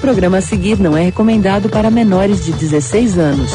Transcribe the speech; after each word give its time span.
programa 0.00 0.38
a 0.38 0.40
seguir 0.40 0.78
não 0.80 0.96
é 0.96 1.02
recomendado 1.02 1.68
para 1.68 1.90
menores 1.90 2.44
de 2.44 2.52
16 2.52 3.18
anos. 3.18 3.50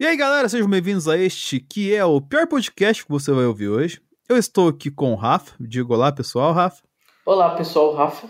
E 0.00 0.06
aí, 0.06 0.16
galera, 0.16 0.48
sejam 0.48 0.70
bem-vindos 0.70 1.08
a 1.08 1.18
este 1.18 1.58
que 1.58 1.92
é 1.92 2.04
o 2.04 2.20
pior 2.20 2.46
podcast 2.46 3.04
que 3.04 3.10
você 3.10 3.32
vai 3.32 3.46
ouvir 3.46 3.68
hoje. 3.68 4.00
Eu 4.28 4.36
estou 4.36 4.68
aqui 4.68 4.90
com 4.90 5.12
o 5.12 5.16
Rafa. 5.16 5.52
Diga 5.58 5.92
olá, 5.92 6.12
pessoal, 6.12 6.52
Rafa. 6.52 6.82
Olá, 7.26 7.56
pessoal, 7.56 7.94
Rafa. 7.94 8.28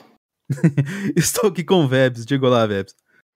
estou 1.15 1.51
aqui 1.51 1.63
com 1.63 1.85
o 1.85 1.89
Vebs. 1.89 2.25
Diga 2.25 2.47
olá, 2.47 2.67
Vebs. 2.67 2.95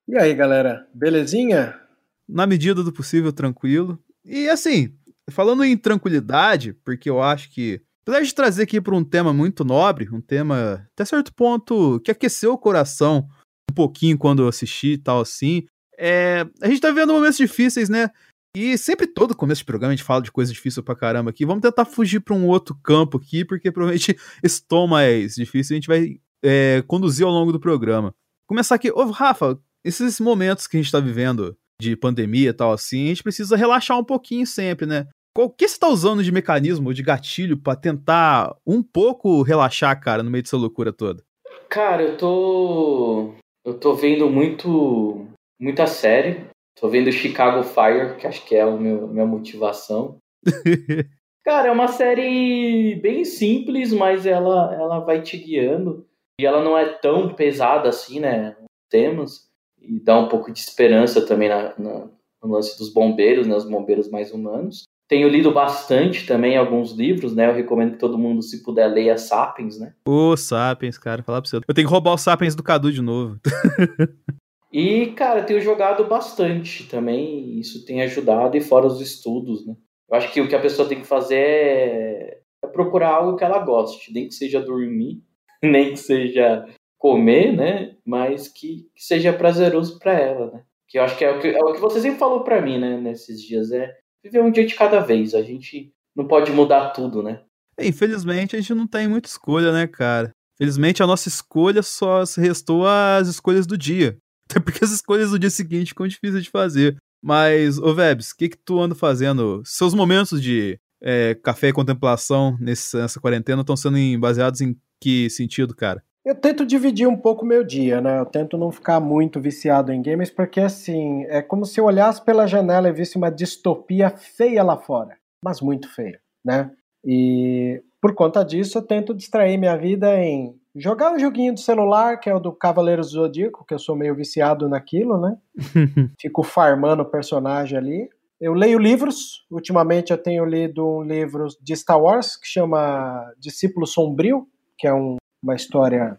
E 0.09 0.17
aí, 0.17 0.35
galera, 0.35 0.89
belezinha? 0.95 1.79
Na 2.27 2.47
medida 2.47 2.83
do 2.83 2.93
possível, 2.93 3.33
tranquilo. 3.33 3.99
E 4.25 4.49
assim, 4.49 4.95
falando 5.31 5.65
em 5.65 5.77
tranquilidade, 5.77 6.73
porque 6.85 7.09
eu 7.09 7.23
acho 7.23 7.51
que, 7.51 7.81
apesar 8.03 8.23
de 8.23 8.35
trazer 8.35 8.63
aqui 8.65 8.81
para 8.81 8.95
um 8.95 9.05
tema 9.05 9.33
muito 9.33 9.65
nobre, 9.65 10.09
um 10.13 10.21
tema 10.21 10.87
até 10.93 11.05
certo 11.05 11.33
ponto 11.35 12.01
que 12.01 12.11
aqueceu 12.11 12.53
o 12.53 12.59
coração 12.59 13.29
um 13.71 13.75
pouquinho 13.75 14.19
quando 14.19 14.43
eu 14.43 14.49
assisti 14.49 14.95
e 14.95 14.99
tal 14.99 15.21
assim, 15.21 15.67
é, 15.99 16.47
a 16.61 16.69
gente 16.69 16.81
tá 16.81 16.89
vivendo 16.89 17.13
momentos 17.13 17.37
difíceis, 17.37 17.89
né? 17.89 18.11
E 18.55 18.77
sempre 18.77 19.07
todo 19.07 19.37
começo 19.37 19.61
de 19.61 19.65
programa 19.65 19.93
a 19.93 19.97
gente 19.97 20.05
fala 20.05 20.21
de 20.21 20.31
coisa 20.31 20.53
difícil 20.53 20.83
pra 20.83 20.95
caramba 20.95 21.31
aqui. 21.31 21.47
Vamos 21.47 21.63
tentar 21.63 21.87
fugir 21.87 22.21
pra 22.21 22.35
um 22.35 22.47
outro 22.47 22.75
campo 22.83 23.17
aqui, 23.17 23.45
porque 23.45 23.73
provavelmente 23.73 24.17
esse 24.43 24.63
tom 24.67 24.87
mais 24.87 25.35
difícil 25.37 25.75
a 25.75 25.77
gente 25.77 25.89
vai 25.89 26.21
é, 26.45 26.83
conduzir 26.87 27.25
ao 27.25 27.33
longo 27.33 27.53
do 27.53 27.61
programa. 27.61 28.15
Começar 28.47 28.75
aqui. 28.75 28.91
Ô, 28.91 29.11
Rafa, 29.11 29.59
esses 29.85 30.21
momentos 30.21 30.67
que 30.67 30.77
a 30.77 30.83
gente 30.83 30.93
tá 30.93 31.01
vivendo 31.01 31.57
de 31.83 31.97
pandemia 31.97 32.51
e 32.51 32.53
tal 32.53 32.73
assim, 32.73 33.07
a 33.07 33.09
gente 33.09 33.23
precisa 33.23 33.57
relaxar 33.57 33.99
um 33.99 34.05
pouquinho 34.05 34.47
sempre, 34.47 34.87
né? 34.87 35.07
O 35.37 35.49
que 35.49 35.67
você 35.67 35.79
tá 35.79 35.89
usando 35.89 36.23
de 36.23 36.31
mecanismo, 36.31 36.93
de 36.93 37.03
gatilho 37.03 37.57
para 37.57 37.75
tentar 37.75 38.55
um 38.67 38.83
pouco 38.83 39.43
relaxar, 39.43 39.99
cara, 39.99 40.23
no 40.23 40.31
meio 40.31 40.43
dessa 40.43 40.59
loucura 40.59 40.93
toda? 40.93 41.23
Cara, 41.71 42.03
eu 42.03 42.17
tô. 42.19 43.35
Eu 43.65 43.79
tô 43.79 43.95
vendo 43.95 44.29
muito. 44.29 45.27
muita 45.59 45.87
série. 45.87 46.45
Tô 46.79 46.89
vendo 46.89 47.11
Chicago 47.11 47.63
Fire, 47.63 48.17
que 48.19 48.27
acho 48.27 48.45
que 48.45 48.55
é 48.55 48.63
a 48.63 48.71
minha 48.71 49.27
motivação. 49.27 50.19
Cara, 51.45 51.69
é 51.69 51.73
uma 51.73 51.89
série 51.89 52.95
bem 52.97 53.25
simples, 53.25 53.93
mas 53.93 54.27
ela, 54.27 54.75
ela 54.75 55.01
vai 55.01 55.23
te 55.23 55.37
guiando. 55.37 56.07
E 56.41 56.47
ela 56.47 56.63
não 56.63 56.77
é 56.77 56.85
tão 56.85 57.35
pesada 57.35 57.89
assim, 57.89 58.21
né? 58.21 58.57
Temas 58.91 59.52
e 59.85 60.01
dá 60.01 60.19
um 60.19 60.29
pouco 60.29 60.53
de 60.53 60.59
esperança 60.59 61.25
também 61.25 61.49
na, 61.49 61.75
na, 61.79 62.09
no 62.43 62.53
lance 62.53 62.79
dos 62.79 62.93
bombeiros, 62.93 63.47
né, 63.47 63.57
os 63.57 63.69
bombeiros 63.69 64.11
mais 64.11 64.33
humanos. 64.33 64.85
Tenho 65.09 65.29
lido 65.29 65.53
bastante 65.53 66.27
também 66.27 66.57
alguns 66.57 66.93
livros, 66.93 67.35
né? 67.35 67.47
Eu 67.47 67.55
recomendo 67.55 67.93
que 67.93 67.99
todo 67.99 68.17
mundo, 68.17 68.43
se 68.43 68.63
puder, 68.63 68.87
leia 68.89 69.19
Sapiens, 69.19 69.79
né? 69.79 69.93
Ô, 70.09 70.35
Sapiens, 70.39 70.97
cara, 70.97 71.23
falar 71.23 71.43
pra 71.43 71.51
você. 71.51 71.57
Eu 71.57 71.75
tenho 71.75 71.87
que 71.87 71.93
roubar 71.93 72.15
o 72.15 72.19
Sapiens 72.19 72.55
do 72.55 72.63
Cadu 72.63 72.91
de 72.91 73.03
novo. 73.03 73.39
e, 74.73 75.09
cara, 75.09 75.43
tenho 75.43 75.61
jogado 75.61 76.05
bastante 76.07 76.89
também. 76.89 77.59
Isso 77.59 77.85
tem 77.85 78.01
ajudado, 78.01 78.57
e 78.57 78.63
fora 78.63 78.87
os 78.87 79.03
estudos, 79.03 79.67
né? 79.67 79.77
Eu 80.11 80.17
acho 80.17 80.33
que 80.33 80.41
o 80.41 80.49
que 80.49 80.55
a 80.55 80.61
pessoa 80.61 80.89
tem 80.89 81.01
que 81.01 81.07
fazer 81.07 81.37
é, 81.37 82.41
é 82.65 82.67
procurar 82.69 83.11
algo 83.11 83.37
que 83.37 83.45
ela 83.45 83.59
goste, 83.59 84.13
nem 84.15 84.29
que 84.29 84.35
seja 84.35 84.61
dormir, 84.61 85.23
nem 85.63 85.91
que 85.91 85.99
seja 85.99 86.67
comer, 87.03 87.53
né? 87.53 87.97
Mas 88.07 88.47
que, 88.47 88.89
que 88.95 89.05
seja 89.05 89.33
prazeroso 89.33 89.99
para 89.99 90.13
ela, 90.13 90.53
né? 90.53 90.63
Que 90.89 91.01
eu 91.01 91.03
acho 91.03 91.19
que 91.19 91.25
é 91.25 91.33
o 91.33 91.41
que, 91.41 91.49
é 91.49 91.59
o 91.59 91.73
que 91.73 91.81
você 91.81 92.01
sempre 92.01 92.21
falou 92.21 92.45
para 92.45 92.63
mim, 92.63 92.79
né? 92.79 92.97
Nesses 92.97 93.43
dias 93.43 93.73
é 93.73 93.93
viver 94.23 94.41
um 94.41 94.53
dia 94.53 94.65
de 94.65 94.77
cada 94.77 95.01
vez. 95.01 95.35
A 95.35 95.43
gente 95.43 95.93
não 96.15 96.29
pode 96.29 96.53
mudar 96.53 96.91
tudo, 96.91 97.21
né? 97.21 97.43
É, 97.77 97.89
infelizmente 97.89 98.55
a 98.55 98.61
gente 98.61 98.73
não 98.73 98.87
tem 98.87 99.09
muita 99.09 99.29
escolha, 99.29 99.73
né, 99.73 99.89
cara? 99.89 100.31
Felizmente 100.57 101.03
a 101.03 101.07
nossa 101.07 101.27
escolha 101.27 101.83
só 101.83 102.25
se 102.25 102.41
restou 102.41 102.87
às 102.87 103.27
escolhas 103.27 103.67
do 103.67 103.77
dia. 103.77 104.17
Até 104.49 104.61
porque 104.61 104.85
as 104.85 104.93
escolhas 104.93 105.33
do 105.33 105.41
dia 105.41 105.51
seguinte 105.51 105.89
ficam 105.89 106.07
difíceis 106.07 106.45
de 106.45 106.51
fazer. 106.51 106.97
Mas, 107.21 107.79
ô 107.79 107.93
Vebs, 107.93 108.31
o 108.31 108.37
que 108.37 108.51
que 108.51 108.59
tu 108.59 108.81
anda 108.81 108.95
fazendo? 108.95 109.61
Seus 109.65 109.93
momentos 109.93 110.41
de 110.41 110.79
é, 111.03 111.35
café 111.35 111.69
e 111.69 111.73
contemplação 111.73 112.57
nesse, 112.61 112.97
nessa 112.97 113.21
quarentena 113.21 113.63
estão 113.63 113.77
sendo 113.77 113.99
baseados 114.21 114.61
em 114.61 114.77
que 115.01 115.29
sentido, 115.31 115.75
cara? 115.75 116.01
Eu 116.25 116.37
tento 116.37 116.65
dividir 116.65 117.09
um 117.09 117.17
pouco 117.17 117.45
o 117.45 117.49
meu 117.49 117.65
dia, 117.65 118.01
né? 118.01 118.21
Eu 118.21 118.27
tento 118.27 118.57
não 118.57 118.71
ficar 118.71 119.01
muito 119.01 119.41
viciado 119.41 119.93
em 119.93 120.01
games, 120.01 120.31
porque 120.31 120.61
assim, 120.61 121.25
é 121.25 121.43
como 121.43 121.67
se 121.67 121.81
eu 121.81 121.85
olhasse 121.85 122.25
pela 122.25 122.47
janela 122.47 122.89
e 122.89 122.93
visse 122.93 123.17
uma 123.17 123.31
distopia 123.31 124.09
feia 124.09 124.63
lá 124.63 124.77
fora, 124.77 125.17
mas 125.45 125.61
muito 125.61 125.93
feia, 125.93 126.21
né? 126.45 126.71
E 127.05 127.83
por 128.01 128.15
conta 128.15 128.45
disso 128.45 128.79
eu 128.79 128.83
tento 128.83 129.13
distrair 129.13 129.59
minha 129.59 129.77
vida 129.77 130.17
em 130.17 130.55
jogar 130.77 131.13
um 131.13 131.19
joguinho 131.19 131.55
do 131.55 131.61
celular, 131.61 132.19
que 132.19 132.31
é 132.31 132.35
o 132.35 132.41
do 132.41 132.53
Cavaleiros 132.53 133.11
do 133.11 133.15
Zodíaco, 133.15 133.65
que 133.67 133.75
eu 133.75 133.79
sou 133.79 133.97
meio 133.97 134.15
viciado 134.15 134.69
naquilo, 134.69 135.21
né? 135.21 135.37
Fico 136.21 136.45
farmando 136.45 137.03
o 137.03 137.11
personagem 137.11 137.77
ali. 137.77 138.09
Eu 138.41 138.55
leio 138.55 138.79
livros. 138.79 139.45
Ultimamente 139.51 140.13
eu 140.13 140.19
tenho 140.19 140.45
lido 140.45 140.85
um 140.85 141.03
livro 141.03 141.47
de 141.61 141.77
Star 141.77 142.01
Wars 142.01 142.37
que 142.37 142.47
chama 142.47 143.33
Discípulo 143.39 143.87
Sombrio, 143.87 144.47
que 144.79 144.87
é 144.87 144.95
um 144.95 145.17
uma 145.43 145.55
história 145.57 146.17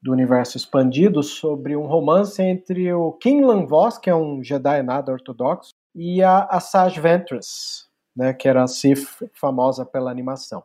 do 0.00 0.12
universo 0.12 0.56
expandido 0.56 1.22
sobre 1.22 1.76
um 1.76 1.86
romance 1.86 2.40
entre 2.42 2.92
o 2.92 3.12
Kinlan 3.12 3.66
Voss, 3.66 3.98
que 3.98 4.08
é 4.08 4.14
um 4.14 4.42
Jedi 4.42 4.82
nada 4.82 5.12
ortodoxo, 5.12 5.74
e 5.94 6.22
a 6.22 6.44
Asajj 6.44 6.98
Ventress, 7.00 7.86
né, 8.14 8.32
que 8.32 8.48
era 8.48 8.62
a 8.62 8.68
Sith 8.68 9.28
famosa 9.34 9.84
pela 9.84 10.10
animação. 10.10 10.62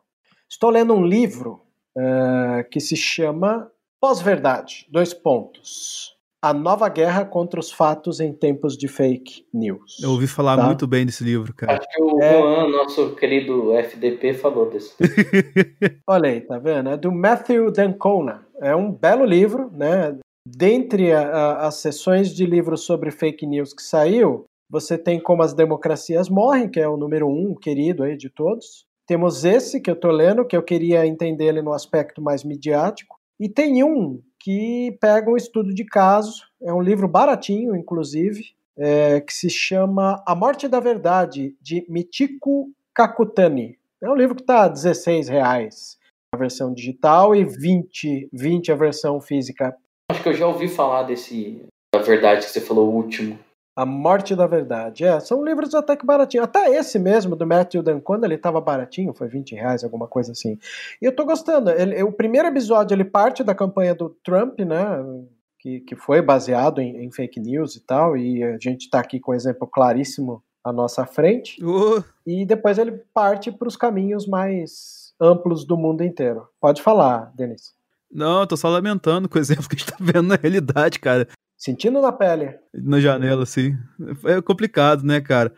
Estou 0.49 0.69
lendo 0.69 0.93
um 0.93 1.03
livro 1.03 1.61
uh, 1.97 2.69
que 2.69 2.79
se 2.79 2.95
chama 2.95 3.71
Pós-Verdade, 3.99 4.87
dois 4.89 5.13
pontos. 5.13 6.17
A 6.43 6.55
Nova 6.55 6.89
Guerra 6.89 7.23
contra 7.23 7.59
os 7.59 7.71
Fatos 7.71 8.19
em 8.19 8.33
Tempos 8.33 8.75
de 8.75 8.87
Fake 8.87 9.45
News. 9.53 10.01
Eu 10.01 10.09
ouvi 10.09 10.25
falar 10.25 10.57
tá? 10.57 10.65
muito 10.65 10.87
bem 10.87 11.05
desse 11.05 11.23
livro, 11.23 11.53
cara. 11.53 11.73
Acho 11.73 11.87
que 11.87 12.01
o 12.01 12.19
é... 12.19 12.33
Juan, 12.33 12.67
nosso 12.69 13.15
querido 13.15 13.75
FDP, 13.75 14.33
falou 14.33 14.67
desse. 14.67 14.95
Olha 16.09 16.31
aí, 16.31 16.41
tá 16.41 16.57
vendo? 16.57 16.89
É 16.89 16.97
do 16.97 17.11
Matthew 17.11 17.71
Dancona. 17.71 18.43
É 18.59 18.75
um 18.75 18.91
belo 18.91 19.23
livro, 19.23 19.69
né? 19.71 20.17
Dentre 20.43 21.13
a, 21.13 21.21
a, 21.21 21.67
as 21.67 21.75
sessões 21.75 22.33
de 22.33 22.43
livros 22.43 22.81
sobre 22.81 23.11
fake 23.11 23.45
news 23.45 23.71
que 23.71 23.83
saiu, 23.83 24.45
você 24.67 24.97
tem 24.97 25.19
Como 25.19 25.43
as 25.43 25.53
Democracias 25.53 26.27
Morrem, 26.27 26.67
que 26.67 26.79
é 26.79 26.89
o 26.89 26.97
número 26.97 27.27
um, 27.29 27.53
querido 27.53 28.01
aí 28.01 28.17
de 28.17 28.31
todos. 28.31 28.83
Temos 29.05 29.45
esse 29.45 29.79
que 29.79 29.91
eu 29.91 29.95
tô 29.95 30.09
lendo, 30.09 30.43
que 30.43 30.57
eu 30.57 30.63
queria 30.63 31.05
entender 31.05 31.45
ele 31.45 31.61
no 31.61 31.71
aspecto 31.71 32.19
mais 32.19 32.43
midiático. 32.43 33.17
E 33.39 33.47
tem 33.47 33.83
um 33.83 34.19
que 34.43 34.97
pega 34.99 35.29
um 35.29 35.37
estudo 35.37 35.73
de 35.73 35.85
caso, 35.85 36.43
é 36.61 36.73
um 36.73 36.81
livro 36.81 37.07
baratinho, 37.07 37.75
inclusive, 37.75 38.55
é, 38.77 39.21
que 39.21 39.33
se 39.33 39.49
chama 39.49 40.21
A 40.25 40.33
Morte 40.33 40.67
da 40.67 40.79
Verdade, 40.79 41.55
de 41.61 41.85
Michiko 41.87 42.71
Kakutani. 42.93 43.77
É 44.01 44.09
um 44.09 44.15
livro 44.15 44.35
que 44.35 44.41
está 44.41 44.63
a 44.63 44.67
16 44.67 45.29
reais 45.29 45.99
a 46.33 46.37
versão 46.37 46.73
digital 46.73 47.35
e 47.35 47.43
20, 47.43 48.29
20 48.31 48.71
a 48.71 48.75
versão 48.75 49.19
física. 49.19 49.75
Acho 50.09 50.23
que 50.23 50.29
eu 50.29 50.33
já 50.33 50.47
ouvi 50.47 50.67
falar 50.67 51.03
desse 51.03 51.61
da 51.93 52.01
verdade 52.01 52.45
que 52.45 52.51
você 52.51 52.61
falou 52.61 52.89
o 52.89 52.95
último. 52.95 53.37
A 53.81 53.85
Morte 53.85 54.35
da 54.35 54.45
Verdade. 54.45 55.03
É, 55.03 55.19
são 55.19 55.43
livros 55.43 55.73
até 55.73 55.95
que 55.95 56.05
baratinhos. 56.05 56.43
Até 56.43 56.69
esse 56.69 56.99
mesmo, 56.99 57.35
do 57.35 57.47
Matthew 57.47 57.81
Dancona, 57.81 58.27
ele 58.27 58.35
estava 58.35 58.61
baratinho, 58.61 59.11
foi 59.11 59.27
20 59.27 59.55
reais, 59.55 59.83
alguma 59.83 60.07
coisa 60.07 60.33
assim. 60.33 60.59
E 61.01 61.05
eu 61.05 61.15
tô 61.15 61.25
gostando. 61.25 61.71
Ele, 61.71 62.03
o 62.03 62.11
primeiro 62.11 62.47
episódio, 62.47 62.93
ele 62.93 63.03
parte 63.03 63.43
da 63.43 63.55
campanha 63.55 63.95
do 63.95 64.09
Trump, 64.23 64.59
né? 64.59 65.03
Que, 65.59 65.79
que 65.79 65.95
foi 65.95 66.21
baseado 66.21 66.79
em, 66.79 67.03
em 67.03 67.11
fake 67.11 67.39
news 67.39 67.75
e 67.75 67.79
tal, 67.79 68.15
e 68.15 68.43
a 68.43 68.57
gente 68.59 68.81
está 68.81 68.99
aqui 68.99 69.19
com 69.19 69.31
um 69.31 69.35
exemplo 69.35 69.67
claríssimo 69.67 70.43
à 70.63 70.71
nossa 70.71 71.03
frente. 71.05 71.63
Uh. 71.63 72.03
E 72.25 72.45
depois 72.45 72.77
ele 72.77 72.91
parte 73.11 73.51
para 73.51 73.67
os 73.67 73.75
caminhos 73.75 74.27
mais 74.27 75.13
amplos 75.19 75.65
do 75.65 75.75
mundo 75.75 76.03
inteiro. 76.03 76.47
Pode 76.59 76.83
falar, 76.83 77.31
Denis. 77.35 77.73
Não, 78.11 78.41
eu 78.41 78.47
tô 78.47 78.57
só 78.57 78.69
lamentando 78.69 79.27
com 79.27 79.39
o 79.39 79.41
exemplo 79.41 79.67
que 79.67 79.75
a 79.75 79.79
gente 79.79 79.91
tá 79.91 79.97
vendo 79.99 80.27
na 80.27 80.35
realidade, 80.35 80.99
cara. 80.99 81.27
Sentindo 81.61 82.01
na 82.01 82.11
pele. 82.11 82.57
Na 82.73 82.99
janela, 82.99 83.45
sim. 83.45 83.77
É 84.25 84.41
complicado, 84.41 85.03
né, 85.03 85.21
cara? 85.21 85.53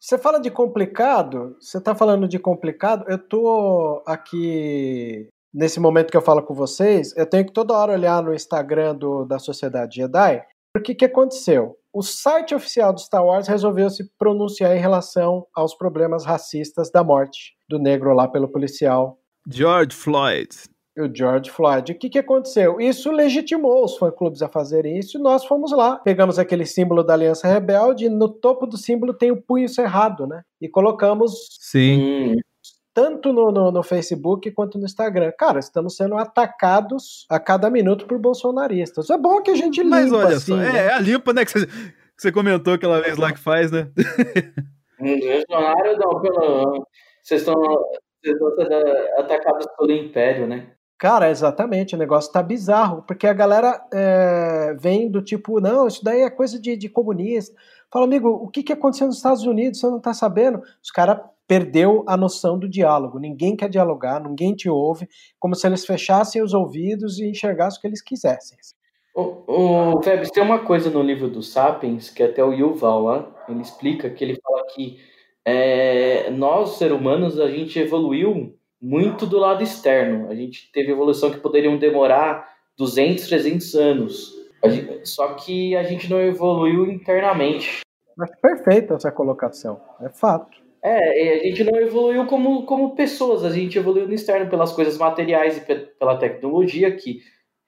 Você 0.00 0.18
fala 0.18 0.40
de 0.40 0.50
complicado, 0.50 1.56
você 1.60 1.80
tá 1.80 1.94
falando 1.94 2.26
de 2.26 2.40
complicado, 2.40 3.04
eu 3.08 3.16
tô 3.16 4.02
aqui 4.04 5.28
nesse 5.54 5.78
momento 5.78 6.10
que 6.10 6.16
eu 6.16 6.22
falo 6.22 6.42
com 6.42 6.54
vocês, 6.54 7.16
eu 7.16 7.24
tenho 7.24 7.46
que 7.46 7.52
toda 7.52 7.72
hora 7.72 7.92
olhar 7.92 8.20
no 8.20 8.34
Instagram 8.34 8.96
do, 8.96 9.24
da 9.24 9.38
Sociedade 9.38 9.96
Jedi, 9.96 10.44
porque 10.74 10.92
que 10.92 11.04
aconteceu? 11.04 11.78
O 11.92 12.02
site 12.02 12.52
oficial 12.52 12.92
do 12.92 13.00
Star 13.00 13.24
Wars 13.24 13.46
resolveu 13.46 13.88
se 13.88 14.10
pronunciar 14.18 14.76
em 14.76 14.80
relação 14.80 15.46
aos 15.54 15.72
problemas 15.72 16.24
racistas 16.24 16.90
da 16.90 17.04
morte 17.04 17.54
do 17.68 17.78
negro 17.78 18.12
lá 18.12 18.26
pelo 18.26 18.48
policial 18.48 19.20
George 19.48 19.94
Floyd 19.94 20.48
o 20.98 21.12
George 21.12 21.50
Floyd. 21.50 21.92
O 21.92 21.94
que, 21.98 22.08
que 22.08 22.18
aconteceu? 22.18 22.80
Isso 22.80 23.10
legitimou 23.10 23.84
os 23.84 23.96
fã-clubes 23.96 24.42
a 24.42 24.48
fazerem 24.48 24.98
isso 24.98 25.18
e 25.18 25.20
nós 25.20 25.44
fomos 25.44 25.72
lá. 25.72 25.96
Pegamos 25.96 26.38
aquele 26.38 26.64
símbolo 26.64 27.02
da 27.02 27.14
Aliança 27.14 27.48
Rebelde 27.48 28.06
e 28.06 28.08
no 28.08 28.28
topo 28.28 28.66
do 28.66 28.76
símbolo 28.76 29.12
tem 29.12 29.30
o 29.30 29.40
punho 29.40 29.68
cerrado, 29.68 30.26
né? 30.26 30.42
E 30.60 30.68
colocamos 30.68 31.32
Sim. 31.60 32.36
tanto 32.92 33.32
no, 33.32 33.50
no, 33.50 33.72
no, 33.72 33.82
Facebook 33.82 34.50
quanto 34.52 34.78
no 34.78 34.84
Instagram. 34.84 35.32
Cara, 35.36 35.58
estamos 35.58 35.96
sendo 35.96 36.16
atacados 36.16 37.26
a 37.28 37.40
cada 37.40 37.68
minuto 37.68 38.06
por 38.06 38.18
bolsonaristas. 38.18 39.10
É 39.10 39.18
bom 39.18 39.42
que 39.42 39.50
a 39.50 39.56
gente 39.56 39.82
limpa, 39.82 39.96
Mas 39.96 40.12
olha 40.12 40.36
assim, 40.36 40.52
só, 40.52 40.56
né? 40.56 40.78
é, 40.78 40.86
é 40.86 40.92
a 40.92 41.00
limpa, 41.00 41.32
né, 41.32 41.44
que 41.44 41.52
você, 41.52 41.66
que 41.66 41.72
você 42.18 42.30
comentou 42.30 42.74
aquela 42.74 43.00
vez 43.00 43.16
lá 43.16 43.32
que 43.32 43.40
faz, 43.40 43.72
né? 43.72 43.90
Bolsonaro 44.98 45.98
não, 45.98 46.20
pelo... 46.20 46.86
Vocês 47.20 47.40
estão, 47.40 47.54
vocês 47.54 48.34
estão 48.34 48.54
sendo 48.54 48.74
atacados 49.18 49.66
pelo 49.76 49.90
Império, 49.90 50.46
né? 50.46 50.74
Cara, 51.04 51.28
exatamente, 51.28 51.94
o 51.94 51.98
negócio 51.98 52.32
tá 52.32 52.42
bizarro, 52.42 53.02
porque 53.02 53.26
a 53.26 53.34
galera 53.34 53.78
é, 53.92 54.74
vem 54.80 55.10
do 55.10 55.20
tipo, 55.20 55.60
não, 55.60 55.86
isso 55.86 56.02
daí 56.02 56.22
é 56.22 56.30
coisa 56.30 56.58
de, 56.58 56.78
de 56.78 56.88
comunista. 56.88 57.54
Fala, 57.92 58.06
amigo, 58.06 58.30
o 58.30 58.48
que, 58.48 58.62
que 58.62 58.72
aconteceu 58.72 59.06
nos 59.06 59.18
Estados 59.18 59.44
Unidos? 59.44 59.80
Você 59.80 59.86
não 59.86 60.00
tá 60.00 60.14
sabendo? 60.14 60.62
Os 60.82 60.90
caras 60.90 61.20
perdeu 61.46 62.04
a 62.06 62.16
noção 62.16 62.58
do 62.58 62.66
diálogo. 62.66 63.18
Ninguém 63.18 63.54
quer 63.54 63.68
dialogar, 63.68 64.18
ninguém 64.18 64.54
te 64.54 64.66
ouve, 64.70 65.06
como 65.38 65.54
se 65.54 65.66
eles 65.66 65.84
fechassem 65.84 66.42
os 66.42 66.54
ouvidos 66.54 67.18
e 67.18 67.28
enxergassem 67.28 67.76
o 67.76 67.80
que 67.82 67.86
eles 67.86 68.00
quisessem. 68.00 68.56
O, 69.14 70.00
Febs, 70.02 70.30
tem 70.30 70.42
uma 70.42 70.60
coisa 70.60 70.88
no 70.88 71.02
livro 71.02 71.28
do 71.28 71.42
Sapiens, 71.42 72.08
que 72.08 72.22
até 72.22 72.42
o 72.42 72.54
Yuval 72.54 73.30
ele 73.46 73.60
explica 73.60 74.08
que 74.08 74.24
ele 74.24 74.40
fala 74.42 74.64
que 74.74 74.98
é, 75.44 76.30
nós, 76.30 76.78
seres 76.78 76.96
humanos, 76.96 77.38
a 77.38 77.50
gente 77.50 77.78
evoluiu 77.78 78.56
muito 78.84 79.24
do 79.26 79.38
lado 79.38 79.62
externo. 79.62 80.28
A 80.28 80.34
gente 80.34 80.70
teve 80.70 80.92
evolução 80.92 81.30
que 81.30 81.38
poderiam 81.38 81.78
demorar 81.78 82.46
200, 82.76 83.26
300 83.26 83.74
anos. 83.74 84.34
Gente, 84.66 85.08
só 85.08 85.34
que 85.34 85.74
a 85.74 85.82
gente 85.82 86.10
não 86.10 86.20
evoluiu 86.20 86.86
internamente. 86.90 87.80
Mas 88.16 88.30
perfeita 88.40 88.94
essa 88.94 89.10
colocação, 89.10 89.80
é 90.02 90.10
fato. 90.10 90.62
É, 90.82 91.40
a 91.40 91.44
gente 91.44 91.64
não 91.64 91.76
evoluiu 91.76 92.26
como, 92.26 92.66
como 92.66 92.94
pessoas, 92.94 93.42
a 93.42 93.50
gente 93.50 93.78
evoluiu 93.78 94.06
no 94.06 94.12
externo 94.12 94.50
pelas 94.50 94.72
coisas 94.72 94.98
materiais 94.98 95.56
e 95.56 95.60
pela 95.98 96.18
tecnologia 96.18 96.94
que 96.94 97.20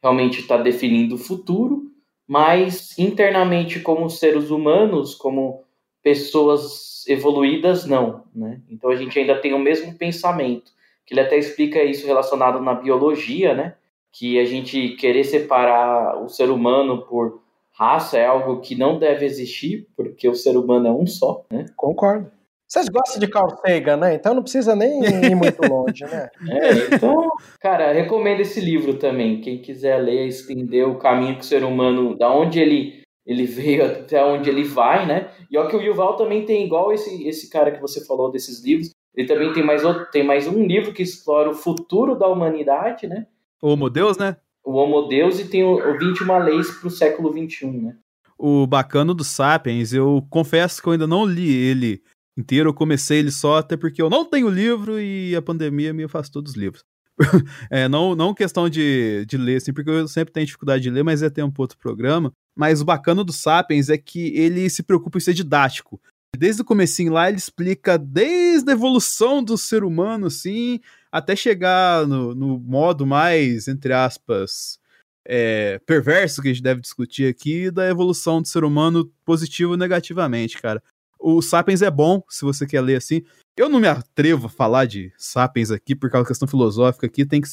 realmente 0.02 0.40
está 0.40 0.58
definindo 0.58 1.14
o 1.14 1.18
futuro, 1.18 1.84
mas 2.28 2.96
internamente 2.98 3.80
como 3.80 4.10
seres 4.10 4.50
humanos, 4.50 5.14
como 5.14 5.64
pessoas 6.02 7.06
evoluídas, 7.08 7.86
não, 7.86 8.24
né? 8.34 8.60
Então 8.68 8.90
a 8.90 8.96
gente 8.96 9.18
ainda 9.18 9.40
tem 9.40 9.54
o 9.54 9.58
mesmo 9.58 9.96
pensamento, 9.96 10.76
que 11.06 11.14
ele 11.14 11.20
até 11.20 11.38
explica 11.38 11.82
isso 11.82 12.06
relacionado 12.06 12.60
na 12.60 12.74
biologia, 12.74 13.54
né? 13.54 13.74
Que 14.12 14.38
a 14.40 14.44
gente 14.44 14.90
querer 14.96 15.24
separar 15.24 16.22
o 16.22 16.28
ser 16.28 16.50
humano 16.50 17.02
por 17.06 17.40
raça 17.72 18.18
é 18.18 18.26
algo 18.26 18.60
que 18.60 18.74
não 18.74 18.98
deve 18.98 19.24
existir, 19.24 19.86
porque 19.96 20.28
o 20.28 20.34
ser 20.34 20.56
humano 20.56 20.88
é 20.88 20.90
um 20.90 21.06
só, 21.06 21.44
né? 21.50 21.66
Concordo. 21.76 22.30
Vocês 22.68 22.88
gostam 22.88 23.20
de 23.20 23.28
Carl 23.28 23.48
Sagan, 23.64 23.96
né? 23.96 24.14
Então 24.14 24.34
não 24.34 24.42
precisa 24.42 24.74
nem 24.74 25.00
ir 25.04 25.36
muito 25.36 25.60
longe, 25.70 26.04
né? 26.04 26.28
É, 26.48 26.94
então, 26.96 27.30
cara, 27.60 27.92
recomendo 27.92 28.40
esse 28.40 28.60
livro 28.60 28.94
também. 28.94 29.40
Quem 29.40 29.62
quiser 29.62 29.98
ler, 29.98 30.26
estender 30.26 30.88
o 30.88 30.98
caminho 30.98 31.36
que 31.36 31.42
o 31.42 31.44
ser 31.44 31.62
humano, 31.62 32.18
da 32.18 32.28
onde 32.28 32.58
ele, 32.58 33.02
ele 33.24 33.44
veio 33.46 33.86
até 33.86 34.24
onde 34.24 34.50
ele 34.50 34.64
vai, 34.64 35.06
né? 35.06 35.30
E 35.48 35.56
ó 35.56 35.68
que 35.68 35.76
o 35.76 35.80
Yuval 35.80 36.16
também 36.16 36.44
tem 36.44 36.64
igual 36.64 36.92
esse, 36.92 37.28
esse 37.28 37.48
cara 37.48 37.70
que 37.70 37.80
você 37.80 38.04
falou 38.04 38.32
desses 38.32 38.64
livros. 38.64 38.90
Ele 39.16 39.26
também 39.26 39.52
tem 39.52 39.64
mais, 39.64 39.84
outro, 39.84 40.06
tem 40.10 40.22
mais 40.22 40.46
um 40.46 40.66
livro 40.66 40.92
que 40.92 41.02
explora 41.02 41.48
o 41.50 41.54
futuro 41.54 42.14
da 42.14 42.28
humanidade, 42.28 43.06
né? 43.06 43.26
O 43.62 43.68
Homo 43.70 43.88
Deus, 43.88 44.18
né? 44.18 44.36
O 44.62 44.72
Homo 44.72 45.08
Deus 45.08 45.40
e 45.40 45.48
tem 45.48 45.64
o, 45.64 45.74
o 45.74 45.98
21 45.98 46.38
Leis 46.38 46.70
para 46.70 46.88
o 46.88 46.90
século 46.90 47.32
XXI, 47.32 47.66
né? 47.70 47.96
O 48.38 48.66
bacana 48.66 49.14
do 49.14 49.24
Sapiens, 49.24 49.94
eu 49.94 50.26
confesso 50.28 50.82
que 50.82 50.88
eu 50.88 50.92
ainda 50.92 51.06
não 51.06 51.24
li 51.24 51.50
ele 51.50 52.02
inteiro. 52.36 52.68
Eu 52.68 52.74
comecei 52.74 53.18
ele 53.18 53.30
só 53.30 53.56
até 53.56 53.76
porque 53.76 54.02
eu 54.02 54.10
não 54.10 54.24
tenho 54.24 54.48
livro 54.48 55.00
e 55.00 55.34
a 55.34 55.40
pandemia 55.40 55.94
me 55.94 56.04
afastou 56.04 56.42
dos 56.42 56.54
livros. 56.54 56.84
é, 57.70 57.88
não, 57.88 58.14
não 58.14 58.34
questão 58.34 58.68
de, 58.68 59.24
de 59.26 59.38
ler, 59.38 59.56
assim, 59.56 59.72
porque 59.72 59.88
eu 59.88 60.06
sempre 60.06 60.32
tenho 60.32 60.44
dificuldade 60.44 60.82
de 60.82 60.90
ler, 60.90 61.02
mas 61.02 61.22
é 61.22 61.30
tempo 61.30 61.62
outro 61.62 61.78
programa. 61.78 62.30
Mas 62.54 62.82
o 62.82 62.84
bacana 62.84 63.24
do 63.24 63.32
Sapiens 63.32 63.88
é 63.88 63.96
que 63.96 64.36
ele 64.36 64.68
se 64.68 64.82
preocupa 64.82 65.16
em 65.16 65.20
ser 65.20 65.32
didático. 65.32 65.98
Desde 66.36 66.62
o 66.62 66.64
comecinho 66.64 67.12
lá, 67.12 67.28
ele 67.28 67.38
explica 67.38 67.98
desde 67.98 68.70
a 68.70 68.72
evolução 68.72 69.42
do 69.42 69.56
ser 69.56 69.84
humano, 69.84 70.26
assim, 70.26 70.80
até 71.10 71.34
chegar 71.34 72.06
no, 72.06 72.34
no 72.34 72.58
modo 72.58 73.06
mais, 73.06 73.68
entre 73.68 73.92
aspas, 73.92 74.78
é, 75.26 75.80
perverso 75.86 76.40
que 76.40 76.48
a 76.48 76.52
gente 76.52 76.62
deve 76.62 76.80
discutir 76.80 77.28
aqui, 77.28 77.70
da 77.70 77.88
evolução 77.88 78.40
do 78.40 78.48
ser 78.48 78.64
humano 78.64 79.10
positivo 79.24 79.74
e 79.74 79.76
negativamente, 79.76 80.60
cara. 80.60 80.82
O 81.18 81.42
Sapiens 81.42 81.82
é 81.82 81.90
bom, 81.90 82.22
se 82.28 82.44
você 82.44 82.66
quer 82.66 82.80
ler 82.80 82.96
assim. 82.96 83.22
Eu 83.56 83.68
não 83.68 83.80
me 83.80 83.88
atrevo 83.88 84.46
a 84.46 84.50
falar 84.50 84.84
de 84.84 85.12
Sapiens 85.16 85.70
aqui, 85.70 85.96
por 85.96 86.10
causa 86.10 86.24
da 86.24 86.28
questão 86.28 86.46
filosófica 86.46 87.06
aqui, 87.06 87.24
tem 87.24 87.40
que 87.40 87.48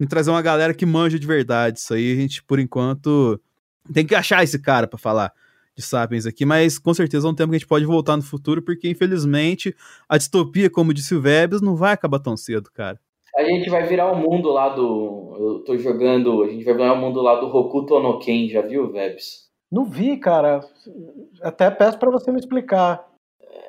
que 0.00 0.06
trazer 0.06 0.30
uma 0.30 0.42
galera 0.42 0.74
que 0.74 0.86
manja 0.86 1.18
de 1.18 1.26
verdade. 1.26 1.78
Isso 1.78 1.92
aí 1.94 2.12
a 2.12 2.16
gente, 2.16 2.42
por 2.42 2.58
enquanto, 2.58 3.40
tem 3.92 4.06
que 4.06 4.14
achar 4.14 4.44
esse 4.44 4.58
cara 4.58 4.86
para 4.86 4.98
falar 4.98 5.32
de 5.78 5.84
Sapiens 5.84 6.26
aqui, 6.26 6.44
mas 6.44 6.76
com 6.76 6.92
certeza 6.92 7.28
é 7.28 7.30
um 7.30 7.34
tempo 7.34 7.50
que 7.50 7.56
a 7.56 7.58
gente 7.58 7.68
pode 7.68 7.84
voltar 7.84 8.16
no 8.16 8.22
futuro, 8.22 8.60
porque 8.60 8.88
infelizmente 8.88 9.74
a 10.08 10.18
distopia, 10.18 10.68
como 10.68 10.92
disse 10.92 11.14
o 11.14 11.20
Vebs, 11.20 11.62
não 11.62 11.76
vai 11.76 11.92
acabar 11.92 12.18
tão 12.18 12.36
cedo, 12.36 12.68
cara. 12.74 12.98
A 13.36 13.44
gente 13.44 13.70
vai 13.70 13.86
virar 13.86 14.10
o 14.10 14.16
um 14.16 14.18
mundo 14.18 14.50
lá 14.50 14.70
do. 14.70 15.36
Eu 15.38 15.64
tô 15.64 15.78
jogando. 15.78 16.42
A 16.42 16.48
gente 16.48 16.64
vai 16.64 16.74
virar 16.74 16.92
o 16.94 16.96
um 16.96 17.00
mundo 17.00 17.22
lá 17.22 17.36
do 17.36 17.46
Hokuto 17.46 18.00
no 18.00 18.18
Ken, 18.18 18.48
já 18.48 18.62
viu, 18.62 18.90
Vebs? 18.90 19.46
Não 19.70 19.84
vi, 19.84 20.16
cara. 20.16 20.60
Até 21.40 21.70
peço 21.70 21.98
para 21.98 22.10
você 22.10 22.32
me 22.32 22.40
explicar. 22.40 23.06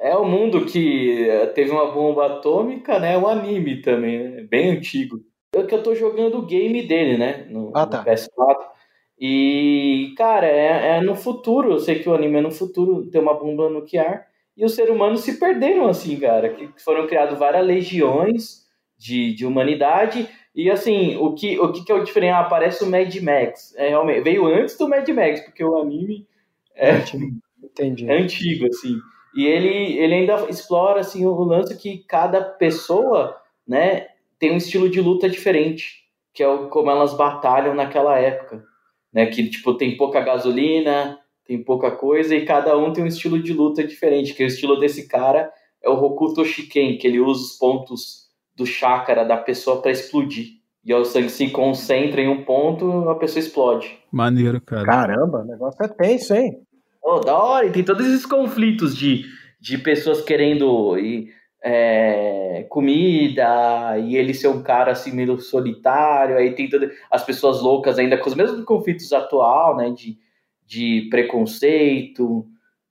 É 0.01 0.15
o 0.15 0.21
um 0.21 0.29
mundo 0.29 0.65
que 0.65 1.27
teve 1.53 1.69
uma 1.69 1.91
bomba 1.91 2.25
atômica, 2.25 2.97
né? 2.97 3.15
O 3.17 3.27
anime 3.27 3.81
também, 3.81 4.17
né? 4.17 4.41
bem 4.49 4.71
antigo. 4.71 5.19
Eu 5.53 5.67
que 5.67 5.75
eu 5.75 5.83
tô 5.83 5.93
jogando 5.93 6.39
o 6.39 6.45
game 6.45 6.87
dele, 6.87 7.17
né? 7.17 7.45
No, 7.49 7.71
ah, 7.75 7.85
tá. 7.85 7.99
no 7.99 8.05
PS4. 8.05 8.78
E, 9.19 10.13
cara, 10.17 10.47
é, 10.47 10.97
é, 10.97 11.01
no 11.01 11.15
futuro. 11.15 11.73
Eu 11.73 11.79
sei 11.79 11.99
que 11.99 12.07
o 12.07 12.15
anime 12.15 12.37
é 12.37 12.41
no 12.41 12.51
futuro, 12.51 13.05
tem 13.07 13.21
uma 13.21 13.33
bomba 13.33 13.69
nuclear. 13.69 14.27
E 14.55 14.63
os 14.63 14.75
seres 14.75 14.93
humanos 14.93 15.21
se 15.21 15.39
perderam, 15.39 15.87
assim, 15.87 16.17
cara. 16.19 16.49
Que 16.49 16.69
foram 16.83 17.07
criadas 17.07 17.37
várias 17.37 17.65
legiões 17.65 18.67
de, 18.97 19.33
de 19.33 19.45
humanidade 19.45 20.27
e 20.53 20.69
assim, 20.69 21.15
o 21.17 21.33
que, 21.33 21.59
o 21.59 21.71
que, 21.71 21.85
que 21.85 21.91
é 21.91 21.95
o 21.95 22.03
diferente? 22.03 22.31
Ah, 22.31 22.39
aparece 22.39 22.83
o 22.83 22.87
Mad 22.89 23.15
Max. 23.21 23.73
É, 23.77 23.89
realmente, 23.89 24.21
veio 24.21 24.45
antes 24.45 24.77
do 24.77 24.89
Mad 24.89 25.07
Max, 25.07 25.41
porque 25.41 25.63
o 25.63 25.77
anime 25.77 26.27
é, 26.75 26.97
Entendi. 27.63 28.09
é 28.09 28.17
antigo, 28.17 28.65
assim. 28.67 28.97
E 29.35 29.45
ele, 29.45 29.97
ele 29.97 30.13
ainda 30.15 30.49
explora 30.49 31.01
assim, 31.01 31.25
o 31.25 31.43
lance 31.43 31.77
que 31.77 31.99
cada 31.99 32.41
pessoa 32.41 33.37
né, 33.67 34.07
tem 34.39 34.51
um 34.51 34.57
estilo 34.57 34.89
de 34.89 34.99
luta 34.99 35.29
diferente, 35.29 36.03
que 36.33 36.41
é 36.41 36.47
o, 36.47 36.67
como 36.67 36.89
elas 36.89 37.13
batalham 37.13 37.75
naquela 37.75 38.17
época. 38.17 38.65
Né, 39.11 39.25
que 39.25 39.49
tipo, 39.49 39.73
tem 39.73 39.97
pouca 39.97 40.21
gasolina, 40.21 41.17
tem 41.45 41.63
pouca 41.63 41.89
coisa, 41.89 42.35
e 42.35 42.45
cada 42.45 42.77
um 42.77 42.93
tem 42.93 43.03
um 43.03 43.07
estilo 43.07 43.41
de 43.41 43.53
luta 43.53 43.83
diferente. 43.83 44.33
Que 44.33 44.43
o 44.43 44.47
estilo 44.47 44.79
desse 44.79 45.07
cara 45.07 45.51
é 45.83 45.89
o 45.89 45.93
Hokuto 45.93 46.45
Shiken, 46.45 46.97
que 46.97 47.07
ele 47.07 47.19
usa 47.19 47.41
os 47.41 47.57
pontos 47.57 48.29
do 48.55 48.65
chakra 48.65 49.25
da 49.25 49.37
pessoa 49.37 49.81
para 49.81 49.91
explodir. 49.91 50.59
E 50.85 50.93
o 50.93 51.03
sangue 51.03 51.29
se 51.29 51.49
concentra 51.49 52.21
em 52.21 52.27
um 52.27 52.43
ponto, 52.43 53.09
a 53.09 53.15
pessoa 53.15 53.39
explode. 53.39 53.97
Maneiro, 54.11 54.61
cara. 54.61 54.85
Caramba, 54.85 55.39
o 55.39 55.45
negócio 55.45 55.83
é 55.83 55.87
tenso, 55.87 56.33
hein? 56.33 56.61
Oh, 57.03 57.19
da 57.19 57.37
hora, 57.37 57.65
e 57.65 57.71
tem 57.71 57.83
todos 57.83 58.05
esses 58.05 58.25
conflitos 58.25 58.95
de, 58.95 59.25
de 59.59 59.77
pessoas 59.77 60.21
querendo 60.21 60.97
e, 60.97 61.29
é, 61.61 62.65
comida, 62.69 63.97
e 63.99 64.15
ele 64.15 64.33
ser 64.33 64.47
um 64.47 64.63
cara 64.63 64.91
assim 64.91 65.11
meio 65.11 65.37
solitário, 65.39 66.37
aí 66.37 66.53
tem 66.55 66.69
todas 66.69 66.91
as 67.11 67.23
pessoas 67.23 67.61
loucas 67.61 67.99
ainda 67.99 68.17
com 68.17 68.29
os 68.29 68.35
mesmos 68.35 68.63
conflitos 68.63 69.11
atual, 69.11 69.75
né? 69.75 69.91
De, 69.91 70.17
de 70.65 71.07
preconceito, 71.09 72.45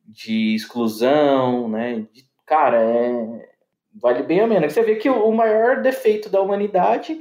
de 0.06 0.54
exclusão, 0.54 1.68
né? 1.68 2.06
De, 2.12 2.24
cara, 2.46 2.82
é, 2.82 3.48
vale 3.94 4.22
bem 4.22 4.40
a 4.40 4.48
pena. 4.48 4.68
Você 4.68 4.82
vê 4.82 4.96
que 4.96 5.08
o 5.08 5.32
maior 5.32 5.80
defeito 5.82 6.28
da 6.28 6.40
humanidade 6.40 7.20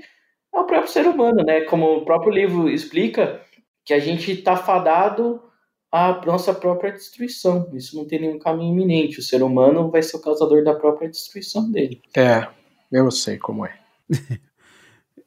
é 0.54 0.60
o 0.60 0.66
próprio 0.66 0.92
ser 0.92 1.08
humano, 1.08 1.44
né? 1.46 1.62
Como 1.62 1.98
o 1.98 2.06
próprio 2.06 2.32
livro 2.32 2.70
explica, 2.70 3.42
que 3.86 3.94
a 3.94 4.00
gente 4.00 4.32
está 4.32 4.58
fadado 4.58 5.42
à 5.92 6.22
nossa 6.26 6.54
própria 6.54 6.92
destruição. 6.92 7.70
Isso 7.74 7.96
não 7.96 8.06
tem 8.06 8.22
nenhum 8.22 8.40
caminho 8.40 8.74
iminente. 8.74 9.20
O 9.20 9.24
ser 9.24 9.44
humano 9.44 9.90
vai 9.90 10.02
ser 10.02 10.18
o 10.18 10.22
causador 10.22 10.64
da 10.64 10.74
própria 10.74 11.10
destruição 11.10 11.70
dele. 11.72 12.02
É, 12.16 12.48
eu 12.92 13.10
sei 13.12 13.38
como 13.38 13.66
é. 13.66 13.78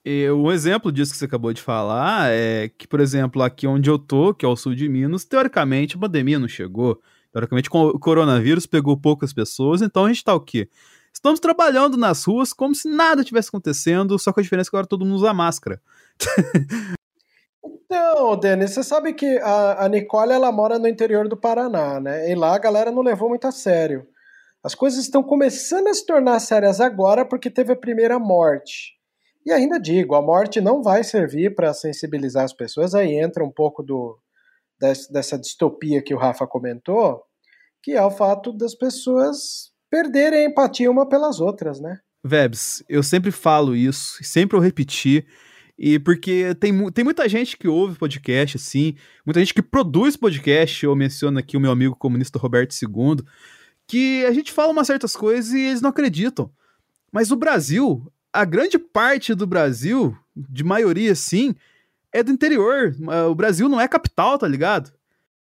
E 0.02 0.30
um 0.30 0.50
exemplo 0.50 0.90
disso 0.90 1.12
que 1.12 1.18
você 1.18 1.26
acabou 1.26 1.52
de 1.52 1.60
falar 1.60 2.30
é 2.30 2.70
que, 2.70 2.88
por 2.88 3.00
exemplo, 3.00 3.42
aqui 3.42 3.66
onde 3.66 3.90
eu 3.90 3.98
tô, 3.98 4.32
que 4.32 4.46
é 4.46 4.48
o 4.48 4.56
sul 4.56 4.74
de 4.74 4.88
Minas, 4.88 5.26
teoricamente 5.26 5.94
a 5.94 5.98
pandemia 5.98 6.38
não 6.38 6.48
chegou. 6.48 7.00
Teoricamente 7.30 7.68
o 7.70 7.98
coronavírus 7.98 8.66
pegou 8.66 8.96
poucas 8.96 9.32
pessoas, 9.32 9.82
então 9.82 10.06
a 10.06 10.08
gente 10.08 10.24
tá 10.24 10.34
o 10.34 10.40
quê? 10.40 10.68
Estamos 11.12 11.38
trabalhando 11.38 11.96
nas 11.96 12.24
ruas 12.24 12.52
como 12.52 12.74
se 12.74 12.88
nada 12.88 13.22
tivesse 13.22 13.48
acontecendo, 13.48 14.18
só 14.18 14.32
com 14.32 14.40
a 14.40 14.42
diferença 14.42 14.70
que 14.70 14.76
agora 14.76 14.86
todo 14.86 15.04
mundo 15.04 15.16
usa 15.16 15.34
máscara. 15.34 15.80
Então, 17.64 18.36
Denis, 18.36 18.70
você 18.70 18.82
sabe 18.82 19.12
que 19.12 19.38
a, 19.38 19.84
a 19.84 19.88
Nicole 19.88 20.32
ela 20.32 20.50
mora 20.50 20.78
no 20.78 20.88
interior 20.88 21.28
do 21.28 21.36
Paraná, 21.36 22.00
né? 22.00 22.30
E 22.30 22.34
lá 22.34 22.54
a 22.54 22.58
galera 22.58 22.90
não 22.90 23.02
levou 23.02 23.28
muito 23.28 23.46
a 23.46 23.52
sério. 23.52 24.06
As 24.62 24.74
coisas 24.74 25.00
estão 25.00 25.22
começando 25.22 25.88
a 25.88 25.94
se 25.94 26.04
tornar 26.04 26.38
sérias 26.38 26.80
agora 26.80 27.24
porque 27.24 27.50
teve 27.50 27.72
a 27.72 27.76
primeira 27.76 28.18
morte. 28.18 28.94
E 29.44 29.52
ainda 29.52 29.80
digo, 29.80 30.14
a 30.14 30.22
morte 30.22 30.60
não 30.60 30.82
vai 30.82 31.02
servir 31.02 31.54
para 31.54 31.72
sensibilizar 31.72 32.44
as 32.44 32.52
pessoas, 32.52 32.94
aí 32.94 33.14
entra 33.14 33.42
um 33.42 33.50
pouco 33.50 33.82
do, 33.82 34.18
dessa 35.10 35.38
distopia 35.38 36.02
que 36.02 36.14
o 36.14 36.18
Rafa 36.18 36.46
comentou, 36.46 37.22
que 37.82 37.92
é 37.92 38.02
o 38.02 38.10
fato 38.10 38.52
das 38.52 38.74
pessoas 38.74 39.70
perderem 39.90 40.40
a 40.40 40.48
empatia 40.50 40.90
uma 40.90 41.08
pelas 41.08 41.40
outras, 41.40 41.80
né? 41.80 41.98
Vebs, 42.22 42.84
eu 42.86 43.02
sempre 43.02 43.30
falo 43.30 43.74
isso, 43.74 44.22
sempre 44.22 44.56
eu 44.56 44.60
repetir, 44.60 45.26
e 45.82 45.98
porque 45.98 46.54
tem, 46.56 46.90
tem 46.92 47.02
muita 47.02 47.26
gente 47.26 47.56
que 47.56 47.66
ouve 47.66 47.96
podcast, 47.96 48.58
assim, 48.58 48.94
muita 49.24 49.40
gente 49.40 49.54
que 49.54 49.62
produz 49.62 50.14
podcast, 50.14 50.84
eu 50.84 50.94
menciono 50.94 51.38
aqui 51.38 51.56
o 51.56 51.60
meu 51.60 51.70
amigo 51.70 51.96
comunista 51.96 52.38
Roberto 52.38 52.74
II, 52.74 53.24
que 53.86 54.22
a 54.26 54.32
gente 54.32 54.52
fala 54.52 54.72
umas 54.72 54.86
certas 54.86 55.16
coisas 55.16 55.54
e 55.54 55.60
eles 55.60 55.80
não 55.80 55.88
acreditam. 55.88 56.50
Mas 57.10 57.30
o 57.30 57.36
Brasil, 57.36 58.12
a 58.30 58.44
grande 58.44 58.78
parte 58.78 59.34
do 59.34 59.46
Brasil, 59.46 60.14
de 60.36 60.62
maioria 60.62 61.14
sim, 61.14 61.54
é 62.12 62.22
do 62.22 62.30
interior. 62.30 62.94
O 63.30 63.34
Brasil 63.34 63.66
não 63.66 63.80
é 63.80 63.88
capital, 63.88 64.36
tá 64.36 64.46
ligado? 64.46 64.92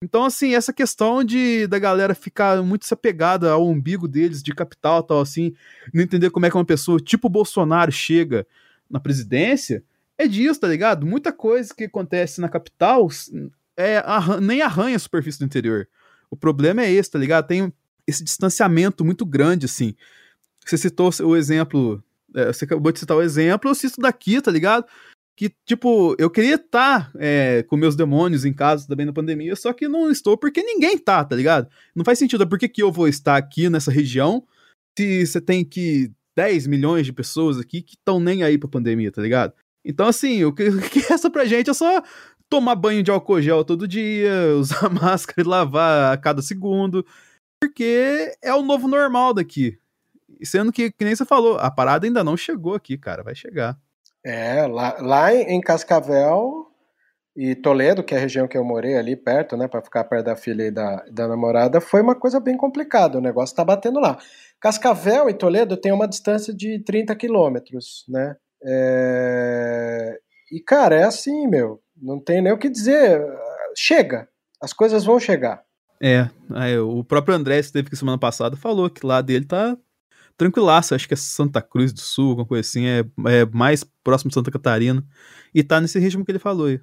Então, 0.02 0.26
assim, 0.26 0.56
essa 0.56 0.74
questão 0.74 1.24
de 1.24 1.68
da 1.68 1.78
galera 1.78 2.16
ficar 2.16 2.60
muito 2.64 2.88
se 2.88 2.94
apegada 2.94 3.52
ao 3.52 3.70
umbigo 3.70 4.08
deles 4.08 4.42
de 4.42 4.52
capital 4.52 5.04
tal, 5.04 5.22
assim, 5.22 5.54
não 5.94 6.02
entender 6.02 6.32
como 6.32 6.48
é 6.48 6.50
que 6.50 6.58
uma 6.58 6.66
pessoa 6.66 7.00
tipo 7.00 7.30
Bolsonaro 7.30 7.92
chega 7.92 8.48
na 8.90 9.00
presidência, 9.00 9.84
é 10.24 10.28
disso, 10.28 10.60
tá 10.60 10.68
ligado? 10.68 11.06
Muita 11.06 11.32
coisa 11.32 11.74
que 11.74 11.86
acontece 11.86 12.42
na 12.42 12.50
capital 12.50 13.08
é, 13.78 13.98
arran 13.98 14.40
nem 14.42 14.62
arranha 14.62 14.96
a 14.96 15.00
superfície 15.00 15.40
do 15.40 15.46
interior. 15.46 15.88
O 16.30 16.36
problema 16.36 16.84
é 16.84 16.92
esse, 16.92 17.12
tá 17.12 17.20
ligado? 17.20 17.48
Tem 17.48 17.72
esse 18.08 18.24
distanciamento 18.24 19.06
muito 19.06 19.26
grande, 19.26 19.66
assim. 19.66 19.96
Você 20.66 20.78
citou 20.78 21.12
o 21.22 21.36
exemplo, 21.36 22.04
é, 22.36 22.48
você 22.48 22.66
acabou 22.66 22.92
de 22.92 23.00
citar 23.00 23.18
o 23.18 23.22
exemplo, 23.22 23.70
eu 23.70 23.76
cito 23.76 24.02
daqui, 24.02 24.42
tá 24.42 24.52
ligado? 24.52 24.86
que, 25.36 25.52
tipo, 25.66 26.16
eu 26.20 26.30
queria 26.30 26.56
estar 26.56 27.12
tá, 27.12 27.20
é, 27.20 27.64
com 27.64 27.76
meus 27.76 27.96
demônios 27.96 28.46
em 28.46 28.54
casa 28.54 28.88
também 28.88 29.06
na 29.06 29.14
pandemia, 29.14 29.56
só 29.56 29.74
que 29.74 29.88
não 29.88 30.12
estou 30.12 30.38
porque 30.38 30.62
ninguém 30.62 30.98
tá, 30.98 31.24
tá 31.26 31.36
ligado? 31.36 31.68
Não 31.96 32.06
faz 32.06 32.20
sentido, 32.20 32.48
por 32.48 32.60
que, 32.60 32.70
que 32.70 32.84
eu 32.84 32.92
vou 32.92 33.08
estar 33.08 33.36
aqui 33.36 33.70
nessa 33.70 33.92
região 33.92 34.46
se 34.98 35.26
você 35.26 35.42
tem 35.42 35.66
que 35.66 36.12
10 36.36 36.68
milhões 36.68 37.06
de 37.06 37.14
pessoas 37.14 37.60
aqui 37.60 37.82
que 37.82 37.96
estão 37.96 38.20
nem 38.20 38.44
aí 38.44 38.58
pra 38.58 38.70
pandemia, 38.70 39.12
tá 39.12 39.22
ligado? 39.22 39.54
Então, 39.84 40.08
assim, 40.08 40.44
o 40.44 40.54
que, 40.54 40.64
o 40.70 40.82
que 40.82 41.00
resta 41.00 41.30
pra 41.30 41.46
gente 41.46 41.70
é 41.70 41.74
só 41.74 42.02
tomar 42.50 42.76
banho 42.76 43.02
de 43.02 43.12
álcool 43.12 43.42
gel 43.42 43.66
todo 43.66 43.88
dia, 43.88 44.32
usar 44.58 44.90
máscara 44.90 45.42
e 45.42 45.50
lavar 45.50 46.14
a 46.14 46.18
cada 46.18 46.42
segundo, 46.42 47.06
porque 47.60 48.36
é 48.42 48.54
o 48.54 48.62
novo 48.62 48.88
normal 48.88 49.34
daqui. 49.34 49.78
Sendo 50.44 50.72
que, 50.72 50.92
que 50.92 51.06
nem 51.06 51.16
você 51.16 51.26
falou, 51.26 51.58
a 51.58 51.72
parada 51.72 52.06
ainda 52.06 52.24
não 52.24 52.36
chegou 52.36 52.76
aqui, 52.76 52.98
cara, 52.98 53.24
vai 53.24 53.34
chegar. 53.34 53.78
É, 54.26 54.66
lá, 54.68 54.98
lá 55.00 55.34
em 55.34 55.60
Cascavel 55.62 56.68
e 57.36 57.56
Toledo, 57.56 58.04
que 58.04 58.14
é 58.14 58.18
a 58.18 58.22
região 58.22 58.48
que 58.48 58.58
eu 58.58 58.64
morei 58.64 58.96
ali 58.96 59.16
perto, 59.16 59.58
né, 59.58 59.68
para 59.68 59.82
ficar 59.82 60.04
perto 60.04 60.26
da 60.26 60.36
filha 60.36 60.64
e 60.64 60.72
da, 60.72 61.04
da 61.12 61.28
namorada, 61.28 61.82
foi 61.82 62.02
uma 62.02 62.16
coisa 62.16 62.40
bem 62.40 62.56
complicada. 62.56 63.18
O 63.18 63.22
negócio 63.22 63.56
tá 63.56 63.66
batendo 63.66 64.00
lá. 64.00 64.18
Cascavel 64.60 65.30
e 65.30 65.34
Toledo 65.34 65.76
tem 65.76 65.92
uma 65.92 66.08
distância 66.08 66.54
de 66.54 66.80
30 66.80 67.16
quilômetros, 67.16 68.06
né? 68.08 68.36
É... 68.66 70.20
E, 70.52 70.60
cara, 70.60 70.96
é 70.96 71.04
assim, 71.04 71.48
meu. 71.48 71.82
Não 71.96 72.20
tem 72.20 72.42
nem 72.42 72.54
o 72.54 72.58
que 72.58 72.70
dizer. 72.70 73.22
Chega. 73.76 74.28
As 74.62 74.74
coisas 74.74 75.04
vão 75.04 75.20
chegar. 75.20 75.64
É, 76.02 76.30
o 76.82 77.04
próprio 77.04 77.34
André, 77.34 77.56
que 77.56 77.66
esteve 77.66 77.88
aqui 77.88 77.96
semana 77.96 78.18
passada, 78.18 78.58
falou 78.58 78.90
que 78.90 79.06
lá 79.06 79.22
dele 79.22 79.46
tá 79.46 79.78
tranquilaço, 80.38 80.94
acho 80.94 81.08
que 81.08 81.14
é 81.14 81.18
Santa 81.18 81.62
Cruz 81.62 81.94
do 81.94 82.02
Sul, 82.02 82.32
alguma 82.32 82.48
coisa 82.48 82.62
assim, 82.62 82.86
é, 82.86 83.00
é 83.28 83.46
mais 83.46 83.86
próximo 84.04 84.30
de 84.30 84.36
Santa 84.36 84.52
Catarina, 84.52 85.04
e 85.54 85.64
tá 85.64 85.80
nesse 85.80 86.00
ritmo 86.00 86.26
que 86.26 86.32
ele 86.32 86.40
falou 86.40 86.68
aí. 86.68 86.82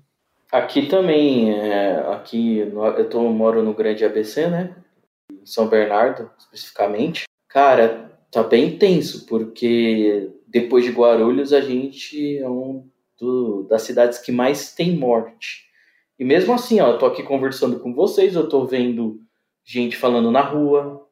Aqui 0.51 0.87
também, 0.87 1.53
é, 1.53 1.97
aqui 2.13 2.59
eu 2.59 3.09
tô, 3.09 3.29
moro 3.31 3.63
no 3.63 3.75
Grande 3.75 4.05
ABC, 4.05 4.49
né, 4.49 4.75
em 5.31 5.45
São 5.45 5.69
Bernardo, 5.69 6.31
especificamente. 6.39 7.25
Cara, 7.49 8.11
tá 8.31 8.43
bem 8.43 8.79
tenso, 8.79 9.27
porque 9.27 10.31
depois 10.51 10.85
de 10.85 10.91
Guarulhos 10.91 11.53
a 11.53 11.61
gente 11.61 12.39
é 12.39 12.49
um 12.49 12.89
do, 13.19 13.65
das 13.65 13.83
cidades 13.83 14.19
que 14.19 14.33
mais 14.33 14.75
tem 14.75 14.97
morte. 14.97 15.69
E 16.19 16.25
mesmo 16.25 16.53
assim, 16.53 16.81
ó, 16.81 16.89
eu 16.89 16.99
tô 16.99 17.07
aqui 17.07 17.23
conversando 17.23 17.79
com 17.81 17.95
vocês, 17.95 18.35
eu 18.35 18.49
tô 18.49 18.67
vendo 18.67 19.21
gente 19.65 19.97
falando 19.97 20.31
na 20.31 20.41
rua, 20.41 21.07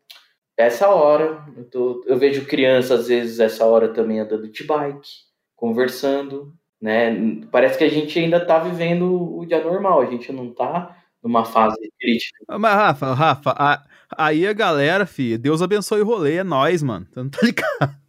essa 0.57 0.89
hora, 0.89 1.45
eu, 1.57 1.65
tô, 1.65 2.05
eu 2.07 2.19
vejo 2.19 2.45
criança, 2.47 2.95
às 2.95 3.07
vezes, 3.07 3.39
essa 3.39 3.65
hora 3.65 3.89
também 3.89 4.19
andando 4.19 4.49
de 4.49 4.65
bike, 4.65 5.09
conversando, 5.55 6.53
né? 6.81 7.15
Parece 7.53 7.79
que 7.79 7.85
a 7.85 7.89
gente 7.89 8.19
ainda 8.19 8.45
tá 8.45 8.59
vivendo 8.59 9.39
o 9.39 9.47
dia 9.47 9.63
normal, 9.63 10.01
a 10.01 10.07
gente 10.07 10.33
não 10.33 10.53
tá 10.53 10.97
numa 11.23 11.45
fase 11.45 11.93
crítica. 11.99 12.45
Mas, 12.59 12.75
Rafa, 12.75 13.15
Rafa, 13.15 13.55
a, 13.57 13.87
aí 14.17 14.47
a 14.47 14.53
galera, 14.53 15.07
fi, 15.07 15.39
Deus 15.39 15.63
abençoe 15.63 16.01
o 16.01 16.07
rolê, 16.07 16.37
é 16.37 16.45
nós, 16.45 16.83
mano. 16.83 17.07
Você 17.09 17.21
não 17.23 17.31
tá 17.31 17.39
ligado? 17.43 18.08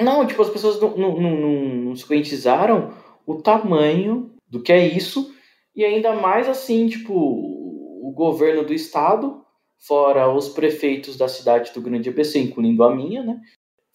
Não, 0.00 0.26
tipo, 0.26 0.40
as 0.42 0.50
pessoas 0.50 0.80
não, 0.80 0.96
não, 0.96 1.20
não, 1.20 1.36
não 1.36 1.96
se 1.96 2.02
conscientizaram 2.02 2.92
o 3.26 3.42
tamanho 3.42 4.32
do 4.48 4.62
que 4.62 4.72
é 4.72 4.86
isso, 4.86 5.34
e 5.74 5.84
ainda 5.84 6.14
mais 6.14 6.48
assim, 6.48 6.88
tipo, 6.88 7.14
o 7.14 8.12
governo 8.14 8.64
do 8.64 8.72
estado 8.72 9.44
fora 9.78 10.30
os 10.32 10.48
prefeitos 10.48 11.16
da 11.16 11.28
cidade 11.28 11.72
do 11.72 11.80
Grande 11.80 12.08
ABC, 12.08 12.38
incluindo 12.38 12.82
a 12.84 12.94
minha, 12.94 13.22
né, 13.22 13.40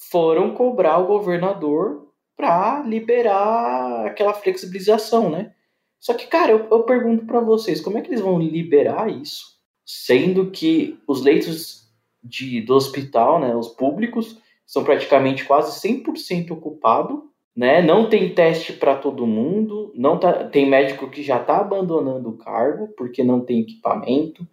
foram 0.10 0.54
cobrar 0.54 0.98
o 0.98 1.08
governador 1.08 2.08
para 2.36 2.82
liberar 2.82 4.08
aquela 4.08 4.34
flexibilização, 4.34 5.30
né? 5.30 5.54
Só 6.00 6.14
que, 6.14 6.28
cara, 6.28 6.52
eu, 6.52 6.68
eu 6.70 6.84
pergunto 6.84 7.26
para 7.26 7.40
vocês, 7.40 7.82
como 7.82 7.98
é 7.98 8.02
que 8.02 8.10
eles 8.10 8.22
vão 8.22 8.38
liberar 8.38 9.10
isso, 9.10 9.58
sendo 9.86 10.52
que 10.52 11.00
os 11.08 11.22
leitos 11.22 11.90
de, 12.24 12.62
do 12.62 12.76
hospital, 12.76 13.40
né, 13.40 13.56
os 13.56 13.70
públicos, 13.70 14.42
são 14.66 14.84
praticamente 14.84 15.46
quase 15.46 15.80
100% 15.88 16.52
ocupados, 16.52 17.20
né? 17.56 17.82
Não 17.82 18.10
tem 18.10 18.34
teste 18.34 18.74
para 18.74 18.96
todo 18.96 19.28
mundo, 19.28 19.94
não 19.96 20.20
tá, 20.20 20.46
tem 20.46 20.70
médico 20.70 21.10
que 21.10 21.24
já 21.24 21.40
está 21.40 21.58
abandonando 21.60 22.30
o 22.30 22.38
cargo 22.38 22.90
porque 22.98 23.24
não 23.24 23.40
tem 23.40 23.62
equipamento, 23.62 24.46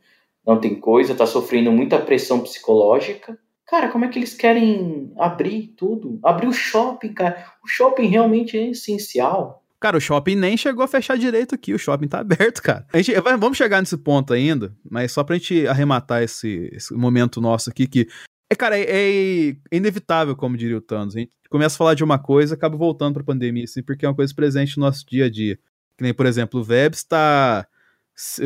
não 0.47 0.61
tem 0.61 0.75
coisa, 0.75 1.14
tá 1.14 1.26
sofrendo 1.26 1.73
muita 1.73 1.99
pressão 1.99 2.40
psicológica. 2.40 3.38
Cara, 3.66 3.88
como 3.88 4.04
é 4.04 4.09
que 4.09 4.19
eles 4.19 4.35
querem 4.35 5.12
abrir 5.19 5.75
tudo? 5.76 6.21
Abrir 6.23 6.47
o 6.47 6.52
shopping, 6.52 7.14
cara. 7.14 7.45
O 7.64 7.66
shopping 7.66 8.07
realmente 8.07 8.57
é 8.59 8.71
essencial. 8.71 9.62
Cara, 9.81 9.97
o 9.97 10.00
shopping 10.00 10.37
nem 10.37 10.57
chegou 10.57 10.85
a 10.85 10.88
fechar 10.88 11.19
direito 11.19 11.57
aqui, 11.57 11.75
o 11.75 11.78
shopping 11.78 12.07
tá 12.07 12.21
aberto, 12.21 12.62
cara. 12.62 12.87
A 12.92 12.99
gente, 12.99 13.19
vamos 13.21 13.59
chegar 13.59 13.81
nesse 13.81 13.97
ponto 13.97 14.33
ainda, 14.33 14.73
mas 14.88 15.11
só 15.11 15.25
pra 15.25 15.37
gente 15.37 15.66
arrematar 15.66 16.23
esse, 16.23 16.71
esse 16.73 16.95
momento 16.95 17.40
nosso 17.40 17.69
aqui, 17.69 17.88
que 17.88 18.07
é, 18.52 18.54
cara, 18.54 18.78
é, 18.78 18.85
é, 18.85 19.56
inevitável, 19.73 20.37
como 20.37 20.59
diria 20.59 20.76
o 20.76 20.80
Thanos. 20.80 21.16
A 21.16 21.21
gente 21.21 21.32
começa 21.49 21.75
a 21.75 21.78
falar 21.78 21.94
de 21.94 22.04
uma 22.04 22.18
coisa, 22.18 22.54
acaba 22.54 22.76
voltando 22.76 23.14
pra 23.14 23.25
pandemia, 23.25 23.64
assim, 23.64 23.82
porque 23.82 24.04
é 24.04 24.09
uma 24.09 24.14
coisa 24.14 24.35
presente 24.35 24.76
no 24.76 24.85
nosso 24.85 25.06
dia 25.06 25.25
a 25.25 25.30
dia. 25.30 25.59
Que 25.97 26.04
nem, 26.04 26.12
por 26.12 26.26
exemplo, 26.26 26.61
o 26.61 26.64
Vebs 26.64 26.99
está 26.99 27.66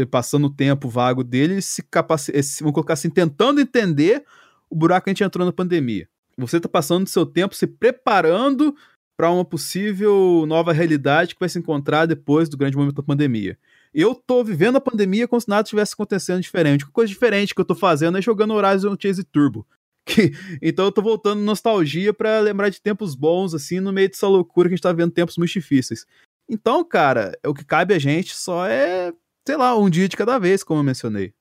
passando 0.08 0.46
o 0.46 0.54
tempo 0.54 0.88
vago 0.88 1.24
dele, 1.24 1.60
se 1.60 1.82
capaci 1.82 2.30
vamos 2.60 2.72
colocar 2.72 2.94
assim, 2.94 3.10
tentando 3.10 3.60
entender 3.60 4.24
o 4.70 4.76
buraco 4.76 5.04
que 5.04 5.10
a 5.10 5.12
gente 5.12 5.24
entrou 5.24 5.44
na 5.44 5.52
pandemia. 5.52 6.08
Você 6.38 6.58
está 6.58 6.68
passando 6.68 7.08
seu 7.08 7.26
tempo 7.26 7.54
se 7.56 7.66
preparando 7.66 8.76
para 9.16 9.30
uma 9.30 9.44
possível 9.44 10.44
nova 10.46 10.72
realidade 10.72 11.34
que 11.34 11.40
vai 11.40 11.48
se 11.48 11.58
encontrar 11.58 12.06
depois 12.06 12.48
do 12.48 12.56
grande 12.56 12.76
momento 12.76 12.94
da 12.94 13.02
pandemia. 13.02 13.58
Eu 13.92 14.14
tô 14.14 14.44
vivendo 14.44 14.76
a 14.76 14.80
pandemia 14.80 15.26
como 15.26 15.40
se 15.40 15.48
nada 15.48 15.64
tivesse 15.64 15.94
acontecendo 15.94 16.40
diferente. 16.40 16.84
Uma 16.84 16.92
coisa 16.92 17.08
diferente 17.08 17.54
que 17.54 17.60
eu 17.60 17.64
tô 17.64 17.74
fazendo 17.74 18.18
é 18.18 18.22
jogando 18.22 18.54
Horizon 18.54 18.96
Chase 19.00 19.24
Turbo. 19.24 19.66
Que, 20.06 20.30
então 20.62 20.84
eu 20.84 20.92
tô 20.92 21.02
voltando 21.02 21.40
nostalgia 21.40 22.14
para 22.14 22.38
lembrar 22.38 22.68
de 22.68 22.80
tempos 22.80 23.16
bons, 23.16 23.54
assim, 23.54 23.80
no 23.80 23.92
meio 23.92 24.08
dessa 24.08 24.28
loucura 24.28 24.68
que 24.68 24.74
a 24.74 24.76
gente 24.76 24.82
tá 24.82 24.92
vendo 24.92 25.10
tempos 25.10 25.36
muito 25.36 25.50
difíceis. 25.50 26.06
Então, 26.48 26.84
cara, 26.84 27.36
o 27.44 27.52
que 27.52 27.64
cabe 27.64 27.92
a 27.92 27.98
gente 27.98 28.32
só 28.36 28.64
é 28.66 29.12
sei 29.46 29.56
lá, 29.56 29.78
um 29.78 29.88
dia 29.88 30.08
de 30.08 30.16
cada 30.16 30.38
vez, 30.40 30.64
como 30.64 30.80
eu 30.80 30.84
mencionei. 30.84 31.32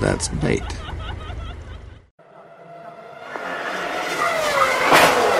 That's 0.00 0.28
bait. 0.42 0.64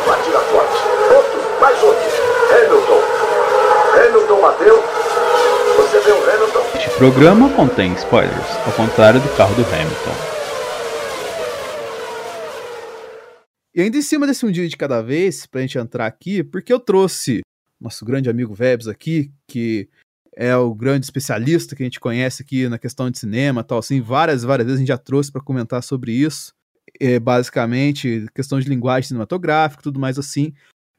Batida 0.06 0.38
forte. 0.38 0.78
Outro, 1.14 1.60
mais 1.60 1.82
outro. 1.82 2.08
Hamilton. 2.52 3.00
Hamilton 4.06 4.40
bateu. 4.40 4.76
Você 5.78 6.00
vê 6.00 6.12
o 6.12 6.30
Hamilton? 6.30 6.60
Este 6.76 6.90
programa 6.90 7.50
contém 7.50 7.92
spoilers, 7.94 8.56
ao 8.64 8.72
contrário 8.72 9.20
do 9.20 9.28
carro 9.36 9.54
do 9.56 9.62
Hamilton. 9.62 10.37
E 13.78 13.80
ainda 13.80 13.96
em 13.96 14.02
cima 14.02 14.26
desse 14.26 14.44
um 14.44 14.50
dia 14.50 14.68
de 14.68 14.76
cada 14.76 15.00
vez, 15.00 15.46
pra 15.46 15.60
gente 15.60 15.78
entrar 15.78 16.04
aqui, 16.04 16.42
porque 16.42 16.72
eu 16.72 16.80
trouxe 16.80 17.42
nosso 17.80 18.04
grande 18.04 18.28
amigo 18.28 18.52
Vebs 18.52 18.88
aqui, 18.88 19.30
que 19.46 19.88
é 20.34 20.56
o 20.56 20.74
grande 20.74 21.06
especialista 21.06 21.76
que 21.76 21.84
a 21.84 21.86
gente 21.86 22.00
conhece 22.00 22.42
aqui 22.42 22.68
na 22.68 22.76
questão 22.76 23.08
de 23.08 23.20
cinema, 23.20 23.62
tal 23.62 23.78
assim, 23.78 24.00
várias 24.00 24.42
várias 24.42 24.66
vezes 24.66 24.78
a 24.78 24.80
gente 24.80 24.88
já 24.88 24.98
trouxe 24.98 25.30
para 25.30 25.40
comentar 25.40 25.80
sobre 25.80 26.10
isso. 26.10 26.52
é, 26.98 27.20
basicamente, 27.20 28.26
questão 28.34 28.58
de 28.58 28.68
linguagem 28.68 29.06
cinematográfica, 29.06 29.80
tudo 29.80 30.00
mais 30.00 30.18
assim, 30.18 30.52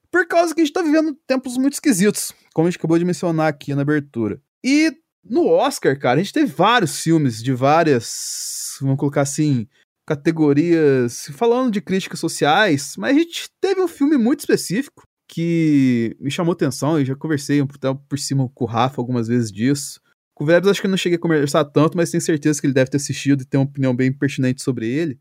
por 0.10 0.26
causa 0.26 0.56
que 0.56 0.62
a 0.62 0.64
gente 0.64 0.74
tá 0.74 0.82
vivendo 0.82 1.14
tempos 1.28 1.58
muito 1.58 1.74
esquisitos, 1.74 2.32
como 2.54 2.66
a 2.66 2.72
gente 2.72 2.80
acabou 2.80 2.98
de 2.98 3.04
mencionar 3.04 3.50
aqui 3.50 3.76
na 3.76 3.82
abertura. 3.82 4.42
E 4.64 4.96
no 5.22 5.48
Oscar, 5.48 6.00
cara, 6.00 6.22
a 6.22 6.24
gente 6.24 6.32
teve 6.32 6.50
vários 6.54 7.02
filmes 7.02 7.44
de 7.44 7.52
várias, 7.52 8.78
vamos 8.80 8.96
colocar 8.98 9.24
assim, 9.24 9.68
categorias, 10.10 11.30
falando 11.34 11.72
de 11.72 11.80
críticas 11.80 12.20
sociais, 12.20 12.96
mas 12.98 13.16
a 13.16 13.20
gente 13.20 13.48
teve 13.62 13.80
um 13.80 13.88
filme 13.88 14.18
muito 14.18 14.40
específico 14.40 15.04
que 15.28 16.18
me 16.20 16.32
chamou 16.32 16.54
atenção, 16.54 17.00
e 17.00 17.06
já 17.06 17.16
conversei 17.16 17.62
um 17.62 17.68
por 17.68 18.18
cima 18.18 18.50
com 18.56 18.64
o 18.64 18.68
Rafa 18.68 19.00
algumas 19.00 19.28
vezes 19.28 19.52
disso. 19.52 20.02
Com 20.34 20.44
o 20.44 20.48
Vebs 20.48 20.68
acho 20.68 20.82
que 20.82 20.88
eu 20.88 20.90
não 20.90 20.98
cheguei 20.98 21.18
a 21.18 21.22
conversar 21.22 21.64
tanto, 21.66 21.96
mas 21.96 22.10
tenho 22.10 22.22
certeza 22.22 22.60
que 22.60 22.66
ele 22.66 22.74
deve 22.74 22.90
ter 22.90 22.98
assistido 22.98 23.44
e 23.44 23.46
tem 23.46 23.60
uma 23.60 23.68
opinião 23.68 23.96
bem 23.96 24.12
pertinente 24.12 24.64
sobre 24.64 24.90
ele, 24.90 25.20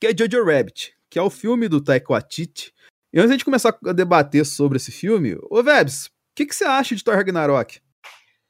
que 0.00 0.06
é 0.06 0.16
Jojo 0.16 0.42
Rabbit, 0.42 0.94
que 1.10 1.18
é 1.18 1.22
o 1.22 1.28
filme 1.28 1.68
do 1.68 1.78
Taika 1.78 2.10
Waititi. 2.10 2.72
E 3.12 3.18
antes 3.18 3.28
de 3.28 3.34
a 3.34 3.36
gente 3.36 3.44
começar 3.44 3.78
a 3.84 3.92
debater 3.92 4.46
sobre 4.46 4.78
esse 4.78 4.90
filme, 4.90 5.36
ô 5.50 5.62
Vebs, 5.62 6.06
o 6.06 6.10
que, 6.34 6.46
que 6.46 6.54
você 6.54 6.64
acha 6.64 6.96
de 6.96 7.04
Thor 7.04 7.14
Ragnarok? 7.14 7.78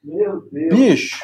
Meu 0.04 0.48
Deus. 0.52 0.78
Bicho. 0.78 1.18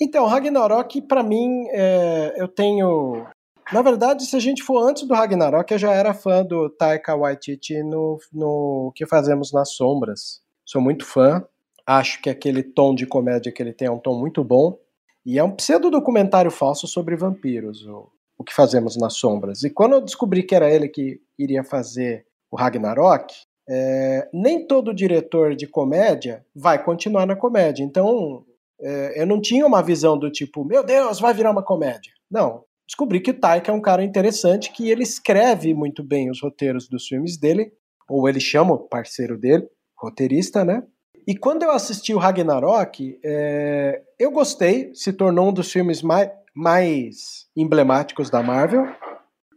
Então, 0.00 0.26
Ragnarok, 0.26 1.02
para 1.02 1.22
mim, 1.22 1.66
é, 1.70 2.34
eu 2.38 2.48
tenho 2.48 3.26
na 3.72 3.82
verdade, 3.82 4.26
se 4.26 4.36
a 4.36 4.40
gente 4.40 4.62
for 4.62 4.86
antes 4.88 5.06
do 5.06 5.14
Ragnarok, 5.14 5.72
eu 5.72 5.78
já 5.78 5.92
era 5.92 6.12
fã 6.12 6.44
do 6.44 6.68
Taika 6.68 7.16
Waititi 7.16 7.82
no, 7.82 8.18
no 8.32 8.92
Que 8.94 9.06
Fazemos 9.06 9.52
nas 9.52 9.74
Sombras. 9.74 10.42
Sou 10.64 10.80
muito 10.80 11.04
fã. 11.04 11.44
Acho 11.86 12.20
que 12.20 12.30
aquele 12.30 12.62
tom 12.62 12.94
de 12.94 13.06
comédia 13.06 13.50
que 13.50 13.62
ele 13.62 13.72
tem 13.72 13.88
é 13.88 13.90
um 13.90 13.98
tom 13.98 14.18
muito 14.18 14.44
bom. 14.44 14.78
E 15.24 15.38
é 15.38 15.44
um 15.44 15.50
pseudo-documentário 15.50 16.50
falso 16.50 16.86
sobre 16.86 17.16
vampiros, 17.16 17.86
o, 17.86 18.08
o 18.36 18.44
Que 18.44 18.54
Fazemos 18.54 18.96
nas 18.96 19.14
Sombras. 19.14 19.62
E 19.62 19.70
quando 19.70 19.94
eu 19.94 20.00
descobri 20.00 20.42
que 20.42 20.54
era 20.54 20.70
ele 20.70 20.88
que 20.88 21.20
iria 21.38 21.64
fazer 21.64 22.26
o 22.50 22.56
Ragnarok, 22.56 23.32
é, 23.68 24.28
nem 24.32 24.66
todo 24.66 24.94
diretor 24.94 25.54
de 25.54 25.66
comédia 25.66 26.44
vai 26.54 26.82
continuar 26.82 27.26
na 27.26 27.36
comédia. 27.36 27.84
Então, 27.84 28.44
é, 28.80 29.22
eu 29.22 29.26
não 29.26 29.40
tinha 29.40 29.66
uma 29.66 29.82
visão 29.82 30.18
do 30.18 30.30
tipo, 30.30 30.64
meu 30.64 30.84
Deus, 30.84 31.20
vai 31.20 31.32
virar 31.32 31.52
uma 31.52 31.62
comédia. 31.62 32.12
Não, 32.30 32.64
descobri 32.92 33.20
que 33.20 33.30
o 33.30 33.40
Taika 33.40 33.72
é 33.72 33.74
um 33.74 33.80
cara 33.80 34.04
interessante, 34.04 34.70
que 34.70 34.90
ele 34.90 35.02
escreve 35.02 35.72
muito 35.72 36.04
bem 36.04 36.30
os 36.30 36.42
roteiros 36.42 36.88
dos 36.88 37.06
filmes 37.06 37.38
dele, 37.38 37.72
ou 38.06 38.28
ele 38.28 38.38
chama 38.38 38.74
o 38.74 38.78
parceiro 38.78 39.38
dele, 39.38 39.66
roteirista, 39.98 40.62
né? 40.62 40.82
E 41.26 41.34
quando 41.34 41.62
eu 41.62 41.70
assisti 41.70 42.12
o 42.12 42.18
Ragnarok, 42.18 43.18
é, 43.24 44.02
eu 44.18 44.30
gostei, 44.30 44.90
se 44.94 45.12
tornou 45.12 45.48
um 45.48 45.52
dos 45.52 45.72
filmes 45.72 46.02
mais, 46.02 46.30
mais 46.54 47.46
emblemáticos 47.56 48.28
da 48.28 48.42
Marvel, 48.42 48.86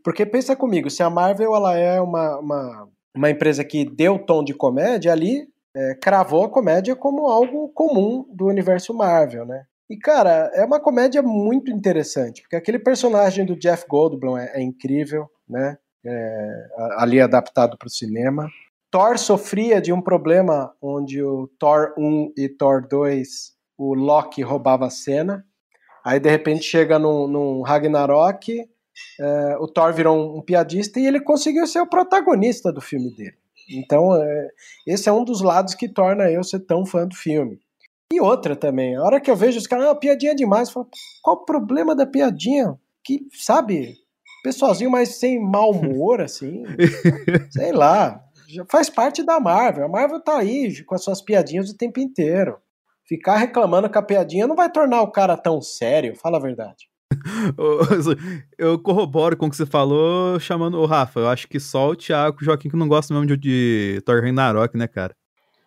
porque 0.01 0.25
pensa 0.25 0.55
comigo, 0.55 0.89
se 0.89 1.03
a 1.03 1.09
Marvel 1.09 1.53
ela 1.55 1.75
é 1.75 1.99
uma, 1.99 2.39
uma, 2.39 2.89
uma 3.13 3.29
empresa 3.29 3.65
que 3.65 3.83
deu 3.83 4.17
tom 4.17 4.43
de 4.43 4.53
comédia, 4.53 5.11
ali 5.11 5.47
é, 5.75 5.95
cravou 5.95 6.45
a 6.45 6.49
comédia 6.49 6.95
como 6.95 7.27
algo 7.27 7.67
comum 7.73 8.25
do 8.31 8.45
universo 8.45 8.93
Marvel, 8.93 9.45
né? 9.45 9.65
E, 9.89 9.97
cara, 9.97 10.51
é 10.53 10.65
uma 10.65 10.79
comédia 10.79 11.21
muito 11.21 11.71
interessante, 11.71 12.41
porque 12.41 12.55
aquele 12.55 12.79
personagem 12.79 13.45
do 13.45 13.55
Jeff 13.55 13.85
Goldblum 13.87 14.37
é, 14.37 14.51
é 14.55 14.61
incrível, 14.61 15.29
né? 15.47 15.77
É, 16.03 16.67
ali 16.97 17.19
adaptado 17.19 17.77
para 17.77 17.87
o 17.87 17.91
cinema. 17.91 18.47
Thor 18.91 19.17
sofria 19.17 19.81
de 19.81 19.91
um 19.91 20.01
problema 20.01 20.71
onde 20.81 21.21
o 21.21 21.47
Thor 21.59 21.93
1 21.97 22.33
e 22.37 22.47
Thor 22.47 22.87
2, 22.87 23.53
o 23.77 23.93
Loki 23.93 24.41
roubava 24.41 24.85
a 24.85 24.89
cena. 24.89 25.45
Aí, 26.03 26.19
de 26.19 26.29
repente, 26.29 26.63
chega 26.63 26.97
num, 26.99 27.27
num 27.27 27.61
Ragnarok, 27.61 28.67
é, 29.19 29.57
o 29.59 29.67
Thor 29.67 29.93
virou 29.93 30.17
um, 30.17 30.37
um, 30.37 30.41
piadista 30.41 30.99
e 30.99 31.05
ele 31.05 31.19
conseguiu 31.19 31.67
ser 31.67 31.81
o 31.81 31.89
protagonista 31.89 32.71
do 32.71 32.81
filme 32.81 33.13
dele. 33.15 33.35
Então, 33.69 34.15
é, 34.15 34.49
esse 34.87 35.09
é 35.09 35.11
um 35.11 35.23
dos 35.23 35.41
lados 35.41 35.73
que 35.73 35.89
torna 35.89 36.29
eu 36.29 36.43
ser 36.43 36.59
tão 36.59 36.85
fã 36.85 37.07
do 37.07 37.15
filme. 37.15 37.59
E 38.13 38.21
outra 38.21 38.55
também, 38.55 38.95
a 38.95 39.03
hora 39.03 39.19
que 39.19 39.29
eu 39.29 39.35
vejo 39.35 39.57
os 39.57 39.67
caras, 39.67 39.87
ah, 39.87 39.95
piadinha 39.95 40.31
é 40.31 40.35
demais, 40.35 40.67
eu 40.67 40.73
falo, 40.73 40.89
qual 41.23 41.37
o 41.37 41.45
problema 41.45 41.95
da 41.95 42.05
piadinha? 42.05 42.77
Que, 43.03 43.27
sabe, 43.31 43.95
pessoalzinho 44.43 44.91
mais 44.91 45.15
sem 45.15 45.39
mau 45.39 45.71
humor, 45.71 46.21
assim, 46.21 46.63
sei 47.51 47.71
lá, 47.71 48.23
já 48.47 48.63
faz 48.69 48.89
parte 48.89 49.23
da 49.23 49.39
Marvel. 49.39 49.85
A 49.85 49.89
Marvel 49.89 50.19
tá 50.21 50.37
aí 50.37 50.83
com 50.83 50.95
as 50.95 51.03
suas 51.03 51.21
piadinhas 51.21 51.69
o 51.69 51.77
tempo 51.77 51.99
inteiro. 51.99 52.57
Ficar 53.07 53.37
reclamando 53.37 53.89
com 53.89 53.99
a 53.99 54.03
piadinha 54.03 54.47
não 54.47 54.55
vai 54.55 54.71
tornar 54.71 55.01
o 55.01 55.11
cara 55.11 55.35
tão 55.35 55.61
sério, 55.61 56.15
fala 56.15 56.37
a 56.37 56.41
verdade. 56.41 56.87
eu 58.57 58.79
corroboro 58.79 59.37
com 59.37 59.47
o 59.47 59.49
que 59.49 59.55
você 59.55 59.65
falou, 59.65 60.39
chamando 60.39 60.79
o 60.79 60.85
Rafa. 60.85 61.19
Eu 61.19 61.29
acho 61.29 61.47
que 61.47 61.59
só 61.59 61.89
o 61.89 61.95
Thiago 61.95 62.37
e 62.39 62.43
o 62.43 62.45
Joaquim 62.45 62.69
que 62.69 62.77
não 62.77 62.87
gostam 62.87 63.19
mesmo 63.19 63.35
de, 63.35 63.37
de 63.37 64.01
Thor 64.05 64.21
Ragnarok, 64.21 64.77
né, 64.77 64.87
cara? 64.87 65.15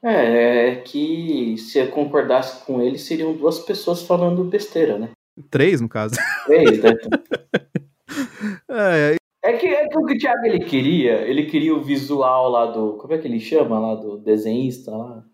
É, 0.02 0.68
é 0.68 0.76
que 0.76 1.56
se 1.58 1.78
eu 1.78 1.88
concordasse 1.88 2.64
com 2.64 2.80
ele, 2.80 2.98
seriam 2.98 3.34
duas 3.34 3.58
pessoas 3.58 4.02
falando 4.02 4.44
besteira, 4.44 4.98
né? 4.98 5.10
Três, 5.50 5.80
no 5.80 5.88
caso. 5.88 6.14
Três, 6.46 6.82
né? 6.82 6.90
é, 8.70 9.16
é, 9.42 9.52
que, 9.54 9.66
é 9.66 9.88
que 9.88 9.98
o 9.98 10.06
que 10.06 10.14
o 10.14 10.18
Thiago 10.18 10.46
ele 10.46 10.60
queria, 10.60 11.22
ele 11.22 11.46
queria 11.46 11.74
o 11.74 11.82
visual 11.82 12.48
lá 12.48 12.66
do. 12.66 12.94
Como 12.94 13.12
é 13.12 13.18
que 13.18 13.26
ele 13.26 13.40
chama 13.40 13.78
lá? 13.78 13.94
Do 13.94 14.18
desenhista 14.18 14.90
lá? 14.90 15.24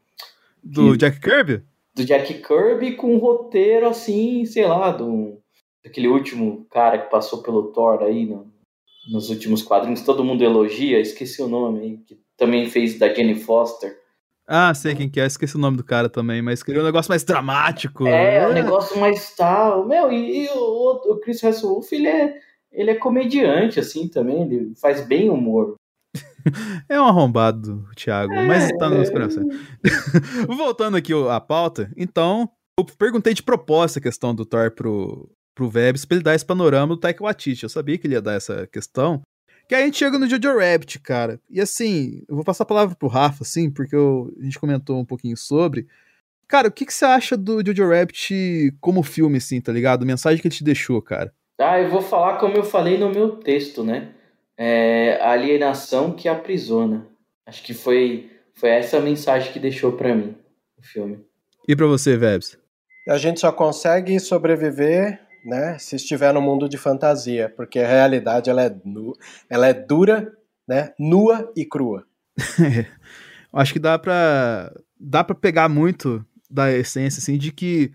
Do 0.63 0.93
que, 0.93 0.99
Jack 0.99 1.21
Kirby? 1.21 1.63
Do 1.95 2.05
Jack 2.05 2.43
Kirby 2.43 2.97
com 2.97 3.15
um 3.15 3.19
roteiro 3.19 3.87
assim, 3.87 4.45
sei 4.47 4.67
lá, 4.67 4.91
do, 4.91 5.39
daquele 5.85 6.09
último 6.09 6.67
cara 6.71 6.99
que 6.99 7.11
passou 7.11 7.43
pelo 7.43 7.73
Thor 7.73 8.03
aí 8.03 8.25
no, 8.25 8.51
nos 9.11 9.29
últimos 9.29 9.63
quadrinhos, 9.63 10.03
todo 10.03 10.25
mundo 10.25 10.43
elogia, 10.43 10.99
esqueci 10.99 11.43
o 11.43 11.49
nome 11.49 11.81
aí, 11.81 11.97
que 11.99 12.19
também 12.37 12.69
fez 12.69 12.99
da 12.99 13.13
Jenny 13.13 13.35
Foster. 13.35 14.04
Ah, 14.47 14.75
sei 14.75 14.95
quem 14.95 15.09
que 15.09 15.21
é, 15.21 15.27
esqueci 15.27 15.57
o 15.57 15.61
nome 15.61 15.77
do 15.77 15.85
cara 15.85 16.09
também, 16.09 16.43
mas 16.43 16.63
queria 16.63 16.83
um 16.83 16.85
negócio 16.85 17.11
mais 17.11 17.25
dramático. 17.25 18.07
É, 18.07 18.47
um 18.47 18.53
negócio 18.53 18.99
mais 19.01 19.35
tal. 19.35 19.87
Meu, 19.87 20.13
e, 20.13 20.45
e 20.45 20.49
o, 20.51 21.13
o, 21.13 21.21
Chris 21.21 21.43
Hemsworth, 21.43 21.93
ele 21.93 22.09
é, 22.09 22.35
ele 22.71 22.91
é 22.91 22.95
comediante, 22.95 23.81
assim, 23.81 24.07
também, 24.07 24.43
ele 24.43 24.75
faz 24.77 25.07
bem 25.07 25.31
humor. 25.31 25.77
é 26.89 27.01
um 27.01 27.07
arrombado, 27.07 27.89
Thiago, 27.97 28.35
é, 28.35 28.47
mas 28.47 28.69
tá 28.79 28.91
no 28.91 28.99
nosso 28.99 29.13
coração. 29.13 29.45
Voltando 30.47 30.99
aqui 30.99 31.13
à 31.31 31.41
pauta, 31.41 31.91
então, 31.97 32.51
eu 32.79 32.85
perguntei 32.99 33.33
de 33.33 33.43
propósito 33.43 33.99
a 33.99 34.03
questão 34.03 34.35
do 34.35 34.45
Thor 34.45 34.71
pro, 34.73 35.31
pro 35.55 35.71
Vebs 35.71 36.05
pra 36.05 36.17
ele 36.17 36.25
dar 36.25 36.35
esse 36.35 36.45
panorama 36.45 36.95
do 36.95 37.01
Taika 37.01 37.25
Waititi. 37.25 37.63
Eu 37.63 37.71
sabia 37.71 37.97
que 37.97 38.07
ele 38.07 38.15
ia 38.15 38.23
dar 38.23 38.35
essa 38.35 38.67
questão, 38.67 39.23
que 39.69 39.75
aí 39.75 39.83
a 39.83 39.85
gente 39.87 39.99
chega 39.99 40.19
no 40.19 40.29
Jojo 40.29 40.59
Rabbit, 40.59 41.01
cara. 41.01 41.41
E 41.51 41.61
assim, 41.61 42.23
eu 42.29 42.35
vou 42.35 42.45
passar 42.45 42.65
a 42.65 42.67
palavra 42.67 42.95
pro 42.95 43.09
Rafa, 43.09 43.43
assim, 43.43 43.71
porque 43.71 43.97
eu, 43.97 44.33
a 44.39 44.45
gente 44.45 44.59
comentou 44.59 44.99
um 44.99 45.05
pouquinho 45.05 45.37
sobre. 45.37 45.87
Cara, 46.47 46.69
o 46.69 46.73
que, 46.73 46.85
que 46.85 46.93
você 46.93 47.05
acha 47.05 47.37
do 47.37 47.65
Jojo 47.65 47.89
Rabbit 47.89 48.75
como 48.81 49.03
filme, 49.03 49.39
assim, 49.39 49.61
tá 49.61 49.73
ligado? 49.73 50.03
A 50.03 50.07
mensagem 50.07 50.41
que 50.41 50.49
ele 50.49 50.55
te 50.55 50.65
deixou, 50.65 51.01
cara. 51.01 51.33
Ah, 51.59 51.81
eu 51.81 51.89
vou 51.89 52.03
falar 52.03 52.39
como 52.39 52.57
eu 52.57 52.65
falei 52.65 52.99
no 52.99 53.11
meu 53.11 53.37
texto, 53.37 53.83
né? 53.83 54.13
É, 54.57 55.19
a 55.23 55.31
alienação 55.31 56.13
que 56.13 56.29
aprisiona. 56.29 57.07
Acho 57.47 57.63
que 57.63 57.73
foi, 57.73 58.31
foi 58.55 58.71
essa 58.71 58.99
a 58.99 59.01
mensagem 59.01 59.53
que 59.53 59.59
deixou 59.59 59.93
para 59.93 60.15
mim 60.15 60.37
o 60.79 60.83
filme. 60.83 61.25
E 61.67 61.75
para 61.75 61.87
você, 61.87 62.17
Vebs? 62.17 62.59
A 63.09 63.19
gente 63.19 63.41
só 63.41 63.53
consegue 63.53 64.19
sobreviver 64.19 65.24
né, 65.45 65.79
se 65.79 65.97
estiver 65.97 66.33
no 66.33 66.41
mundo 66.41 66.69
de 66.69 66.79
fantasia, 66.79 67.53
porque 67.55 67.79
a 67.79 67.87
realidade 67.87 68.49
ela 68.49 68.63
é, 68.63 68.77
nu, 68.85 69.13
ela 69.49 69.67
é 69.67 69.75
dura, 69.75 70.33
né, 70.67 70.93
nua 70.99 71.53
e 71.55 71.65
crua. 71.65 72.07
Acho 73.53 73.73
que 73.73 73.79
dá 73.79 73.99
para 73.99 74.73
dá 74.99 75.23
para 75.23 75.35
pegar 75.35 75.69
muito 75.69 76.25
da 76.51 76.73
essência 76.73 77.21
assim 77.21 77.37
de 77.37 77.53
que 77.53 77.93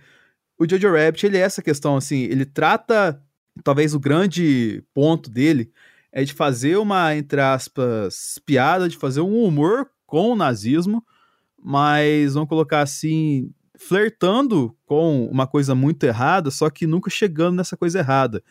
o 0.58 0.70
Jojo 0.70 0.94
Rabbit 0.94 1.26
ele 1.26 1.38
é 1.38 1.42
essa 1.42 1.62
questão 1.62 1.98
assim, 1.98 2.24
ele 2.24 2.46
trata 2.46 3.22
talvez 3.64 3.94
o 3.94 4.00
grande 4.00 4.84
ponto 4.94 5.30
dele 5.30 5.72
é 6.12 6.24
de 6.24 6.34
fazer 6.34 6.78
uma 6.78 7.16
entre 7.16 7.42
aspas 7.42 8.40
piada, 8.46 8.88
de 8.88 8.98
fazer 8.98 9.22
um 9.22 9.44
humor 9.44 9.90
com 10.06 10.32
o 10.32 10.36
nazismo, 10.36 11.04
mas 11.62 12.34
vamos 12.34 12.50
colocar 12.50 12.82
assim, 12.82 13.52
flertando 13.80 14.76
com 14.86 15.26
uma 15.28 15.48
coisa 15.48 15.74
muito 15.74 16.04
errada, 16.04 16.52
só 16.52 16.70
que 16.70 16.86
nunca 16.86 17.10
chegando 17.10 17.56
nessa 17.56 17.78
coisa 17.78 18.00
errada. 18.00 18.44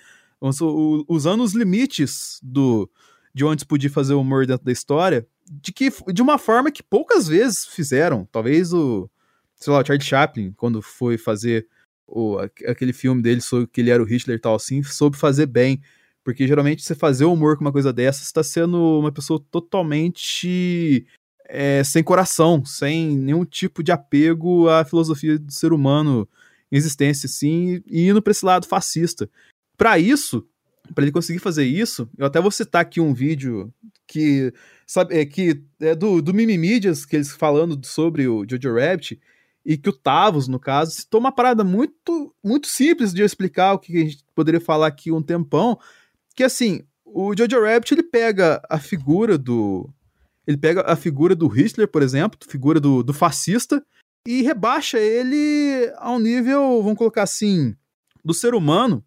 Usando 1.06 1.42
os 1.42 1.52
limites 1.52 2.40
do 2.42 2.90
de 3.34 3.44
onde 3.44 3.60
se 3.60 3.66
podia 3.66 3.90
fazer 3.90 4.14
o 4.14 4.20
humor 4.20 4.46
dentro 4.46 4.64
da 4.64 4.72
história, 4.72 5.24
de 5.48 5.70
que 5.70 5.92
de 6.12 6.22
uma 6.22 6.38
forma 6.38 6.72
que 6.72 6.82
poucas 6.82 7.28
vezes 7.28 7.66
fizeram. 7.66 8.26
Talvez 8.32 8.72
o, 8.72 9.08
sei 9.54 9.72
lá, 9.72 9.80
o 9.80 9.86
Charlie 9.86 10.04
Chaplin, 10.04 10.52
quando 10.52 10.80
foi 10.80 11.18
fazer 11.18 11.68
o, 12.06 12.38
aquele 12.38 12.92
filme 12.92 13.22
dele 13.22 13.40
sobre 13.40 13.66
que 13.68 13.80
ele 13.82 13.90
era 13.90 14.02
o 14.02 14.06
Hitler 14.06 14.38
e 14.38 14.40
tal 14.40 14.54
assim, 14.54 14.82
soube 14.82 15.16
fazer 15.16 15.46
bem. 15.46 15.80
Porque 16.24 16.48
geralmente 16.48 16.82
você 16.82 16.94
fazer 16.94 17.26
humor 17.26 17.56
com 17.56 17.64
uma 17.64 17.72
coisa 17.72 17.92
dessa, 17.92 18.22
está 18.22 18.42
sendo 18.42 18.98
uma 18.98 19.12
pessoa 19.12 19.40
totalmente 19.50 21.06
é, 21.48 21.82
sem 21.82 22.02
coração, 22.02 22.64
sem 22.64 23.16
nenhum 23.16 23.44
tipo 23.44 23.82
de 23.82 23.90
apego 23.90 24.68
à 24.68 24.84
filosofia 24.84 25.38
do 25.38 25.50
ser 25.50 25.72
humano 25.72 26.28
em 26.70 26.76
existência, 26.76 27.26
assim, 27.26 27.82
e 27.86 28.08
indo 28.08 28.20
para 28.20 28.30
esse 28.30 28.44
lado 28.44 28.66
fascista. 28.66 29.28
Para 29.76 29.98
isso, 29.98 30.46
para 30.94 31.04
ele 31.04 31.12
conseguir 31.12 31.38
fazer 31.38 31.64
isso, 31.64 32.08
eu 32.18 32.26
até 32.26 32.40
vou 32.40 32.50
citar 32.50 32.82
aqui 32.82 33.00
um 33.00 33.14
vídeo 33.14 33.72
que 34.06 34.52
sabe 34.86 35.18
é 35.18 35.24
que 35.24 35.62
é 35.80 35.94
do, 35.94 36.20
do 36.20 36.34
Mimimídias, 36.34 37.04
que 37.04 37.16
eles 37.16 37.32
falando 37.32 37.78
sobre 37.86 38.26
o 38.28 38.44
Jojo 38.48 38.74
Rabbit 38.74 39.20
e 39.64 39.76
que 39.76 39.88
o 39.88 39.92
Tavos, 39.92 40.48
no 40.48 40.58
caso, 40.58 40.92
citou 40.92 41.20
uma 41.20 41.32
parada 41.32 41.62
muito 41.64 42.34
muito 42.42 42.68
simples 42.68 43.12
de 43.12 43.22
eu 43.22 43.26
explicar 43.26 43.74
o 43.74 43.78
que 43.78 43.96
a 43.96 44.04
gente 44.04 44.24
poderia 44.34 44.60
falar 44.60 44.86
aqui 44.86 45.12
um 45.12 45.22
tempão, 45.22 45.78
que 46.34 46.42
assim, 46.42 46.82
o 47.04 47.34
Jojo 47.36 47.62
Rabbit 47.62 47.94
ele 47.94 48.02
pega 48.02 48.62
a 48.68 48.78
figura 48.78 49.36
do 49.36 49.90
ele 50.48 50.56
pega 50.56 50.80
a 50.86 50.96
figura 50.96 51.36
do 51.36 51.46
Hitler, 51.46 51.86
por 51.86 52.00
exemplo, 52.02 52.38
figura 52.48 52.80
do, 52.80 53.02
do 53.02 53.12
fascista, 53.12 53.84
e 54.26 54.40
rebaixa 54.40 54.98
ele 54.98 55.92
a 55.98 56.10
um 56.10 56.18
nível, 56.18 56.82
vamos 56.82 56.96
colocar 56.96 57.22
assim, 57.22 57.76
do 58.24 58.32
ser 58.32 58.54
humano, 58.54 59.04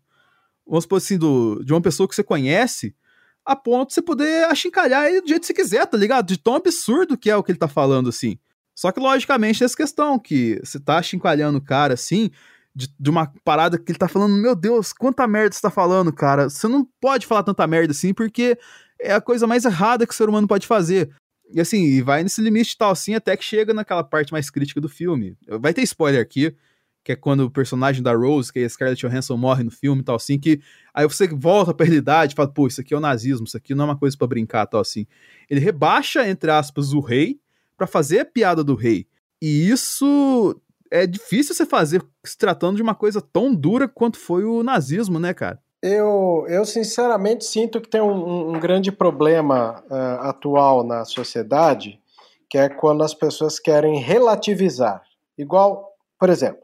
vamos 0.67 0.83
supor 0.83 0.99
assim, 0.99 1.17
do, 1.17 1.63
de 1.65 1.73
uma 1.73 1.81
pessoa 1.81 2.07
que 2.07 2.13
você 2.13 2.23
conhece, 2.23 2.95
a 3.43 3.55
ponto 3.55 3.87
de 3.87 3.95
você 3.95 4.03
poder 4.03 4.45
achincalhar 4.45 5.07
ele 5.07 5.21
do 5.21 5.27
jeito 5.27 5.41
que 5.41 5.47
você 5.47 5.53
quiser, 5.55 5.87
tá 5.87 5.97
ligado? 5.97 6.27
De 6.27 6.37
tão 6.37 6.53
absurdo 6.53 7.17
que 7.17 7.31
é 7.31 7.35
o 7.35 7.41
que 7.41 7.51
ele 7.51 7.57
tá 7.57 7.67
falando, 7.67 8.09
assim. 8.09 8.37
Só 8.75 8.91
que, 8.91 8.99
logicamente, 8.99 9.63
essa 9.63 9.75
questão 9.75 10.19
que 10.19 10.61
você 10.63 10.79
tá 10.79 10.99
achincalhando 10.99 11.57
o 11.57 11.63
cara, 11.63 11.95
assim, 11.95 12.29
de, 12.75 12.87
de, 12.99 13.09
uma 13.09 13.33
parada 13.43 13.79
que 13.79 13.91
ele 13.91 13.97
tá 13.97 14.07
falando, 14.07 14.35
meu 14.35 14.55
Deus, 14.55 14.93
quanta 14.93 15.27
merda 15.27 15.55
você 15.55 15.61
tá 15.61 15.71
falando, 15.71 16.13
cara. 16.13 16.51
Você 16.51 16.67
não 16.67 16.87
pode 17.01 17.25
falar 17.25 17.41
tanta 17.41 17.65
merda 17.65 17.91
assim, 17.91 18.13
porque 18.13 18.59
é 19.01 19.13
a 19.13 19.21
coisa 19.21 19.47
mais 19.47 19.65
errada 19.65 20.05
que 20.05 20.13
o 20.13 20.15
ser 20.15 20.29
humano 20.29 20.47
pode 20.47 20.67
fazer. 20.67 21.11
E 21.53 21.61
assim, 21.61 21.83
e 21.83 22.01
vai 22.01 22.23
nesse 22.23 22.41
limite 22.41 22.77
tal 22.77 22.91
assim, 22.91 23.13
até 23.13 23.35
que 23.35 23.43
chega 23.43 23.73
naquela 23.73 24.03
parte 24.03 24.31
mais 24.31 24.49
crítica 24.49 24.79
do 24.79 24.89
filme. 24.89 25.37
Vai 25.59 25.73
ter 25.73 25.81
spoiler 25.83 26.21
aqui, 26.21 26.55
que 27.03 27.11
é 27.11 27.15
quando 27.15 27.41
o 27.41 27.51
personagem 27.51 28.03
da 28.03 28.13
Rose, 28.13 28.51
que 28.51 28.59
é 28.59 28.65
a 28.65 28.69
Scarlett 28.69 29.05
Johansson, 29.05 29.35
morre 29.37 29.63
no 29.63 29.71
filme 29.71 30.03
tal 30.03 30.15
assim, 30.15 30.39
que 30.39 30.61
aí 30.93 31.07
você 31.07 31.27
volta 31.27 31.73
pra 31.73 31.85
realidade 31.85 32.33
e 32.33 32.35
fala, 32.35 32.51
pô, 32.51 32.67
isso 32.67 32.81
aqui 32.81 32.93
é 32.93 32.97
o 32.97 33.01
nazismo, 33.01 33.45
isso 33.45 33.57
aqui 33.57 33.73
não 33.73 33.85
é 33.85 33.87
uma 33.87 33.97
coisa 33.97 34.17
para 34.17 34.27
brincar 34.27 34.65
tal 34.67 34.81
assim. 34.81 35.07
Ele 35.49 35.59
rebaixa, 35.59 36.27
entre 36.27 36.51
aspas, 36.51 36.93
o 36.93 36.99
rei 36.99 37.39
para 37.75 37.87
fazer 37.87 38.19
a 38.19 38.25
piada 38.25 38.63
do 38.63 38.75
rei. 38.75 39.07
E 39.41 39.69
isso 39.69 40.61
é 40.91 41.07
difícil 41.07 41.55
você 41.55 41.65
fazer 41.65 42.03
se 42.23 42.37
tratando 42.37 42.75
de 42.75 42.81
uma 42.81 42.93
coisa 42.93 43.21
tão 43.21 43.55
dura 43.55 43.87
quanto 43.87 44.17
foi 44.17 44.43
o 44.43 44.61
nazismo, 44.61 45.19
né, 45.19 45.33
cara? 45.33 45.59
Eu, 45.81 46.45
eu 46.47 46.63
sinceramente 46.63 47.43
sinto 47.43 47.81
que 47.81 47.89
tem 47.89 48.01
um, 48.01 48.51
um 48.51 48.59
grande 48.59 48.91
problema 48.91 49.83
uh, 49.89 50.27
atual 50.27 50.83
na 50.83 51.03
sociedade, 51.05 51.99
que 52.47 52.57
é 52.57 52.69
quando 52.69 53.03
as 53.03 53.15
pessoas 53.15 53.59
querem 53.59 53.99
relativizar. 53.99 55.01
Igual, 55.37 55.95
por 56.19 56.29
exemplo, 56.29 56.61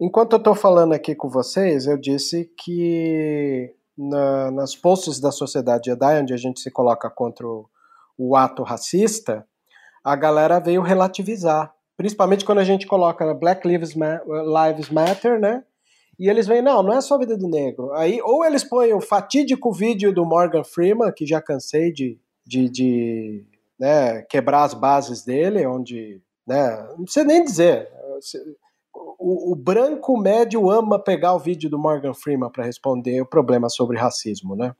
enquanto 0.00 0.32
eu 0.32 0.38
estou 0.38 0.54
falando 0.54 0.94
aqui 0.94 1.14
com 1.14 1.28
vocês, 1.28 1.86
eu 1.86 1.98
disse 1.98 2.50
que 2.56 3.74
na, 3.96 4.50
nas 4.50 4.74
posts 4.74 5.20
da 5.20 5.30
Sociedade 5.30 5.90
Jedi, 5.90 6.22
onde 6.22 6.32
a 6.32 6.38
gente 6.38 6.60
se 6.60 6.70
coloca 6.70 7.10
contra 7.10 7.46
o, 7.46 7.68
o 8.16 8.34
ato 8.34 8.62
racista, 8.62 9.46
a 10.02 10.16
galera 10.16 10.58
veio 10.58 10.80
relativizar. 10.80 11.74
Principalmente 11.94 12.46
quando 12.46 12.60
a 12.60 12.64
gente 12.64 12.86
coloca 12.86 13.34
Black 13.34 13.68
Lives, 13.68 13.94
Lives 13.94 14.88
Matter, 14.88 15.38
né? 15.38 15.62
E 16.20 16.28
eles 16.28 16.46
vêm, 16.46 16.60
não, 16.60 16.82
não 16.82 16.92
é 16.92 17.00
só 17.00 17.14
a 17.14 17.18
vida 17.18 17.34
do 17.34 17.48
negro. 17.48 17.94
Aí, 17.94 18.20
ou 18.20 18.44
eles 18.44 18.62
põem 18.62 18.92
o 18.92 19.00
fatídico 19.00 19.72
vídeo 19.72 20.12
do 20.12 20.22
Morgan 20.22 20.62
Freeman, 20.62 21.10
que 21.10 21.24
já 21.24 21.40
cansei 21.40 21.90
de, 21.90 22.20
de, 22.46 22.68
de 22.68 23.46
né, 23.78 24.20
quebrar 24.28 24.64
as 24.64 24.74
bases 24.74 25.24
dele, 25.24 25.66
onde, 25.66 26.20
né, 26.46 26.76
não 26.90 27.04
precisa 27.04 27.24
nem 27.24 27.42
dizer. 27.42 27.88
O, 29.18 29.52
o, 29.52 29.56
branco 29.56 30.14
médio 30.18 30.70
ama 30.70 31.02
pegar 31.02 31.32
o 31.34 31.38
vídeo 31.38 31.70
do 31.70 31.78
Morgan 31.78 32.12
Freeman 32.12 32.52
para 32.52 32.66
responder 32.66 33.22
o 33.22 33.26
problema 33.26 33.70
sobre 33.70 33.96
racismo, 33.96 34.54
né? 34.54 34.76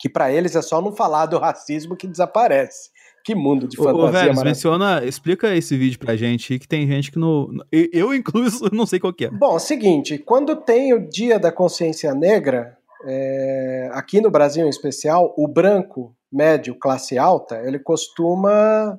Que 0.00 0.08
para 0.08 0.32
eles 0.32 0.56
é 0.56 0.62
só 0.62 0.80
não 0.80 0.96
falar 0.96 1.26
do 1.26 1.38
racismo 1.38 1.94
que 1.94 2.06
desaparece. 2.06 2.88
Que 3.28 3.34
mundo 3.34 3.68
de 3.68 3.76
fantasia 3.76 4.32
ô, 4.32 4.42
menciona, 4.42 5.04
explica 5.04 5.54
esse 5.54 5.76
vídeo 5.76 5.98
pra 5.98 6.16
gente 6.16 6.58
que 6.58 6.66
tem 6.66 6.88
gente 6.88 7.12
que 7.12 7.18
não. 7.18 7.50
Eu, 7.70 8.14
incluso, 8.14 8.64
não 8.72 8.86
sei 8.86 8.98
qual 8.98 9.12
que 9.12 9.26
é. 9.26 9.30
Bom, 9.30 9.52
é 9.52 9.56
o 9.56 9.58
seguinte: 9.58 10.16
quando 10.16 10.56
tem 10.56 10.94
o 10.94 11.10
Dia 11.10 11.38
da 11.38 11.52
Consciência 11.52 12.14
Negra, 12.14 12.78
é, 13.04 13.90
aqui 13.92 14.18
no 14.22 14.30
Brasil 14.30 14.64
em 14.64 14.70
especial, 14.70 15.34
o 15.36 15.46
branco 15.46 16.16
médio, 16.32 16.74
classe 16.74 17.18
alta, 17.18 17.60
ele 17.66 17.78
costuma. 17.78 18.98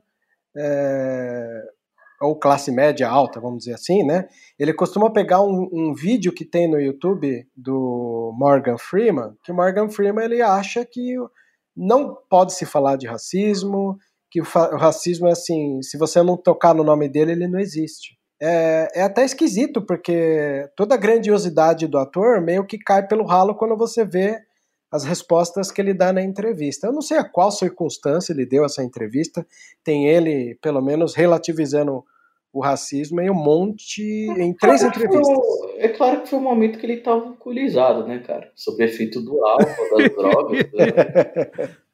É, 0.55 1.63
ou 2.21 2.35
classe 2.35 2.71
média 2.71 3.09
alta, 3.09 3.39
vamos 3.39 3.59
dizer 3.59 3.73
assim, 3.73 4.03
né? 4.03 4.27
Ele 4.59 4.75
costuma 4.75 5.09
pegar 5.09 5.41
um, 5.41 5.67
um, 5.73 5.93
vídeo 5.95 6.31
que 6.31 6.45
tem 6.45 6.69
no 6.69 6.79
YouTube 6.79 7.47
do 7.57 8.31
Morgan 8.37 8.77
Freeman, 8.77 9.33
que 9.43 9.51
o 9.51 9.55
Morgan 9.55 9.89
Freeman 9.89 10.25
ele 10.25 10.39
acha 10.39 10.85
que 10.85 11.15
não 11.75 12.15
pode 12.29 12.53
se 12.53 12.65
falar 12.65 12.95
de 12.95 13.07
racismo, 13.07 13.97
que 14.29 14.41
o, 14.41 14.43
o, 14.43 14.77
racismo 14.77 15.27
é 15.27 15.31
assim, 15.31 15.81
se 15.81 15.97
você 15.97 16.21
não 16.21 16.37
tocar 16.37 16.73
no 16.73 16.83
nome 16.83 17.09
dele, 17.09 17.31
ele 17.31 17.47
não 17.47 17.59
existe. 17.59 18.17
É, 18.41 18.87
é 18.95 19.01
até 19.03 19.25
esquisito, 19.25 19.81
porque 19.81 20.69
toda 20.75 20.95
a 20.95 20.97
grandiosidade 20.97 21.87
do 21.87 21.97
ator 21.97 22.41
meio 22.41 22.65
que 22.65 22.77
cai 22.77 23.05
pelo 23.05 23.25
ralo 23.25 23.55
quando 23.55 23.75
você 23.75 24.05
vê 24.05 24.39
as 24.91 25.03
respostas 25.03 25.71
que 25.71 25.81
ele 25.81 25.93
dá 25.93 26.11
na 26.11 26.21
entrevista. 26.21 26.87
Eu 26.87 26.93
não 26.93 27.01
sei 27.01 27.17
a 27.17 27.23
qual 27.23 27.51
circunstância 27.51 28.33
ele 28.33 28.45
deu 28.45 28.65
essa 28.65 28.83
entrevista, 28.83 29.45
tem 29.83 30.07
ele, 30.07 30.57
pelo 30.61 30.81
menos, 30.81 31.15
relativizando 31.15 32.03
o 32.51 32.61
racismo 32.61 33.21
em 33.21 33.29
um 33.29 33.35
monte, 33.35 34.01
é 34.31 34.41
em 34.41 34.53
três 34.53 34.81
entrevistas. 34.81 35.27
Foi, 35.27 35.77
é 35.77 35.89
claro 35.89 36.21
que 36.21 36.29
foi 36.29 36.39
um 36.39 36.43
momento 36.43 36.79
que 36.79 36.85
ele 36.85 36.93
estava 36.93 37.27
alcoolizado, 37.27 38.07
né, 38.07 38.19
cara? 38.19 38.51
Sob 38.55 38.83
efeito 38.83 39.21
do 39.21 39.45
álcool, 39.45 39.97
das 39.97 40.09
drogas. 40.15 40.71
Né? 40.73 41.77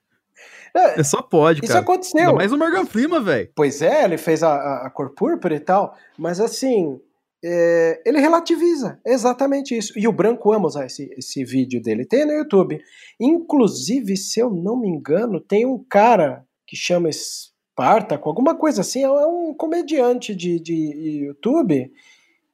É, 0.76 1.04
só 1.04 1.22
pode, 1.22 1.60
Isso 1.60 1.68
cara. 1.68 1.80
Isso 1.80 1.92
aconteceu. 1.92 2.20
Ainda 2.20 2.34
mais 2.34 2.52
o 2.52 2.58
Morgan 2.58 2.86
Freeman, 2.86 3.24
velho. 3.24 3.50
Pois 3.56 3.82
é, 3.82 4.04
ele 4.04 4.18
fez 4.18 4.44
a, 4.44 4.86
a, 4.86 4.90
cor 4.90 5.12
púrpura 5.12 5.56
e 5.56 5.60
tal, 5.60 5.96
mas 6.18 6.40
assim, 6.40 7.00
é, 7.44 8.02
ele 8.06 8.20
relativiza 8.20 9.00
exatamente 9.06 9.78
isso. 9.78 9.98
E 9.98 10.08
o 10.08 10.12
Branco 10.12 10.52
ama 10.52 10.68
usar 10.68 10.86
esse, 10.86 11.10
esse 11.18 11.46
vídeo 11.46 11.82
dele. 11.82 12.06
Tem 12.06 12.26
no 12.26 12.34
YouTube. 12.34 12.82
Inclusive, 13.20 14.18
se 14.18 14.40
eu 14.40 14.50
não 14.50 14.78
me 14.78 14.90
engano, 14.90 15.40
tem 15.40 15.66
um 15.66 15.82
cara 15.90 16.44
que 16.68 16.76
chama 16.76 17.10
Spartaco, 17.12 18.28
alguma 18.28 18.56
coisa 18.56 18.82
assim, 18.82 19.04
é 19.04 19.10
um 19.10 19.54
comediante 19.54 20.36
de, 20.36 20.60
de 20.60 21.26
YouTube 21.26 21.92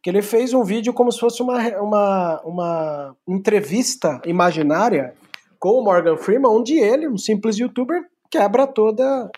que 0.04 0.10
ele 0.10 0.22
fez 0.22 0.54
um 0.54 0.64
vídeo 0.64 0.94
como 0.94 1.12
se 1.12 1.20
fosse 1.20 1.42
uma, 1.42 1.60
uma, 1.80 2.42
uma 2.44 3.18
entrevista 3.28 4.20
imaginária 4.26 5.14
com 5.60 5.74
o 5.74 5.84
Morgan 5.84 6.18
Freeman, 6.18 6.52
onde 6.52 6.78
ele, 6.80 7.08
um 7.08 7.18
simples 7.18 7.58
youtuber, 7.58 8.02
quebra 8.32 8.66
toda 8.66 9.30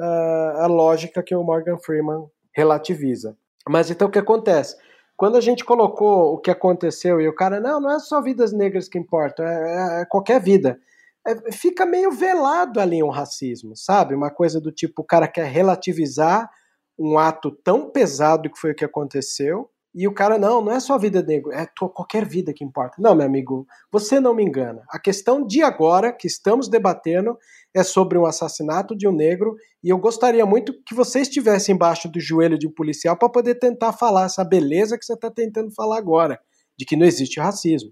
uh, 0.00 0.62
a 0.62 0.66
lógica 0.66 1.22
que 1.22 1.34
o 1.34 1.44
Morgan 1.44 1.78
Freeman 1.78 2.26
relativiza. 2.56 3.36
Mas 3.68 3.90
então 3.90 4.08
o 4.08 4.10
que 4.10 4.18
acontece? 4.18 4.76
Quando 5.16 5.36
a 5.36 5.40
gente 5.40 5.64
colocou 5.64 6.32
o 6.32 6.38
que 6.38 6.50
aconteceu 6.50 7.20
e 7.20 7.28
o 7.28 7.34
cara, 7.34 7.60
não, 7.60 7.78
não 7.78 7.90
é 7.90 7.98
só 7.98 8.22
vidas 8.22 8.52
negras 8.52 8.88
que 8.88 8.98
importam, 8.98 9.46
é, 9.46 9.98
é, 9.98 10.00
é 10.00 10.04
qualquer 10.06 10.40
vida. 10.40 10.80
É, 11.26 11.52
fica 11.52 11.84
meio 11.84 12.10
velado 12.10 12.80
ali 12.80 13.02
um 13.02 13.10
racismo, 13.10 13.76
sabe? 13.76 14.14
Uma 14.14 14.30
coisa 14.30 14.58
do 14.58 14.72
tipo, 14.72 15.02
o 15.02 15.04
cara 15.04 15.28
quer 15.28 15.44
relativizar 15.44 16.50
um 16.98 17.18
ato 17.18 17.50
tão 17.50 17.90
pesado 17.90 18.50
que 18.50 18.58
foi 18.58 18.72
o 18.72 18.74
que 18.74 18.84
aconteceu, 18.84 19.70
e 19.92 20.06
o 20.06 20.14
cara, 20.14 20.38
não, 20.38 20.62
não 20.62 20.70
é 20.70 20.78
só 20.78 20.94
a 20.94 20.98
vida 20.98 21.20
negro, 21.20 21.52
é 21.52 21.66
tua, 21.74 21.88
qualquer 21.88 22.24
vida 22.24 22.52
que 22.52 22.64
importa. 22.64 22.96
Não, 22.98 23.14
meu 23.14 23.26
amigo, 23.26 23.66
você 23.90 24.20
não 24.20 24.34
me 24.34 24.44
engana. 24.44 24.82
A 24.88 25.00
questão 25.00 25.44
de 25.44 25.62
agora, 25.62 26.12
que 26.12 26.28
estamos 26.28 26.68
debatendo, 26.68 27.36
é 27.74 27.82
sobre 27.82 28.16
um 28.16 28.24
assassinato 28.24 28.96
de 28.96 29.08
um 29.08 29.12
negro, 29.12 29.56
e 29.82 29.88
eu 29.88 29.98
gostaria 29.98 30.46
muito 30.46 30.72
que 30.84 30.94
você 30.94 31.20
estivesse 31.20 31.72
embaixo 31.72 32.08
do 32.08 32.20
joelho 32.20 32.56
de 32.56 32.68
um 32.68 32.72
policial 32.72 33.16
para 33.16 33.28
poder 33.28 33.56
tentar 33.56 33.92
falar 33.92 34.26
essa 34.26 34.44
beleza 34.44 34.96
que 34.96 35.04
você 35.04 35.14
está 35.14 35.30
tentando 35.30 35.72
falar 35.72 35.98
agora, 35.98 36.38
de 36.78 36.84
que 36.84 36.96
não 36.96 37.06
existe 37.06 37.40
racismo. 37.40 37.90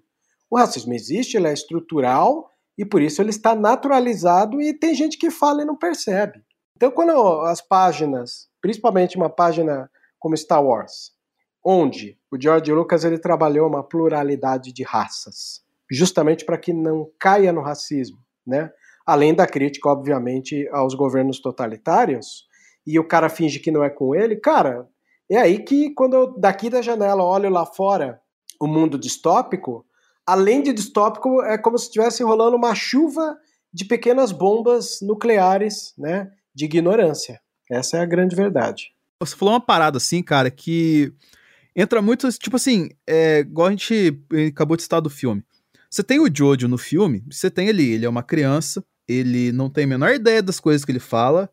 O 0.48 0.56
racismo 0.56 0.94
existe, 0.94 1.36
ele 1.36 1.48
é 1.48 1.52
estrutural, 1.52 2.48
e 2.76 2.84
por 2.84 3.02
isso 3.02 3.20
ele 3.20 3.30
está 3.30 3.56
naturalizado, 3.56 4.62
e 4.62 4.72
tem 4.72 4.94
gente 4.94 5.18
que 5.18 5.30
fala 5.30 5.62
e 5.62 5.66
não 5.66 5.76
percebe. 5.76 6.44
Então, 6.76 6.92
quando 6.92 7.10
as 7.42 7.60
páginas, 7.60 8.48
principalmente 8.60 9.16
uma 9.16 9.28
página 9.28 9.90
como 10.16 10.36
Star 10.36 10.64
Wars, 10.64 11.17
onde 11.64 12.18
o 12.30 12.40
George 12.40 12.72
Lucas 12.72 13.04
ele 13.04 13.18
trabalhou 13.18 13.68
uma 13.68 13.82
pluralidade 13.82 14.72
de 14.72 14.82
raças, 14.82 15.62
justamente 15.90 16.44
para 16.44 16.58
que 16.58 16.72
não 16.72 17.10
caia 17.18 17.52
no 17.52 17.60
racismo, 17.60 18.18
né? 18.46 18.70
Além 19.06 19.34
da 19.34 19.46
crítica, 19.46 19.88
obviamente, 19.88 20.68
aos 20.70 20.94
governos 20.94 21.40
totalitários, 21.40 22.46
e 22.86 22.98
o 22.98 23.06
cara 23.06 23.28
finge 23.28 23.58
que 23.58 23.70
não 23.70 23.82
é 23.82 23.90
com 23.90 24.14
ele, 24.14 24.36
cara, 24.36 24.86
é 25.30 25.36
aí 25.36 25.58
que 25.58 25.90
quando 25.94 26.14
eu 26.14 26.38
daqui 26.38 26.70
da 26.70 26.80
janela 26.80 27.22
olho 27.22 27.50
lá 27.50 27.66
fora 27.66 28.20
o 28.60 28.66
mundo 28.66 28.98
distópico, 28.98 29.84
além 30.26 30.62
de 30.62 30.72
distópico, 30.72 31.42
é 31.42 31.56
como 31.56 31.78
se 31.78 31.86
estivesse 31.86 32.22
rolando 32.22 32.56
uma 32.56 32.74
chuva 32.74 33.36
de 33.72 33.84
pequenas 33.84 34.32
bombas 34.32 35.00
nucleares, 35.02 35.94
né, 35.96 36.30
de 36.54 36.64
ignorância. 36.64 37.40
Essa 37.70 37.98
é 37.98 38.00
a 38.00 38.06
grande 38.06 38.34
verdade. 38.34 38.92
Você 39.20 39.36
falou 39.36 39.54
uma 39.54 39.60
parada 39.60 39.98
assim, 39.98 40.22
cara, 40.22 40.50
que 40.50 41.12
entra 41.74 42.02
muito, 42.02 42.30
tipo 42.32 42.56
assim, 42.56 42.90
é, 43.06 43.40
igual 43.40 43.68
a 43.68 43.70
gente 43.70 44.20
acabou 44.48 44.76
de 44.76 44.82
citar 44.82 45.00
do 45.00 45.10
filme. 45.10 45.42
Você 45.90 46.02
tem 46.02 46.20
o 46.20 46.28
Jojo 46.32 46.68
no 46.68 46.76
filme, 46.76 47.24
você 47.30 47.50
tem 47.50 47.68
ali, 47.68 47.92
ele 47.92 48.04
é 48.04 48.08
uma 48.08 48.22
criança, 48.22 48.84
ele 49.06 49.52
não 49.52 49.70
tem 49.70 49.84
a 49.84 49.88
menor 49.88 50.10
ideia 50.14 50.42
das 50.42 50.60
coisas 50.60 50.84
que 50.84 50.92
ele 50.92 50.98
fala, 50.98 51.50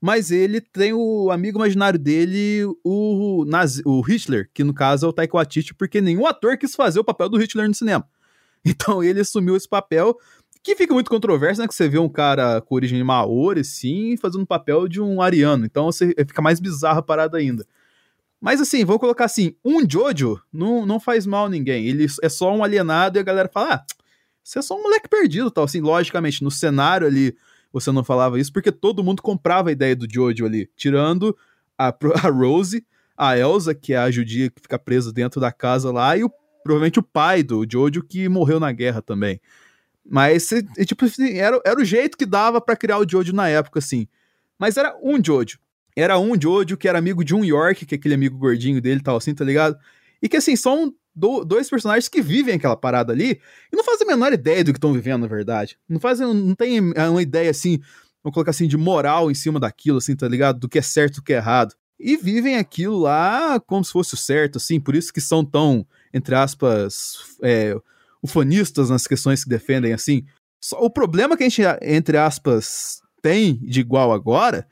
mas 0.00 0.30
ele 0.30 0.60
tem 0.60 0.92
o 0.92 1.30
amigo 1.30 1.58
imaginário 1.58 1.98
dele, 1.98 2.64
o, 2.84 3.44
Nazi, 3.46 3.82
o 3.84 4.00
Hitler, 4.00 4.50
que 4.52 4.62
no 4.62 4.74
caso 4.74 5.06
é 5.06 5.08
o 5.08 5.12
Taika 5.12 5.36
Waititi, 5.36 5.74
porque 5.74 6.00
nenhum 6.00 6.26
ator 6.26 6.56
quis 6.58 6.74
fazer 6.74 7.00
o 7.00 7.04
papel 7.04 7.28
do 7.28 7.38
Hitler 7.38 7.68
no 7.68 7.74
cinema. 7.74 8.06
Então 8.64 9.02
ele 9.02 9.20
assumiu 9.20 9.56
esse 9.56 9.68
papel, 9.68 10.18
que 10.62 10.74
fica 10.74 10.92
muito 10.92 11.08
controverso, 11.08 11.60
né? 11.60 11.68
Que 11.68 11.74
você 11.74 11.88
vê 11.88 11.98
um 11.98 12.08
cara 12.08 12.60
com 12.60 12.74
origem 12.74 13.02
maori, 13.02 13.64
sim, 13.64 14.16
fazendo 14.16 14.42
o 14.42 14.46
papel 14.46 14.88
de 14.88 15.00
um 15.00 15.22
ariano. 15.22 15.64
Então 15.64 15.86
você, 15.86 16.12
fica 16.26 16.42
mais 16.42 16.60
bizarra 16.60 16.98
a 16.98 17.02
parada 17.02 17.38
ainda. 17.38 17.64
Mas 18.40 18.60
assim, 18.60 18.84
vamos 18.84 19.00
colocar 19.00 19.24
assim, 19.24 19.54
um 19.64 19.88
Jojo 19.88 20.40
não, 20.52 20.86
não 20.86 21.00
faz 21.00 21.26
mal 21.26 21.46
a 21.46 21.50
ninguém. 21.50 21.86
Ele 21.86 22.06
é 22.22 22.28
só 22.28 22.54
um 22.54 22.62
alienado 22.62 23.18
e 23.18 23.20
a 23.20 23.24
galera 23.24 23.50
fala, 23.52 23.74
ah, 23.74 23.84
você 24.42 24.60
é 24.60 24.62
só 24.62 24.78
um 24.78 24.82
moleque 24.82 25.08
perdido, 25.08 25.50
tal. 25.50 25.64
Assim, 25.64 25.80
logicamente, 25.80 26.42
no 26.42 26.50
cenário 26.50 27.06
ali 27.06 27.36
você 27.72 27.92
não 27.92 28.02
falava 28.02 28.40
isso, 28.40 28.52
porque 28.52 28.72
todo 28.72 29.04
mundo 29.04 29.22
comprava 29.22 29.68
a 29.68 29.72
ideia 29.72 29.94
do 29.94 30.06
Jojo 30.10 30.46
ali, 30.46 30.70
tirando 30.76 31.36
a, 31.76 31.88
a 32.24 32.30
Rose, 32.30 32.84
a 33.16 33.36
Elsa, 33.36 33.74
que 33.74 33.92
é 33.92 33.98
a 33.98 34.10
judia 34.10 34.50
que 34.50 34.60
fica 34.62 34.78
presa 34.78 35.12
dentro 35.12 35.40
da 35.40 35.52
casa 35.52 35.92
lá, 35.92 36.16
e 36.16 36.24
o, 36.24 36.30
provavelmente 36.62 36.98
o 36.98 37.02
pai 37.02 37.42
do 37.42 37.66
Jojo, 37.70 38.02
que 38.02 38.28
morreu 38.28 38.58
na 38.58 38.72
guerra 38.72 39.02
também. 39.02 39.40
Mas, 40.10 40.48
tipo 40.86 41.04
assim, 41.04 41.36
era, 41.36 41.60
era 41.64 41.78
o 41.78 41.84
jeito 41.84 42.16
que 42.16 42.24
dava 42.24 42.60
para 42.60 42.76
criar 42.76 42.98
o 42.98 43.08
Jojo 43.08 43.34
na 43.34 43.48
época, 43.48 43.78
assim. 43.78 44.08
Mas 44.58 44.76
era 44.76 44.96
um 45.02 45.22
Jojo. 45.22 45.58
Era 45.98 46.16
um 46.16 46.40
Jojo 46.40 46.76
que 46.76 46.86
era 46.86 46.96
amigo 46.96 47.24
de 47.24 47.34
um 47.34 47.44
York, 47.44 47.84
que 47.84 47.96
é 47.96 47.98
aquele 47.98 48.14
amigo 48.14 48.38
gordinho 48.38 48.80
dele 48.80 49.00
e 49.00 49.02
tal, 49.02 49.16
assim, 49.16 49.34
tá 49.34 49.44
ligado? 49.44 49.76
E 50.22 50.28
que, 50.28 50.36
assim, 50.36 50.54
são 50.54 50.94
do, 51.12 51.44
dois 51.44 51.68
personagens 51.68 52.08
que 52.08 52.22
vivem 52.22 52.54
aquela 52.54 52.76
parada 52.76 53.12
ali 53.12 53.40
e 53.72 53.76
não 53.76 53.82
fazem 53.82 54.06
a 54.06 54.10
menor 54.10 54.32
ideia 54.32 54.62
do 54.62 54.72
que 54.72 54.76
estão 54.78 54.92
vivendo, 54.92 55.22
na 55.22 55.26
verdade. 55.26 55.76
Não 55.88 55.98
fazem, 55.98 56.32
não 56.32 56.54
tem 56.54 56.78
uma 56.80 57.20
ideia, 57.20 57.50
assim, 57.50 57.80
vamos 58.22 58.32
colocar 58.32 58.52
assim, 58.52 58.68
de 58.68 58.76
moral 58.76 59.28
em 59.28 59.34
cima 59.34 59.58
daquilo, 59.58 59.98
assim, 59.98 60.14
tá 60.14 60.28
ligado? 60.28 60.60
Do 60.60 60.68
que 60.68 60.78
é 60.78 60.82
certo 60.82 61.16
do 61.16 61.22
que 61.22 61.32
é 61.32 61.38
errado. 61.38 61.74
E 61.98 62.16
vivem 62.16 62.58
aquilo 62.58 62.96
lá 62.96 63.58
como 63.58 63.84
se 63.84 63.90
fosse 63.90 64.14
o 64.14 64.16
certo, 64.16 64.58
assim, 64.58 64.78
por 64.78 64.94
isso 64.94 65.12
que 65.12 65.20
são 65.20 65.44
tão, 65.44 65.84
entre 66.14 66.36
aspas, 66.36 67.16
é, 67.42 67.74
ufanistas 68.22 68.88
nas 68.88 69.04
questões 69.04 69.42
que 69.42 69.50
defendem, 69.50 69.92
assim. 69.92 70.24
Só, 70.62 70.78
o 70.78 70.88
problema 70.88 71.36
que 71.36 71.42
a 71.42 71.48
gente, 71.48 71.62
entre 71.82 72.16
aspas, 72.16 73.00
tem 73.20 73.56
de 73.56 73.80
igual 73.80 74.12
agora 74.12 74.64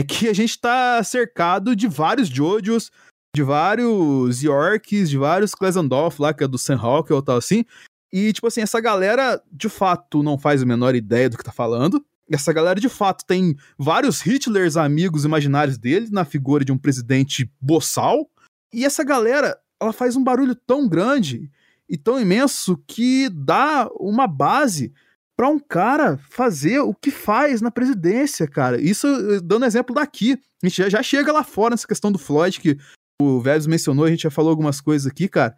é 0.00 0.02
que 0.02 0.28
a 0.28 0.32
gente 0.32 0.58
tá 0.58 1.02
cercado 1.04 1.76
de 1.76 1.86
vários 1.86 2.28
Jojos, 2.28 2.90
de 3.36 3.42
vários 3.42 4.42
Yorks, 4.42 5.10
de 5.10 5.18
vários 5.18 5.54
Klesandorf 5.54 6.20
lá, 6.20 6.32
que 6.32 6.42
é 6.42 6.48
do 6.48 6.58
Sam 6.58 6.78
Hawk 6.80 7.12
ou 7.12 7.22
tal 7.22 7.36
assim. 7.36 7.64
E, 8.10 8.32
tipo 8.32 8.46
assim, 8.46 8.62
essa 8.62 8.80
galera 8.80 9.40
de 9.52 9.68
fato 9.68 10.22
não 10.22 10.38
faz 10.38 10.62
a 10.62 10.66
menor 10.66 10.94
ideia 10.94 11.28
do 11.28 11.36
que 11.36 11.44
tá 11.44 11.52
falando. 11.52 12.04
Essa 12.32 12.52
galera 12.52 12.80
de 12.80 12.88
fato 12.88 13.26
tem 13.26 13.56
vários 13.78 14.24
Hitlers 14.24 14.76
amigos 14.76 15.24
imaginários 15.24 15.76
dele, 15.76 16.08
na 16.10 16.24
figura 16.24 16.64
de 16.64 16.72
um 16.72 16.78
presidente 16.78 17.50
boçal. 17.60 18.28
E 18.72 18.84
essa 18.86 19.04
galera, 19.04 19.58
ela 19.78 19.92
faz 19.92 20.16
um 20.16 20.24
barulho 20.24 20.54
tão 20.54 20.88
grande 20.88 21.50
e 21.88 21.98
tão 21.98 22.18
imenso 22.18 22.82
que 22.86 23.28
dá 23.28 23.88
uma 23.98 24.26
base 24.26 24.92
para 25.40 25.48
um 25.48 25.58
cara 25.58 26.18
fazer 26.28 26.80
o 26.80 26.92
que 26.92 27.10
faz 27.10 27.62
na 27.62 27.70
presidência, 27.70 28.46
cara. 28.46 28.78
Isso 28.78 29.06
dando 29.40 29.64
exemplo 29.64 29.94
daqui. 29.94 30.38
A 30.62 30.66
gente 30.66 30.82
já, 30.82 30.90
já 30.90 31.02
chega 31.02 31.32
lá 31.32 31.42
fora 31.42 31.70
nessa 31.70 31.88
questão 31.88 32.12
do 32.12 32.18
Floyd, 32.18 32.60
que 32.60 32.76
o 33.22 33.40
Vélez 33.40 33.66
mencionou, 33.66 34.04
a 34.04 34.10
gente 34.10 34.24
já 34.24 34.30
falou 34.30 34.50
algumas 34.50 34.82
coisas 34.82 35.10
aqui, 35.10 35.30
cara. 35.30 35.56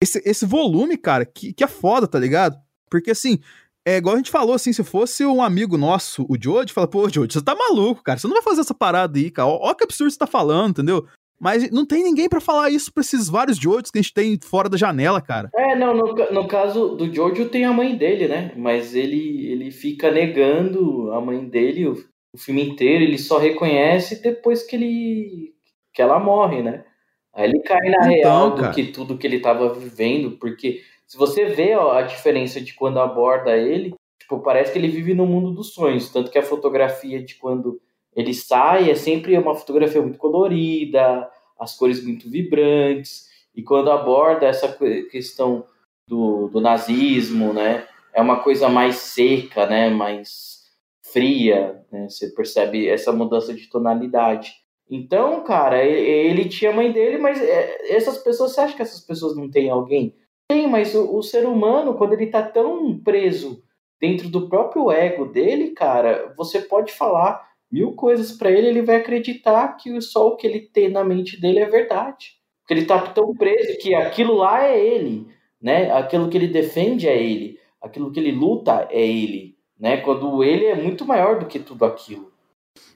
Esse, 0.00 0.22
esse 0.24 0.46
volume, 0.46 0.96
cara, 0.96 1.26
que, 1.26 1.52
que 1.52 1.64
é 1.64 1.66
foda, 1.66 2.06
tá 2.06 2.16
ligado? 2.16 2.56
Porque 2.88 3.10
assim, 3.10 3.40
é 3.84 3.96
igual 3.96 4.14
a 4.14 4.18
gente 4.18 4.30
falou, 4.30 4.54
assim, 4.54 4.72
se 4.72 4.84
fosse 4.84 5.26
um 5.26 5.42
amigo 5.42 5.76
nosso, 5.76 6.24
o 6.28 6.40
George, 6.40 6.72
fala, 6.72 6.86
pô, 6.86 7.08
George, 7.08 7.32
você 7.32 7.42
tá 7.42 7.56
maluco, 7.56 8.04
cara, 8.04 8.20
você 8.20 8.28
não 8.28 8.34
vai 8.34 8.42
fazer 8.44 8.60
essa 8.60 8.72
parada 8.72 9.18
aí, 9.18 9.32
cara, 9.32 9.48
ó, 9.48 9.58
ó 9.68 9.74
que 9.74 9.82
absurdo 9.82 10.12
você 10.12 10.18
tá 10.18 10.28
falando, 10.28 10.70
entendeu? 10.70 11.08
Mas 11.40 11.70
não 11.70 11.84
tem 11.84 12.02
ninguém 12.02 12.28
para 12.28 12.40
falar 12.40 12.70
isso 12.70 12.92
pra 12.92 13.02
esses 13.02 13.28
vários 13.28 13.58
Georges 13.58 13.90
que 13.90 13.98
a 13.98 14.02
gente 14.02 14.14
tem 14.14 14.38
fora 14.40 14.68
da 14.68 14.76
janela, 14.76 15.20
cara. 15.20 15.50
É, 15.54 15.74
não, 15.76 15.94
no, 15.94 16.14
no 16.14 16.48
caso 16.48 16.96
do 16.96 17.12
George 17.12 17.46
tem 17.46 17.64
a 17.64 17.72
mãe 17.72 17.96
dele, 17.96 18.28
né? 18.28 18.52
Mas 18.56 18.94
ele, 18.94 19.50
ele 19.50 19.70
fica 19.70 20.10
negando 20.10 21.12
a 21.12 21.20
mãe 21.20 21.44
dele 21.44 21.86
o, 21.86 21.92
o 22.32 22.38
filme 22.38 22.64
inteiro, 22.64 23.04
ele 23.04 23.18
só 23.18 23.38
reconhece 23.38 24.22
depois 24.22 24.62
que 24.62 24.76
ele 24.76 25.54
que 25.92 26.02
ela 26.02 26.18
morre, 26.18 26.62
né? 26.62 26.84
Aí 27.32 27.48
ele 27.48 27.60
cai 27.60 27.88
na 27.88 28.12
então, 28.12 28.54
real 28.54 28.54
do 28.54 28.70
que 28.70 28.84
tudo 28.84 29.18
que 29.18 29.26
ele 29.26 29.36
estava 29.36 29.72
vivendo, 29.72 30.38
porque 30.38 30.82
se 31.06 31.16
você 31.16 31.44
vê 31.46 31.74
ó, 31.76 31.92
a 31.92 32.02
diferença 32.02 32.60
de 32.60 32.74
quando 32.74 32.98
aborda 33.00 33.56
ele, 33.56 33.94
tipo, 34.20 34.40
parece 34.40 34.72
que 34.72 34.78
ele 34.78 34.88
vive 34.88 35.14
no 35.14 35.26
mundo 35.26 35.52
dos 35.52 35.72
sonhos, 35.72 36.10
tanto 36.10 36.30
que 36.30 36.38
a 36.38 36.42
fotografia 36.42 37.22
de 37.22 37.36
quando 37.36 37.80
ele 38.14 38.32
sai 38.32 38.90
é 38.90 38.94
sempre 38.94 39.36
uma 39.36 39.54
fotografia 39.54 40.00
muito 40.00 40.18
colorida, 40.18 41.28
as 41.58 41.76
cores 41.76 42.04
muito 42.04 42.28
vibrantes, 42.28 43.28
e 43.54 43.62
quando 43.62 43.90
aborda 43.90 44.46
essa 44.46 44.68
questão 45.10 45.64
do, 46.08 46.48
do 46.48 46.60
nazismo, 46.60 47.52
né, 47.52 47.86
é 48.12 48.20
uma 48.20 48.40
coisa 48.40 48.68
mais 48.68 48.96
seca, 48.96 49.66
né, 49.66 49.90
mais 49.90 50.64
fria, 51.02 51.84
né, 51.90 52.08
você 52.08 52.28
percebe 52.28 52.88
essa 52.88 53.12
mudança 53.12 53.54
de 53.54 53.68
tonalidade. 53.68 54.52
Então, 54.90 55.42
cara, 55.44 55.82
ele 55.82 56.48
tinha 56.48 56.70
a 56.70 56.74
mãe 56.74 56.92
dele, 56.92 57.18
mas 57.18 57.40
é, 57.40 57.94
essas 57.94 58.18
pessoas, 58.18 58.52
você 58.52 58.60
acha 58.60 58.76
que 58.76 58.82
essas 58.82 59.00
pessoas 59.00 59.36
não 59.36 59.50
têm 59.50 59.70
alguém? 59.70 60.14
Tem, 60.48 60.68
mas 60.68 60.94
o, 60.94 61.16
o 61.16 61.22
ser 61.22 61.46
humano, 61.46 61.94
quando 61.94 62.12
ele 62.12 62.26
tá 62.26 62.42
tão 62.42 62.98
preso 62.98 63.62
dentro 64.00 64.28
do 64.28 64.48
próprio 64.48 64.90
ego 64.90 65.24
dele, 65.24 65.70
cara, 65.70 66.34
você 66.36 66.60
pode 66.60 66.92
falar 66.92 67.53
mil 67.74 67.92
coisas 67.92 68.30
para 68.30 68.52
ele, 68.52 68.68
ele 68.68 68.82
vai 68.82 68.96
acreditar 68.96 69.76
que 69.76 70.00
só 70.00 70.28
o 70.28 70.36
que 70.36 70.46
ele 70.46 70.60
tem 70.60 70.88
na 70.88 71.02
mente 71.02 71.40
dele 71.40 71.58
é 71.58 71.68
verdade. 71.68 72.36
Porque 72.60 72.72
ele 72.72 72.86
tá 72.86 73.00
tão 73.08 73.34
preso 73.34 73.76
que 73.78 73.92
aquilo 73.96 74.34
lá 74.36 74.64
é 74.64 74.78
ele, 74.78 75.26
né? 75.60 75.90
Aquilo 75.90 76.30
que 76.30 76.38
ele 76.38 76.46
defende 76.46 77.08
é 77.08 77.20
ele, 77.20 77.58
aquilo 77.82 78.12
que 78.12 78.20
ele 78.20 78.30
luta 78.30 78.86
é 78.92 79.04
ele, 79.04 79.56
né? 79.78 79.96
Quando 79.96 80.44
ele 80.44 80.66
é 80.66 80.76
muito 80.76 81.04
maior 81.04 81.40
do 81.40 81.46
que 81.46 81.58
tudo 81.58 81.84
aquilo. 81.84 82.32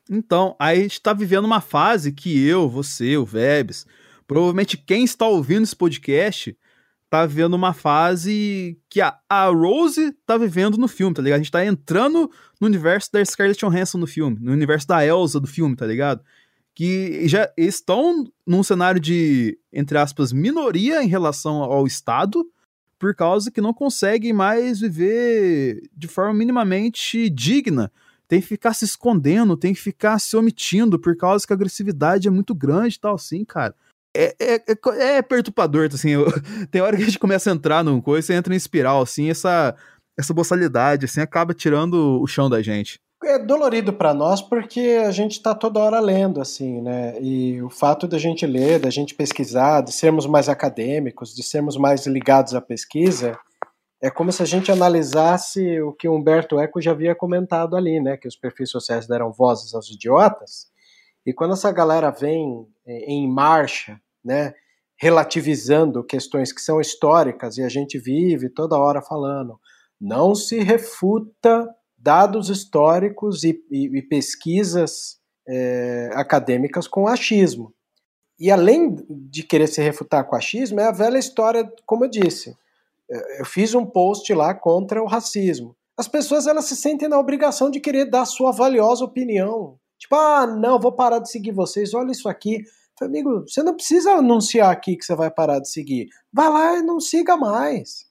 Então, 0.09 0.55
aí 0.61 0.79
a 0.79 0.83
gente 0.83 1.03
tá 1.03 1.13
vivendo 1.13 1.45
uma 1.45 1.61
fase 1.61 2.13
que 2.13 2.47
eu, 2.47 2.69
você, 2.69 3.17
o 3.17 3.25
Vebs, 3.25 3.85
provavelmente 4.29 4.79
quem 4.79 5.03
está 5.03 5.27
ouvindo 5.27 5.65
esse 5.65 5.77
podcast 5.77 6.57
tá 7.11 7.25
vivendo 7.27 7.55
uma 7.55 7.73
fase 7.73 8.79
que 8.89 9.01
a, 9.01 9.17
a 9.29 9.47
Rose 9.47 10.13
tá 10.27 10.37
vivendo 10.37 10.77
no 10.77 10.89
filme, 10.89 11.15
tá 11.15 11.23
ligado? 11.23 11.37
A 11.37 11.43
gente 11.43 11.53
tá 11.53 11.65
entrando 11.65 12.31
no 12.61 12.67
universo 12.67 13.11
da 13.13 13.25
Scarlett 13.25 13.65
Johansson 13.65 13.99
no 13.99 14.07
filme, 14.07 14.39
no 14.41 14.53
universo 14.53 14.87
da 14.87 15.05
Elsa 15.05 15.41
do 15.41 15.47
filme, 15.47 15.75
tá 15.75 15.87
ligado? 15.87 16.23
Que 16.75 17.27
já 17.29 17.51
estão 17.57 18.25
num 18.47 18.63
cenário 18.63 19.01
de, 19.01 19.59
entre 19.73 19.99
aspas, 19.99 20.33
minoria 20.33 21.03
em 21.03 21.09
relação 21.09 21.63
ao 21.63 21.87
Estado, 21.87 22.47
por 22.99 23.15
causa 23.15 23.51
que 23.51 23.61
não 23.61 23.73
conseguem 23.73 24.33
mais 24.33 24.81
viver 24.81 25.89
de 25.97 26.09
forma 26.09 26.35
minimamente 26.35 27.31
digna 27.31 27.91
tem 28.29 28.43
que 28.43 28.47
ficar 28.47 28.75
se 28.75 28.85
escondendo, 28.85 29.57
tem 29.57 29.73
que 29.73 29.81
ficar 29.81 30.19
se 30.19 30.37
omitindo 30.37 30.99
por 30.99 31.17
causa 31.17 31.47
que 31.47 31.53
a 31.53 31.57
agressividade 31.57 32.29
é 32.29 32.31
muito 32.31 32.55
grande 32.55 32.97
e 32.97 33.01
tal, 33.01 33.15
assim, 33.15 33.43
cara. 33.43 33.75
É, 34.17 34.35
é, 34.41 34.55
é, 34.55 35.17
é 35.17 35.23
perturbador, 35.23 35.89
assim, 35.93 36.11
eu, 36.11 36.27
tem 36.71 36.81
hora 36.81 36.97
que 36.97 37.03
a 37.03 37.07
gente 37.07 37.19
começa 37.19 37.51
a 37.51 37.55
entrar 37.55 37.85
num 37.85 38.01
coisa, 38.01 38.27
você 38.27 38.35
entra 38.35 38.53
em 38.53 38.57
espiral, 38.57 39.03
assim, 39.03 39.31
essa, 39.31 39.77
essa 40.19 40.35
boçalidade, 40.35 41.05
assim, 41.05 41.21
acaba 41.21 41.55
tirando 41.55 42.21
o 42.21 42.27
chão 42.27 42.49
da 42.49 42.63
gente. 42.63 43.01
É 43.25 43.37
dolorido 43.39 43.93
para 43.93 44.15
nós 44.15 44.41
porque 44.41 45.03
a 45.05 45.11
gente 45.11 45.33
está 45.33 45.53
toda 45.53 45.81
hora 45.81 45.99
lendo, 45.99 46.41
assim, 46.41 46.81
né? 46.81 47.21
E 47.21 47.61
o 47.63 47.69
fato 47.69 48.07
da 48.07 48.17
gente 48.17 48.47
ler, 48.47 48.79
da 48.79 48.91
gente 48.91 49.13
pesquisar, 49.13 49.81
de 49.81 49.93
sermos 49.93 50.25
mais 50.25 50.49
acadêmicos, 50.49 51.35
de 51.35 51.43
sermos 51.43 51.77
mais 51.77 52.07
ligados 52.07 52.55
à 52.55 52.61
pesquisa, 52.61 53.37
é 54.01 54.09
como 54.09 54.31
se 54.31 54.43
a 54.43 54.47
gente 54.47 54.71
analisasse 54.71 55.81
o 55.81 55.93
que 55.93 56.09
Humberto 56.09 56.61
Eco 56.61 56.81
já 56.81 56.93
havia 56.93 57.15
comentado 57.15 57.77
ali, 57.77 58.01
né, 58.01 58.17
que 58.17 58.29
os 58.29 58.37
perfis 58.37 58.71
sociais 58.71 59.09
deram 59.09 59.33
vozes 59.33 59.75
aos 59.75 59.91
idiotas. 59.91 60.69
E 61.27 61.33
quando 61.33 61.55
essa 61.55 61.71
galera 61.71 62.11
vem 62.11 62.67
é, 62.87 63.11
em 63.11 63.29
marcha, 63.29 64.01
né, 64.25 64.55
relativizando 64.97 66.05
questões 66.05 66.53
que 66.53 66.61
são 66.61 66.81
históricas 66.81 67.57
e 67.57 67.63
a 67.63 67.69
gente 67.69 67.99
vive 67.99 68.49
toda 68.49 68.79
hora 68.79 69.03
falando, 69.03 69.59
não 70.01 70.35
se 70.35 70.61
refuta 70.61 71.69
dados 71.97 72.49
históricos 72.49 73.45
e, 73.45 73.61
e, 73.71 73.99
e 73.99 74.03
pesquisas 74.03 75.19
é, 75.47 76.11
acadêmicas 76.15 76.87
com 76.87 77.07
achismo. 77.07 77.75
E 78.39 78.51
além 78.51 78.97
de 79.09 79.43
querer 79.43 79.67
se 79.67 79.83
refutar 79.83 80.25
com 80.25 80.37
achismo, 80.37 80.81
é 80.81 80.85
a 80.85 80.93
velha 80.93 81.19
história, 81.19 81.71
como 81.85 82.05
eu 82.05 82.11
disse 82.11 82.57
eu 83.09 83.45
fiz 83.45 83.75
um 83.75 83.87
post 83.87 84.33
lá 84.35 84.55
contra 84.55 85.03
o 85.03 85.07
racismo. 85.07 85.75
As 85.97 86.07
pessoas 86.07 86.47
elas 86.47 86.67
se 86.67 86.77
sentem 86.77 87.09
na 87.09 87.19
obrigação 87.19 87.71
de 87.71 87.81
querer 87.81 88.05
dar 88.05 88.25
sua 88.27 88.53
valiosa 88.53 89.05
opinião. 89.05 89.78
Tipo, 89.99 90.15
ah, 90.15 90.47
não, 90.47 90.79
vou 90.79 90.93
parar 90.93 91.19
de 91.19 91.31
seguir 91.31 91.53
vocês, 91.53 91.93
olha 91.93 92.13
isso 92.13 92.29
aqui. 92.29 92.63
Falei, 92.99 93.21
amigo, 93.21 93.45
você 93.47 93.63
não 93.63 93.75
precisa 93.75 94.13
anunciar 94.13 94.71
aqui 94.71 94.97
que 94.97 95.05
você 95.05 95.15
vai 95.15 95.31
parar 95.31 95.61
de 95.61 95.71
seguir. 95.71 96.09
Vai 96.33 96.49
lá 96.49 96.79
e 96.79 96.83
não 96.83 97.01
siga 97.01 97.37
mais. 97.37 98.09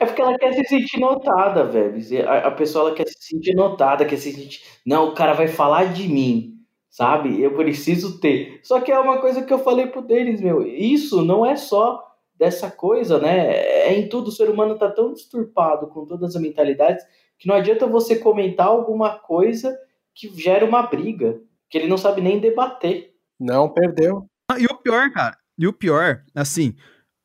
É 0.00 0.06
porque 0.06 0.20
ela 0.20 0.38
quer 0.38 0.52
se 0.54 0.64
sentir 0.64 1.00
notada, 1.00 1.64
velho. 1.64 1.96
A, 2.28 2.50
pessoa 2.50 2.88
ela 2.88 2.96
quer 2.96 3.08
se 3.08 3.16
sentir 3.18 3.54
notada, 3.54 4.04
quer 4.04 4.16
se 4.16 4.32
sentir. 4.32 4.62
Não, 4.86 5.08
o 5.08 5.14
cara 5.14 5.32
vai 5.32 5.48
falar 5.48 5.92
de 5.92 6.08
mim, 6.08 6.58
sabe? 6.90 7.40
Eu 7.40 7.54
preciso 7.54 8.20
ter. 8.20 8.60
Só 8.62 8.80
que 8.80 8.92
é 8.92 8.98
uma 8.98 9.20
coisa 9.20 9.42
que 9.42 9.52
eu 9.52 9.58
falei 9.58 9.86
pro 9.86 10.02
deles, 10.02 10.40
meu. 10.40 10.66
Isso 10.66 11.22
não 11.22 11.44
é 11.44 11.56
só 11.56 12.02
dessa 12.36 12.70
coisa, 12.70 13.18
né? 13.18 13.54
É 13.54 13.94
em 13.94 14.08
tudo. 14.08 14.28
O 14.28 14.32
ser 14.32 14.50
humano 14.50 14.78
tá 14.78 14.90
tão 14.90 15.12
disturpado 15.12 15.88
com 15.88 16.06
todas 16.06 16.34
as 16.34 16.42
mentalidades 16.42 17.04
que 17.38 17.48
não 17.48 17.54
adianta 17.54 17.86
você 17.86 18.16
comentar 18.16 18.66
alguma 18.66 19.18
coisa 19.18 19.76
que 20.14 20.28
gera 20.40 20.64
uma 20.64 20.82
briga, 20.82 21.40
que 21.70 21.78
ele 21.78 21.88
não 21.88 21.98
sabe 21.98 22.20
nem 22.20 22.40
debater. 22.40 23.12
Não, 23.38 23.68
perdeu. 23.68 24.26
Ah, 24.50 24.58
e 24.58 24.66
o 24.66 24.76
pior, 24.76 25.10
cara, 25.12 25.36
e 25.58 25.66
o 25.66 25.72
pior, 25.72 26.22
assim, 26.34 26.74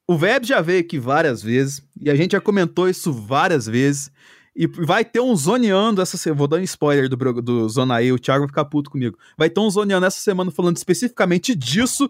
o 0.07 0.15
Web 0.15 0.47
já 0.47 0.61
veio 0.61 0.81
aqui 0.81 0.97
várias 0.97 1.43
vezes, 1.43 1.85
e 1.99 2.09
a 2.09 2.15
gente 2.15 2.31
já 2.31 2.41
comentou 2.41 2.87
isso 2.87 3.11
várias 3.11 3.65
vezes, 3.65 4.11
e 4.55 4.65
vai 4.65 5.05
ter 5.05 5.19
um 5.19 5.35
zoneando 5.35 6.01
essa 6.01 6.17
semana. 6.17 6.39
Vou 6.39 6.47
dar 6.47 6.57
um 6.57 6.63
spoiler 6.63 7.07
do, 7.07 7.41
do 7.43 7.69
Zona 7.69 7.97
aí, 7.97 8.11
o 8.11 8.17
Thiago 8.17 8.39
vai 8.39 8.47
ficar 8.47 8.65
puto 8.65 8.89
comigo. 8.89 9.15
Vai 9.37 9.51
ter 9.51 9.59
um 9.59 9.69
zoneando 9.69 10.07
essa 10.07 10.19
semana 10.19 10.49
falando 10.49 10.77
especificamente 10.77 11.53
disso. 11.53 12.09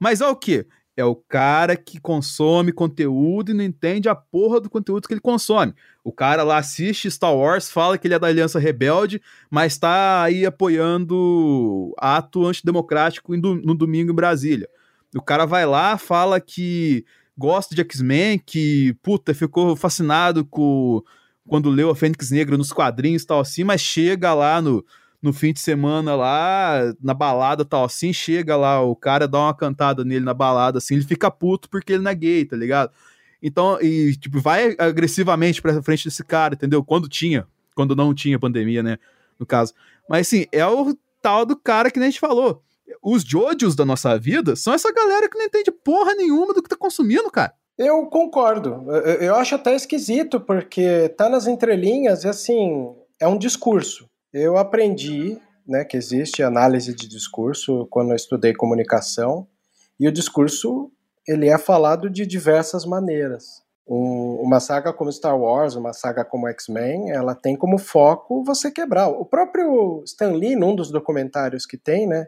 Mas 0.00 0.20
é 0.20 0.26
o 0.26 0.34
quê? 0.34 0.66
É 0.96 1.04
o 1.04 1.14
cara 1.14 1.76
que 1.76 2.00
consome 2.00 2.72
conteúdo 2.72 3.52
e 3.52 3.54
não 3.54 3.62
entende 3.62 4.08
a 4.08 4.14
porra 4.14 4.60
do 4.60 4.68
conteúdo 4.68 5.06
que 5.06 5.14
ele 5.14 5.20
consome. 5.20 5.72
O 6.04 6.12
cara 6.12 6.42
lá 6.42 6.58
assiste 6.58 7.10
Star 7.10 7.34
Wars, 7.34 7.70
fala 7.70 7.96
que 7.96 8.06
ele 8.06 8.14
é 8.14 8.18
da 8.18 8.26
Aliança 8.26 8.58
Rebelde, 8.58 9.22
mas 9.48 9.78
tá 9.78 10.22
aí 10.22 10.44
apoiando 10.44 11.94
ato 11.96 12.44
antidemocrático 12.44 13.36
no 13.36 13.74
domingo 13.74 14.10
em 14.10 14.14
Brasília. 14.14 14.68
O 15.14 15.22
cara 15.22 15.46
vai 15.46 15.64
lá, 15.64 15.96
fala 15.96 16.40
que 16.40 17.04
gosta 17.36 17.74
de 17.74 17.82
X-Men, 17.82 18.38
que, 18.38 18.94
puta, 19.02 19.32
ficou 19.34 19.76
fascinado 19.76 20.44
com 20.44 21.02
quando 21.46 21.70
leu 21.70 21.90
a 21.90 21.96
Fênix 21.96 22.30
Negra 22.30 22.56
nos 22.56 22.72
quadrinhos 22.72 23.22
e 23.22 23.26
tal 23.26 23.40
assim, 23.40 23.64
mas 23.64 23.80
chega 23.80 24.32
lá 24.32 24.62
no, 24.62 24.84
no 25.20 25.32
fim 25.32 25.52
de 25.52 25.60
semana 25.60 26.14
lá, 26.14 26.94
na 27.02 27.12
balada 27.14 27.64
tal 27.64 27.84
assim, 27.84 28.12
chega 28.12 28.56
lá, 28.56 28.80
o 28.80 28.94
cara 28.94 29.26
dá 29.26 29.38
uma 29.38 29.54
cantada 29.54 30.04
nele 30.04 30.24
na 30.24 30.34
balada 30.34 30.78
assim, 30.78 30.94
ele 30.94 31.04
fica 31.04 31.30
puto 31.30 31.68
porque 31.68 31.94
ele 31.94 32.02
não 32.02 32.10
é 32.10 32.14
gay, 32.14 32.44
tá 32.44 32.56
ligado? 32.56 32.92
Então, 33.42 33.80
e 33.80 34.16
tipo, 34.16 34.40
vai 34.40 34.76
agressivamente 34.78 35.60
pra 35.60 35.82
frente 35.82 36.04
desse 36.04 36.24
cara, 36.24 36.54
entendeu? 36.54 36.84
Quando 36.84 37.08
tinha, 37.08 37.46
quando 37.74 37.96
não 37.96 38.14
tinha 38.14 38.38
pandemia, 38.38 38.82
né, 38.82 38.98
no 39.38 39.44
caso. 39.44 39.74
Mas 40.08 40.28
assim, 40.28 40.46
é 40.52 40.64
o 40.66 40.96
tal 41.20 41.44
do 41.44 41.56
cara 41.56 41.90
que 41.90 41.98
nem 41.98 42.08
a 42.08 42.10
gente 42.10 42.20
falou 42.20 42.62
os 43.02 43.22
Jojos 43.22 43.74
da 43.74 43.84
nossa 43.84 44.18
vida 44.18 44.56
são 44.56 44.74
essa 44.74 44.92
galera 44.92 45.28
que 45.28 45.38
não 45.38 45.44
entende 45.44 45.70
porra 45.70 46.14
nenhuma 46.14 46.52
do 46.52 46.62
que 46.62 46.68
tá 46.68 46.76
consumindo, 46.76 47.30
cara. 47.30 47.54
Eu 47.78 48.06
concordo. 48.06 48.84
Eu 49.20 49.34
acho 49.36 49.54
até 49.54 49.74
esquisito, 49.74 50.40
porque 50.40 51.08
tá 51.10 51.28
nas 51.28 51.46
entrelinhas 51.46 52.24
e 52.24 52.28
assim, 52.28 52.94
é 53.20 53.26
um 53.26 53.38
discurso. 53.38 54.08
Eu 54.32 54.56
aprendi 54.56 55.38
né, 55.66 55.84
que 55.84 55.96
existe 55.96 56.42
análise 56.42 56.94
de 56.94 57.08
discurso 57.08 57.86
quando 57.90 58.10
eu 58.10 58.16
estudei 58.16 58.52
comunicação, 58.52 59.46
e 59.98 60.08
o 60.08 60.12
discurso 60.12 60.90
ele 61.26 61.48
é 61.48 61.58
falado 61.58 62.10
de 62.10 62.26
diversas 62.26 62.84
maneiras. 62.84 63.62
Um, 63.86 64.40
uma 64.40 64.60
saga 64.60 64.92
como 64.92 65.12
Star 65.12 65.38
Wars, 65.38 65.74
uma 65.74 65.92
saga 65.92 66.24
como 66.24 66.48
X-Men, 66.48 67.10
ela 67.10 67.34
tem 67.34 67.56
como 67.56 67.78
foco 67.78 68.44
você 68.44 68.70
quebrar. 68.70 69.08
O 69.08 69.24
próprio 69.24 70.02
Stan 70.04 70.32
Lee, 70.32 70.54
num 70.54 70.74
dos 70.74 70.90
documentários 70.90 71.66
que 71.66 71.76
tem, 71.76 72.06
né, 72.06 72.26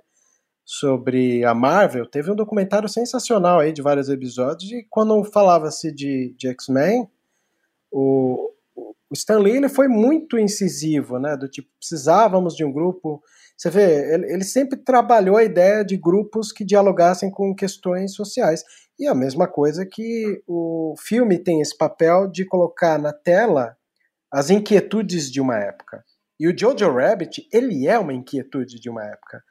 sobre 0.65 1.45
a 1.45 1.55
Marvel, 1.55 2.07
teve 2.07 2.31
um 2.31 2.35
documentário 2.35 2.89
sensacional 2.89 3.61
aí 3.61 3.73
de 3.73 3.83
vários 3.83 4.09
episódios, 4.09 4.73
e 4.73 4.87
quando 4.91 5.23
falava-se 5.25 5.93
de, 5.93 6.35
de 6.37 6.49
X-Men, 6.49 7.09
o, 7.93 8.51
o 8.75 9.15
Stan 9.15 9.39
Lee 9.39 9.57
ele 9.57 9.69
foi 9.69 9.87
muito 9.87 10.39
incisivo, 10.39 11.19
né, 11.19 11.37
do 11.37 11.49
tipo, 11.49 11.69
precisávamos 11.79 12.57
de 12.57 12.65
um 12.65 12.73
grupo, 12.73 13.23
você 13.57 13.71
vê, 13.71 14.15
ele, 14.15 14.33
ele 14.33 14.45
sempre 14.45 14.77
trabalhou 14.77 15.37
a 15.37 15.45
ideia 15.45 15.85
de 15.85 15.97
grupos 15.97 16.51
que 16.51 16.65
dialogassem 16.65 17.31
com 17.31 17.55
questões 17.55 18.15
sociais, 18.15 18.65
e 18.99 19.07
a 19.07 19.15
mesma 19.15 19.49
coisa 19.49 19.85
que 19.85 20.43
o 20.47 20.95
filme 20.99 21.39
tem 21.39 21.61
esse 21.61 21.77
papel 21.77 22.29
de 22.29 22.45
colocar 22.45 22.99
na 22.99 23.13
tela 23.13 23.77
as 24.31 24.51
inquietudes 24.51 25.31
de 25.31 25.41
uma 25.41 25.59
época. 25.59 26.05
E 26.39 26.49
o 26.49 26.59
Jojo 26.59 26.91
Rabbit, 26.91 27.49
ele 27.53 27.87
é 27.87 27.99
uma 27.99 28.13
inquietude 28.13 28.81
de 28.81 28.91
uma 28.91 29.05
época 29.05 29.43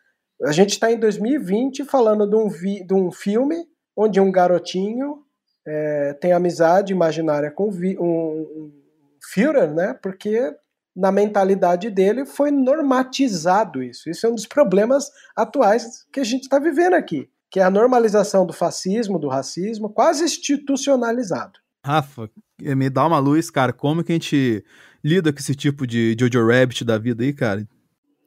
a 0.44 0.52
gente 0.52 0.72
está 0.72 0.92
em 0.92 1.00
2020 1.00 1.86
falando 1.86 2.28
de 2.28 2.36
um, 2.36 2.50
vi, 2.50 2.86
de 2.86 2.94
um 2.94 3.12
filme 3.12 3.66
onde 3.96 4.20
um 4.20 4.32
garotinho 4.32 5.24
é, 5.66 6.14
tem 6.14 6.34
amizade 6.34 6.92
imaginária 6.92 7.50
com 7.50 7.72
vi, 7.72 7.98
um, 7.98 8.06
um 8.06 8.84
Führer, 9.32 9.74
né? 9.74 9.98
Porque 10.02 10.54
na 10.96 11.12
mentalidade 11.12 11.90
dele 11.90 12.26
foi 12.26 12.52
normatizado 12.52 13.82
isso. 13.82 14.10
Isso 14.10 14.26
é 14.26 14.30
um 14.30 14.36
dos 14.36 14.46
problemas 14.46 15.10
atuais 15.36 16.06
que 16.12 16.20
a 16.20 16.24
gente 16.24 16.44
está 16.44 16.60
vivendo 16.60 16.96
aqui, 16.96 17.30
que 17.54 17.60
é 17.60 17.64
a 17.64 17.70
normalização 17.70 18.48
do 18.48 18.52
fascismo, 18.52 19.20
do 19.20 19.28
racismo, 19.28 19.88
quase 19.88 20.24
institucionalizado. 20.24 21.60
Rafa, 21.86 22.28
me 22.60 22.90
dá 22.90 23.06
uma 23.06 23.20
luz, 23.20 23.52
cara. 23.52 23.72
Como 23.72 24.04
que 24.04 24.12
a 24.12 24.16
gente 24.16 24.66
lida 25.04 25.32
com 25.32 25.38
esse 25.38 25.54
tipo 25.54 25.86
de 25.86 26.18
Jojo 26.20 26.48
Rabbit 26.48 26.84
da 26.84 26.98
vida 26.98 27.24
aí, 27.24 27.32
cara? 27.32 27.64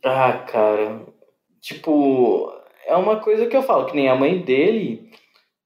Ah, 0.05 0.45
cara, 0.49 1.05
tipo, 1.61 2.53
é 2.87 2.95
uma 2.95 3.19
coisa 3.19 3.47
que 3.47 3.57
eu 3.57 3.65
falo, 3.65 3.87
que 3.87 3.97
nem 3.97 4.09
a 4.09 4.15
mãe 4.15 4.41
dele 4.41 5.11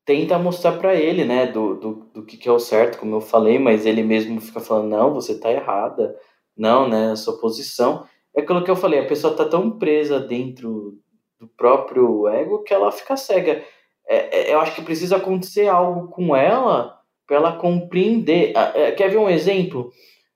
tenta 0.06 0.38
mostrar 0.38 0.78
para 0.78 0.94
ele, 0.94 1.26
né, 1.26 1.46
do, 1.46 1.74
do, 1.74 1.92
do 2.14 2.24
que, 2.24 2.38
que 2.38 2.48
é 2.48 2.52
o 2.52 2.58
certo, 2.58 2.98
como 2.98 3.16
eu 3.16 3.20
falei, 3.20 3.58
mas 3.58 3.84
ele 3.84 4.02
mesmo 4.02 4.40
fica 4.40 4.60
falando, 4.60 4.88
não, 4.88 5.12
você 5.12 5.38
tá 5.38 5.52
errada, 5.52 6.16
não, 6.56 6.88
né, 6.88 7.10
a 7.10 7.16
sua 7.16 7.38
posição. 7.38 8.06
É 8.34 8.40
aquilo 8.40 8.64
que 8.64 8.70
eu 8.70 8.76
falei, 8.76 9.00
a 9.00 9.06
pessoa 9.06 9.36
tá 9.36 9.44
tão 9.44 9.78
presa 9.78 10.18
dentro 10.18 10.98
do 11.40 11.48
próprio 11.48 12.28
ego 12.28 12.62
que 12.62 12.74
ela 12.74 12.92
fica 12.92 13.16
cega. 13.16 13.64
É, 14.06 14.50
é, 14.50 14.54
eu 14.54 14.60
acho 14.60 14.74
que 14.74 14.82
precisa 14.82 15.16
acontecer 15.16 15.66
algo 15.66 16.08
com 16.08 16.36
ela 16.36 17.00
para 17.26 17.36
ela 17.36 17.56
compreender. 17.56 18.52
É, 18.74 18.92
quer 18.92 19.08
ver 19.08 19.16
um 19.16 19.30
exemplo? 19.30 19.90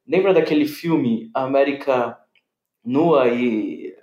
Lembra 0.06 0.32
daquele 0.32 0.66
filme 0.66 1.30
América 1.34 2.18
Nua 2.84 3.28
e 3.28 3.94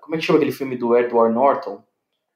como 0.00 0.14
é 0.14 0.18
que 0.18 0.24
chama 0.24 0.38
aquele 0.38 0.52
filme 0.52 0.76
do 0.76 0.96
Edward 0.96 1.34
Norton? 1.34 1.82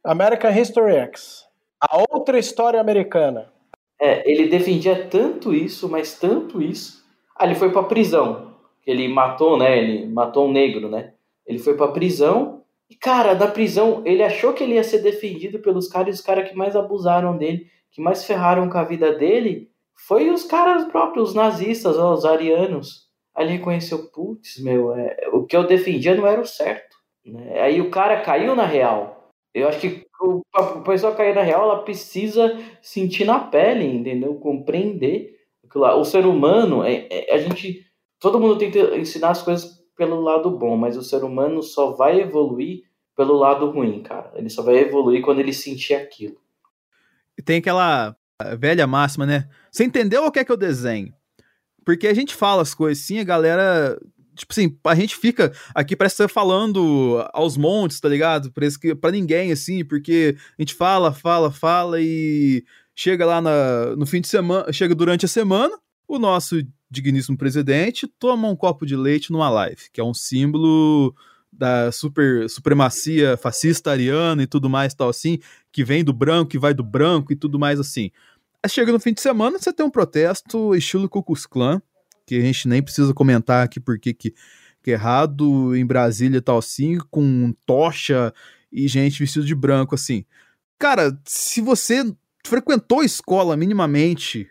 American 0.04 0.50
History 0.50 0.94
X. 0.96 1.44
A 1.80 1.98
outra 2.10 2.38
história 2.38 2.80
americana. 2.80 3.52
É, 4.00 4.28
ele 4.30 4.48
defendia 4.48 5.06
tanto 5.08 5.54
isso, 5.54 5.88
mas 5.88 6.18
tanto 6.18 6.62
isso. 6.62 7.04
Ah, 7.36 7.44
ele 7.44 7.54
foi 7.54 7.70
pra 7.70 7.82
prisão. 7.82 8.54
Ele 8.86 9.08
matou, 9.08 9.58
né? 9.58 9.78
Ele 9.78 10.06
matou 10.06 10.46
um 10.46 10.52
negro, 10.52 10.88
né? 10.88 11.14
Ele 11.46 11.58
foi 11.58 11.76
pra 11.76 11.88
prisão. 11.88 12.63
Cara, 13.00 13.34
da 13.34 13.46
prisão, 13.46 14.02
ele 14.04 14.22
achou 14.22 14.52
que 14.52 14.62
ele 14.62 14.74
ia 14.74 14.84
ser 14.84 14.98
defendido 14.98 15.58
pelos 15.60 15.88
caras, 15.88 16.16
os 16.16 16.20
caras 16.20 16.48
que 16.48 16.56
mais 16.56 16.74
abusaram 16.74 17.36
dele, 17.36 17.66
que 17.90 18.00
mais 18.00 18.24
ferraram 18.24 18.68
com 18.68 18.78
a 18.78 18.84
vida 18.84 19.12
dele, 19.12 19.70
foi 19.94 20.30
os 20.30 20.44
caras 20.44 20.84
próprios, 20.86 21.30
os 21.30 21.34
nazistas, 21.34 21.96
os 21.96 22.24
arianos. 22.24 23.04
Aí 23.34 23.46
ele 23.46 23.56
reconheceu, 23.58 24.10
putz, 24.10 24.58
meu, 24.62 24.94
é, 24.94 25.28
o 25.32 25.44
que 25.44 25.56
eu 25.56 25.66
defendia 25.66 26.14
não 26.14 26.26
era 26.26 26.40
o 26.40 26.46
certo. 26.46 26.96
Né? 27.24 27.60
Aí 27.60 27.80
o 27.80 27.90
cara 27.90 28.20
caiu 28.20 28.54
na 28.54 28.66
real. 28.66 29.30
Eu 29.52 29.68
acho 29.68 29.80
que 29.80 30.04
a 30.52 30.62
pessoa 30.80 31.14
cair 31.14 31.34
na 31.34 31.42
real, 31.42 31.62
ela 31.62 31.82
precisa 31.82 32.58
sentir 32.82 33.24
na 33.24 33.38
pele, 33.38 33.84
entendeu? 33.84 34.34
Compreender. 34.36 35.32
O 35.74 36.04
ser 36.04 36.26
humano, 36.26 36.84
é, 36.84 37.06
é, 37.10 37.34
a 37.34 37.38
gente. 37.38 37.84
Todo 38.20 38.40
mundo 38.40 38.58
que 38.58 38.78
ensinar 38.96 39.30
as 39.30 39.42
coisas 39.42 39.83
pelo 39.96 40.20
lado 40.20 40.50
bom, 40.50 40.76
mas 40.76 40.96
o 40.96 41.02
ser 41.02 41.24
humano 41.24 41.62
só 41.62 41.92
vai 41.92 42.20
evoluir 42.20 42.82
pelo 43.16 43.34
lado 43.34 43.70
ruim, 43.70 44.02
cara. 44.02 44.32
Ele 44.34 44.50
só 44.50 44.62
vai 44.62 44.76
evoluir 44.76 45.22
quando 45.22 45.38
ele 45.40 45.52
sentir 45.52 45.94
aquilo. 45.94 46.36
E 47.38 47.42
tem 47.42 47.58
aquela 47.58 48.16
velha 48.58 48.86
máxima, 48.86 49.24
né? 49.24 49.48
Você 49.70 49.84
entendeu 49.84 50.24
o 50.24 50.32
que 50.32 50.40
é 50.40 50.44
que 50.44 50.52
eu 50.52 50.56
desenho? 50.56 51.12
Porque 51.84 52.08
a 52.08 52.14
gente 52.14 52.34
fala 52.34 52.62
as 52.62 52.74
coisas 52.74 53.02
assim, 53.02 53.18
a 53.18 53.24
galera 53.24 53.98
tipo 54.34 54.52
assim, 54.52 54.76
a 54.84 54.94
gente 54.96 55.16
fica 55.16 55.52
aqui 55.74 55.94
parece 55.94 56.14
estar 56.14 56.28
falando 56.28 57.24
aos 57.32 57.56
montes, 57.56 58.00
tá 58.00 58.08
ligado? 58.08 58.50
Parece 58.52 58.78
que 58.78 58.94
para 58.94 59.12
ninguém 59.12 59.52
assim, 59.52 59.84
porque 59.84 60.36
a 60.58 60.62
gente 60.62 60.74
fala, 60.74 61.12
fala, 61.12 61.52
fala 61.52 62.00
e 62.00 62.64
chega 62.94 63.24
lá 63.24 63.40
na, 63.40 63.94
no 63.96 64.06
fim 64.06 64.20
de 64.20 64.28
semana, 64.28 64.72
chega 64.72 64.94
durante 64.94 65.24
a 65.24 65.28
semana, 65.28 65.76
o 66.06 66.18
nosso 66.18 66.56
digníssimo 66.94 67.36
presidente 67.36 68.06
toma 68.06 68.48
um 68.48 68.56
copo 68.56 68.86
de 68.86 68.96
leite 68.96 69.32
numa 69.32 69.50
live, 69.50 69.90
que 69.92 70.00
é 70.00 70.04
um 70.04 70.14
símbolo 70.14 71.14
da 71.52 71.92
super 71.92 72.48
supremacia 72.48 73.36
fascista 73.36 73.90
ariana 73.90 74.42
e 74.42 74.46
tudo 74.46 74.68
mais 74.68 74.94
tal 74.94 75.08
assim, 75.08 75.38
que 75.70 75.84
vem 75.84 76.02
do 76.02 76.12
branco 76.12 76.56
e 76.56 76.58
vai 76.58 76.74
do 76.74 76.82
branco 76.82 77.32
e 77.32 77.36
tudo 77.36 77.58
mais 77.58 77.78
assim. 77.78 78.10
Aí 78.62 78.70
chega 78.70 78.92
no 78.92 79.00
fim 79.00 79.12
de 79.12 79.20
semana, 79.20 79.58
você 79.58 79.72
tem 79.72 79.84
um 79.84 79.90
protesto 79.90 80.74
estilo 80.74 81.08
Ku 81.08 81.22
Klux 81.22 81.46
Klan, 81.46 81.82
que 82.26 82.36
a 82.36 82.40
gente 82.40 82.66
nem 82.66 82.82
precisa 82.82 83.12
comentar 83.12 83.64
aqui 83.64 83.78
porque 83.78 84.14
que, 84.14 84.34
que 84.82 84.90
é 84.90 84.94
errado 84.94 85.76
em 85.76 85.84
Brasília 85.84 86.40
tal 86.40 86.58
assim, 86.58 86.98
com 87.10 87.54
tocha 87.66 88.32
e 88.72 88.88
gente 88.88 89.18
vestida 89.18 89.44
de 89.44 89.54
branco 89.54 89.94
assim. 89.94 90.24
Cara, 90.78 91.16
se 91.24 91.60
você 91.60 92.04
frequentou 92.44 93.02
escola 93.02 93.56
minimamente 93.56 94.50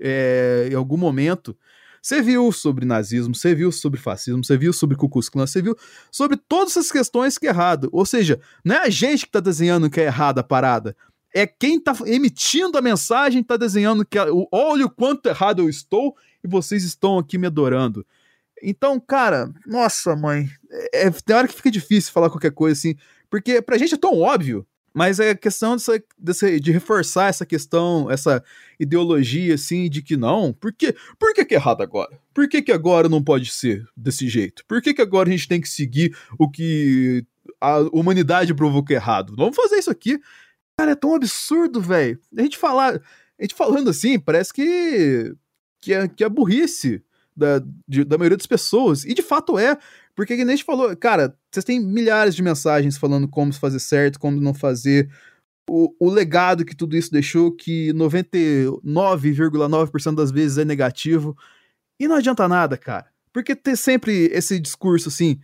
é, 0.00 0.68
em 0.70 0.74
algum 0.74 0.96
momento. 0.96 1.56
Você 2.02 2.22
viu 2.22 2.50
sobre 2.50 2.86
nazismo, 2.86 3.34
você 3.34 3.54
viu 3.54 3.70
sobre 3.70 4.00
fascismo, 4.00 4.44
você 4.44 4.56
viu 4.56 4.72
sobre 4.72 4.96
Ku 4.96 5.08
Klan, 5.08 5.46
você 5.46 5.60
viu 5.60 5.76
sobre 6.10 6.36
todas 6.36 6.76
essas 6.76 6.90
questões 6.90 7.36
que 7.36 7.46
é 7.46 7.50
errado. 7.50 7.88
Ou 7.92 8.06
seja, 8.06 8.40
não 8.64 8.76
é 8.76 8.86
a 8.86 8.90
gente 8.90 9.26
que 9.26 9.32
tá 9.32 9.40
desenhando 9.40 9.90
que 9.90 10.00
é 10.00 10.04
errada 10.04 10.40
a 10.40 10.44
parada. 10.44 10.96
É 11.34 11.46
quem 11.46 11.78
tá 11.78 11.94
emitindo 12.06 12.78
a 12.78 12.82
mensagem 12.82 13.42
tá 13.42 13.56
desenhando 13.56 14.04
que 14.04 14.18
olha 14.50 14.86
o 14.86 14.90
quanto 14.90 15.26
errado 15.26 15.60
eu 15.60 15.68
estou 15.68 16.16
e 16.42 16.48
vocês 16.48 16.84
estão 16.84 17.18
aqui 17.18 17.36
me 17.36 17.46
adorando. 17.46 18.04
Então, 18.62 18.98
cara, 18.98 19.52
nossa, 19.66 20.16
mãe, 20.16 20.48
é, 20.70 21.06
é, 21.06 21.10
tem 21.10 21.36
hora 21.36 21.48
que 21.48 21.54
fica 21.54 21.70
difícil 21.70 22.12
falar 22.12 22.30
qualquer 22.30 22.52
coisa 22.52 22.78
assim, 22.78 22.94
porque 23.30 23.62
pra 23.62 23.78
gente 23.78 23.94
é 23.94 23.98
tão 23.98 24.18
óbvio, 24.18 24.66
mas 24.92 25.20
é 25.20 25.34
questão 25.34 25.76
dessa, 25.76 26.02
dessa, 26.18 26.60
de 26.60 26.72
reforçar 26.72 27.28
essa 27.28 27.46
questão, 27.46 28.10
essa 28.10 28.42
ideologia, 28.78 29.54
assim, 29.54 29.88
de 29.88 30.02
que 30.02 30.16
não. 30.16 30.52
Por, 30.52 30.72
quê? 30.72 30.94
Por 31.18 31.32
que, 31.32 31.44
que 31.44 31.54
é 31.54 31.58
errado 31.58 31.82
agora? 31.82 32.20
Por 32.34 32.48
que, 32.48 32.60
que 32.60 32.72
agora 32.72 33.08
não 33.08 33.22
pode 33.22 33.50
ser 33.50 33.86
desse 33.96 34.28
jeito? 34.28 34.64
Por 34.66 34.82
que, 34.82 34.92
que 34.92 35.02
agora 35.02 35.28
a 35.28 35.32
gente 35.32 35.48
tem 35.48 35.60
que 35.60 35.68
seguir 35.68 36.16
o 36.38 36.50
que 36.50 37.24
a 37.60 37.80
humanidade 37.92 38.54
provocou 38.54 38.94
errado? 38.94 39.34
Vamos 39.36 39.56
fazer 39.56 39.76
isso 39.76 39.90
aqui. 39.90 40.18
Cara, 40.76 40.92
é 40.92 40.96
tão 40.96 41.14
absurdo, 41.14 41.80
velho. 41.80 42.18
A 42.36 42.42
gente 42.42 42.58
falar. 42.58 43.00
A 43.38 43.42
gente 43.42 43.54
falando 43.54 43.90
assim, 43.90 44.18
parece 44.18 44.52
que. 44.52 45.34
que 45.80 45.92
é, 45.92 46.08
que 46.08 46.24
é 46.24 46.28
burrice 46.28 47.02
da, 47.36 47.62
de, 47.86 48.04
da 48.04 48.18
maioria 48.18 48.36
das 48.36 48.46
pessoas. 48.46 49.04
E 49.04 49.14
de 49.14 49.22
fato 49.22 49.58
é. 49.58 49.76
Porque 50.14 50.36
que 50.36 50.44
nem 50.44 50.54
a 50.54 50.56
gente 50.56 50.64
falou, 50.64 50.96
cara, 50.96 51.36
vocês 51.50 51.64
têm 51.64 51.80
milhares 51.80 52.34
de 52.34 52.42
mensagens 52.42 52.98
falando 52.98 53.28
como 53.28 53.52
fazer 53.52 53.80
certo, 53.80 54.18
como 54.18 54.40
não 54.40 54.54
fazer. 54.54 55.10
O, 55.68 55.94
o 56.00 56.10
legado 56.10 56.64
que 56.64 56.74
tudo 56.74 56.96
isso 56.96 57.12
deixou, 57.12 57.52
que 57.52 57.92
99,9% 57.92 60.14
das 60.14 60.30
vezes 60.30 60.58
é 60.58 60.64
negativo. 60.64 61.36
E 61.98 62.08
não 62.08 62.16
adianta 62.16 62.48
nada, 62.48 62.76
cara. 62.76 63.06
Porque 63.32 63.54
ter 63.54 63.76
sempre 63.76 64.26
esse 64.32 64.58
discurso 64.58 65.08
assim. 65.08 65.38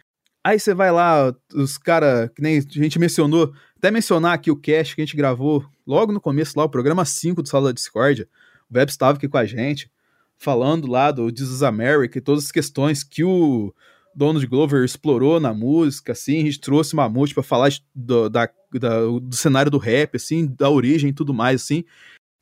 Aí 0.45 0.59
você 0.59 0.75
vai 0.75 0.93
lá, 0.93 1.35
os 1.55 1.77
caras, 1.77 2.31
que 2.35 2.43
nem 2.43 2.59
a 2.59 2.61
gente 2.61 2.99
mencionou, 2.99 3.53
até 3.77 3.91
mencionar 3.91 4.35
aqui 4.35 4.51
o 4.51 4.57
cast 4.57 4.95
que 4.95 5.03
a 5.03 5.05
gente 5.05 5.17
gravou 5.17 5.65
logo 5.87 6.13
no 6.13 6.21
começo, 6.21 6.59
lá, 6.59 6.65
o 6.65 6.69
programa 6.69 7.05
5 7.05 7.43
do 7.43 7.49
Sala 7.49 7.69
da 7.69 7.73
Discord. 7.73 8.29
O 8.71 8.77
Web 8.77 8.91
estava 8.91 9.17
aqui 9.17 9.29
com 9.29 9.39
a 9.39 9.45
gente, 9.45 9.91
falando 10.37 10.87
lá 10.87 11.11
do 11.11 11.31
This 11.31 11.49
is 11.49 11.63
America 11.63 12.19
e 12.19 12.21
todas 12.21 12.45
as 12.45 12.53
questões 12.53 13.05
que 13.05 13.25
o 13.25 13.73
Donald 14.17 14.47
Glover 14.47 14.83
explorou 14.83 15.39
na 15.39 15.53
música, 15.53 16.13
assim, 16.13 16.41
a 16.41 16.45
gente 16.45 16.59
trouxe 16.59 16.97
Mamute 16.97 17.35
para 17.35 17.43
falar 17.43 17.71
do, 17.95 18.31
da, 18.31 18.49
da, 18.73 19.01
do 19.05 19.37
cenário 19.37 19.71
do 19.71 19.77
rap, 19.77 20.17
assim, 20.17 20.47
da 20.47 20.71
origem 20.71 21.11
e 21.11 21.13
tudo 21.13 21.35
mais, 21.35 21.63
assim. 21.63 21.85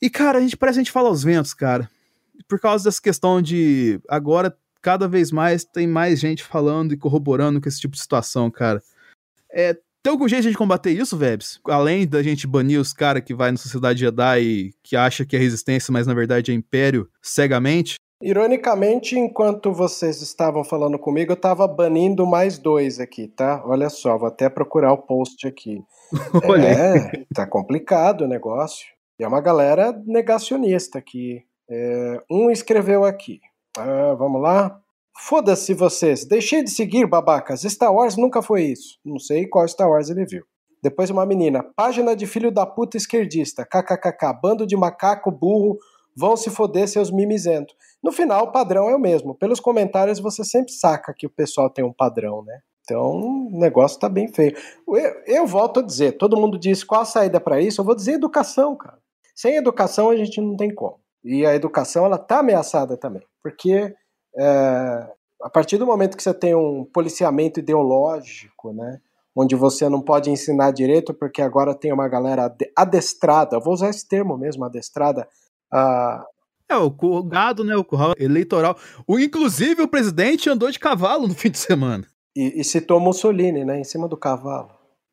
E, 0.00 0.08
cara, 0.08 0.38
a 0.38 0.40
gente 0.40 0.56
parece 0.56 0.76
que 0.76 0.80
a 0.80 0.84
gente 0.84 0.92
fala 0.92 1.08
aos 1.08 1.24
ventos, 1.24 1.52
cara. 1.52 1.90
Por 2.48 2.60
causa 2.60 2.84
dessa 2.84 3.02
questão 3.02 3.42
de 3.42 4.00
agora, 4.08 4.56
cada 4.80 5.08
vez 5.08 5.32
mais, 5.32 5.64
tem 5.64 5.86
mais 5.86 6.20
gente 6.20 6.44
falando 6.44 6.92
e 6.92 6.96
corroborando 6.96 7.60
com 7.60 7.68
esse 7.68 7.80
tipo 7.80 7.94
de 7.94 8.00
situação, 8.00 8.48
cara. 8.52 8.80
É, 9.50 9.74
tem 10.04 10.12
algum 10.12 10.28
jeito 10.28 10.42
de 10.42 10.48
a 10.48 10.50
gente 10.50 10.58
combater 10.58 10.92
isso, 10.92 11.16
Vebs? 11.16 11.58
Além 11.64 12.06
da 12.06 12.22
gente 12.22 12.46
banir 12.46 12.78
os 12.78 12.92
caras 12.92 13.24
que 13.24 13.34
vai 13.34 13.50
na 13.50 13.56
Sociedade 13.56 13.98
Jedi 13.98 14.42
e 14.42 14.74
que 14.82 14.94
acha 14.94 15.24
que 15.24 15.34
é 15.34 15.38
resistência, 15.38 15.90
mas 15.90 16.06
na 16.06 16.14
verdade 16.14 16.52
é 16.52 16.54
império, 16.54 17.08
cegamente? 17.20 17.96
Ironicamente, 18.22 19.18
enquanto 19.18 19.72
vocês 19.72 20.22
estavam 20.22 20.64
falando 20.64 20.98
comigo, 20.98 21.32
eu 21.32 21.36
estava 21.36 21.66
banindo 21.66 22.26
mais 22.26 22.58
dois 22.58 23.00
aqui, 23.00 23.28
tá? 23.28 23.62
Olha 23.66 23.90
só, 23.90 24.16
vou 24.16 24.28
até 24.28 24.48
procurar 24.48 24.92
o 24.92 25.02
post 25.02 25.46
aqui. 25.46 25.82
Olha. 26.48 26.68
É, 26.68 27.24
tá 27.34 27.46
complicado 27.46 28.22
o 28.22 28.28
negócio. 28.28 28.86
E 29.18 29.24
é 29.24 29.28
uma 29.28 29.40
galera 29.40 29.92
negacionista 30.06 30.98
aqui. 30.98 31.44
É, 31.68 32.22
um 32.30 32.50
escreveu 32.50 33.04
aqui. 33.04 33.40
Ah, 33.76 34.14
vamos 34.16 34.40
lá. 34.40 34.80
Foda-se 35.16 35.72
vocês, 35.74 36.24
deixei 36.24 36.62
de 36.64 36.70
seguir, 36.70 37.06
babacas. 37.06 37.62
Star 37.62 37.92
Wars 37.94 38.16
nunca 38.16 38.42
foi 38.42 38.62
isso. 38.62 38.98
Não 39.04 39.18
sei 39.18 39.46
qual 39.46 39.66
Star 39.68 39.88
Wars 39.88 40.10
ele 40.10 40.26
viu. 40.26 40.44
Depois 40.82 41.08
uma 41.08 41.24
menina, 41.24 41.64
página 41.76 42.14
de 42.14 42.26
filho 42.26 42.50
da 42.50 42.66
puta 42.66 42.96
esquerdista, 42.96 43.64
kkkk, 43.64 44.38
bando 44.42 44.66
de 44.66 44.76
macaco 44.76 45.30
burro, 45.30 45.78
vão 46.16 46.36
se 46.36 46.50
foder 46.50 46.88
seus 46.88 47.10
mimizentos. 47.10 47.74
No 48.02 48.12
final, 48.12 48.44
o 48.44 48.52
padrão 48.52 48.88
é 48.88 48.94
o 48.94 49.00
mesmo. 49.00 49.34
Pelos 49.34 49.60
comentários, 49.60 50.18
você 50.18 50.44
sempre 50.44 50.72
saca 50.72 51.14
que 51.16 51.26
o 51.26 51.30
pessoal 51.30 51.70
tem 51.70 51.84
um 51.84 51.92
padrão, 51.92 52.42
né? 52.44 52.60
Então, 52.82 53.12
o 53.12 53.58
negócio 53.58 53.98
tá 53.98 54.08
bem 54.08 54.28
feio. 54.28 54.54
Eu, 54.86 55.22
eu 55.26 55.46
volto 55.46 55.80
a 55.80 55.82
dizer, 55.82 56.12
todo 56.12 56.36
mundo 56.36 56.58
diz 56.58 56.84
qual 56.84 57.00
a 57.00 57.06
saída 57.06 57.40
para 57.40 57.60
isso, 57.60 57.80
eu 57.80 57.84
vou 57.84 57.94
dizer 57.94 58.12
educação, 58.12 58.76
cara. 58.76 58.98
Sem 59.34 59.56
educação, 59.56 60.10
a 60.10 60.16
gente 60.16 60.40
não 60.40 60.56
tem 60.56 60.72
como. 60.72 61.00
E 61.24 61.46
a 61.46 61.54
educação, 61.54 62.04
ela 62.04 62.18
tá 62.18 62.40
ameaçada 62.40 62.96
também. 62.96 63.22
Porque 63.42 63.94
é, 64.38 65.08
a 65.44 65.50
partir 65.50 65.78
do 65.78 65.86
momento 65.86 66.16
que 66.16 66.22
você 66.22 66.34
tem 66.34 66.54
um 66.54 66.84
policiamento 66.84 67.60
ideológico, 67.60 68.72
né? 68.72 69.00
Onde 69.36 69.56
você 69.56 69.88
não 69.88 70.00
pode 70.00 70.30
ensinar 70.30 70.70
direito, 70.70 71.12
porque 71.12 71.42
agora 71.42 71.74
tem 71.74 71.92
uma 71.92 72.08
galera 72.08 72.54
adestrada, 72.76 73.58
vou 73.58 73.74
usar 73.74 73.90
esse 73.90 74.06
termo 74.06 74.38
mesmo, 74.38 74.64
adestrada, 74.64 75.28
a, 75.74 76.24
é, 76.70 76.76
o 76.76 77.22
gado, 77.22 77.64
né? 77.64 77.76
O 77.76 77.84
curral 77.84 78.14
eleitoral. 78.18 78.76
O, 79.06 79.18
inclusive, 79.18 79.82
o 79.82 79.88
presidente 79.88 80.48
andou 80.48 80.70
de 80.70 80.78
cavalo 80.78 81.26
no 81.28 81.34
fim 81.34 81.50
de 81.50 81.58
semana. 81.58 82.06
E, 82.36 82.60
e 82.60 82.64
citou 82.64 83.00
Mussolini, 83.00 83.64
né? 83.64 83.78
Em 83.78 83.84
cima 83.84 84.08
do 84.08 84.16
cavalo. 84.16 84.70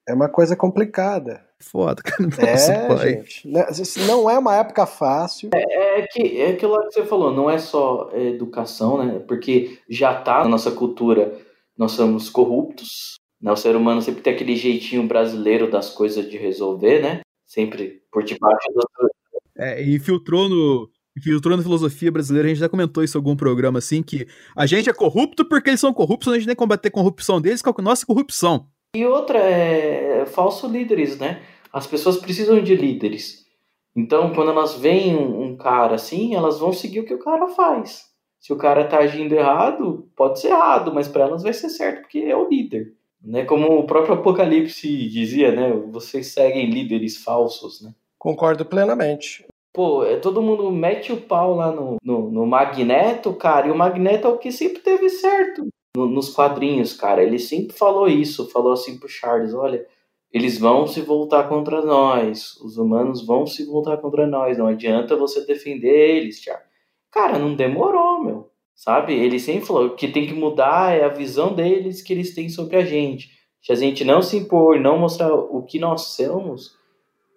É 0.08 0.14
uma 0.14 0.30
coisa 0.30 0.56
complicada. 0.56 1.46
Foda, 1.60 2.02
cara. 2.02 2.24
Nossa, 2.24 2.74
é, 2.74 2.88
pai. 2.88 3.10
gente. 3.10 3.48
Né, 3.48 3.66
não 4.08 4.30
é 4.30 4.38
uma 4.40 4.56
época 4.56 4.86
fácil. 4.86 5.50
É, 5.54 6.00
é, 6.00 6.08
que, 6.08 6.42
é 6.42 6.52
aquilo 6.52 6.80
que 6.88 6.94
você 6.94 7.06
falou, 7.06 7.32
não 7.32 7.50
é 7.50 7.60
só 7.60 8.10
educação, 8.14 8.98
né? 9.04 9.20
Porque 9.28 9.78
já 9.90 10.20
tá 10.20 10.44
na 10.44 10.50
nossa 10.50 10.72
cultura, 10.72 11.38
nós 11.78 11.92
somos 11.92 12.30
corruptos. 12.30 13.16
Né? 13.40 13.52
O 13.52 13.56
ser 13.56 13.76
humano 13.76 14.02
sempre 14.02 14.22
tem 14.22 14.34
aquele 14.34 14.56
jeitinho 14.56 15.08
brasileiro 15.08 15.70
das 15.70 15.90
coisas 15.90 16.30
de 16.30 16.38
resolver, 16.38 17.02
né? 17.02 17.22
Sempre 17.46 18.02
por 18.12 18.24
debaixo 18.24 18.68
do. 18.74 19.12
É, 19.58 19.84
infiltrou 19.84 20.48
no, 20.48 20.90
Infiltrando 21.18 21.60
a 21.60 21.64
filosofia 21.64 22.10
brasileira, 22.10 22.48
a 22.48 22.50
gente 22.50 22.60
já 22.60 22.70
comentou 22.70 23.04
isso 23.04 23.18
em 23.18 23.20
algum 23.20 23.36
programa 23.36 23.80
assim, 23.80 24.02
que 24.02 24.26
a 24.56 24.66
gente 24.66 24.90
é 24.90 24.94
corrupto 24.94 25.44
porque 25.44 25.70
eles 25.70 25.80
são 25.80 25.94
corruptos, 25.94 26.32
a 26.32 26.36
gente 26.36 26.48
nem 26.48 26.56
combater 26.56 26.88
a 26.88 26.92
corrupção 26.92 27.42
deles, 27.42 27.62
que 27.62 27.68
é 27.68 27.74
a 27.78 27.82
nossa 27.82 28.06
corrupção. 28.06 28.68
E 28.96 29.06
outra 29.06 29.40
é 29.40 30.26
falso 30.26 30.68
líderes, 30.68 31.18
né? 31.18 31.42
As 31.72 31.86
pessoas 31.86 32.18
precisam 32.18 32.62
de 32.62 32.76
líderes. 32.76 33.46
Então, 33.94 34.34
quando 34.34 34.52
elas 34.52 34.76
veem 34.78 35.16
um, 35.16 35.44
um 35.44 35.58
cara 35.58 35.96
assim, 35.96 36.34
elas 36.34 36.60
vão 36.60 36.72
seguir 36.72 37.02
o 37.02 37.06
que 37.06 37.14
o 37.14 37.20
cara 37.20 37.50
faz. 37.50 38.10
Se 38.40 38.54
o 38.54 38.58
cara 38.58 38.86
tá 38.86 39.00
agindo 39.00 39.34
errado, 39.34 40.10
pode 40.16 40.40
ser 40.40 40.48
errado, 40.48 40.94
mas 40.94 41.10
para 41.10 41.26
elas 41.26 41.44
vai 41.44 41.54
ser 41.54 41.70
certo 41.70 42.02
porque 42.02 42.20
é 42.20 42.36
o 42.36 42.48
líder. 42.48 42.94
Né? 43.22 43.44
Como 43.44 43.80
o 43.80 43.86
próprio 43.86 44.16
Apocalipse 44.16 45.10
dizia, 45.10 45.52
né? 45.52 45.72
Vocês 45.92 46.28
seguem 46.28 46.70
líderes 46.70 47.18
falsos, 47.18 47.82
né? 47.82 47.94
Concordo 48.22 48.64
plenamente. 48.64 49.44
Pô, 49.74 50.04
é, 50.04 50.16
todo 50.16 50.44
mundo 50.44 50.70
mete 50.70 51.12
o 51.12 51.20
pau 51.20 51.56
lá 51.56 51.72
no, 51.72 51.96
no, 52.04 52.30
no, 52.30 52.46
Magneto, 52.46 53.34
cara, 53.34 53.68
e 53.68 53.72
o 53.72 53.76
Magneto 53.76 54.28
é 54.28 54.30
o 54.30 54.38
que 54.38 54.52
sempre 54.52 54.80
teve 54.80 55.10
certo 55.10 55.66
no, 55.98 56.06
nos 56.06 56.30
quadrinhos, 56.30 56.94
cara. 56.94 57.24
Ele 57.24 57.40
sempre 57.40 57.76
falou 57.76 58.08
isso, 58.08 58.48
falou 58.52 58.74
assim 58.74 59.00
pro 59.00 59.10
Charles: 59.10 59.56
olha, 59.56 59.84
eles 60.32 60.60
vão 60.60 60.86
se 60.86 61.02
voltar 61.02 61.50
contra 61.50 61.84
nós, 61.84 62.58
os 62.58 62.78
humanos 62.78 63.26
vão 63.26 63.48
se 63.48 63.66
voltar 63.66 63.98
contra 63.98 64.28
nós, 64.28 64.56
não 64.56 64.68
adianta 64.68 65.16
você 65.16 65.44
defender 65.44 66.18
eles, 66.18 66.44
Charles. 66.44 66.68
Cara, 67.12 67.40
não 67.40 67.56
demorou, 67.56 68.24
meu. 68.24 68.52
Sabe? 68.76 69.16
Ele 69.16 69.40
sempre 69.40 69.66
falou 69.66 69.96
que 69.96 70.08
tem 70.08 70.28
que 70.28 70.34
mudar 70.36 70.96
é 70.96 71.04
a 71.04 71.10
visão 71.10 71.56
deles 71.56 72.04
que 72.04 72.14
eles 72.14 72.36
têm 72.36 72.50
sobre 72.50 72.76
a 72.78 72.86
gente. 72.86 73.32
Se 73.64 73.72
a 73.72 73.76
gente 73.76 74.06
não 74.06 74.22
se 74.22 74.38
impor, 74.38 74.80
não 74.80 75.00
mostrar 75.00 75.34
o 75.34 75.64
que 75.64 75.80
nós 75.80 76.02
somos, 76.16 76.80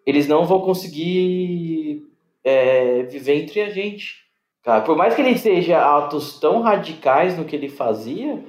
eles 0.07 0.29
não 0.29 0.45
vão 0.45 0.61
conseguir 0.61 2.03
é, 2.43 3.03
viver 3.05 3.43
entre 3.43 3.61
a 3.63 3.71
gente. 3.71 4.25
Cara, 4.63 4.83
por 4.83 4.97
mais 4.97 5.15
que 5.15 5.23
ele 5.23 5.37
seja 5.37 5.79
atos 5.79 6.39
tão 6.39 6.61
radicais 6.61 7.37
no 7.37 7.45
que 7.45 7.55
ele 7.55 7.69
fazia, 7.69 8.43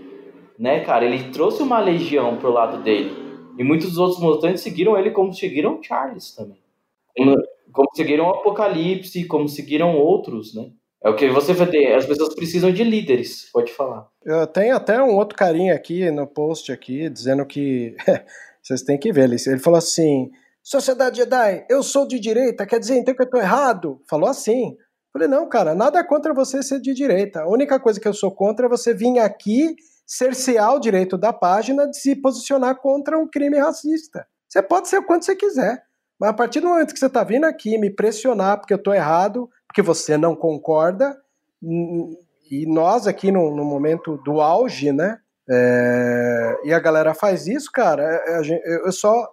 né, 0.58 0.80
cara, 0.82 1.06
ele 1.06 1.32
trouxe 1.32 1.62
uma 1.62 1.80
legião 1.80 2.38
pro 2.38 2.52
lado 2.52 2.82
dele. 2.84 3.12
E 3.58 3.64
muitos 3.64 3.98
outros 3.98 4.20
mutantes 4.20 4.62
seguiram 4.62 4.98
ele 4.98 5.12
como 5.12 5.34
seguiram 5.34 5.82
Charles 5.82 6.34
também. 6.36 6.58
Como, 7.72 7.88
seguiram 7.96 8.26
o 8.26 8.30
Apocalipse, 8.30 9.26
como 9.26 9.48
seguiram 9.48 9.98
outros, 9.98 10.54
né? 10.54 10.70
É 11.04 11.10
o 11.10 11.16
que 11.16 11.30
você 11.30 11.54
vai 11.54 11.68
ter. 11.68 11.94
As 11.94 12.06
pessoas 12.06 12.34
precisam 12.36 12.72
de 12.72 12.84
líderes, 12.84 13.50
pode 13.54 13.72
falar. 13.72 14.08
Tenho 14.54 14.76
até 14.76 15.02
um 15.02 15.16
outro 15.16 15.38
carinha 15.38 15.74
aqui 15.74 16.10
no 16.12 16.28
post 16.28 16.72
aqui, 16.72 17.10
dizendo 17.10 17.46
que 17.46 17.96
vocês 18.62 18.82
têm 18.82 18.98
que 18.98 19.14
ver. 19.14 19.26
Ele, 19.26 19.36
ele 19.48 19.60
falou 19.60 19.78
assim: 19.78 20.32
Sociedade 20.66 21.18
Jedi, 21.18 21.64
eu 21.70 21.84
sou 21.84 22.08
de 22.08 22.20
direita, 22.20 22.66
quer 22.66 22.80
dizer 22.80 22.98
então 22.98 23.14
que 23.14 23.22
eu 23.22 23.30
tô 23.30 23.38
errado? 23.38 24.02
Falou 24.10 24.28
assim. 24.28 24.76
Falei, 25.14 25.28
não, 25.28 25.48
cara, 25.48 25.76
nada 25.76 26.04
contra 26.04 26.34
você 26.34 26.64
ser 26.64 26.82
de 26.82 26.92
direita. 26.92 27.42
A 27.42 27.48
única 27.48 27.80
coisa 27.80 28.00
que 28.00 28.08
eu 28.08 28.14
sou 28.16 28.32
contra 28.32 28.66
é 28.66 28.70
você 28.70 28.92
vir 28.92 29.20
aqui 29.20 29.76
cercear 30.08 30.74
o 30.74 30.80
direito 30.80 31.20
da 31.20 31.32
página 31.32 31.88
de 31.88 31.96
se 32.00 32.16
posicionar 32.16 32.78
contra 32.78 33.16
um 33.16 33.30
crime 33.30 33.60
racista. 33.60 34.26
Você 34.50 34.60
pode 34.64 34.88
ser 34.88 34.98
o 34.98 35.06
quanto 35.06 35.26
você 35.26 35.36
quiser. 35.36 35.84
Mas 36.20 36.32
a 36.32 36.34
partir 36.34 36.62
do 36.62 36.70
momento 36.70 36.96
que 36.96 37.00
você 37.00 37.10
tá 37.10 37.24
vindo 37.24 37.46
aqui 37.46 37.78
me 37.78 37.92
pressionar 37.92 38.58
porque 38.58 38.74
eu 38.74 38.82
tô 38.82 38.92
errado, 38.92 39.48
porque 39.68 39.84
você 39.84 40.18
não 40.18 40.36
concorda, 40.36 41.16
e 41.62 42.66
nós 42.66 43.06
aqui 43.06 43.32
no, 43.32 43.56
no 43.56 43.64
momento 43.64 44.18
do 44.26 44.42
auge, 44.42 44.92
né? 44.92 45.20
É, 45.48 46.58
e 46.64 46.74
a 46.74 46.80
galera 46.80 47.14
faz 47.14 47.46
isso, 47.46 47.70
cara. 47.72 48.04
É, 48.04 48.42
é, 48.42 48.88
eu 48.88 48.92
só 48.92 49.30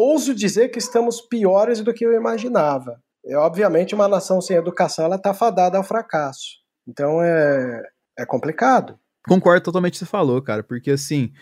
ouso 0.00 0.34
dizer 0.34 0.68
que 0.68 0.78
estamos 0.78 1.20
piores 1.20 1.80
do 1.80 1.92
que 1.92 2.04
eu 2.04 2.12
imaginava. 2.12 3.00
É, 3.24 3.36
obviamente, 3.36 3.94
uma 3.94 4.08
nação 4.08 4.40
sem 4.40 4.56
educação 4.56 5.04
ela 5.04 5.16
está 5.16 5.34
fadada 5.34 5.76
ao 5.76 5.84
fracasso. 5.84 6.60
Então 6.86 7.22
é, 7.22 7.82
é 8.18 8.26
complicado. 8.26 8.98
Concordo 9.28 9.62
totalmente 9.62 9.92
com 9.92 9.96
o 9.96 9.98
que 10.00 10.04
você 10.06 10.10
falou, 10.10 10.40
cara, 10.40 10.62
porque 10.62 10.92
assim, 10.92 11.32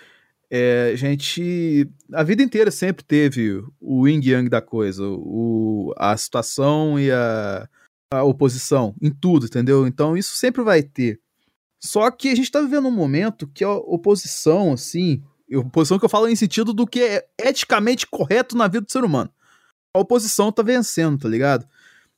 é, 0.50 0.90
a 0.92 0.96
gente 0.96 1.88
a 2.12 2.22
vida 2.22 2.42
inteira 2.42 2.70
sempre 2.70 3.04
teve 3.04 3.62
o 3.80 4.08
yin 4.08 4.20
yang 4.22 4.48
da 4.48 4.60
coisa, 4.60 5.04
o, 5.06 5.94
a 5.96 6.16
situação 6.16 6.98
e 6.98 7.10
a, 7.10 7.68
a 8.12 8.24
oposição 8.24 8.94
em 9.00 9.10
tudo, 9.10 9.46
entendeu? 9.46 9.86
Então 9.86 10.16
isso 10.16 10.34
sempre 10.34 10.62
vai 10.62 10.82
ter. 10.82 11.20
Só 11.80 12.10
que 12.10 12.28
a 12.28 12.34
gente 12.34 12.50
tá 12.50 12.60
vivendo 12.60 12.88
um 12.88 12.92
momento 12.92 13.46
que 13.46 13.62
a 13.62 13.70
oposição, 13.70 14.72
assim, 14.72 15.22
oposição 15.56 15.98
que 15.98 16.04
eu 16.04 16.08
falo 16.08 16.28
em 16.28 16.36
sentido 16.36 16.72
do 16.72 16.86
que 16.86 17.00
é 17.00 17.26
eticamente 17.38 18.06
correto 18.06 18.56
na 18.56 18.68
vida 18.68 18.82
do 18.82 18.92
ser 18.92 19.04
humano. 19.04 19.30
A 19.94 19.98
oposição 19.98 20.52
tá 20.52 20.62
vencendo, 20.62 21.18
tá 21.18 21.28
ligado? 21.28 21.66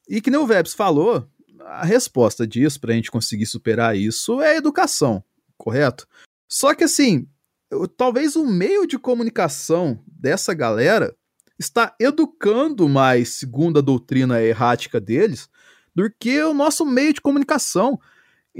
E 0.09 0.21
que 0.21 0.31
nem 0.31 0.41
o 0.41 0.47
Vebs 0.47 0.75
falou, 0.75 1.29
a 1.61 1.85
resposta 1.85 2.47
disso, 2.47 2.81
pra 2.81 2.95
gente 2.95 3.11
conseguir 3.11 3.47
superar 3.47 3.97
isso, 3.97 4.41
é 4.41 4.57
educação, 4.57 5.23
correto? 5.57 6.07
Só 6.49 6.75
que 6.75 6.85
assim, 6.85 7.29
eu, 7.71 7.87
talvez 7.87 8.35
o 8.35 8.45
meio 8.45 8.87
de 8.87 8.99
comunicação 8.99 10.03
dessa 10.07 10.53
galera 10.53 11.15
está 11.59 11.95
educando 12.01 12.89
mais, 12.89 13.35
segundo 13.35 13.79
a 13.79 13.83
doutrina 13.83 14.43
errática 14.43 15.01
deles, 15.01 15.49
do 15.95 16.11
que 16.19 16.43
o 16.43 16.55
nosso 16.55 16.85
meio 16.85 17.13
de 17.13 17.21
comunicação. 17.21 18.01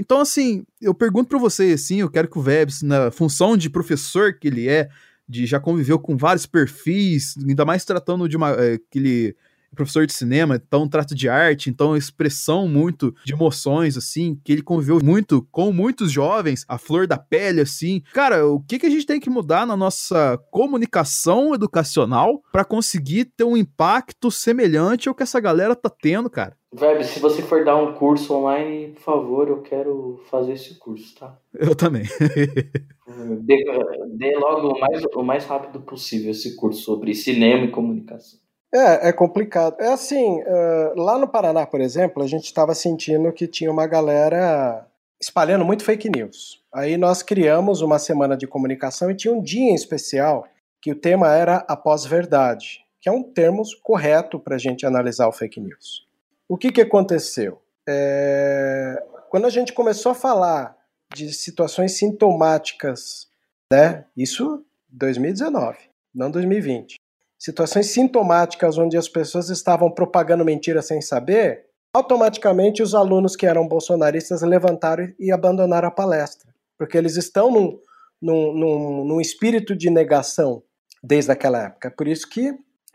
Então, 0.01 0.19
assim, 0.19 0.65
eu 0.81 0.95
pergunto 0.95 1.29
para 1.29 1.37
você, 1.37 1.73
assim, 1.73 1.97
eu 1.97 2.09
quero 2.09 2.27
que 2.27 2.39
o 2.39 2.41
Vebs, 2.41 2.81
na 2.81 3.11
função 3.11 3.55
de 3.55 3.69
professor 3.69 4.33
que 4.33 4.47
ele 4.47 4.67
é, 4.67 4.89
de 5.29 5.45
já 5.45 5.59
conviveu 5.59 5.99
com 5.99 6.17
vários 6.17 6.47
perfis, 6.47 7.35
ainda 7.37 7.63
mais 7.63 7.85
tratando 7.85 8.27
de 8.27 8.35
uma, 8.35 8.49
é, 8.49 8.79
que 8.89 8.97
ele 8.97 9.35
professor 9.75 10.05
de 10.05 10.13
cinema, 10.13 10.55
então 10.55 10.87
trato 10.87 11.15
de 11.15 11.29
arte, 11.29 11.69
então 11.69 11.95
expressão 11.95 12.67
muito 12.67 13.13
de 13.25 13.33
emoções, 13.33 13.97
assim, 13.97 14.39
que 14.43 14.51
ele 14.51 14.61
conviveu 14.61 14.99
muito 15.03 15.47
com 15.51 15.71
muitos 15.71 16.11
jovens, 16.11 16.65
a 16.67 16.77
flor 16.77 17.07
da 17.07 17.17
pele, 17.17 17.61
assim. 17.61 18.01
Cara, 18.13 18.45
o 18.47 18.59
que, 18.61 18.79
que 18.79 18.85
a 18.85 18.89
gente 18.89 19.05
tem 19.05 19.19
que 19.19 19.29
mudar 19.29 19.65
na 19.65 19.77
nossa 19.77 20.37
comunicação 20.51 21.53
educacional 21.53 22.41
para 22.51 22.65
conseguir 22.65 23.25
ter 23.25 23.43
um 23.43 23.57
impacto 23.57 24.29
semelhante 24.29 25.07
ao 25.07 25.15
que 25.15 25.23
essa 25.23 25.39
galera 25.39 25.75
tá 25.75 25.89
tendo, 25.89 26.29
cara? 26.29 26.55
Verbe, 26.73 27.03
se 27.03 27.19
você 27.19 27.41
for 27.41 27.65
dar 27.65 27.75
um 27.75 27.93
curso 27.95 28.33
online, 28.33 28.93
por 28.93 29.01
favor, 29.01 29.49
eu 29.49 29.61
quero 29.61 30.21
fazer 30.29 30.53
esse 30.53 30.79
curso, 30.79 31.13
tá? 31.19 31.37
Eu 31.53 31.75
também. 31.75 32.03
dê, 33.43 33.65
dê 34.13 34.37
logo 34.37 34.69
o 34.69 34.79
mais, 34.79 35.03
o 35.13 35.21
mais 35.21 35.45
rápido 35.45 35.81
possível 35.81 36.31
esse 36.31 36.55
curso 36.55 36.81
sobre 36.81 37.13
cinema 37.13 37.65
e 37.65 37.71
comunicação. 37.71 38.39
É, 38.73 39.09
é 39.09 39.13
complicado. 39.13 39.75
É 39.79 39.91
assim, 39.91 40.41
uh, 40.41 40.95
lá 40.95 41.17
no 41.17 41.27
Paraná, 41.27 41.65
por 41.65 41.81
exemplo, 41.81 42.23
a 42.23 42.27
gente 42.27 42.45
estava 42.45 42.73
sentindo 42.73 43.31
que 43.33 43.47
tinha 43.47 43.69
uma 43.69 43.85
galera 43.85 44.87
espalhando 45.19 45.65
muito 45.65 45.83
fake 45.83 46.09
news. 46.09 46.63
Aí 46.73 46.95
nós 46.95 47.21
criamos 47.21 47.81
uma 47.81 47.99
semana 47.99 48.37
de 48.37 48.47
comunicação 48.47 49.11
e 49.11 49.15
tinha 49.15 49.33
um 49.33 49.41
dia 49.41 49.71
em 49.71 49.75
especial 49.75 50.47
que 50.81 50.91
o 50.91 50.95
tema 50.95 51.33
era 51.33 51.57
a 51.67 51.75
pós-verdade, 51.75 52.79
que 52.99 53.09
é 53.09 53.11
um 53.11 53.21
termo 53.21 53.61
correto 53.83 54.39
para 54.39 54.55
a 54.55 54.59
gente 54.59 54.85
analisar 54.85 55.27
o 55.27 55.33
fake 55.33 55.59
news. 55.59 56.07
O 56.47 56.57
que, 56.57 56.71
que 56.71 56.81
aconteceu? 56.81 57.61
É... 57.87 59.03
Quando 59.29 59.45
a 59.45 59.49
gente 59.49 59.73
começou 59.73 60.13
a 60.13 60.15
falar 60.15 60.75
de 61.13 61.31
situações 61.33 61.97
sintomáticas, 61.97 63.27
né? 63.71 64.05
Isso 64.15 64.65
2019, 64.89 65.77
não 66.15 66.31
2020 66.31 67.01
situações 67.41 67.87
sintomáticas 67.87 68.77
onde 68.77 68.95
as 68.95 69.09
pessoas 69.09 69.49
estavam 69.49 69.89
propagando 69.89 70.45
mentiras 70.45 70.85
sem 70.85 71.01
saber, 71.01 71.65
automaticamente 71.91 72.83
os 72.83 72.93
alunos 72.93 73.35
que 73.35 73.47
eram 73.47 73.67
bolsonaristas 73.67 74.43
levantaram 74.43 75.11
e 75.19 75.31
abandonaram 75.31 75.87
a 75.87 75.91
palestra, 75.91 76.53
porque 76.77 76.95
eles 76.95 77.17
estão 77.17 77.51
num, 77.51 77.79
num, 78.21 78.53
num, 78.53 79.05
num 79.05 79.19
espírito 79.19 79.75
de 79.75 79.89
negação 79.89 80.61
desde 81.03 81.31
aquela 81.31 81.63
época. 81.65 81.89
Por 81.89 82.07
isso 82.07 82.29
que, 82.29 82.53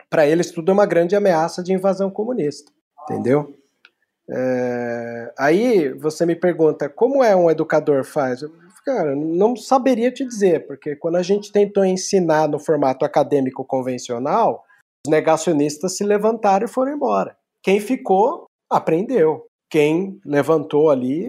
para 0.09 0.25
eles, 0.25 0.49
tudo 0.49 0.71
é 0.71 0.73
uma 0.73 0.85
grande 0.85 1.13
ameaça 1.13 1.61
de 1.61 1.73
invasão 1.73 2.09
comunista, 2.09 2.71
entendeu? 3.03 3.53
É... 4.29 5.33
Aí 5.37 5.89
você 5.89 6.25
me 6.25 6.37
pergunta, 6.37 6.87
como 6.87 7.21
é 7.21 7.35
um 7.35 7.51
educador 7.51 8.05
faz? 8.05 8.45
Cara, 8.87 9.17
não 9.17 9.53
saberia 9.53 10.09
te 10.09 10.25
dizer, 10.25 10.65
porque 10.65 10.95
quando 10.95 11.17
a 11.17 11.21
gente 11.21 11.51
tentou 11.51 11.83
ensinar 11.83 12.47
no 12.47 12.57
formato 12.57 13.03
acadêmico 13.03 13.65
convencional, 13.65 14.63
os 15.05 15.11
negacionistas 15.11 15.97
se 15.97 16.05
levantaram 16.05 16.65
e 16.65 16.69
foram 16.69 16.93
embora. 16.93 17.35
Quem 17.61 17.81
ficou, 17.81 18.45
aprendeu. 18.71 19.45
Quem 19.69 20.21
levantou 20.25 20.89
ali, 20.89 21.27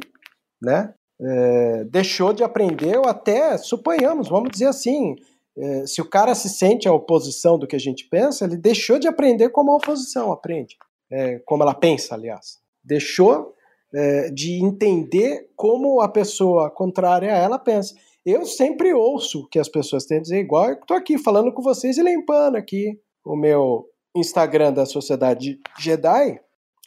né, 0.62 0.94
é, 1.20 1.82
deixou 1.86 2.32
de 2.32 2.44
aprender, 2.44 2.96
ou 2.96 3.09
até, 3.09 3.59
suponhamos, 3.59 4.28
vamos 4.28 4.52
dizer 4.52 4.66
assim, 4.66 5.16
é, 5.56 5.84
se 5.84 6.00
o 6.00 6.09
cara 6.09 6.36
se 6.36 6.48
sente 6.48 6.86
a 6.86 6.92
oposição 6.92 7.59
do 7.59 7.66
que 7.66 7.74
a 7.74 7.80
gente 7.80 8.09
pensa, 8.09 8.44
ele 8.44 8.56
deixou 8.56 9.00
de 9.00 9.09
aprender 9.09 9.48
como 9.48 9.72
a 9.72 9.76
oposição 9.78 10.30
aprende, 10.30 10.76
é, 11.11 11.40
como 11.40 11.64
ela 11.64 11.74
pensa, 11.74 12.14
aliás. 12.14 12.61
Deixou 12.84 13.52
é, 13.95 14.30
de 14.30 14.62
entender 14.62 15.49
como 15.57 16.01
a 16.01 16.09
pessoa 16.09 16.70
contrária 16.70 17.32
a 17.32 17.39
ela 17.39 17.59
pensa. 17.59 17.95
Eu 18.24 18.45
sempre 18.45 18.93
ouço 18.93 19.49
que 19.49 19.59
as 19.59 19.68
pessoas 19.68 20.05
têm 20.05 20.18
a 20.18 20.22
dizer, 20.22 20.41
igual 20.41 20.68
eu 20.68 20.74
estou 20.74 20.97
aqui 20.97 21.16
falando 21.16 21.53
com 21.53 21.62
vocês 21.62 21.97
e 21.97 22.03
limpando 22.03 22.57
aqui 22.57 22.99
o 23.24 23.36
meu 23.36 23.86
Instagram 24.14 24.72
da 24.72 24.84
Sociedade 24.84 25.59
Jedi, 25.78 26.41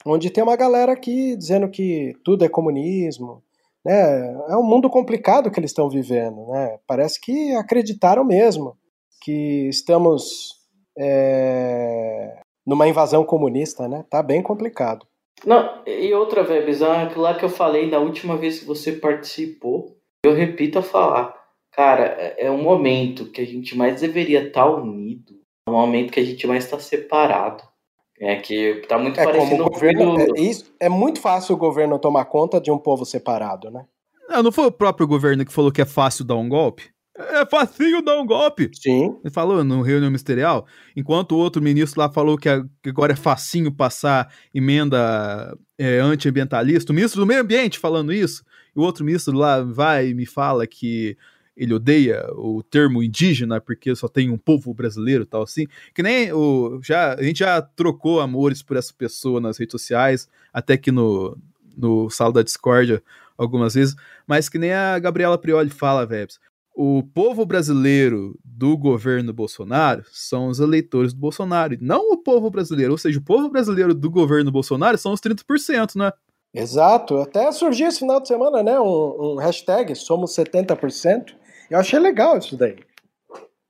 onde 0.06 0.30
tem 0.30 0.44
uma 0.44 0.56
galera 0.56 0.92
aqui 0.92 1.36
dizendo 1.36 1.70
que 1.70 2.14
tudo 2.24 2.46
é 2.46 2.50
comunismo. 2.50 3.44
Né? 3.84 4.34
É 4.50 4.56
um 4.56 4.64
mundo 4.64 4.90
complicado 4.90 5.50
que 5.50 5.60
eles 5.60 5.72
estão 5.72 5.90
vivendo. 5.90 6.48
Né? 6.48 6.78
Parece 6.86 7.20
que 7.20 7.54
acreditaram 7.56 8.24
mesmo 8.24 8.78
que 9.22 9.68
estamos 9.70 10.60
é, 10.98 12.40
numa 12.66 12.88
invasão 12.88 13.24
comunista. 13.24 13.88
Né? 13.88 14.06
Tá 14.10 14.22
bem 14.22 14.42
complicado. 14.42 15.06
Não, 15.46 15.82
e 15.86 16.14
outra, 16.14 16.44
Vebs, 16.44 16.82
lá 16.82 17.34
que 17.34 17.44
eu 17.44 17.50
falei 17.50 17.90
da 17.90 18.00
última 18.00 18.38
vez 18.38 18.60
que 18.60 18.66
você 18.66 18.92
participou, 18.92 19.98
eu 20.24 20.34
repito 20.34 20.80
a 20.80 20.84
falar. 20.84 21.36
Cara, 21.72 22.04
é, 22.06 22.46
é 22.46 22.52
um 22.52 22.62
momento 22.62 23.26
que 23.32 23.42
a 23.42 23.46
gente 23.46 23.76
mais 23.78 24.02
deveria 24.02 24.48
estar 24.48 24.66
tá 24.66 24.70
unido, 24.70 25.40
é 25.68 25.72
um 25.72 25.74
momento 25.74 26.12
que 26.12 26.20
a 26.20 26.26
gente 26.26 26.46
mais 26.46 26.66
está 26.66 26.80
separado. 26.80 27.64
É 28.20 28.36
que 28.36 28.84
tá 28.88 29.00
muito 29.00 29.20
é, 29.20 29.24
parecido 29.24 29.64
com 29.64 29.70
governo, 29.72 30.22
é, 30.22 30.40
isso, 30.40 30.72
é 30.80 30.88
muito 30.88 31.20
fácil 31.20 31.56
o 31.56 31.58
governo 31.58 31.98
tomar 31.98 32.26
conta 32.26 32.62
de 32.62 32.70
um 32.70 32.78
povo 32.78 33.04
separado, 33.04 33.72
né? 33.72 33.88
Não, 34.30 34.44
não 34.44 34.52
foi 34.52 34.68
o 34.68 34.72
próprio 34.72 35.08
governo 35.08 35.44
que 35.44 35.52
falou 35.52 35.72
que 35.72 35.82
é 35.82 35.86
fácil 35.86 36.24
dar 36.24 36.36
um 36.36 36.48
golpe? 36.48 36.92
É 37.30 37.46
facinho 37.46 38.02
dar 38.02 38.20
um 38.20 38.26
golpe. 38.26 38.70
Sim. 38.74 39.16
Ele 39.24 39.34
falou 39.34 39.64
no 39.64 39.82
reunião 39.82 40.10
ministerial, 40.10 40.66
enquanto 40.96 41.34
o 41.34 41.38
outro 41.38 41.62
ministro 41.62 42.00
lá 42.00 42.10
falou 42.10 42.38
que 42.38 42.50
agora 42.86 43.14
é 43.14 43.16
facinho 43.16 43.72
passar 43.72 44.34
emenda 44.54 45.58
é, 45.78 46.00
antiambientalista, 46.00 46.92
o 46.92 46.96
ministro 46.96 47.22
do 47.22 47.28
meio 47.28 47.42
ambiente 47.42 47.80
falando 47.80 48.14
isso, 48.14 48.44
e 48.76 48.80
o 48.80 48.84
outro 48.84 49.06
ministro 49.06 49.36
lá 49.36 49.62
vai 49.62 50.10
e 50.10 50.14
me 50.14 50.26
fala 50.26 50.66
que 50.66 51.18
ele 51.56 51.74
odeia 51.74 52.26
o 52.34 52.64
termo 52.64 53.04
indígena 53.04 53.60
porque 53.60 53.94
só 53.96 54.08
tem 54.08 54.30
um 54.30 54.38
povo 54.38 54.74
brasileiro 54.74 55.26
tal 55.26 55.44
assim. 55.44 55.68
Que 55.94 56.02
nem 56.02 56.32
o. 56.32 56.80
Já, 56.82 57.14
a 57.14 57.24
gente 57.24 57.40
já 57.40 57.62
trocou 57.62 58.22
amores 58.22 58.64
por 58.64 58.78
essa 58.78 58.94
pessoa 58.94 59.40
nas 59.40 59.58
redes 59.58 59.74
sociais, 59.74 60.30
até 60.54 60.78
que 60.78 60.92
no, 60.92 61.38
no 61.78 62.10
sala 62.10 62.34
da 62.34 62.42
discórdia 62.42 63.04
algumas 63.38 63.74
vezes, 63.74 63.96
mas 64.28 64.48
que 64.48 64.58
nem 64.58 64.72
a 64.72 64.98
Gabriela 65.00 65.38
Prioli 65.38 65.70
fala, 65.70 66.06
Vebs 66.06 66.40
o 66.76 67.04
povo 67.04 67.46
brasileiro 67.46 68.40
do 68.44 68.78
governo 68.78 69.34
Bolsonaro 69.34 70.04
são 70.12 70.48
os 70.48 70.60
eleitores 70.60 71.14
do 71.14 71.20
Bolsonaro, 71.20 71.78
não 71.82 72.12
o 72.12 72.18
povo 72.18 72.50
brasileiro. 72.50 72.92
Ou 72.92 72.98
seja, 72.98 73.20
o 73.20 73.24
povo 73.24 73.50
brasileiro 73.50 73.94
do 73.94 74.10
governo 74.10 74.52
Bolsonaro 74.52 74.98
são 74.98 75.14
os 75.14 75.20
30%, 75.20 75.96
né? 75.96 76.12
Exato. 76.54 77.18
Até 77.18 77.52
surgiu 77.52 77.88
esse 77.88 78.00
final 78.00 78.20
de 78.20 78.28
semana, 78.28 78.62
né? 78.64 78.80
Um, 78.80 79.34
um 79.34 79.36
hashtag 79.36 79.96
Somos 79.96 80.36
70%. 80.36 81.34
Eu 81.70 81.80
achei 81.80 82.00
legal 82.00 82.38
isso 82.38 82.58
daí. 82.58 82.78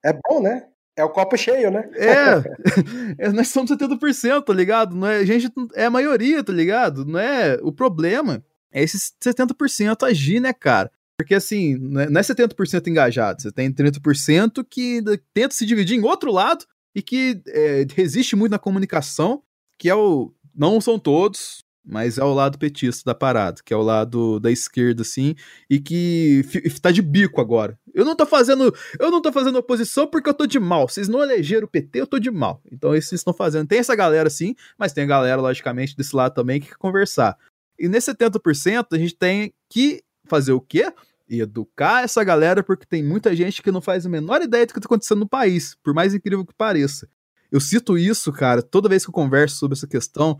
É 0.03 0.13
bom, 0.13 0.41
né? 0.41 0.67
É 0.95 1.03
o 1.03 1.09
copo 1.09 1.37
cheio, 1.37 1.71
né? 1.71 1.89
É, 1.95 3.29
nós 3.31 3.47
somos 3.47 3.71
70%, 3.71 4.43
tá 4.43 4.53
ligado? 4.53 4.95
Não 4.95 5.07
é, 5.07 5.17
a 5.17 5.25
gente 5.25 5.49
é 5.73 5.85
a 5.85 5.89
maioria, 5.89 6.43
tá 6.43 6.51
ligado? 6.51 7.05
Não 7.05 7.19
é 7.19 7.57
o 7.61 7.71
problema. 7.71 8.43
É 8.71 8.81
esses 8.81 9.13
70% 9.23 10.03
agir, 10.03 10.39
né, 10.39 10.53
cara? 10.53 10.91
Porque 11.21 11.35
assim, 11.35 11.77
não 11.77 12.01
é 12.01 12.23
70% 12.23 12.87
é 12.87 12.89
engajado, 12.89 13.43
você 13.43 13.51
tem 13.51 13.71
30% 13.71 14.65
que 14.67 15.03
tenta 15.31 15.53
se 15.53 15.67
dividir 15.67 15.95
em 15.95 16.03
outro 16.03 16.31
lado 16.31 16.65
e 16.95 17.01
que 17.03 17.39
é, 17.47 17.85
resiste 17.95 18.35
muito 18.35 18.51
na 18.51 18.57
comunicação, 18.57 19.43
que 19.77 19.87
é 19.87 19.93
o. 19.93 20.33
Não 20.53 20.81
são 20.81 20.97
todos, 20.97 21.63
mas 21.85 22.17
é 22.17 22.23
o 22.23 22.33
lado 22.33 22.57
petista 22.57 23.03
da 23.05 23.13
parada, 23.13 23.61
que 23.63 23.71
é 23.71 23.77
o 23.77 23.83
lado 23.83 24.39
da 24.39 24.51
esquerda, 24.51 25.03
assim, 25.03 25.35
e 25.69 25.79
que 25.79 26.43
tá 26.81 26.89
de 26.89 27.03
bico 27.03 27.39
agora. 27.39 27.77
Eu 27.93 28.03
não 28.03 28.15
tô 28.15 28.25
fazendo. 28.25 28.75
Eu 28.99 29.11
não 29.11 29.21
tô 29.21 29.31
fazendo 29.31 29.59
oposição 29.59 30.07
porque 30.07 30.27
eu 30.27 30.33
tô 30.33 30.47
de 30.47 30.59
mal. 30.59 30.89
Vocês 30.89 31.07
não 31.07 31.21
elegeram 31.21 31.65
o 31.65 31.69
PT, 31.69 32.01
eu 32.01 32.07
tô 32.07 32.17
de 32.17 32.31
mal. 32.31 32.59
Então 32.71 32.95
esses 32.95 33.13
estão 33.13 33.31
fazendo. 33.31 33.67
Tem 33.67 33.77
essa 33.77 33.95
galera, 33.95 34.29
sim, 34.29 34.55
mas 34.75 34.91
tem 34.91 35.03
a 35.03 35.07
galera, 35.07 35.39
logicamente, 35.39 35.95
desse 35.95 36.15
lado 36.15 36.33
também 36.33 36.59
que 36.59 36.69
quer 36.69 36.77
conversar. 36.77 37.37
E 37.77 37.87
nesse 37.87 38.11
70%, 38.11 38.87
a 38.91 38.97
gente 38.97 39.15
tem 39.15 39.53
que 39.69 40.03
fazer 40.25 40.53
o 40.53 40.61
quê? 40.61 40.91
Educar 41.39 42.03
essa 42.03 42.23
galera, 42.23 42.63
porque 42.63 42.85
tem 42.85 43.03
muita 43.03 43.35
gente 43.35 43.61
que 43.61 43.71
não 43.71 43.81
faz 43.81 44.05
a 44.05 44.09
menor 44.09 44.41
ideia 44.41 44.65
do 44.65 44.73
que 44.73 44.79
está 44.79 44.87
acontecendo 44.87 45.19
no 45.19 45.29
país, 45.29 45.75
por 45.83 45.93
mais 45.93 46.13
incrível 46.13 46.45
que 46.45 46.53
pareça. 46.53 47.07
Eu 47.51 47.59
cito 47.59 47.97
isso, 47.97 48.31
cara, 48.31 48.61
toda 48.61 48.89
vez 48.89 49.03
que 49.03 49.09
eu 49.09 49.13
converso 49.13 49.57
sobre 49.57 49.77
essa 49.77 49.87
questão. 49.87 50.37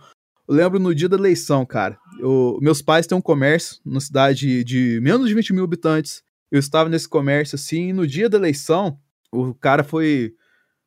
Eu 0.48 0.56
lembro 0.56 0.80
no 0.80 0.96
dia 0.96 1.10
da 1.10 1.18
eleição, 1.18 1.66
cara. 1.66 1.98
Eu, 2.20 2.58
meus 2.62 2.82
pais 2.82 3.06
têm 3.06 3.18
um 3.18 3.22
comércio 3.22 3.80
numa 3.86 4.00
cidade 4.00 4.64
de 4.64 5.00
menos 5.02 5.28
de 5.28 5.34
20 5.34 5.54
mil 5.54 5.64
habitantes. 5.64 6.24
Eu 6.50 6.60
estava 6.60 6.90
nesse 6.90 7.08
comércio 7.08 7.56
assim, 7.56 7.90
e 7.90 7.94
no 7.94 8.08
dia 8.08 8.30
da 8.30 8.38
eleição, 8.38 8.98
o 9.32 9.54
cara 9.54 9.84
foi. 9.84 10.36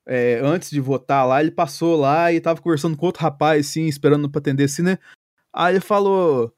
É, 0.06 0.38
antes 0.44 0.68
de 0.68 0.80
votar 0.80 1.26
lá, 1.26 1.40
ele 1.40 1.50
passou 1.50 1.96
lá 1.96 2.30
e 2.30 2.38
tava 2.38 2.60
conversando 2.60 2.94
com 2.94 3.06
outro 3.06 3.22
rapaz, 3.22 3.66
assim, 3.66 3.86
esperando 3.86 4.28
pra 4.28 4.38
atender, 4.38 4.64
assim, 4.64 4.82
né? 4.82 4.98
Aí 5.50 5.74
ele 5.74 5.80
falou: 5.80 6.52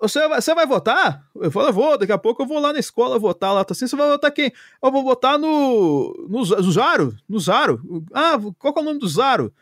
você, 0.00 0.28
vai, 0.28 0.40
você 0.40 0.54
vai 0.54 0.66
votar? 0.66 1.26
Eu 1.34 1.50
falo, 1.50 1.68
eu 1.68 1.72
vou, 1.72 1.98
daqui 1.98 2.12
a 2.12 2.18
pouco 2.18 2.42
eu 2.42 2.46
vou 2.46 2.58
lá 2.58 2.72
na 2.72 2.78
escola 2.78 3.18
votar 3.18 3.54
lá, 3.54 3.64
tá 3.64 3.72
assim, 3.72 3.86
você 3.86 3.96
vai 3.96 4.08
votar 4.08 4.30
quem? 4.30 4.52
Eu 4.82 4.90
vou 4.90 5.02
votar 5.02 5.38
no, 5.38 6.26
no, 6.28 6.40
no 6.40 6.72
Zaro, 6.72 7.16
no 7.28 7.38
Zaro. 7.38 7.80
Ah, 8.12 8.38
qual 8.58 8.74
é 8.76 8.80
o 8.80 8.84
nome 8.84 8.98
do 8.98 9.08
Zaro? 9.08 9.52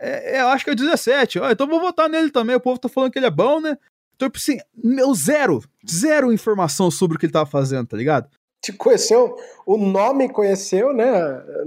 É, 0.00 0.36
é, 0.36 0.40
acho 0.40 0.64
que 0.64 0.70
é 0.70 0.74
17. 0.74 1.40
Ah, 1.40 1.52
então 1.52 1.66
vou 1.66 1.80
votar 1.80 2.08
nele 2.08 2.30
também, 2.30 2.56
o 2.56 2.60
povo 2.60 2.80
tá 2.80 2.88
falando 2.88 3.12
que 3.12 3.18
ele 3.18 3.26
é 3.26 3.30
bom, 3.30 3.60
né? 3.60 3.76
Então, 4.16 4.30
assim, 4.34 4.58
meu 4.74 5.14
zero, 5.14 5.62
zero 5.88 6.32
informação 6.32 6.90
sobre 6.90 7.16
o 7.16 7.20
que 7.20 7.26
ele 7.26 7.32
tava 7.32 7.46
fazendo, 7.46 7.86
tá 7.86 7.96
ligado? 7.96 8.28
Te 8.62 8.72
conheceu, 8.72 9.34
o 9.64 9.78
nome 9.78 10.28
conheceu, 10.28 10.92
né, 10.92 11.08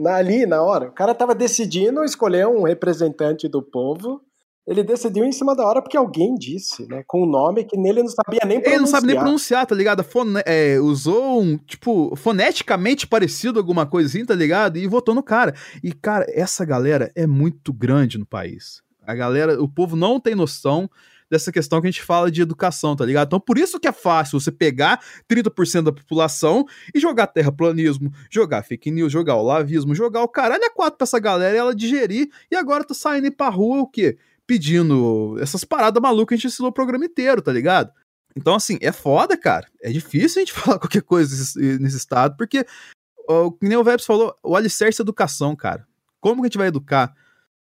ali 0.08 0.46
na 0.46 0.62
hora. 0.62 0.90
O 0.90 0.92
cara 0.92 1.16
tava 1.16 1.34
decidindo 1.34 2.04
escolher 2.04 2.48
um 2.48 2.62
representante 2.62 3.48
do 3.48 3.64
povo 3.64 4.22
ele 4.66 4.84
decidiu 4.84 5.26
em 5.26 5.32
cima 5.32 5.56
da 5.56 5.66
hora 5.66 5.82
porque 5.82 5.98
alguém 5.98 6.36
disse, 6.36 6.88
né? 6.88 7.04
Com 7.06 7.22
o 7.22 7.24
um 7.24 7.30
nome 7.30 7.66
que 7.66 7.78
nele 7.78 8.02
não 8.02 8.10
sabia 8.10 8.40
nem 8.46 8.62
pronunciar. 8.62 8.74
Ele 8.74 8.80
não 8.80 8.88
sabe 8.88 9.08
nem 9.08 9.16
pronunciar, 9.16 9.66
tá 9.66 9.76
ligado? 9.76 10.04
Fone 10.04 10.42
é, 10.46 10.80
usou 10.80 11.42
um, 11.42 11.58
tipo, 11.58 12.16
foneticamente 12.16 13.06
parecido 13.06 13.60
alguma 13.60 13.86
coisinha, 13.86 14.26
tá 14.26 14.36
ligado? 14.36 14.78
E 14.78 14.88
votou 14.88 15.14
no 15.14 15.22
cara. 15.22 15.54
E, 15.84 15.92
cara, 15.92 16.26
essa 16.30 16.64
galera 16.64 17.12
é 17.14 17.28
muito 17.28 17.74
grande 17.74 18.18
no 18.18 18.26
país. 18.26 18.82
A 19.06 19.14
galera, 19.14 19.62
o 19.62 19.68
povo 19.68 19.98
não 19.98 20.18
tem 20.18 20.34
noção 20.34 20.90
dessa 21.30 21.52
questão 21.52 21.82
que 21.82 21.88
a 21.88 21.92
gente 21.92 22.04
fala 22.04 22.32
de 22.32 22.42
educação, 22.42 22.96
tá 22.96 23.04
ligado? 23.04 23.28
Então, 23.28 23.40
por 23.40 23.58
isso 23.58 23.80
que 23.80 23.88
é 23.88 23.92
fácil 23.92 24.40
você 24.40 24.52
pegar 24.52 25.04
30% 25.28 25.82
da 25.82 25.92
população 25.92 26.64
e 26.94 27.00
jogar 27.00 27.28
terraplanismo, 27.28 28.14
jogar 28.30 28.64
fake 28.64 28.92
news, 28.92 29.12
jogar 29.12 29.36
o 29.36 29.44
lavismo, 29.44 29.96
jogar 29.96 30.22
o 30.22 30.28
caralho 30.28 30.64
a 30.64 30.70
quatro 30.70 30.98
pra 30.98 31.06
essa 31.06 31.20
galera 31.20 31.56
e 31.56 31.60
ela 31.60 31.76
digerir, 31.76 32.30
e 32.52 32.56
agora 32.56 32.84
tá 32.84 32.94
saindo 32.94 33.26
aí 33.26 33.32
pra 33.32 33.50
rua 33.50 33.82
o 33.82 33.88
quê? 33.88 34.18
Pedindo 34.48 35.38
essas 35.40 35.64
paradas 35.64 36.02
malucas 36.02 36.36
a 36.36 36.38
gente 36.38 36.48
ensinou 36.48 36.70
o 36.70 36.74
programa 36.74 37.06
inteiro, 37.06 37.42
tá 37.42 37.52
ligado? 37.52 37.92
Então, 38.36 38.56
assim, 38.56 38.78
é 38.82 38.92
foda, 38.92 39.38
cara. 39.38 39.68
É 39.82 39.92
difícil 39.92 40.42
a 40.42 40.46
gente 40.46 40.54
falar 40.54 40.80
qualquer 40.80 41.02
coisa 41.02 41.36
nesse 41.80 41.98
estado, 41.98 42.36
porque, 42.38 42.64
que 42.64 43.68
nem 43.68 43.78
o 43.78 43.84
Vebs 43.84 44.06
falou, 44.06 44.36
o 44.44 44.56
alicerce 44.56 45.02
é 45.02 45.04
educação, 45.04 45.56
cara. 45.56 45.88
Como 46.20 46.42
que 46.42 46.46
a 46.46 46.50
gente 46.50 46.58
vai 46.58 46.68
educar? 46.68 47.14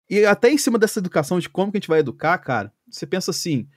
E 0.10 0.26
até 0.26 0.50
em 0.50 0.58
cima 0.58 0.78
dessa 0.78 1.00
educação 1.00 1.40
de 1.40 1.50
como 1.50 1.72
que 1.72 1.78
a 1.78 1.80
gente 1.80 1.88
vai 1.88 2.00
educar, 2.00 2.38
cara, 2.38 2.72
você 2.90 3.06
pensa 3.08 3.32
assim, 3.32 3.68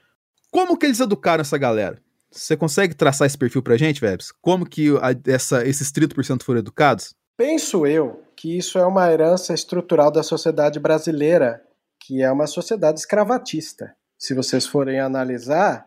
como 0.50 0.76
que 0.76 0.86
eles 0.86 1.00
educaram 1.00 1.42
essa 1.42 1.58
galera? 1.58 2.02
Você 2.30 2.56
consegue 2.56 2.94
traçar 2.94 3.26
esse 3.26 3.38
perfil 3.38 3.62
pra 3.62 3.76
gente, 3.76 4.00
Vebs? 4.00 4.32
Como 4.42 4.68
que 4.68 4.90
a, 4.98 5.14
essa, 5.30 5.64
esses 5.66 5.92
30% 5.92 6.42
foram 6.42 6.58
educados? 6.58 7.14
Penso 7.36 7.86
eu 7.86 8.22
que 8.36 8.56
isso 8.56 8.78
é 8.78 8.86
uma 8.86 9.10
herança 9.10 9.54
estrutural 9.54 10.10
da 10.10 10.22
sociedade 10.22 10.80
brasileira 10.80 11.62
que 12.06 12.22
é 12.22 12.30
uma 12.30 12.46
sociedade 12.46 13.00
escravatista. 13.00 13.96
Se 14.18 14.34
vocês 14.34 14.66
forem 14.66 15.00
analisar, 15.00 15.86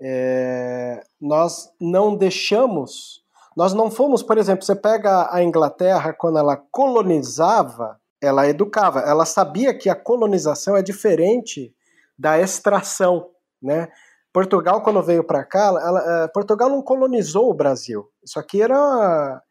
é, 0.00 1.04
nós 1.20 1.70
não 1.78 2.16
deixamos, 2.16 3.22
nós 3.54 3.74
não 3.74 3.90
fomos, 3.90 4.22
por 4.22 4.38
exemplo, 4.38 4.64
você 4.64 4.74
pega 4.74 5.28
a 5.30 5.42
Inglaterra 5.42 6.14
quando 6.14 6.38
ela 6.38 6.56
colonizava, 6.56 8.00
ela 8.18 8.48
educava, 8.48 9.00
ela 9.00 9.26
sabia 9.26 9.74
que 9.76 9.90
a 9.90 9.94
colonização 9.94 10.74
é 10.74 10.82
diferente 10.82 11.74
da 12.18 12.38
extração, 12.38 13.28
né? 13.62 13.88
Portugal 14.32 14.82
quando 14.82 15.02
veio 15.02 15.22
para 15.22 15.44
cá, 15.44 15.66
ela, 15.66 16.24
é, 16.24 16.28
Portugal 16.28 16.70
não 16.70 16.80
colonizou 16.80 17.50
o 17.50 17.54
Brasil. 17.54 18.08
Isso 18.24 18.40
aqui 18.40 18.62
era, 18.62 19.42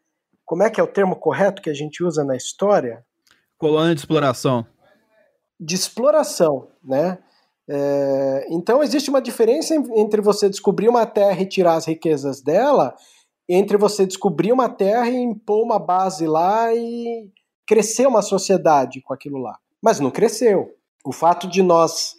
como 0.44 0.64
é 0.64 0.70
que 0.70 0.80
é 0.80 0.82
o 0.82 0.88
termo 0.88 1.14
correto 1.14 1.62
que 1.62 1.70
a 1.70 1.74
gente 1.74 2.02
usa 2.02 2.24
na 2.24 2.34
história? 2.34 3.04
Colônia 3.56 3.94
de 3.94 4.00
exploração 4.00 4.66
de 5.62 5.74
exploração, 5.74 6.68
né? 6.82 7.18
É, 7.68 8.46
então 8.50 8.82
existe 8.82 9.08
uma 9.08 9.22
diferença 9.22 9.74
entre 9.74 10.20
você 10.20 10.50
descobrir 10.50 10.88
uma 10.88 11.06
terra 11.06 11.40
e 11.40 11.46
tirar 11.46 11.74
as 11.74 11.86
riquezas 11.86 12.42
dela, 12.42 12.94
entre 13.48 13.76
você 13.76 14.04
descobrir 14.04 14.52
uma 14.52 14.68
terra 14.68 15.08
e 15.08 15.16
impor 15.16 15.62
uma 15.62 15.78
base 15.78 16.26
lá 16.26 16.74
e 16.74 17.30
crescer 17.66 18.06
uma 18.06 18.20
sociedade 18.20 19.00
com 19.00 19.14
aquilo 19.14 19.38
lá. 19.38 19.56
Mas 19.80 20.00
não 20.00 20.10
cresceu. 20.10 20.70
O 21.04 21.12
fato 21.12 21.46
de 21.46 21.62
nós 21.62 22.14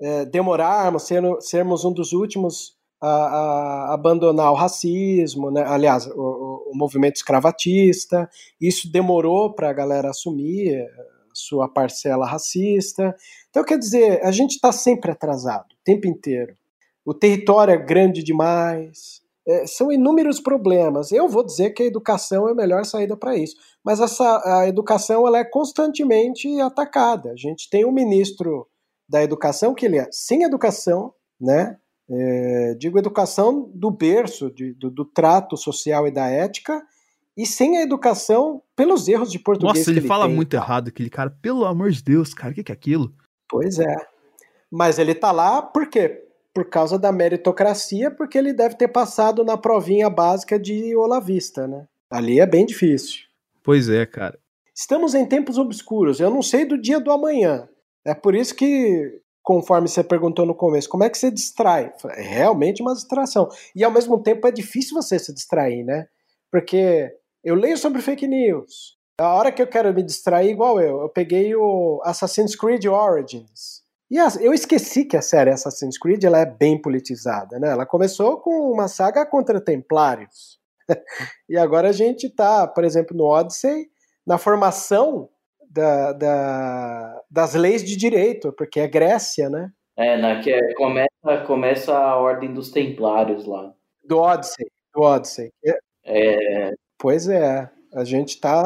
é, 0.00 0.24
demorarmos, 0.24 1.02
ser, 1.02 1.22
sermos 1.40 1.84
um 1.84 1.92
dos 1.92 2.12
últimos 2.12 2.74
a, 3.00 3.08
a 3.08 3.94
abandonar 3.94 4.50
o 4.50 4.56
racismo, 4.56 5.50
né? 5.50 5.62
aliás, 5.66 6.06
o, 6.06 6.70
o 6.72 6.72
movimento 6.74 7.16
escravatista, 7.16 8.28
isso 8.60 8.90
demorou 8.90 9.54
para 9.54 9.68
a 9.68 9.74
galera 9.74 10.10
assumir 10.10 10.86
sua 11.36 11.68
parcela 11.68 12.26
racista. 12.26 13.14
Então, 13.50 13.64
quer 13.64 13.78
dizer, 13.78 14.24
a 14.24 14.30
gente 14.30 14.52
está 14.52 14.72
sempre 14.72 15.10
atrasado, 15.10 15.72
o 15.72 15.84
tempo 15.84 16.06
inteiro. 16.06 16.54
O 17.04 17.14
território 17.14 17.72
é 17.72 17.76
grande 17.76 18.22
demais. 18.22 19.20
É, 19.46 19.64
são 19.66 19.92
inúmeros 19.92 20.40
problemas. 20.40 21.12
Eu 21.12 21.28
vou 21.28 21.44
dizer 21.44 21.70
que 21.70 21.84
a 21.84 21.86
educação 21.86 22.48
é 22.48 22.52
a 22.52 22.54
melhor 22.54 22.84
saída 22.84 23.16
para 23.16 23.36
isso. 23.36 23.54
Mas 23.84 24.00
essa, 24.00 24.42
a 24.44 24.66
educação 24.66 25.24
ela 25.26 25.38
é 25.38 25.44
constantemente 25.44 26.60
atacada. 26.60 27.30
A 27.30 27.36
gente 27.36 27.70
tem 27.70 27.84
um 27.84 27.92
ministro 27.92 28.66
da 29.08 29.22
educação 29.22 29.72
que 29.72 29.86
ele 29.86 29.98
é 29.98 30.08
sem 30.10 30.42
educação, 30.42 31.14
né? 31.40 31.76
É, 32.08 32.74
digo 32.74 32.98
educação 32.98 33.70
do 33.74 33.90
berço, 33.90 34.50
de, 34.50 34.72
do, 34.74 34.90
do 34.90 35.04
trato 35.04 35.56
social 35.56 36.06
e 36.06 36.10
da 36.10 36.28
ética, 36.28 36.82
e 37.36 37.44
sem 37.44 37.76
a 37.76 37.82
educação 37.82 38.62
pelos 38.74 39.06
erros 39.06 39.30
de 39.30 39.38
português. 39.38 39.78
Nossa, 39.78 39.90
ele, 39.90 40.00
ele 40.00 40.08
fala 40.08 40.26
tem. 40.26 40.34
muito 40.34 40.54
errado, 40.54 40.88
aquele 40.88 41.10
cara. 41.10 41.30
Pelo 41.30 41.64
amor 41.66 41.90
de 41.90 42.02
Deus, 42.02 42.32
cara, 42.32 42.52
o 42.52 42.54
que, 42.54 42.64
que 42.64 42.72
é 42.72 42.74
aquilo? 42.74 43.12
Pois 43.48 43.78
é. 43.78 43.96
Mas 44.70 44.98
ele 44.98 45.14
tá 45.14 45.30
lá 45.30 45.60
por 45.60 45.88
quê? 45.88 46.24
Por 46.54 46.64
causa 46.64 46.98
da 46.98 47.12
meritocracia, 47.12 48.10
porque 48.10 48.38
ele 48.38 48.52
deve 48.52 48.76
ter 48.76 48.88
passado 48.88 49.44
na 49.44 49.58
provinha 49.58 50.08
básica 50.08 50.58
de 50.58 50.96
Olavista, 50.96 51.66
né? 51.66 51.86
Ali 52.10 52.40
é 52.40 52.46
bem 52.46 52.64
difícil. 52.64 53.26
Pois 53.62 53.88
é, 53.88 54.06
cara. 54.06 54.38
Estamos 54.74 55.14
em 55.14 55.26
tempos 55.26 55.58
obscuros. 55.58 56.20
Eu 56.20 56.30
não 56.30 56.42
sei 56.42 56.64
do 56.64 56.80
dia 56.80 57.00
do 57.00 57.10
amanhã. 57.10 57.68
É 58.04 58.14
por 58.14 58.34
isso 58.34 58.54
que, 58.54 59.20
conforme 59.42 59.88
você 59.88 60.02
perguntou 60.04 60.46
no 60.46 60.54
começo, 60.54 60.88
como 60.88 61.04
é 61.04 61.10
que 61.10 61.18
você 61.18 61.30
distrai? 61.30 61.92
É 62.10 62.22
realmente 62.22 62.80
uma 62.80 62.94
distração. 62.94 63.48
E 63.74 63.82
ao 63.82 63.90
mesmo 63.90 64.22
tempo 64.22 64.46
é 64.46 64.52
difícil 64.52 64.94
você 64.94 65.18
se 65.18 65.34
distrair, 65.34 65.84
né? 65.84 66.06
Porque 66.50 67.12
eu 67.46 67.54
leio 67.54 67.78
sobre 67.78 68.02
fake 68.02 68.26
news. 68.26 68.96
A 69.20 69.32
hora 69.32 69.52
que 69.52 69.62
eu 69.62 69.68
quero 69.68 69.94
me 69.94 70.02
distrair, 70.02 70.50
igual 70.50 70.80
eu, 70.80 71.02
eu 71.02 71.08
peguei 71.08 71.54
o 71.54 72.02
Assassin's 72.04 72.56
Creed 72.56 72.86
Origins. 72.86 73.84
E 74.10 74.18
eu 74.44 74.52
esqueci 74.52 75.04
que 75.04 75.16
a 75.16 75.22
série 75.22 75.50
Assassin's 75.50 75.96
Creed 75.96 76.24
ela 76.24 76.40
é 76.40 76.44
bem 76.44 76.80
politizada, 76.80 77.60
né? 77.60 77.70
Ela 77.70 77.86
começou 77.86 78.40
com 78.40 78.72
uma 78.72 78.88
saga 78.88 79.24
contra 79.24 79.60
templários. 79.60 80.58
e 81.48 81.56
agora 81.56 81.90
a 81.90 81.92
gente 81.92 82.28
tá, 82.28 82.66
por 82.66 82.82
exemplo, 82.82 83.16
no 83.16 83.26
Odyssey, 83.26 83.86
na 84.26 84.38
formação 84.38 85.28
da, 85.70 86.12
da, 86.14 87.22
das 87.30 87.54
leis 87.54 87.84
de 87.84 87.96
direito, 87.96 88.52
porque 88.54 88.80
é 88.80 88.88
Grécia, 88.88 89.48
né? 89.48 89.70
É, 89.96 90.16
na, 90.16 90.40
que 90.40 90.52
é, 90.52 90.74
começa, 90.74 91.44
começa 91.46 91.96
a 91.96 92.16
ordem 92.16 92.52
dos 92.52 92.72
templários 92.72 93.46
lá. 93.46 93.72
Do 94.04 94.18
Odyssey, 94.18 94.66
do 94.92 95.02
Odyssey. 95.02 95.52
É, 96.04 96.72
Pois 97.06 97.28
é, 97.28 97.70
a 97.94 98.02
gente 98.02 98.30
está 98.30 98.64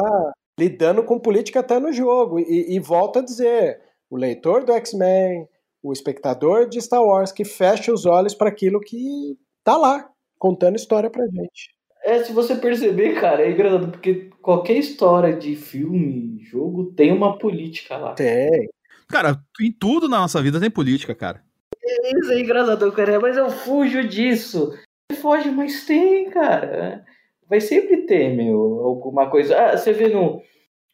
lidando 0.59 1.03
com 1.03 1.19
política 1.19 1.59
até 1.59 1.79
no 1.79 1.93
jogo. 1.93 2.39
E, 2.39 2.75
e 2.75 2.79
volto 2.79 3.19
a 3.19 3.21
dizer: 3.21 3.79
o 4.09 4.17
leitor 4.17 4.63
do 4.63 4.73
X-Men, 4.73 5.47
o 5.83 5.93
espectador 5.93 6.67
de 6.67 6.81
Star 6.81 7.03
Wars, 7.03 7.31
que 7.31 7.45
fecha 7.45 7.93
os 7.93 8.07
olhos 8.07 8.33
para 8.33 8.49
aquilo 8.49 8.79
que 8.79 9.37
tá 9.63 9.77
lá, 9.77 10.09
contando 10.39 10.75
história 10.75 11.07
pra 11.07 11.23
gente. 11.27 11.75
É, 12.03 12.23
se 12.23 12.33
você 12.33 12.55
perceber, 12.55 13.21
cara, 13.21 13.43
é 13.43 13.51
engraçado, 13.51 13.91
porque 13.91 14.31
qualquer 14.41 14.77
história 14.77 15.37
de 15.37 15.55
filme, 15.55 16.39
jogo, 16.43 16.93
tem 16.93 17.11
uma 17.11 17.37
política 17.37 17.95
lá. 17.95 18.15
Tem. 18.15 18.67
Cara, 19.07 19.39
em 19.61 19.71
tudo 19.71 20.09
na 20.09 20.17
nossa 20.17 20.41
vida 20.41 20.59
tem 20.59 20.71
política, 20.71 21.13
cara. 21.13 21.43
isso 22.17 22.31
é 22.31 22.39
engraçado, 22.39 22.91
cara. 22.91 23.19
Mas 23.19 23.37
eu 23.37 23.51
fujo 23.51 24.03
disso. 24.03 24.73
Foge, 25.21 25.51
mas 25.51 25.85
tem, 25.85 26.27
cara. 26.31 27.05
Vai 27.51 27.59
sempre 27.59 28.03
ter, 28.03 28.33
meu, 28.33 28.79
alguma 28.81 29.29
coisa. 29.29 29.59
Ah, 29.59 29.77
você 29.77 29.91
vê 29.91 30.07
no, 30.07 30.41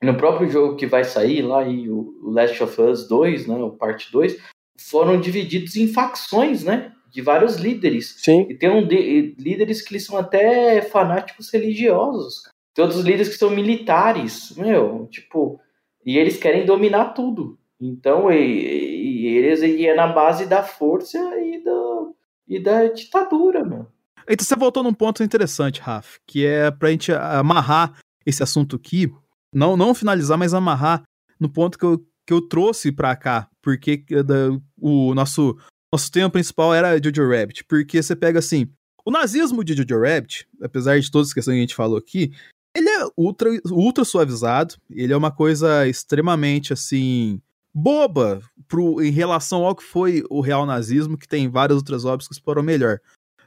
no 0.01 0.17
próprio 0.17 0.49
jogo 0.49 0.75
que 0.75 0.87
vai 0.87 1.03
sair 1.03 1.43
lá, 1.43 1.63
e 1.63 1.87
o 1.87 2.31
Last 2.31 2.63
of 2.63 2.81
Us 2.81 3.07
2, 3.07 3.45
né, 3.45 3.57
o 3.57 3.69
parte 3.69 4.11
2, 4.11 4.35
foram 4.75 5.21
divididos 5.21 5.75
em 5.75 5.87
facções, 5.87 6.63
né? 6.63 6.91
De 7.11 7.21
vários 7.21 7.57
líderes. 7.57 8.15
Sim. 8.17 8.47
E 8.49 8.55
tem 8.55 8.71
um 8.71 8.87
de, 8.87 9.35
líderes 9.37 9.83
que 9.83 9.99
são 9.99 10.17
até 10.17 10.81
fanáticos 10.81 11.53
religiosos. 11.53 12.41
Tem 12.73 12.83
outros 12.83 13.03
líderes 13.03 13.29
que 13.29 13.37
são 13.37 13.51
militares, 13.51 14.55
meu, 14.57 15.05
tipo, 15.11 15.61
e 16.03 16.17
eles 16.17 16.37
querem 16.37 16.65
dominar 16.65 17.13
tudo. 17.13 17.59
Então, 17.79 18.31
e, 18.31 18.37
e 18.37 19.27
eles 19.27 19.61
e 19.61 19.85
é 19.85 19.93
na 19.93 20.07
base 20.07 20.47
da 20.47 20.63
força 20.63 21.19
e, 21.39 21.63
do, 21.63 22.15
e 22.47 22.59
da 22.59 22.87
ditadura, 22.87 23.63
meu. 23.63 23.85
Então 24.29 24.45
você 24.45 24.55
voltou 24.55 24.83
num 24.83 24.93
ponto 24.93 25.23
interessante, 25.23 25.79
Raf, 25.79 26.17
que 26.27 26.45
é 26.45 26.69
pra 26.69 26.91
gente 26.91 27.11
amarrar 27.11 27.97
esse 28.25 28.43
assunto 28.43 28.75
aqui, 28.75 29.11
não, 29.53 29.77
não 29.77 29.95
finalizar, 29.95 30.37
mas 30.37 30.53
amarrar 30.53 31.03
no 31.39 31.49
ponto 31.49 31.77
que 31.77 31.85
eu, 31.85 32.05
que 32.25 32.33
eu 32.33 32.41
trouxe 32.41 32.91
pra 32.91 33.15
cá, 33.15 33.47
porque 33.61 34.03
da, 34.25 34.49
o 34.79 35.13
nosso, 35.15 35.57
nosso 35.91 36.11
tema 36.11 36.29
principal 36.29 36.73
era 36.73 37.01
Jojo 37.01 37.29
Rabbit, 37.29 37.63
porque 37.63 38.03
você 38.03 38.15
pega 38.15 38.39
assim, 38.39 38.69
o 39.05 39.11
nazismo 39.11 39.63
de 39.63 39.73
Jojo 39.73 40.01
Rabbit, 40.01 40.45
apesar 40.61 40.99
de 40.99 41.09
todas 41.09 41.29
as 41.29 41.33
questões 41.33 41.55
que 41.55 41.59
a 41.59 41.61
gente 41.61 41.75
falou 41.75 41.97
aqui, 41.97 42.31
ele 42.75 42.89
é 42.89 43.07
ultra, 43.15 43.49
ultra 43.71 44.03
suavizado, 44.03 44.75
ele 44.89 45.13
é 45.13 45.17
uma 45.17 45.31
coisa 45.31 45.87
extremamente, 45.87 46.73
assim, 46.73 47.41
boba 47.73 48.41
pro, 48.67 49.01
em 49.01 49.11
relação 49.11 49.63
ao 49.65 49.75
que 49.75 49.83
foi 49.83 50.23
o 50.29 50.41
real 50.41 50.65
nazismo, 50.65 51.17
que 51.17 51.27
tem 51.27 51.49
várias 51.49 51.77
outras 51.77 52.05
obras 52.05 52.27
que 52.27 52.33
exploram 52.33 52.61
melhor. 52.61 52.99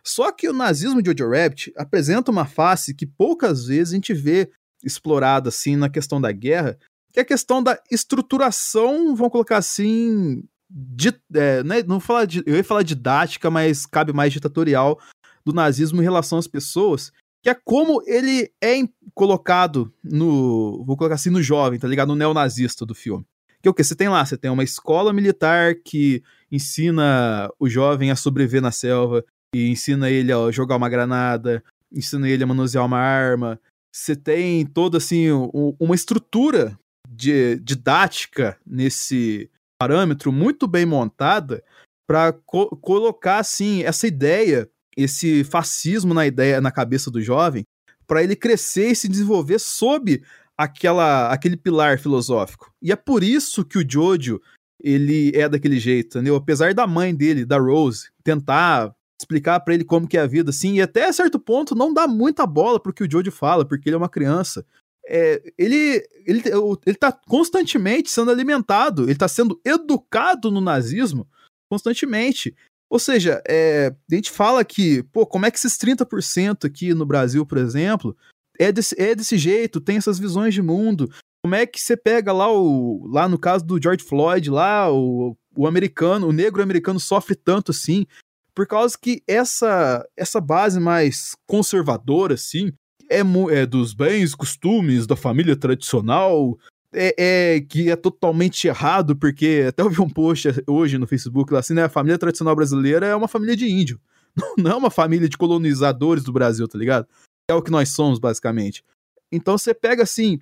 Só 0.05 0.33
que 0.33 0.49
o 0.49 0.53
nazismo 0.53 1.03
de 1.03 1.11
Jojo 1.11 1.31
Rabbit 1.31 1.73
apresenta 1.77 2.31
uma 2.31 2.47
face 2.47 2.95
que 2.95 3.07
poucas 3.07 3.67
vezes 3.67 3.93
a 3.93 3.97
gente 3.97 4.15
vê 4.15 4.51
explorada 4.85 5.49
assim 5.49 5.77
na 5.77 5.89
questão 5.89 6.21
da 6.21 6.33
guerra, 6.33 6.79
que 7.13 7.21
é 7.21 7.23
a 7.23 7.27
questão 7.27 7.63
da 7.63 7.79
estruturação, 7.91 9.15
vamos 9.15 9.33
colocar 9.33 9.59
assim, 9.59 10.43
de, 10.69 11.13
é, 11.35 11.63
né, 11.63 11.83
não 11.83 12.01
falar 12.01 12.25
de, 12.25 12.43
eu 12.47 12.57
ia 12.57 12.65
falar 12.65 12.83
didática, 12.83 13.51
mas 13.51 13.85
cabe 13.85 14.13
mais 14.13 14.33
ditatorial 14.33 14.99
do 15.45 15.53
nazismo 15.53 16.01
em 16.01 16.05
relação 16.05 16.39
às 16.39 16.47
pessoas, 16.47 17.13
que 17.43 17.51
é 17.51 17.55
como 17.55 18.03
ele 18.07 18.53
é 18.63 18.77
colocado 19.15 19.93
no, 20.05 20.85
vou 20.85 20.97
colocar 20.97 21.15
assim, 21.15 21.31
no 21.31 21.43
jovem, 21.43 21.79
tá 21.79 21.89
ligado? 21.89 22.09
No 22.09 22.17
neonazista 22.17 22.85
do 22.85 22.95
filme. 22.95 23.25
Que 23.63 23.69
é 23.69 23.71
o 23.71 23.75
que? 23.75 23.85
Você 23.85 23.95
tem 23.95 24.09
lá, 24.09 24.25
você 24.25 24.37
tem 24.37 24.51
uma 24.51 24.65
escola 24.65 25.13
militar 25.13 25.75
que 25.75 26.23
ensina 26.51 27.51
o 27.59 27.69
jovem 27.69 28.11
a 28.11 28.17
sobreviver 28.17 28.63
na 28.63 28.71
selva, 28.71 29.25
e 29.55 29.69
ensina 29.69 30.11
ele 30.11 30.33
a 30.33 30.51
jogar 30.51 30.77
uma 30.77 30.89
granada, 30.89 31.63
ensina 31.93 32.29
ele 32.29 32.45
a 32.45 32.47
manusear 32.47 32.85
uma 32.85 32.99
arma. 32.99 33.61
Você 33.95 34.15
tem 34.15 34.65
toda 34.65 34.99
assim 34.99 35.31
um, 35.33 35.75
uma 35.79 35.95
estrutura 35.95 36.79
de, 37.09 37.57
didática 37.57 38.57
nesse 38.65 39.51
parâmetro 39.81 40.31
muito 40.31 40.67
bem 40.67 40.87
montada 40.87 41.65
para 42.07 42.33
co 42.33 42.77
colocar 42.77 43.39
assim 43.39 43.83
essa 43.83 44.07
ideia, 44.07 44.69
esse 44.97 45.45
fascismo 45.45 46.15
na 46.15 46.27
ideia 46.27 46.61
na 46.61 46.71
cabeça 46.71 47.11
do 47.11 47.21
jovem, 47.21 47.65
para 48.07 48.23
ele 48.23 48.37
crescer 48.37 48.91
e 48.91 48.97
se 48.97 49.09
desenvolver 49.09 49.59
sob 49.59 50.23
aquela 50.57 51.33
aquele 51.33 51.57
pilar 51.57 51.99
filosófico. 51.99 52.73
E 52.83 52.93
é 52.93 52.97
por 52.97 53.25
isso 53.25 53.65
que 53.65 53.79
o 53.79 53.89
Jojo 53.89 54.41
ele 54.83 55.33
é 55.35 55.49
daquele 55.49 55.79
jeito, 55.79 56.19
entendeu? 56.19 56.37
Apesar 56.37 56.75
da 56.75 56.87
mãe 56.87 57.15
dele, 57.15 57.45
da 57.45 57.59
Rose, 57.59 58.09
tentar 58.25 58.95
explicar 59.21 59.61
para 59.61 59.75
ele 59.75 59.85
como 59.85 60.09
que 60.09 60.17
é 60.17 60.21
a 60.21 60.27
vida, 60.27 60.51
assim, 60.51 60.75
e 60.75 60.83
até 60.83 61.11
certo 61.13 61.39
ponto 61.39 61.75
não 61.75 61.93
dá 61.93 62.09
muita 62.09 62.47
bola 62.47 62.81
pro 62.81 62.93
que 62.93 63.05
o 63.05 63.11
Jojo 63.11 63.31
fala, 63.31 63.65
porque 63.65 63.89
ele 63.89 63.95
é 63.95 63.99
uma 63.99 64.09
criança. 64.09 64.65
É, 65.07 65.43
ele, 65.59 66.07
ele, 66.27 66.43
ele 66.87 66.97
tá 66.97 67.13
constantemente 67.13 68.11
sendo 68.11 68.31
alimentado, 68.31 69.05
ele 69.05 69.17
tá 69.17 69.29
sendo 69.29 69.61
educado 69.65 70.51
no 70.51 70.61
nazismo 70.61 71.27
constantemente. 71.71 72.55
Ou 72.89 72.99
seja, 72.99 73.41
é, 73.49 73.95
a 74.11 74.15
gente 74.15 74.31
fala 74.31 74.65
que, 74.65 75.03
pô, 75.05 75.25
como 75.25 75.47
é 75.47 75.51
que 75.51 75.59
esses 75.59 75.77
30% 75.79 76.65
aqui 76.65 76.93
no 76.93 77.07
Brasil, 77.07 77.47
por 77.47 77.59
exemplo, 77.59 78.17
é 78.59 78.73
desse, 78.73 79.01
é 79.01 79.15
desse 79.15 79.39
jeito, 79.39 79.81
tem 79.81 79.97
essas 79.97 80.19
visões 80.19 80.53
de 80.53 80.61
mundo. 80.61 81.09
Como 81.43 81.55
é 81.55 81.65
que 81.65 81.81
você 81.81 81.97
pega 81.97 82.33
lá 82.33 82.53
o. 82.53 83.07
Lá 83.07 83.29
no 83.29 83.39
caso 83.39 83.65
do 83.65 83.81
George 83.81 84.05
Floyd, 84.05 84.51
lá, 84.51 84.93
o, 84.93 85.37
o 85.57 85.67
americano, 85.67 86.29
o 86.29 86.33
negro 86.33 86.63
americano 86.63 87.01
sofre 87.01 87.35
tanto 87.35 87.71
assim 87.71 88.07
por 88.55 88.67
causa 88.67 88.97
que 89.01 89.23
essa 89.27 90.07
essa 90.17 90.41
base 90.41 90.81
mais 90.81 91.35
conservadora, 91.47 92.35
assim, 92.35 92.73
é, 93.11 93.21
é 93.21 93.67
dos 93.67 93.93
bens, 93.93 94.35
costumes 94.35 95.07
da 95.07 95.17
família 95.17 95.57
tradicional, 95.57 96.59
é, 96.93 97.15
é, 97.19 97.61
que 97.61 97.91
é 97.91 97.97
totalmente 97.97 98.67
errado, 98.67 99.17
porque 99.17 99.65
até 99.69 99.83
eu 99.83 99.91
vi 99.91 100.01
um 100.01 100.09
post 100.09 100.49
hoje 100.67 100.99
no 100.99 101.07
Facebook 101.07 101.53
lá 101.53 101.61
assim, 101.61 101.75
né? 101.75 101.85
A 101.85 101.89
família 101.89 102.19
tradicional 102.19 102.55
brasileira 102.55 103.07
é 103.07 103.15
uma 103.15 103.29
família 103.29 103.57
de 103.57 103.69
índio. 103.71 104.01
Não 104.59 104.71
é 104.71 104.77
uma 104.77 104.91
família 104.91 105.29
de 105.29 105.37
colonizadores 105.37 106.25
do 106.25 106.33
Brasil, 106.33 106.67
tá 106.67 106.79
ligado? 106.79 107.07
É 107.49 107.55
o 107.55 107.63
que 107.63 107.71
nós 107.71 107.91
somos, 107.91 108.19
basicamente. 108.19 108.85
Então 109.33 109.57
você 109.57 109.75
pega 109.75 110.03
assim. 110.03 110.39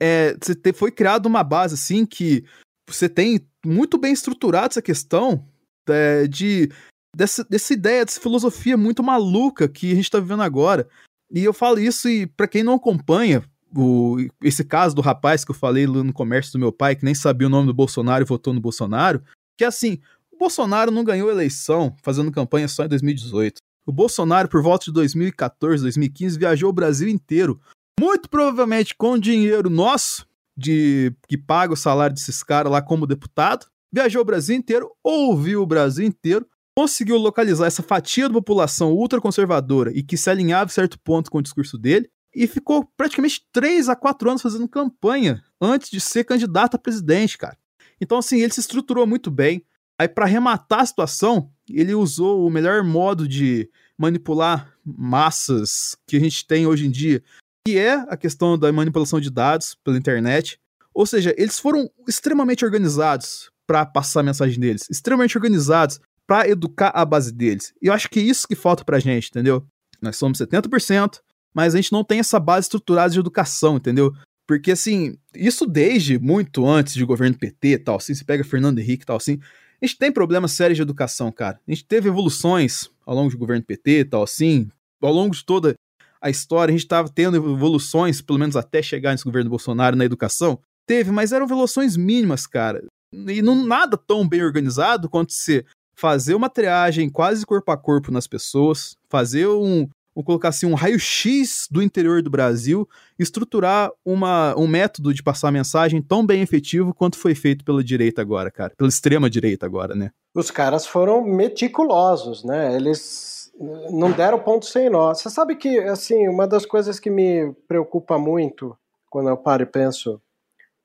É, 0.00 0.36
você 0.40 0.54
te, 0.54 0.72
foi 0.72 0.92
criada 0.92 1.26
uma 1.26 1.42
base 1.42 1.74
assim 1.74 2.06
que 2.06 2.44
você 2.88 3.08
tem 3.08 3.40
muito 3.66 3.98
bem 3.98 4.12
estruturado 4.12 4.68
essa 4.68 4.82
questão 4.82 5.44
é, 5.88 6.26
de 6.26 6.70
dessa, 7.18 7.42
dessa 7.42 7.72
ideia, 7.72 8.04
dessa 8.04 8.20
filosofia 8.20 8.76
muito 8.76 9.02
maluca 9.02 9.68
que 9.68 9.90
a 9.90 9.94
gente 9.96 10.08
tá 10.08 10.20
vivendo 10.20 10.42
agora. 10.42 10.88
E 11.28 11.42
eu 11.42 11.52
falo 11.52 11.80
isso 11.80 12.08
e 12.08 12.28
para 12.28 12.46
quem 12.46 12.62
não 12.62 12.74
acompanha 12.74 13.42
o, 13.76 14.18
esse 14.40 14.64
caso 14.64 14.94
do 14.94 15.02
rapaz 15.02 15.44
que 15.44 15.50
eu 15.50 15.54
falei 15.54 15.84
no 15.84 16.12
comércio 16.12 16.52
do 16.52 16.60
meu 16.60 16.72
pai, 16.72 16.94
que 16.94 17.04
nem 17.04 17.16
sabia 17.16 17.48
o 17.48 17.50
nome 17.50 17.66
do 17.66 17.74
Bolsonaro 17.74 18.22
e 18.22 18.26
votou 18.26 18.54
no 18.54 18.60
Bolsonaro, 18.60 19.20
que 19.56 19.64
é 19.64 19.66
assim, 19.66 19.98
o 20.32 20.38
Bolsonaro 20.38 20.92
não 20.92 21.02
ganhou 21.02 21.28
eleição 21.28 21.94
fazendo 22.04 22.30
campanha 22.30 22.68
só 22.68 22.84
em 22.84 22.88
2018. 22.88 23.58
O 23.84 23.90
Bolsonaro, 23.90 24.48
por 24.48 24.62
volta 24.62 24.84
de 24.84 24.92
2014, 24.92 25.82
2015, 25.82 26.38
viajou 26.38 26.70
o 26.70 26.72
Brasil 26.72 27.08
inteiro, 27.08 27.60
muito 27.98 28.30
provavelmente 28.30 28.94
com 28.94 29.18
dinheiro 29.18 29.68
nosso, 29.68 30.24
de 30.56 31.12
que 31.26 31.36
paga 31.36 31.72
o 31.72 31.76
salário 31.76 32.14
desses 32.14 32.44
caras 32.44 32.70
lá 32.70 32.80
como 32.80 33.08
deputado, 33.08 33.66
viajou 33.92 34.22
o 34.22 34.24
Brasil 34.24 34.56
inteiro, 34.56 34.90
ouviu 35.02 35.62
o 35.62 35.66
Brasil 35.66 36.06
inteiro, 36.06 36.46
conseguiu 36.78 37.16
localizar 37.16 37.66
essa 37.66 37.82
fatia 37.82 38.28
da 38.28 38.34
população 38.34 38.92
ultraconservadora 38.92 39.90
e 39.92 40.00
que 40.00 40.16
se 40.16 40.30
alinhava 40.30 40.70
em 40.70 40.72
certo 40.72 40.96
ponto 40.96 41.28
com 41.28 41.38
o 41.38 41.42
discurso 41.42 41.76
dele, 41.76 42.08
e 42.32 42.46
ficou 42.46 42.88
praticamente 42.96 43.44
3 43.52 43.88
a 43.88 43.96
4 43.96 44.30
anos 44.30 44.42
fazendo 44.42 44.68
campanha 44.68 45.42
antes 45.60 45.90
de 45.90 46.00
ser 46.00 46.22
candidato 46.22 46.76
a 46.76 46.78
presidente, 46.78 47.36
cara. 47.36 47.58
Então, 48.00 48.18
assim, 48.18 48.40
ele 48.40 48.52
se 48.52 48.60
estruturou 48.60 49.08
muito 49.08 49.28
bem. 49.28 49.64
Aí, 49.98 50.06
para 50.06 50.24
arrematar 50.24 50.82
a 50.82 50.86
situação, 50.86 51.50
ele 51.68 51.96
usou 51.96 52.46
o 52.46 52.50
melhor 52.50 52.84
modo 52.84 53.26
de 53.26 53.68
manipular 53.98 54.72
massas 54.86 55.96
que 56.06 56.16
a 56.16 56.20
gente 56.20 56.46
tem 56.46 56.64
hoje 56.64 56.86
em 56.86 56.92
dia, 56.92 57.24
que 57.66 57.76
é 57.76 57.94
a 58.08 58.16
questão 58.16 58.56
da 58.56 58.72
manipulação 58.72 59.20
de 59.20 59.30
dados 59.30 59.76
pela 59.82 59.98
internet. 59.98 60.60
Ou 60.94 61.04
seja, 61.04 61.34
eles 61.36 61.58
foram 61.58 61.90
extremamente 62.06 62.64
organizados 62.64 63.50
para 63.66 63.84
passar 63.84 64.20
a 64.20 64.22
mensagem 64.22 64.60
deles, 64.60 64.86
extremamente 64.88 65.36
organizados 65.36 65.98
para 66.28 66.46
educar 66.46 66.90
a 66.94 67.04
base 67.06 67.32
deles. 67.32 67.72
E 67.80 67.86
eu 67.86 67.92
acho 67.94 68.10
que 68.10 68.20
é 68.20 68.22
isso 68.22 68.46
que 68.46 68.54
falta 68.54 68.84
pra 68.84 68.98
gente, 68.98 69.30
entendeu? 69.30 69.66
Nós 70.00 70.16
somos 70.16 70.38
70%, 70.38 71.20
mas 71.54 71.74
a 71.74 71.78
gente 71.78 71.90
não 71.90 72.04
tem 72.04 72.20
essa 72.20 72.38
base 72.38 72.66
estruturada 72.66 73.10
de 73.10 73.18
educação, 73.18 73.78
entendeu? 73.78 74.12
Porque, 74.46 74.72
assim, 74.72 75.16
isso 75.34 75.66
desde 75.66 76.18
muito 76.18 76.66
antes 76.66 76.94
de 76.94 77.04
governo 77.04 77.36
PT 77.36 77.68
e 77.68 77.78
tal, 77.78 77.96
assim, 77.96 78.14
se 78.14 78.24
pega 78.24 78.44
Fernando 78.44 78.78
Henrique 78.78 79.04
e 79.04 79.06
tal, 79.06 79.16
assim, 79.16 79.40
a 79.80 79.86
gente 79.86 79.98
tem 79.98 80.12
problemas 80.12 80.52
sérios 80.52 80.76
de 80.76 80.82
educação, 80.82 81.32
cara. 81.32 81.58
A 81.66 81.70
gente 81.70 81.84
teve 81.86 82.08
evoluções 82.08 82.90
ao 83.06 83.14
longo 83.14 83.30
do 83.30 83.38
governo 83.38 83.64
PT 83.64 84.00
e 84.00 84.04
tal, 84.04 84.22
assim, 84.22 84.68
ao 85.00 85.12
longo 85.12 85.34
de 85.34 85.44
toda 85.44 85.74
a 86.20 86.28
história, 86.28 86.72
a 86.72 86.76
gente 86.76 86.84
estava 86.84 87.08
tendo 87.08 87.36
evoluções, 87.36 88.20
pelo 88.20 88.38
menos 88.38 88.56
até 88.56 88.82
chegar 88.82 89.12
nesse 89.12 89.24
governo 89.24 89.48
Bolsonaro 89.48 89.96
na 89.96 90.04
educação. 90.04 90.60
Teve, 90.86 91.10
mas 91.10 91.32
eram 91.32 91.46
evoluções 91.46 91.96
mínimas, 91.96 92.46
cara. 92.46 92.84
E 93.12 93.40
não 93.40 93.64
nada 93.64 93.96
tão 93.96 94.28
bem 94.28 94.42
organizado 94.42 95.08
quanto 95.08 95.32
se 95.32 95.64
fazer 95.98 96.34
uma 96.34 96.48
triagem 96.48 97.10
quase 97.10 97.44
corpo 97.44 97.72
a 97.72 97.76
corpo 97.76 98.12
nas 98.12 98.28
pessoas, 98.28 98.96
fazer 99.08 99.48
um, 99.48 99.88
colocar 100.24 100.50
assim, 100.50 100.64
um 100.64 100.74
raio-x 100.74 101.66
do 101.68 101.82
interior 101.82 102.22
do 102.22 102.30
Brasil, 102.30 102.88
estruturar 103.18 103.90
uma, 104.04 104.56
um 104.56 104.68
método 104.68 105.12
de 105.12 105.24
passar 105.24 105.50
mensagem 105.50 106.00
tão 106.00 106.24
bem 106.24 106.40
efetivo 106.40 106.94
quanto 106.94 107.18
foi 107.18 107.34
feito 107.34 107.64
pela 107.64 107.82
direita 107.82 108.22
agora, 108.22 108.48
cara, 108.48 108.72
pela 108.76 108.88
extrema 108.88 109.28
direita 109.28 109.66
agora, 109.66 109.96
né? 109.96 110.10
Os 110.32 110.52
caras 110.52 110.86
foram 110.86 111.20
meticulosos, 111.20 112.44
né? 112.44 112.76
Eles 112.76 113.50
não 113.90 114.12
deram 114.12 114.38
ponto 114.38 114.66
sem 114.66 114.88
nó. 114.88 115.12
Você 115.12 115.28
sabe 115.28 115.56
que, 115.56 115.80
assim, 115.80 116.28
uma 116.28 116.46
das 116.46 116.64
coisas 116.64 117.00
que 117.00 117.10
me 117.10 117.52
preocupa 117.66 118.16
muito 118.16 118.76
quando 119.10 119.30
eu 119.30 119.36
paro 119.36 119.64
e 119.64 119.66
penso 119.66 120.20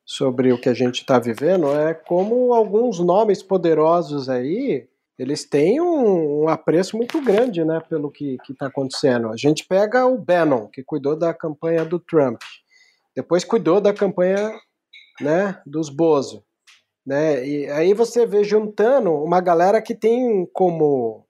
sobre 0.04 0.52
o 0.52 0.60
que 0.60 0.70
a 0.70 0.74
gente 0.74 1.02
está 1.02 1.20
vivendo 1.20 1.68
é 1.68 1.94
como 1.94 2.52
alguns 2.52 3.00
nomes 3.00 3.44
poderosos 3.44 4.28
aí 4.28 4.88
eles 5.18 5.48
têm 5.48 5.80
um, 5.80 6.44
um 6.44 6.50
apreço 6.50 6.98
muito 6.98 7.22
grande, 7.22 7.64
né, 7.64 7.80
pelo 7.88 8.12
que 8.12 8.38
está 8.50 8.68
acontecendo. 8.68 9.30
A 9.30 9.38
gente 9.38 9.66
pega 9.66 10.06
o 10.06 10.18
Bannon, 10.18 10.68
que 10.68 10.84
cuidou 10.84 11.16
da 11.16 11.34
campanha 11.34 11.86
do 11.86 12.00
Trump, 12.00 12.42
depois 13.16 13.44
cuidou 13.44 13.80
da 13.80 13.94
campanha, 13.94 14.52
né, 15.22 15.62
dos 15.66 15.90
Bozo, 15.90 16.44
né, 17.06 17.46
e 17.46 17.70
aí 17.70 17.94
você 17.94 18.26
vê 18.26 18.44
juntando 18.44 19.12
uma 19.12 19.40
galera 19.40 19.82
que 19.82 19.94
tem 19.94 20.48
como 20.54 21.26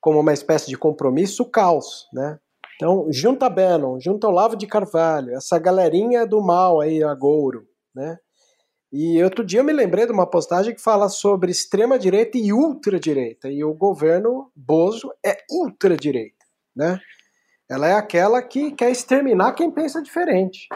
como 0.00 0.20
uma 0.20 0.34
espécie 0.34 0.68
de 0.68 0.76
compromisso 0.76 1.44
o 1.44 1.50
caos, 1.50 2.06
né? 2.12 2.38
Então, 2.76 3.06
junta 3.10 3.48
Bannon, 3.48 3.98
junta 3.98 4.28
Olavo 4.28 4.54
de 4.54 4.66
Carvalho, 4.66 5.34
essa 5.34 5.58
galerinha 5.58 6.26
do 6.26 6.42
mal 6.42 6.78
aí, 6.78 7.02
Agouro, 7.02 7.66
né? 7.94 8.18
E 8.96 9.20
outro 9.24 9.44
dia 9.44 9.58
eu 9.58 9.64
me 9.64 9.72
lembrei 9.72 10.06
de 10.06 10.12
uma 10.12 10.24
postagem 10.24 10.72
que 10.72 10.80
fala 10.80 11.08
sobre 11.08 11.50
extrema-direita 11.50 12.38
e 12.38 12.52
ultradireita. 12.52 13.50
E 13.50 13.64
o 13.64 13.74
governo 13.74 14.52
Bozo 14.54 15.12
é 15.26 15.36
ultradireita, 15.50 16.46
né? 16.76 17.00
Ela 17.68 17.88
é 17.88 17.94
aquela 17.94 18.40
que 18.40 18.70
quer 18.70 18.92
exterminar 18.92 19.54
quem 19.54 19.68
pensa 19.68 20.00
diferente, 20.00 20.68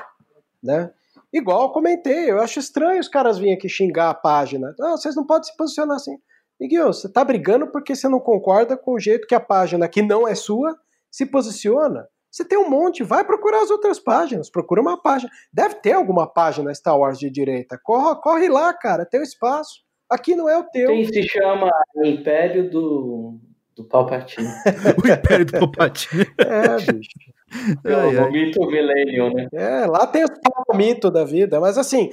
né? 0.60 0.90
Igual 1.32 1.62
eu 1.62 1.68
comentei, 1.68 2.28
eu 2.28 2.40
acho 2.40 2.58
estranho 2.58 2.98
os 2.98 3.06
caras 3.06 3.38
virem 3.38 3.54
aqui 3.54 3.68
xingar 3.68 4.10
a 4.10 4.14
página. 4.14 4.74
Ah, 4.80 4.96
vocês 4.96 5.14
não 5.14 5.24
podem 5.24 5.48
se 5.48 5.56
posicionar 5.56 5.94
assim. 5.94 6.18
Miguel, 6.60 6.92
você 6.92 7.08
tá 7.08 7.24
brigando 7.24 7.70
porque 7.70 7.94
você 7.94 8.08
não 8.08 8.18
concorda 8.18 8.76
com 8.76 8.94
o 8.94 8.98
jeito 8.98 9.28
que 9.28 9.34
a 9.34 9.38
página 9.38 9.88
que 9.88 10.02
não 10.02 10.26
é 10.26 10.34
sua 10.34 10.76
se 11.08 11.24
posiciona. 11.24 12.08
Você 12.30 12.44
tem 12.44 12.58
um 12.58 12.68
monte, 12.68 13.02
vai 13.02 13.24
procurar 13.24 13.62
as 13.62 13.70
outras 13.70 13.98
páginas, 13.98 14.50
procura 14.50 14.80
uma 14.80 15.00
página. 15.00 15.30
Deve 15.52 15.76
ter 15.76 15.92
alguma 15.92 16.26
página 16.26 16.74
Star 16.74 16.98
Wars 16.98 17.18
de 17.18 17.30
direita. 17.30 17.78
Corre, 17.82 18.20
corre 18.20 18.48
lá, 18.48 18.72
cara, 18.74 19.06
tem 19.06 19.22
espaço. 19.22 19.82
Aqui 20.10 20.34
não 20.34 20.48
é 20.48 20.58
o 20.58 20.64
teu. 20.64 20.88
Tem, 20.88 21.04
se 21.04 21.22
chama 21.28 21.70
Império 22.04 22.70
do, 22.70 23.38
do 23.76 23.84
Palpatine. 23.84 24.48
o 25.02 25.08
Império 25.08 25.46
do 25.46 25.52
Palpatine. 25.52 26.26
é, 26.38 26.92
bicho. 26.92 27.10
É 27.84 27.94
ai, 27.94 28.16
o 28.16 28.30
mito 28.30 28.66
Millennium, 28.66 29.32
né? 29.32 29.48
É, 29.52 29.86
lá 29.86 30.06
tem 30.06 30.24
o 30.24 30.76
mito 30.76 31.10
da 31.10 31.24
vida, 31.24 31.58
mas 31.60 31.78
assim, 31.78 32.10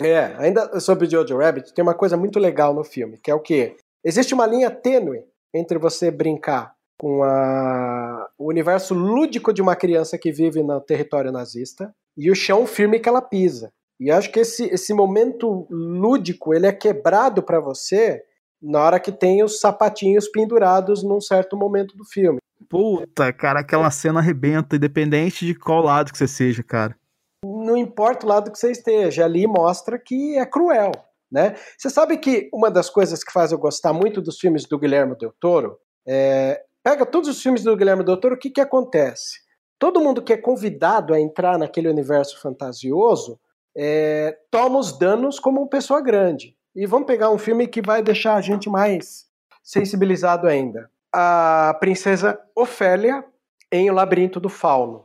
é, 0.00 0.34
ainda 0.38 0.80
sobre 0.80 1.08
Jojo 1.08 1.36
Rabbit, 1.36 1.74
tem 1.74 1.82
uma 1.82 1.94
coisa 1.94 2.16
muito 2.16 2.38
legal 2.38 2.72
no 2.72 2.84
filme, 2.84 3.18
que 3.22 3.30
é 3.30 3.34
o 3.34 3.40
quê? 3.40 3.76
Existe 4.04 4.32
uma 4.32 4.46
linha 4.46 4.70
tênue 4.70 5.24
entre 5.52 5.78
você 5.78 6.10
brincar 6.10 6.72
com 6.98 7.22
a, 7.22 8.17
o 8.38 8.48
universo 8.48 8.94
lúdico 8.94 9.52
de 9.52 9.60
uma 9.60 9.74
criança 9.74 10.16
que 10.16 10.30
vive 10.30 10.62
no 10.62 10.80
território 10.80 11.32
nazista 11.32 11.92
e 12.16 12.30
o 12.30 12.34
chão 12.34 12.66
firme 12.66 13.00
que 13.00 13.08
ela 13.08 13.20
pisa. 13.20 13.72
E 13.98 14.10
acho 14.12 14.30
que 14.30 14.38
esse, 14.40 14.66
esse 14.66 14.94
momento 14.94 15.66
lúdico 15.68 16.54
ele 16.54 16.66
é 16.66 16.72
quebrado 16.72 17.42
para 17.42 17.58
você 17.58 18.22
na 18.62 18.80
hora 18.80 19.00
que 19.00 19.10
tem 19.10 19.42
os 19.42 19.60
sapatinhos 19.60 20.28
pendurados 20.28 21.02
num 21.02 21.20
certo 21.20 21.56
momento 21.56 21.96
do 21.96 22.04
filme. 22.04 22.38
Puta, 22.68 23.32
cara, 23.32 23.60
aquela 23.60 23.90
cena 23.90 24.20
arrebenta, 24.20 24.76
independente 24.76 25.46
de 25.46 25.54
qual 25.54 25.82
lado 25.82 26.12
que 26.12 26.18
você 26.18 26.28
seja, 26.28 26.62
cara. 26.62 26.96
Não 27.44 27.76
importa 27.76 28.26
o 28.26 28.28
lado 28.28 28.50
que 28.52 28.58
você 28.58 28.70
esteja, 28.70 29.24
ali 29.24 29.46
mostra 29.46 29.98
que 29.98 30.36
é 30.36 30.44
cruel, 30.44 30.92
né? 31.30 31.54
Você 31.76 31.88
sabe 31.88 32.18
que 32.18 32.48
uma 32.52 32.70
das 32.70 32.90
coisas 32.90 33.22
que 33.22 33.32
faz 33.32 33.52
eu 33.52 33.58
gostar 33.58 33.92
muito 33.92 34.20
dos 34.20 34.38
filmes 34.38 34.64
do 34.64 34.78
Guilherme 34.78 35.16
Del 35.16 35.32
Toro 35.40 35.78
é, 36.06 36.62
Pega 36.82 37.04
todos 37.04 37.28
os 37.28 37.42
filmes 37.42 37.62
do 37.62 37.76
Guilherme 37.76 38.04
Doutor, 38.04 38.32
o 38.32 38.38
que, 38.38 38.50
que 38.50 38.60
acontece? 38.60 39.40
Todo 39.78 40.00
mundo 40.00 40.22
que 40.22 40.32
é 40.32 40.36
convidado 40.36 41.12
a 41.12 41.20
entrar 41.20 41.58
naquele 41.58 41.88
universo 41.88 42.40
fantasioso 42.40 43.38
é, 43.76 44.36
toma 44.50 44.78
os 44.78 44.98
danos 44.98 45.38
como 45.38 45.60
uma 45.60 45.68
pessoa 45.68 46.00
grande. 46.00 46.56
E 46.74 46.86
vamos 46.86 47.06
pegar 47.06 47.30
um 47.30 47.38
filme 47.38 47.66
que 47.66 47.82
vai 47.82 48.02
deixar 48.02 48.34
a 48.34 48.40
gente 48.40 48.68
mais 48.68 49.26
sensibilizado 49.62 50.46
ainda. 50.46 50.90
A 51.12 51.76
princesa 51.78 52.38
Ofélia 52.56 53.24
em 53.70 53.90
O 53.90 53.94
Labirinto 53.94 54.40
do 54.40 54.48
Fauno. 54.48 55.04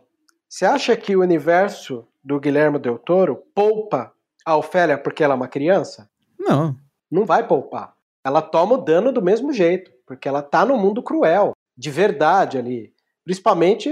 Você 0.50 0.66
acha 0.66 0.96
que 0.96 1.16
o 1.16 1.22
universo 1.22 2.08
do 2.24 2.40
Guilherme 2.40 2.80
Del 2.80 2.98
Toro 2.98 3.44
poupa 3.54 4.14
a 4.46 4.56
Ofélia 4.56 4.98
porque 4.98 5.24
ela 5.24 5.34
é 5.34 5.38
uma 5.38 5.48
criança? 5.48 6.10
Não. 6.40 6.76
Não 7.12 7.26
vai 7.26 7.46
poupar. 7.46 7.94
Ela 8.24 8.42
toma 8.42 8.76
o 8.76 8.82
dano 8.82 9.12
do 9.12 9.22
mesmo 9.22 9.52
jeito, 9.52 9.92
porque 10.06 10.28
ela 10.28 10.42
tá 10.42 10.66
no 10.66 10.78
mundo 10.78 11.04
cruel 11.04 11.54
de 11.78 11.92
verdade 11.92 12.58
ali. 12.58 12.94
Principalmente, 13.24 13.90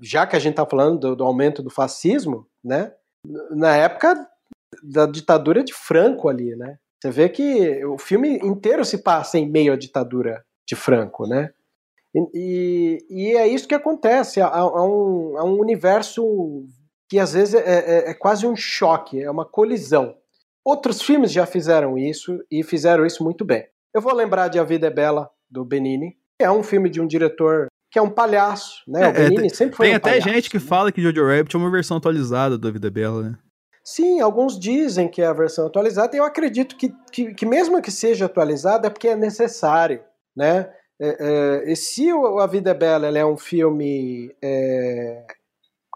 já 0.00 0.26
que 0.26 0.36
a 0.36 0.38
gente 0.38 0.52
está 0.52 0.66
falando 0.66 0.98
do, 0.98 1.16
do, 1.16 1.24
aumento 1.24 1.62
do 1.62 1.70
fascismo, 1.70 2.46
né? 2.62 2.92
Na 3.50 3.76
época 3.76 4.28
da 4.82 5.06
ditadura 5.06 5.64
de 5.64 5.72
Franco 5.72 6.28
ali, 6.28 6.54
né? 6.56 6.78
Você 7.00 7.10
vê 7.10 7.28
que 7.28 7.84
o 7.84 7.98
filme 7.98 8.38
inteiro 8.38 8.84
se 8.84 8.98
passa 8.98 9.38
em 9.38 9.48
meio 9.48 9.72
à 9.72 9.76
ditadura 9.76 10.44
de 10.66 10.74
Franco, 10.74 11.26
né? 11.26 11.52
E, 12.32 12.98
e 13.10 13.36
é 13.36 13.46
isso 13.46 13.68
que 13.68 13.74
acontece. 13.74 14.40
Há, 14.40 14.48
há, 14.48 14.84
um, 14.84 15.36
há 15.38 15.44
um 15.44 15.58
universo 15.60 16.64
que 17.08 17.18
às 17.18 17.34
vezes 17.34 17.54
é, 17.54 17.60
é, 17.60 18.10
é 18.10 18.14
quase 18.14 18.46
um 18.46 18.56
choque, 18.56 19.22
é 19.22 19.30
uma 19.30 19.44
colisão. 19.44 20.16
Outros 20.64 21.00
filmes 21.02 21.30
já 21.30 21.46
fizeram 21.46 21.96
isso 21.96 22.42
e 22.50 22.64
fizeram 22.64 23.06
isso 23.06 23.22
muito 23.22 23.44
bem. 23.44 23.66
Eu 23.94 24.00
vou 24.00 24.12
lembrar 24.12 24.48
de 24.48 24.58
A 24.58 24.64
Vida 24.64 24.88
é 24.88 24.90
Bela, 24.90 25.30
do 25.48 25.64
Benini, 25.64 26.16
é 26.40 26.50
um 26.50 26.62
filme 26.62 26.88
de 26.88 27.00
um 27.00 27.06
diretor 27.06 27.66
que 27.90 27.98
é 27.98 28.02
um 28.02 28.10
palhaço, 28.10 28.82
né? 28.86 29.04
É, 29.04 29.08
o 29.08 29.12
Benini 29.12 29.46
é, 29.46 29.50
sempre 29.50 29.76
foi 29.76 29.86
Tem 29.86 29.94
um 29.94 29.96
até 29.96 30.10
palhaço, 30.10 30.28
gente 30.28 30.50
que 30.50 30.58
né? 30.58 30.64
fala 30.64 30.92
que 30.92 31.00
Jojo 31.00 31.26
Rabbit 31.26 31.54
é 31.54 31.58
uma 31.58 31.70
versão 31.70 31.96
atualizada 31.96 32.58
do 32.58 32.68
A 32.68 32.70
Vida 32.70 32.90
Bela, 32.90 33.22
né? 33.22 33.38
Sim, 33.84 34.20
alguns 34.20 34.58
dizem 34.58 35.08
que 35.08 35.22
é 35.22 35.26
a 35.26 35.32
versão 35.32 35.66
atualizada, 35.66 36.16
e 36.16 36.18
eu 36.18 36.24
acredito 36.24 36.76
que, 36.76 36.92
que, 37.12 37.32
que 37.32 37.46
mesmo 37.46 37.80
que 37.80 37.90
seja 37.90 38.26
atualizada 38.26 38.88
é 38.88 38.90
porque 38.90 39.08
é 39.08 39.16
necessário, 39.16 40.02
né? 40.36 40.68
É, 41.00 41.16
é, 41.68 41.72
e 41.72 41.76
se 41.76 42.12
o 42.12 42.38
A 42.40 42.46
Vida 42.46 42.70
é 42.70 42.74
Bela 42.74 43.06
é 43.16 43.24
um 43.24 43.36
filme 43.36 44.34
é, 44.42 45.24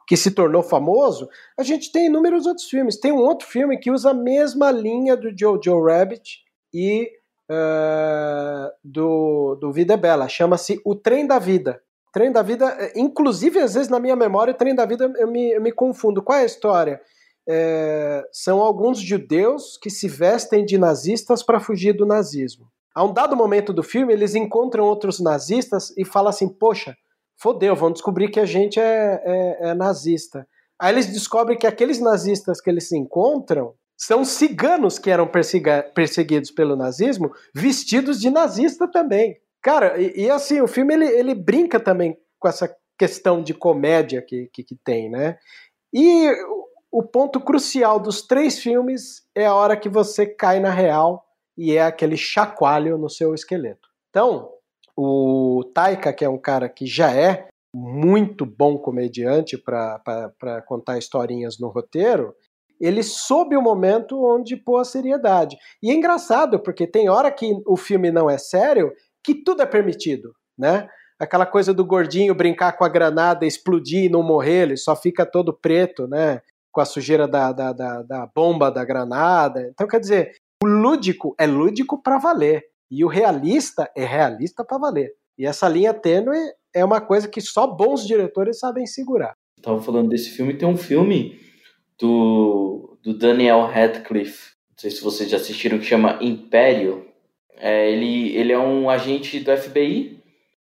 que 0.06 0.16
se 0.16 0.30
tornou 0.30 0.62
famoso, 0.62 1.28
a 1.58 1.62
gente 1.62 1.90
tem 1.90 2.06
inúmeros 2.06 2.46
outros 2.46 2.68
filmes. 2.68 2.98
Tem 2.98 3.12
um 3.12 3.18
outro 3.18 3.46
filme 3.48 3.78
que 3.78 3.90
usa 3.90 4.10
a 4.10 4.14
mesma 4.14 4.70
linha 4.70 5.16
do 5.16 5.30
Jojo 5.36 5.84
Rabbit 5.84 6.40
e 6.72 7.10
uh, 7.50 8.70
do, 8.84 9.56
do 9.56 9.72
Vida 9.72 9.94
é 9.94 9.96
Bela. 9.96 10.28
Chama-se 10.28 10.80
O 10.84 10.94
Trem 10.94 11.26
da 11.26 11.38
Vida. 11.38 11.80
Trem 12.12 12.32
da 12.32 12.42
Vida, 12.42 12.76
eh, 12.78 12.92
inclusive 12.96 13.60
às 13.60 13.74
vezes 13.74 13.88
na 13.88 14.00
minha 14.00 14.16
memória, 14.16 14.52
o 14.52 14.56
Trem 14.56 14.74
da 14.74 14.84
Vida 14.84 15.12
eu 15.16 15.30
me, 15.30 15.52
eu 15.52 15.60
me 15.60 15.72
confundo. 15.72 16.22
Qual 16.22 16.38
é 16.38 16.42
a 16.42 16.46
história? 16.46 17.00
É, 17.48 18.24
são 18.32 18.60
alguns 18.60 19.00
judeus 19.00 19.78
que 19.80 19.90
se 19.90 20.08
vestem 20.08 20.64
de 20.64 20.76
nazistas 20.76 21.42
para 21.42 21.60
fugir 21.60 21.92
do 21.92 22.06
nazismo. 22.06 22.66
A 22.94 23.04
um 23.04 23.12
dado 23.12 23.36
momento 23.36 23.72
do 23.72 23.82
filme, 23.82 24.12
eles 24.12 24.34
encontram 24.34 24.84
outros 24.84 25.20
nazistas 25.20 25.92
e 25.96 26.04
falam 26.04 26.30
assim: 26.30 26.48
Poxa, 26.48 26.96
fodeu, 27.36 27.74
vão 27.76 27.92
descobrir 27.92 28.28
que 28.28 28.40
a 28.40 28.44
gente 28.44 28.78
é, 28.80 29.22
é, 29.24 29.70
é 29.70 29.74
nazista. 29.74 30.46
Aí 30.80 30.92
eles 30.92 31.06
descobrem 31.06 31.58
que 31.58 31.66
aqueles 31.66 32.00
nazistas 32.00 32.60
que 32.60 32.68
eles 32.68 32.88
se 32.88 32.96
encontram 32.96 33.74
são 34.00 34.24
ciganos 34.24 34.98
que 34.98 35.10
eram 35.10 35.30
perseguidos 35.94 36.50
pelo 36.50 36.74
nazismo, 36.74 37.30
vestidos 37.54 38.18
de 38.18 38.30
nazista 38.30 38.90
também. 38.90 39.38
Cara, 39.60 40.00
e, 40.00 40.22
e, 40.24 40.30
assim, 40.30 40.62
o 40.62 40.66
filme 40.66 40.94
ele, 40.94 41.06
ele 41.06 41.34
brinca 41.34 41.78
também 41.78 42.16
com 42.38 42.48
essa 42.48 42.74
questão 42.98 43.42
de 43.42 43.52
comédia 43.52 44.22
que, 44.22 44.48
que, 44.54 44.64
que 44.64 44.74
tem, 44.74 45.10
né? 45.10 45.38
E 45.92 46.32
o 46.90 47.02
ponto 47.02 47.38
crucial 47.40 48.00
dos 48.00 48.22
três 48.26 48.58
filmes 48.58 49.22
é 49.34 49.44
a 49.44 49.54
hora 49.54 49.76
que 49.76 49.88
você 49.88 50.24
cai 50.24 50.60
na 50.60 50.70
real 50.70 51.22
e 51.54 51.76
é 51.76 51.82
aquele 51.82 52.16
chacoalho 52.16 52.96
no 52.96 53.10
seu 53.10 53.34
esqueleto. 53.34 53.86
Então, 54.08 54.50
o 54.96 55.62
Taika, 55.74 56.10
que 56.10 56.24
é 56.24 56.28
um 56.28 56.38
cara 56.38 56.70
que 56.70 56.86
já 56.86 57.14
é 57.14 57.48
muito 57.74 58.46
bom 58.46 58.78
comediante 58.78 59.58
para 59.58 60.62
contar 60.66 60.96
historinhas 60.96 61.58
no 61.58 61.68
roteiro, 61.68 62.34
ele 62.80 63.02
soube 63.02 63.56
o 63.56 63.62
momento 63.62 64.24
onde 64.24 64.56
pôr 64.56 64.78
a 64.78 64.84
seriedade. 64.84 65.56
E 65.82 65.90
é 65.90 65.94
engraçado, 65.94 66.58
porque 66.58 66.86
tem 66.86 67.08
hora 67.08 67.30
que 67.30 67.52
o 67.66 67.76
filme 67.76 68.10
não 68.10 68.30
é 68.30 68.38
sério, 68.38 68.92
que 69.22 69.34
tudo 69.34 69.62
é 69.62 69.66
permitido, 69.66 70.32
né? 70.58 70.88
Aquela 71.18 71.44
coisa 71.44 71.74
do 71.74 71.84
gordinho 71.84 72.34
brincar 72.34 72.72
com 72.72 72.84
a 72.84 72.88
granada, 72.88 73.44
explodir 73.44 74.04
e 74.04 74.08
não 74.08 74.22
morrer, 74.22 74.62
ele 74.62 74.76
só 74.76 74.96
fica 74.96 75.26
todo 75.26 75.52
preto, 75.52 76.08
né? 76.08 76.40
Com 76.72 76.80
a 76.80 76.86
sujeira 76.86 77.28
da, 77.28 77.52
da, 77.52 77.72
da, 77.72 78.02
da 78.02 78.26
bomba 78.34 78.70
da 78.70 78.82
granada. 78.84 79.68
Então, 79.70 79.86
quer 79.86 80.00
dizer, 80.00 80.32
o 80.64 80.66
lúdico 80.66 81.34
é 81.38 81.46
lúdico 81.46 82.02
para 82.02 82.16
valer. 82.16 82.64
E 82.90 83.04
o 83.04 83.08
realista 83.08 83.90
é 83.94 84.04
realista 84.04 84.64
para 84.64 84.78
valer. 84.78 85.12
E 85.38 85.46
essa 85.46 85.68
linha 85.68 85.92
tênue 85.92 86.36
é 86.74 86.84
uma 86.84 87.00
coisa 87.00 87.28
que 87.28 87.40
só 87.40 87.66
bons 87.66 88.06
diretores 88.06 88.58
sabem 88.58 88.86
segurar. 88.86 89.34
Tava 89.62 89.80
falando 89.80 90.08
desse 90.08 90.30
filme, 90.30 90.56
tem 90.56 90.66
um 90.66 90.76
filme 90.76 91.38
do, 92.00 92.98
do 93.02 93.12
Daniel 93.12 93.66
Radcliffe, 93.66 94.54
não 94.70 94.78
sei 94.78 94.90
se 94.90 95.02
vocês 95.02 95.28
já 95.28 95.36
assistiram, 95.36 95.78
que 95.78 95.84
chama 95.84 96.18
Império. 96.20 97.06
É, 97.56 97.90
ele, 97.90 98.34
ele 98.34 98.52
é 98.52 98.58
um 98.58 98.88
agente 98.88 99.38
do 99.38 99.54
FBI 99.54 100.18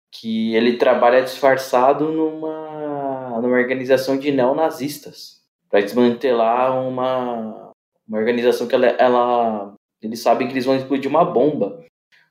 que 0.09 0.55
ele 0.55 0.77
trabalha 0.77 1.21
disfarçado 1.21 2.09
numa, 2.09 3.41
numa 3.41 3.57
organização 3.57 4.17
de 4.17 4.31
neonazistas 4.31 5.41
para 5.69 5.81
desmantelar 5.81 6.81
uma, 6.87 7.73
uma 8.07 8.17
organização 8.17 8.65
que 8.65 8.75
ela, 8.75 8.87
ela 8.87 9.75
eles 10.01 10.21
sabem 10.21 10.47
que 10.47 10.53
eles 10.53 10.65
vão 10.65 10.75
explodir 10.75 11.09
uma 11.09 11.25
bomba 11.25 11.83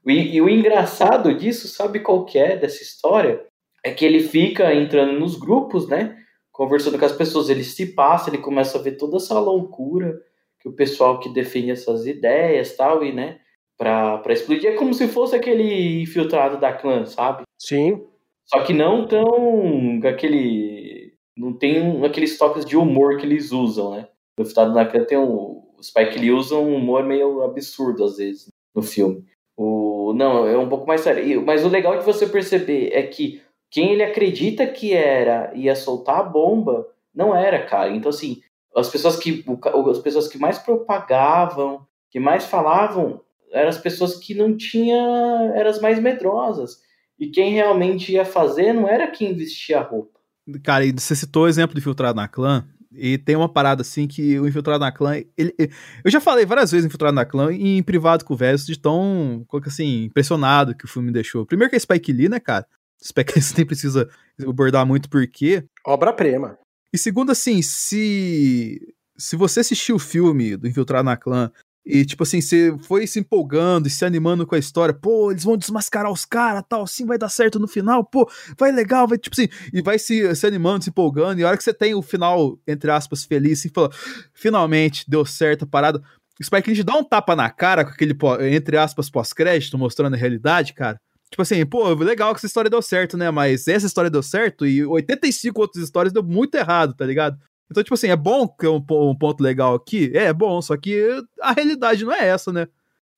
E, 0.06 0.36
e 0.36 0.40
o 0.40 0.48
engraçado 0.48 1.34
disso, 1.34 1.68
sabe 1.68 2.00
qual 2.00 2.24
que 2.24 2.38
é 2.38 2.56
dessa 2.56 2.82
história? 2.82 3.44
É 3.82 3.90
que 3.90 4.04
ele 4.04 4.20
fica 4.20 4.72
entrando 4.72 5.18
nos 5.18 5.36
grupos, 5.36 5.86
né? 5.86 6.23
Conversando 6.54 6.96
com 6.96 7.04
as 7.04 7.12
pessoas, 7.12 7.50
ele 7.50 7.64
se 7.64 7.94
passa, 7.94 8.30
ele 8.30 8.38
começa 8.38 8.78
a 8.78 8.80
ver 8.80 8.92
toda 8.92 9.16
essa 9.16 9.36
loucura 9.40 10.22
que 10.60 10.68
o 10.68 10.72
pessoal 10.72 11.18
que 11.18 11.28
defende 11.28 11.72
essas 11.72 12.06
ideias 12.06 12.76
tal, 12.76 13.04
e 13.04 13.12
né, 13.12 13.40
pra, 13.76 14.18
pra 14.18 14.32
explodir. 14.32 14.70
É 14.70 14.76
como 14.76 14.94
se 14.94 15.08
fosse 15.08 15.34
aquele 15.34 16.00
infiltrado 16.00 16.60
da 16.60 16.72
clã, 16.72 17.04
sabe? 17.06 17.42
Sim. 17.58 18.06
Só 18.46 18.62
que 18.62 18.72
não 18.72 19.04
tão 19.04 20.00
aquele. 20.04 21.14
Não 21.36 21.52
tem 21.52 22.04
aqueles 22.04 22.38
toques 22.38 22.64
de 22.64 22.76
humor 22.76 23.16
que 23.16 23.26
eles 23.26 23.50
usam, 23.50 23.96
né? 23.96 24.08
O 24.38 24.42
infiltrado 24.42 24.72
da 24.72 24.86
clã 24.86 25.04
tem 25.04 25.18
um. 25.18 25.64
O 25.76 25.82
Spike 25.82 26.20
Lee 26.20 26.30
usa 26.30 26.54
um 26.54 26.76
humor 26.76 27.02
meio 27.02 27.42
absurdo 27.42 28.04
às 28.04 28.18
vezes 28.18 28.46
no 28.72 28.80
filme. 28.80 29.24
O, 29.56 30.12
não, 30.14 30.46
é 30.46 30.56
um 30.56 30.68
pouco 30.68 30.86
mais 30.86 31.00
sério. 31.00 31.44
Mas 31.44 31.64
o 31.64 31.68
legal 31.68 31.98
de 31.98 32.04
você 32.04 32.28
perceber 32.28 32.90
é 32.92 33.02
que 33.02 33.42
quem 33.74 33.90
ele 33.90 34.04
acredita 34.04 34.64
que 34.68 34.92
era 34.92 35.52
ia 35.52 35.74
soltar 35.74 36.20
a 36.20 36.22
bomba, 36.22 36.86
não 37.12 37.34
era, 37.34 37.66
cara. 37.66 37.90
Então, 37.90 38.08
assim, 38.08 38.40
as 38.72 38.88
pessoas 38.88 39.16
que, 39.16 39.44
as 39.90 39.98
pessoas 39.98 40.28
que 40.28 40.38
mais 40.38 40.60
propagavam, 40.60 41.84
que 42.08 42.20
mais 42.20 42.44
falavam, 42.44 43.20
eram 43.50 43.68
as 43.68 43.76
pessoas 43.76 44.14
que 44.14 44.32
não 44.32 44.56
tinham, 44.56 45.52
eram 45.56 45.68
as 45.68 45.80
mais 45.80 45.98
medrosas. 45.98 46.82
E 47.18 47.26
quem 47.26 47.52
realmente 47.52 48.12
ia 48.12 48.24
fazer 48.24 48.72
não 48.72 48.88
era 48.88 49.10
quem 49.10 49.34
vestia 49.34 49.80
a 49.80 49.82
roupa. 49.82 50.20
Cara, 50.62 50.84
e 50.84 50.92
você 50.92 51.16
citou 51.16 51.42
o 51.42 51.48
exemplo 51.48 51.74
do 51.74 51.80
infiltrado 51.80 52.14
na 52.14 52.28
clã, 52.28 52.64
e 52.92 53.18
tem 53.18 53.34
uma 53.34 53.48
parada 53.48 53.82
assim 53.82 54.06
que 54.06 54.38
o 54.38 54.46
infiltrado 54.46 54.84
na 54.84 54.92
clã. 54.92 55.16
Ele, 55.36 55.52
eu 56.04 56.10
já 56.12 56.20
falei 56.20 56.46
várias 56.46 56.70
vezes 56.70 56.86
infiltrado 56.86 57.16
na 57.16 57.24
clã 57.24 57.52
em 57.52 57.82
privado 57.82 58.24
com 58.24 58.34
o 58.34 58.36
de 58.36 58.78
tão 58.78 59.44
assim, 59.66 60.04
impressionado 60.04 60.76
que 60.76 60.84
o 60.84 60.88
filme 60.88 61.08
me 61.08 61.12
deixou. 61.12 61.44
Primeiro 61.44 61.70
que 61.70 61.76
é 61.76 61.80
Spike 61.80 62.12
Lee, 62.12 62.28
né, 62.28 62.38
cara? 62.38 62.64
Lee 63.36 63.42
você 63.42 63.54
nem 63.56 63.66
precisa 63.66 64.08
abordar 64.40 64.86
muito 64.86 65.10
porque. 65.10 65.64
Obra-prima. 65.86 66.58
E 66.92 66.98
segundo, 66.98 67.32
assim, 67.32 67.60
se. 67.60 68.80
Se 69.16 69.36
você 69.36 69.60
assistiu 69.60 69.96
o 69.96 70.00
filme 70.00 70.56
do 70.56 70.66
Infiltrado 70.66 71.04
na 71.04 71.16
Clã 71.16 71.52
e, 71.86 72.04
tipo 72.04 72.22
assim, 72.24 72.40
você 72.40 72.76
foi 72.82 73.06
se 73.06 73.20
empolgando 73.20 73.86
e 73.86 73.90
se 73.90 74.04
animando 74.04 74.44
com 74.44 74.56
a 74.56 74.58
história. 74.58 74.92
Pô, 74.92 75.30
eles 75.30 75.44
vão 75.44 75.56
desmascarar 75.56 76.10
os 76.10 76.24
caras, 76.24 76.64
tal, 76.68 76.82
assim 76.82 77.06
vai 77.06 77.16
dar 77.16 77.28
certo 77.28 77.60
no 77.60 77.68
final. 77.68 78.04
Pô, 78.04 78.28
vai 78.58 78.72
legal, 78.72 79.06
vai, 79.06 79.18
tipo 79.18 79.36
assim, 79.38 79.48
e 79.72 79.82
vai 79.82 80.00
se, 80.00 80.34
se 80.34 80.46
animando, 80.46 80.82
se 80.82 80.90
empolgando. 80.90 81.38
E 81.38 81.44
a 81.44 81.48
hora 81.48 81.56
que 81.56 81.62
você 81.62 81.72
tem 81.72 81.94
o 81.94 82.02
final, 82.02 82.58
entre 82.66 82.90
aspas, 82.90 83.22
feliz, 83.24 83.60
assim, 83.60 83.68
fala, 83.68 83.90
finalmente 84.32 85.08
deu 85.08 85.24
certo 85.24 85.64
a 85.64 85.68
parada. 85.68 86.02
O 86.40 86.44
Spike 86.44 86.72
Lee 86.72 86.82
dá 86.82 86.96
um 86.96 87.04
tapa 87.04 87.36
na 87.36 87.48
cara 87.50 87.84
com 87.84 87.92
aquele, 87.92 88.16
entre 88.50 88.76
aspas, 88.76 89.08
pós-crédito, 89.08 89.78
mostrando 89.78 90.14
a 90.14 90.18
realidade, 90.18 90.72
cara. 90.72 90.98
Tipo 91.34 91.42
assim, 91.42 91.66
pô, 91.66 91.92
legal 91.94 92.32
que 92.32 92.38
essa 92.38 92.46
história 92.46 92.70
deu 92.70 92.80
certo, 92.80 93.16
né? 93.16 93.28
Mas 93.28 93.66
essa 93.66 93.86
história 93.86 94.08
deu 94.08 94.22
certo 94.22 94.64
e 94.64 94.86
85 94.86 95.60
outras 95.60 95.82
histórias 95.82 96.12
deu 96.12 96.22
muito 96.22 96.54
errado, 96.54 96.94
tá 96.94 97.04
ligado? 97.04 97.36
Então, 97.68 97.82
tipo 97.82 97.94
assim, 97.94 98.06
é 98.06 98.14
bom 98.14 98.46
que 98.46 98.64
é 98.64 98.68
um, 98.68 98.76
um, 98.76 99.18
ponto 99.18 99.42
legal 99.42 99.74
aqui? 99.74 100.12
É, 100.14 100.26
é 100.26 100.32
bom, 100.32 100.62
só 100.62 100.76
que 100.76 100.96
a 101.42 101.50
realidade 101.50 102.04
não 102.04 102.12
é 102.12 102.28
essa, 102.28 102.52
né? 102.52 102.68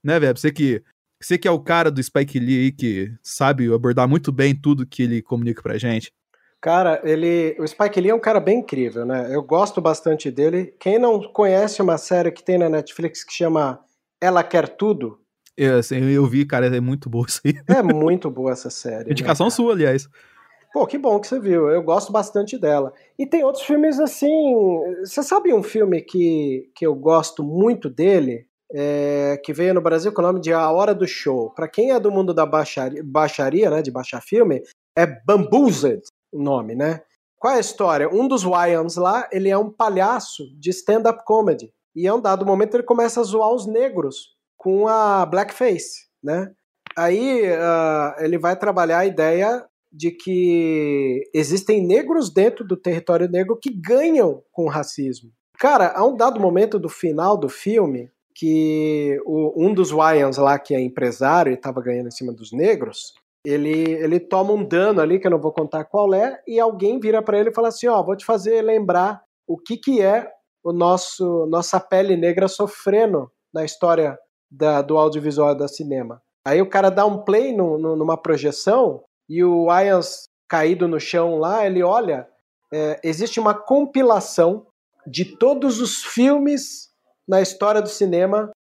Né, 0.03 0.19
velho? 0.19 0.35
Você 0.35 0.51
que, 0.51 0.83
você 1.23 1.37
que 1.37 1.47
é 1.47 1.51
o 1.51 1.61
cara 1.61 1.91
do 1.91 2.03
Spike 2.03 2.39
Lee 2.39 2.65
aí 2.65 2.73
que 2.73 3.13
sabe 3.23 3.71
abordar 3.71 4.09
muito 4.09 4.33
bem 4.33 4.59
tudo 4.59 4.87
que 4.87 5.03
ele 5.03 5.21
comunica 5.21 5.61
pra 5.61 5.77
gente. 5.77 6.11
Cara, 6.59 7.03
ele. 7.05 7.55
O 7.59 7.69
Spike 7.69 8.01
Lee 8.01 8.13
é 8.13 8.15
um 8.15 8.19
cara 8.19 8.41
bem 8.41 8.61
incrível, 8.61 9.05
né? 9.05 9.29
Eu 9.31 9.43
gosto 9.43 9.79
bastante 9.79 10.31
dele. 10.31 10.75
Quem 10.81 10.99
não 10.99 11.21
conhece 11.21 11.83
uma 11.83 11.99
série 11.99 12.33
que 12.33 12.43
tem 12.43 12.57
na 12.57 12.71
Netflix 12.71 13.23
que 13.23 13.35
chama 13.35 13.79
Ela 14.19 14.43
Quer 14.43 14.71
Tudo? 14.71 15.21
Eu, 15.57 15.79
assim, 15.79 15.97
eu 15.97 16.27
vi, 16.27 16.45
cara, 16.45 16.67
é 16.67 16.81
muito 16.81 17.09
boa 17.09 17.27
isso 17.27 17.41
aí. 17.45 17.55
É 17.67 17.83
muito 17.83 18.31
boa 18.31 18.53
essa 18.53 18.69
série. 18.69 19.11
Indicação 19.11 19.47
né, 19.47 19.51
sua, 19.51 19.73
aliás. 19.73 20.09
Pô, 20.73 20.87
que 20.87 20.99
bom 20.99 21.19
que 21.19 21.27
você 21.27 21.41
viu. 21.41 21.71
Eu 21.71 21.83
gosto 21.83 22.13
bastante 22.13 22.59
dela. 22.59 22.93
E 23.19 23.27
tem 23.27 23.43
outros 23.43 23.65
filmes 23.65 23.99
assim. 23.99 24.29
Você 25.03 25.23
sabe 25.23 25.55
um 25.55 25.63
filme 25.63 26.03
que, 26.03 26.71
que 26.75 26.87
eu 26.87 26.95
gosto 26.95 27.43
muito 27.43 27.89
dele? 27.89 28.47
É, 28.71 29.41
que 29.45 29.53
veio 29.53 29.73
no 29.73 29.81
Brasil 29.81 30.13
com 30.13 30.21
o 30.21 30.25
nome 30.25 30.41
de 30.41 30.53
A 30.53 30.71
Hora 30.71 30.95
do 30.95 31.07
Show. 31.07 31.51
Para 31.55 31.69
quem 31.69 31.93
é 31.93 32.01
do 32.01 32.11
mundo 32.11 32.35
da 32.35 32.45
baixaria, 32.45 33.03
baixaria, 33.03 33.71
né, 33.71 33.81
de 33.81 33.93
baixar 33.93 34.21
filme, 34.21 34.61
é 34.95 35.07
Bamboozled 35.07 36.03
o 36.33 36.43
nome, 36.43 36.75
né? 36.75 37.01
Qual 37.39 37.55
é 37.55 37.57
a 37.59 37.61
história? 37.61 38.13
Um 38.13 38.27
dos 38.27 38.45
Wyans 38.45 38.97
lá, 38.97 39.29
ele 39.33 39.49
é 39.49 39.57
um 39.57 39.71
palhaço 39.71 40.45
de 40.59 40.71
stand-up 40.71 41.25
comedy. 41.25 41.73
E 41.95 42.07
a 42.07 42.15
um 42.15 42.21
dado 42.21 42.45
momento 42.45 42.75
ele 42.75 42.83
começa 42.83 43.21
a 43.21 43.25
zoar 43.25 43.51
os 43.55 43.67
negros 43.67 44.36
com 44.67 44.89
a 44.89 45.25
blackface, 45.25 46.09
né? 46.21 46.51
Aí 46.99 47.43
uh, 47.43 48.25
ele 48.25 48.37
vai 48.37 48.59
trabalhar 48.59 48.99
a 48.99 49.07
ideia 49.07 49.65
de 49.93 50.11
que 50.11 51.23
existem 51.33 51.87
negros 51.87 52.35
dentro 52.35 52.67
do 52.67 52.77
território 52.77 53.31
negro 53.31 53.57
que 53.63 53.71
ganham 53.71 54.43
com 54.51 54.65
o 54.65 54.69
racismo. 54.69 55.31
Cara, 55.61 55.93
há 55.95 56.05
um 56.05 56.17
dado 56.17 56.41
momento 56.41 56.81
do 56.81 56.89
final 56.89 57.37
do 57.37 57.49
filme 57.49 58.11
que 58.35 59.23
o, 59.25 59.55
um 59.57 59.73
dos 59.73 59.93
Wyans 59.93 60.37
lá, 60.37 60.59
que 60.59 60.75
é 60.75 60.81
empresário 60.81 61.53
e 61.53 61.55
estava 61.55 61.81
ganhando 61.81 62.09
em 62.09 62.11
cima 62.11 62.33
dos 62.33 62.51
negros, 62.51 63.15
ele, 63.45 63.93
ele 63.93 64.19
toma 64.19 64.53
um 64.53 64.65
dano 64.65 65.01
ali, 65.01 65.21
que 65.21 65.29
eu 65.29 65.31
não 65.31 65.41
vou 65.41 65.53
contar 65.53 65.85
qual 65.85 66.13
é, 66.13 66.43
e 66.45 66.59
alguém 66.59 66.99
vira 66.99 67.23
para 67.23 67.39
ele 67.39 67.51
e 67.51 67.55
fala 67.55 67.69
assim, 67.69 67.87
ó, 67.87 68.01
oh, 68.01 68.05
vou 68.05 68.17
te 68.17 68.27
fazer 68.27 68.63
lembrar 68.63 69.23
o 69.47 69.57
que, 69.57 69.77
que 69.77 70.03
é 70.03 70.29
o 70.65 70.73
nosso 70.73 71.47
nossa 71.47 71.79
pele 71.79 72.17
negra 72.17 72.49
sofrendo 72.49 73.31
na 73.55 73.65
história 73.65 74.19
da, 74.57 74.81
do 74.83 74.97
audiovisual 74.97 75.55
da 75.55 75.69
cinema. 75.69 76.23
Aí 76.45 76.63
o 76.63 76.69
cara 76.69 76.91
dá 76.91 77.05
um 77.05 77.23
play 77.25 77.53
no, 77.55 77.79
no, 77.79 77.97
numa 77.97 78.17
projeção 78.17 79.03
e 79.29 79.45
o 79.45 79.67
Ians 79.71 80.29
caído 80.49 80.87
no 80.87 81.01
chão 81.01 81.39
lá, 81.39 81.67
ele 81.67 81.83
olha, 81.83 82.29
é, 82.73 83.01
existe 83.03 83.41
uma 83.41 83.53
compilação 83.53 84.67
de 85.07 85.25
todos 85.25 85.81
os 85.81 86.05
filmes 86.05 86.89
na 87.27 87.41
história 87.41 87.83
do 87.83 87.89
cinema 87.89 88.51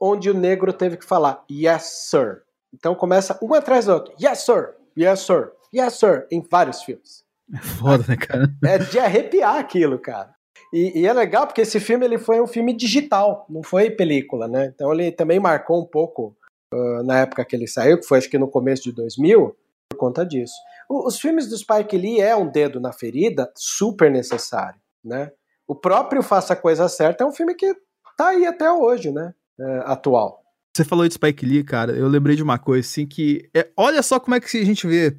onde 0.00 0.28
o 0.28 0.34
negro 0.34 0.72
teve 0.72 0.96
que 0.96 1.04
falar 1.04 1.44
yes 1.50 2.08
sir. 2.10 2.42
Então 2.74 2.94
começa 2.94 3.38
um 3.40 3.54
atrás 3.54 3.86
do 3.86 3.92
outro, 3.92 4.14
yes 4.20 4.40
sir, 4.40 4.74
yes 4.98 5.20
sir, 5.20 5.52
yes 5.74 5.94
sir, 5.94 6.26
em 6.30 6.42
vários 6.42 6.82
filmes. 6.82 7.24
É 7.54 7.58
foda, 7.62 8.04
né, 8.08 8.16
cara? 8.16 8.48
É 8.64 8.78
de 8.78 8.98
arrepiar 8.98 9.56
aquilo, 9.56 9.98
cara. 9.98 10.34
E, 10.72 11.00
e, 11.00 11.06
é 11.06 11.12
legal 11.12 11.46
porque 11.46 11.60
esse 11.60 11.78
filme 11.78 12.04
ele 12.04 12.18
foi 12.18 12.40
um 12.40 12.46
filme 12.46 12.72
digital, 12.72 13.46
não 13.48 13.62
foi 13.62 13.90
película, 13.90 14.48
né? 14.48 14.72
Então 14.74 14.92
ele 14.92 15.12
também 15.12 15.38
marcou 15.38 15.80
um 15.80 15.86
pouco 15.86 16.36
uh, 16.72 17.02
na 17.04 17.20
época 17.20 17.44
que 17.44 17.54
ele 17.54 17.66
saiu, 17.66 18.00
que 18.00 18.06
foi 18.06 18.18
acho 18.18 18.30
que 18.30 18.38
no 18.38 18.48
começo 18.48 18.82
de 18.82 18.92
2000, 18.92 19.56
por 19.90 19.98
conta 19.98 20.24
disso. 20.24 20.54
O, 20.88 21.06
os 21.06 21.18
filmes 21.18 21.48
do 21.48 21.56
Spike 21.56 21.96
Lee 21.96 22.20
é 22.20 22.34
um 22.34 22.50
dedo 22.50 22.80
na 22.80 22.92
ferida 22.92 23.50
super 23.54 24.10
necessário, 24.10 24.80
né? 25.04 25.30
O 25.68 25.74
próprio 25.74 26.22
Faça 26.22 26.52
a 26.52 26.56
Coisa 26.56 26.88
Certa 26.88 27.24
é 27.24 27.26
um 27.26 27.32
filme 27.32 27.54
que 27.54 27.74
tá 28.16 28.28
aí 28.28 28.46
até 28.46 28.70
hoje, 28.70 29.10
né? 29.10 29.34
Uh, 29.58 29.82
atual. 29.84 30.42
Você 30.76 30.84
falou 30.84 31.08
de 31.08 31.14
Spike 31.14 31.46
Lee, 31.46 31.64
cara, 31.64 31.92
eu 31.92 32.06
lembrei 32.06 32.36
de 32.36 32.42
uma 32.42 32.58
coisa 32.58 32.86
assim 32.86 33.06
que. 33.06 33.48
É, 33.54 33.70
olha 33.76 34.02
só 34.02 34.20
como 34.20 34.34
é 34.34 34.40
que 34.40 34.58
a 34.58 34.64
gente 34.64 34.86
vê, 34.86 35.16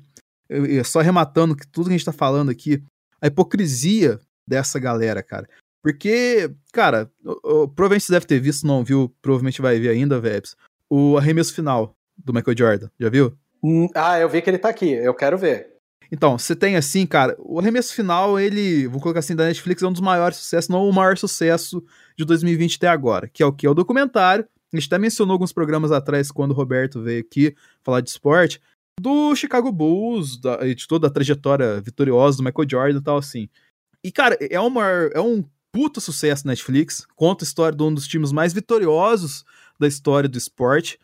só 0.86 1.00
arrematando 1.00 1.56
que 1.56 1.66
tudo 1.68 1.86
que 1.86 1.96
a 1.96 1.98
gente 1.98 2.06
tá 2.06 2.12
falando 2.12 2.52
aqui, 2.52 2.84
a 3.20 3.26
hipocrisia 3.26 4.20
dessa 4.48 4.80
galera, 4.80 5.22
cara. 5.22 5.48
Porque, 5.84 6.52
cara, 6.74 7.10
provavelmente 7.76 8.06
você 8.06 8.14
deve 8.14 8.26
ter 8.26 8.40
visto, 8.40 8.66
não 8.66 8.84
viu, 8.84 9.14
provavelmente 9.22 9.62
vai 9.62 9.80
ver 9.80 9.90
ainda, 9.90 10.20
Vebs, 10.20 10.56
o 10.90 11.18
arremesso 11.18 11.54
final 11.54 11.96
do 12.18 12.34
Michael 12.34 12.58
Jordan. 12.58 12.90
Já 13.00 13.10
viu? 13.10 13.38
Hum, 13.64 13.88
ah, 13.96 14.20
eu 14.20 14.30
vi 14.30 14.42
que 14.42 14.50
ele 14.50 14.58
tá 14.58 14.70
aqui, 14.70 14.92
eu 14.92 15.14
quero 15.14 15.38
ver. 15.38 15.78
Então, 16.12 16.38
você 16.38 16.56
tem 16.56 16.76
assim, 16.76 17.06
cara, 17.06 17.36
o 17.40 17.60
arremesso 17.60 17.94
final, 17.94 18.40
ele, 18.40 18.88
vou 18.88 19.02
colocar 19.02 19.20
assim, 19.20 19.36
da 19.36 19.46
Netflix, 19.46 19.82
é 19.82 19.88
um 19.88 19.92
dos 19.92 20.02
maiores 20.02 20.38
sucessos, 20.38 20.70
não 20.70 20.88
o 20.88 20.94
maior 20.94 21.18
sucesso 21.18 21.84
de 22.18 22.24
2020 22.24 22.78
até 22.78 22.88
agora, 22.88 23.28
que 23.28 23.44
é 23.44 23.46
o 23.46 23.52
que? 23.52 23.66
É 23.66 23.70
o 23.70 23.74
documentário. 23.74 24.48
A 24.74 24.78
gente 24.78 24.88
até 24.88 24.98
mencionou 24.98 25.34
alguns 25.34 25.54
programas 25.54 25.92
atrás, 25.92 26.32
quando 26.32 26.52
o 26.52 26.54
Roberto 26.54 27.02
veio 27.02 27.22
aqui 27.22 27.56
falar 27.84 28.02
de 28.02 28.10
esporte, 28.10 28.62
do 29.00 29.36
Chicago 29.36 29.72
Bulls, 29.72 30.40
da, 30.40 30.58
de 30.58 30.88
toda 30.88 31.08
a 31.08 31.10
trajetória 31.12 31.80
vitoriosa 31.82 32.38
do 32.38 32.44
Michael 32.44 32.70
Jordan 32.70 33.00
e 33.00 33.04
tal, 33.04 33.18
assim. 33.18 33.50
E, 34.08 34.12
cara, 34.12 34.38
é, 34.40 34.58
uma, 34.58 34.88
é 35.14 35.20
um 35.20 35.44
puto 35.70 36.00
sucesso 36.00 36.48
Netflix. 36.48 37.06
Conta 37.14 37.44
a 37.44 37.48
história 37.48 37.78
de 37.78 37.84
um 37.84 37.94
dos 37.94 38.08
times 38.08 38.32
mais 38.32 38.54
vitoriosos 38.54 39.44
da 39.78 39.86
história 39.86 40.30
do 40.30 40.38
esporte. 40.38 40.98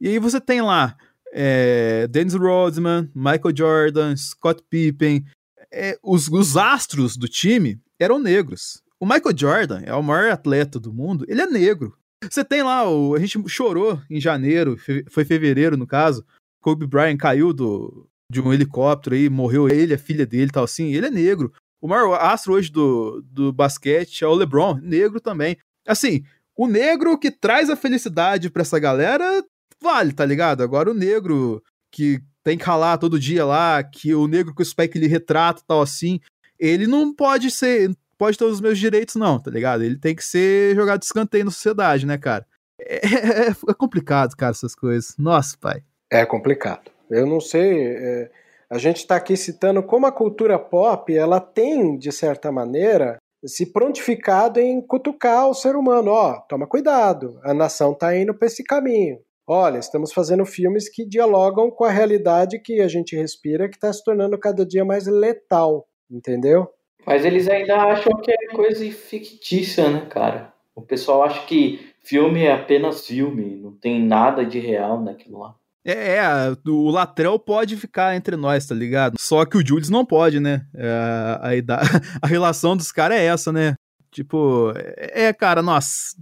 E 0.00 0.06
aí 0.06 0.20
você 0.20 0.40
tem 0.40 0.62
lá 0.62 0.96
é, 1.32 2.06
Dennis 2.06 2.34
Rodman, 2.34 3.10
Michael 3.12 3.56
Jordan, 3.56 4.16
Scott 4.16 4.62
Pippen. 4.70 5.24
É, 5.72 5.98
os, 6.00 6.28
os 6.28 6.56
astros 6.56 7.16
do 7.16 7.26
time 7.26 7.80
eram 7.98 8.20
negros. 8.20 8.80
O 9.00 9.04
Michael 9.04 9.36
Jordan 9.36 9.82
é 9.84 9.92
o 9.92 10.00
maior 10.00 10.30
atleta 10.30 10.78
do 10.78 10.92
mundo, 10.92 11.24
ele 11.26 11.40
é 11.40 11.46
negro. 11.48 11.98
Você 12.22 12.44
tem 12.44 12.62
lá, 12.62 12.88
o, 12.88 13.16
a 13.16 13.18
gente 13.18 13.36
chorou 13.48 14.00
em 14.08 14.20
janeiro, 14.20 14.76
foi 15.10 15.24
fevereiro 15.24 15.76
no 15.76 15.88
caso. 15.88 16.24
Kobe 16.60 16.86
Bryant 16.86 17.16
caiu 17.16 17.52
do, 17.52 18.08
de 18.30 18.40
um 18.40 18.52
helicóptero 18.52 19.16
aí, 19.16 19.28
morreu 19.28 19.68
ele, 19.68 19.92
a 19.92 19.98
filha 19.98 20.24
dele 20.24 20.46
e 20.46 20.52
tal 20.52 20.62
assim. 20.62 20.94
Ele 20.94 21.06
é 21.06 21.10
negro. 21.10 21.52
O 21.84 21.86
maior 21.86 22.14
astro 22.14 22.54
hoje 22.54 22.72
do, 22.72 23.22
do 23.30 23.52
basquete 23.52 24.24
é 24.24 24.26
o 24.26 24.32
LeBron, 24.32 24.78
negro 24.82 25.20
também. 25.20 25.58
Assim, 25.86 26.24
o 26.56 26.66
negro 26.66 27.18
que 27.18 27.30
traz 27.30 27.68
a 27.68 27.76
felicidade 27.76 28.48
para 28.48 28.62
essa 28.62 28.78
galera 28.78 29.44
vale, 29.82 30.14
tá 30.14 30.24
ligado? 30.24 30.62
Agora 30.62 30.90
o 30.90 30.94
negro 30.94 31.62
que 31.92 32.22
tem 32.42 32.56
que 32.56 32.64
ralar 32.64 32.96
todo 32.96 33.20
dia 33.20 33.44
lá, 33.44 33.84
que 33.84 34.14
o 34.14 34.26
negro 34.26 34.54
com 34.54 34.62
o 34.62 34.64
spec 34.64 34.96
ele 34.96 35.06
retrata 35.06 35.60
tal 35.66 35.82
assim, 35.82 36.20
ele 36.58 36.86
não 36.86 37.14
pode 37.14 37.50
ser, 37.50 37.94
pode 38.16 38.38
ter 38.38 38.46
os 38.46 38.62
meus 38.62 38.78
direitos 38.78 39.16
não, 39.16 39.38
tá 39.38 39.50
ligado? 39.50 39.84
Ele 39.84 39.98
tem 39.98 40.16
que 40.16 40.24
ser 40.24 40.74
jogado 40.74 41.00
de 41.00 41.04
escanteio 41.04 41.44
na 41.44 41.50
sociedade, 41.50 42.06
né, 42.06 42.16
cara? 42.16 42.46
É, 42.80 42.94
é, 42.94 43.48
é 43.50 43.74
complicado, 43.76 44.34
cara, 44.36 44.52
essas 44.52 44.74
coisas. 44.74 45.14
Nossa, 45.18 45.54
pai. 45.60 45.82
É 46.10 46.24
complicado. 46.24 46.90
Eu 47.10 47.26
não 47.26 47.40
sei. 47.40 47.88
É, 47.88 48.30
a 48.74 48.78
gente 48.78 48.96
está 48.96 49.14
aqui 49.14 49.36
citando 49.36 49.80
como 49.84 50.04
a 50.04 50.10
cultura 50.10 50.58
pop 50.58 51.16
ela 51.16 51.38
tem, 51.38 51.96
de 51.96 52.10
certa 52.10 52.50
maneira, 52.50 53.18
se 53.46 53.72
prontificado 53.72 54.58
em 54.58 54.84
cutucar 54.84 55.48
o 55.48 55.54
ser 55.54 55.76
humano. 55.76 56.10
Ó, 56.10 56.40
toma 56.48 56.66
cuidado, 56.66 57.38
a 57.44 57.54
nação 57.54 57.92
está 57.92 58.16
indo 58.16 58.34
para 58.34 58.48
esse 58.48 58.64
caminho. 58.64 59.20
Olha, 59.46 59.78
estamos 59.78 60.12
fazendo 60.12 60.44
filmes 60.44 60.88
que 60.88 61.06
dialogam 61.06 61.70
com 61.70 61.84
a 61.84 61.90
realidade 61.90 62.58
que 62.58 62.80
a 62.80 62.88
gente 62.88 63.14
respira, 63.14 63.68
que 63.68 63.76
está 63.76 63.92
se 63.92 64.02
tornando 64.02 64.36
cada 64.36 64.66
dia 64.66 64.84
mais 64.84 65.06
letal, 65.06 65.86
entendeu? 66.10 66.66
Mas 67.06 67.24
eles 67.24 67.46
ainda 67.48 67.76
acham 67.76 68.12
que 68.20 68.32
é 68.32 68.56
coisa 68.56 68.84
fictícia, 68.90 69.88
né, 69.88 70.04
cara? 70.10 70.52
O 70.74 70.82
pessoal 70.82 71.22
acha 71.22 71.46
que 71.46 71.78
filme 72.02 72.42
é 72.42 72.52
apenas 72.52 73.06
filme, 73.06 73.54
não 73.54 73.70
tem 73.70 74.02
nada 74.02 74.44
de 74.44 74.58
real 74.58 75.00
naquilo 75.00 75.38
lá. 75.38 75.54
É, 75.84 76.16
é, 76.16 76.56
o 76.66 76.88
Latrell 76.88 77.38
pode 77.38 77.76
ficar 77.76 78.16
entre 78.16 78.36
nós, 78.36 78.66
tá 78.66 78.74
ligado? 78.74 79.16
Só 79.20 79.44
que 79.44 79.58
o 79.58 79.66
Jules 79.66 79.90
não 79.90 80.04
pode, 80.04 80.40
né? 80.40 80.66
É, 80.74 80.88
a, 80.88 81.50
a, 82.22 82.26
relação 82.26 82.74
dos 82.74 82.90
caras 82.90 83.18
é 83.18 83.26
essa, 83.26 83.52
né? 83.52 83.74
Tipo, 84.10 84.72
é, 84.76 85.26
é, 85.26 85.32
cara, 85.32 85.60
nossa. 85.60 86.16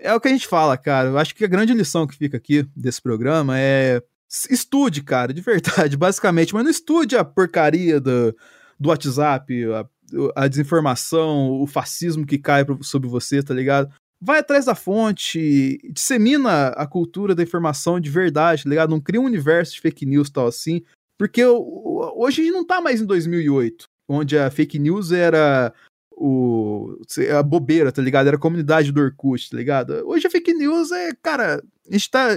É 0.00 0.12
o 0.12 0.20
que 0.20 0.26
a 0.26 0.32
gente 0.32 0.48
fala, 0.48 0.76
cara. 0.76 1.10
Eu 1.10 1.18
acho 1.18 1.32
que 1.32 1.44
a 1.44 1.48
grande 1.48 1.72
lição 1.72 2.08
que 2.08 2.16
fica 2.16 2.36
aqui 2.36 2.66
desse 2.74 3.00
programa 3.00 3.54
é. 3.56 4.02
Estude, 4.50 5.02
cara, 5.02 5.32
de 5.32 5.42
verdade, 5.42 5.96
basicamente. 5.96 6.52
Mas 6.52 6.64
não 6.64 6.70
estude 6.70 7.16
a 7.16 7.24
porcaria 7.24 8.00
do, 8.00 8.34
do 8.80 8.88
WhatsApp, 8.88 9.64
a, 9.72 9.86
a 10.34 10.48
desinformação, 10.48 11.50
o 11.50 11.66
fascismo 11.68 12.26
que 12.26 12.38
cai 12.38 12.64
sobre 12.80 13.08
você, 13.08 13.42
tá 13.42 13.54
ligado? 13.54 13.92
Vai 14.22 14.38
atrás 14.38 14.66
da 14.66 14.74
fonte, 14.76 15.80
dissemina 15.90 16.68
a 16.68 16.86
cultura 16.86 17.34
da 17.34 17.42
informação 17.42 17.98
de 17.98 18.08
verdade, 18.08 18.62
tá 18.62 18.70
ligado? 18.70 18.90
Não 18.90 19.00
cria 19.00 19.20
um 19.20 19.24
universo 19.24 19.74
de 19.74 19.80
fake 19.80 20.06
news 20.06 20.30
tal 20.30 20.46
assim, 20.46 20.82
porque 21.18 21.44
hoje 21.44 22.40
a 22.40 22.44
gente 22.44 22.54
não 22.54 22.64
tá 22.64 22.80
mais 22.80 23.00
em 23.00 23.04
2008, 23.04 23.84
onde 24.08 24.38
a 24.38 24.48
fake 24.48 24.78
news 24.78 25.10
era 25.10 25.74
o 26.12 27.00
a 27.36 27.42
bobeira, 27.42 27.90
tá 27.90 28.00
ligado? 28.00 28.28
Era 28.28 28.36
a 28.36 28.40
comunidade 28.40 28.92
do 28.92 29.00
Orkut, 29.00 29.50
tá 29.50 29.56
ligado? 29.56 29.90
Hoje 30.06 30.28
a 30.28 30.30
fake 30.30 30.54
news 30.54 30.92
é, 30.92 31.10
cara, 31.20 31.60
a 31.88 31.92
gente 31.92 32.08
tá 32.08 32.30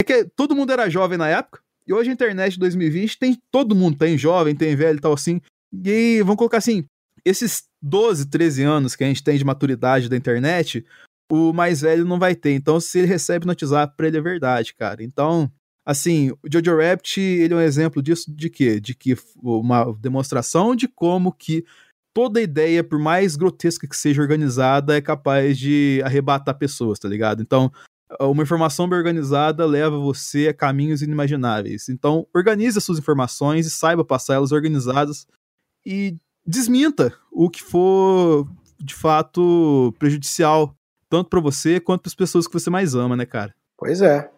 é 0.00 0.04
que 0.04 0.24
todo 0.36 0.54
mundo 0.54 0.70
era 0.70 0.88
jovem 0.88 1.18
na 1.18 1.28
época, 1.28 1.60
e 1.84 1.92
hoje 1.92 2.10
a 2.10 2.12
internet 2.12 2.52
de 2.52 2.60
2020 2.60 3.18
tem 3.18 3.42
todo 3.50 3.74
mundo 3.74 3.98
tem 3.98 4.16
jovem, 4.16 4.54
tem 4.54 4.76
velho 4.76 5.00
tal 5.00 5.12
assim. 5.12 5.40
E 5.84 6.20
vamos 6.20 6.36
colocar 6.36 6.58
assim, 6.58 6.84
esses 7.24 7.64
12, 7.82 8.26
13 8.26 8.62
anos 8.62 8.94
que 8.94 9.02
a 9.02 9.06
gente 9.08 9.24
tem 9.24 9.36
de 9.36 9.44
maturidade 9.44 10.08
da 10.08 10.16
internet, 10.16 10.84
o 11.34 11.52
mais 11.52 11.80
velho 11.80 12.04
não 12.04 12.18
vai 12.18 12.34
ter. 12.34 12.52
Então, 12.52 12.78
se 12.80 12.98
ele 12.98 13.08
recebe 13.08 13.46
no 13.46 13.50
WhatsApp, 13.50 13.94
pra 13.96 14.06
ele 14.06 14.18
é 14.18 14.20
verdade, 14.20 14.74
cara. 14.74 15.02
Então, 15.02 15.50
assim, 15.84 16.30
o 16.30 16.48
Jojo 16.52 16.76
Rabbit, 16.76 17.20
ele 17.20 17.54
é 17.54 17.56
um 17.56 17.60
exemplo 17.60 18.02
disso 18.02 18.34
de 18.34 18.48
quê? 18.48 18.80
De 18.80 18.94
que 18.94 19.16
uma 19.42 19.92
demonstração 20.00 20.74
de 20.74 20.88
como 20.88 21.32
que 21.32 21.64
toda 22.14 22.40
ideia, 22.40 22.84
por 22.84 22.98
mais 22.98 23.36
grotesca 23.36 23.88
que 23.88 23.96
seja 23.96 24.22
organizada, 24.22 24.96
é 24.96 25.00
capaz 25.00 25.58
de 25.58 26.00
arrebatar 26.04 26.56
pessoas, 26.56 26.98
tá 26.98 27.08
ligado? 27.08 27.42
Então, 27.42 27.72
uma 28.20 28.42
informação 28.42 28.88
bem 28.88 28.98
organizada 28.98 29.66
leva 29.66 29.98
você 29.98 30.48
a 30.48 30.54
caminhos 30.54 31.02
inimagináveis. 31.02 31.88
Então, 31.88 32.26
organize 32.32 32.78
as 32.78 32.84
suas 32.84 32.98
informações 32.98 33.66
e 33.66 33.70
saiba 33.70 34.04
passá-las 34.04 34.52
organizadas 34.52 35.26
e 35.84 36.16
desminta 36.46 37.12
o 37.32 37.50
que 37.50 37.62
for 37.62 38.48
de 38.78 38.94
fato 38.94 39.92
prejudicial 39.98 40.74
tanto 41.08 41.30
para 41.30 41.40
você 41.40 41.80
quanto 41.80 42.02
para 42.02 42.10
as 42.10 42.14
pessoas 42.14 42.46
que 42.46 42.52
você 42.52 42.70
mais 42.70 42.94
ama, 42.94 43.16
né, 43.16 43.26
cara? 43.26 43.54
Pois 43.76 44.00
é. 44.00 44.30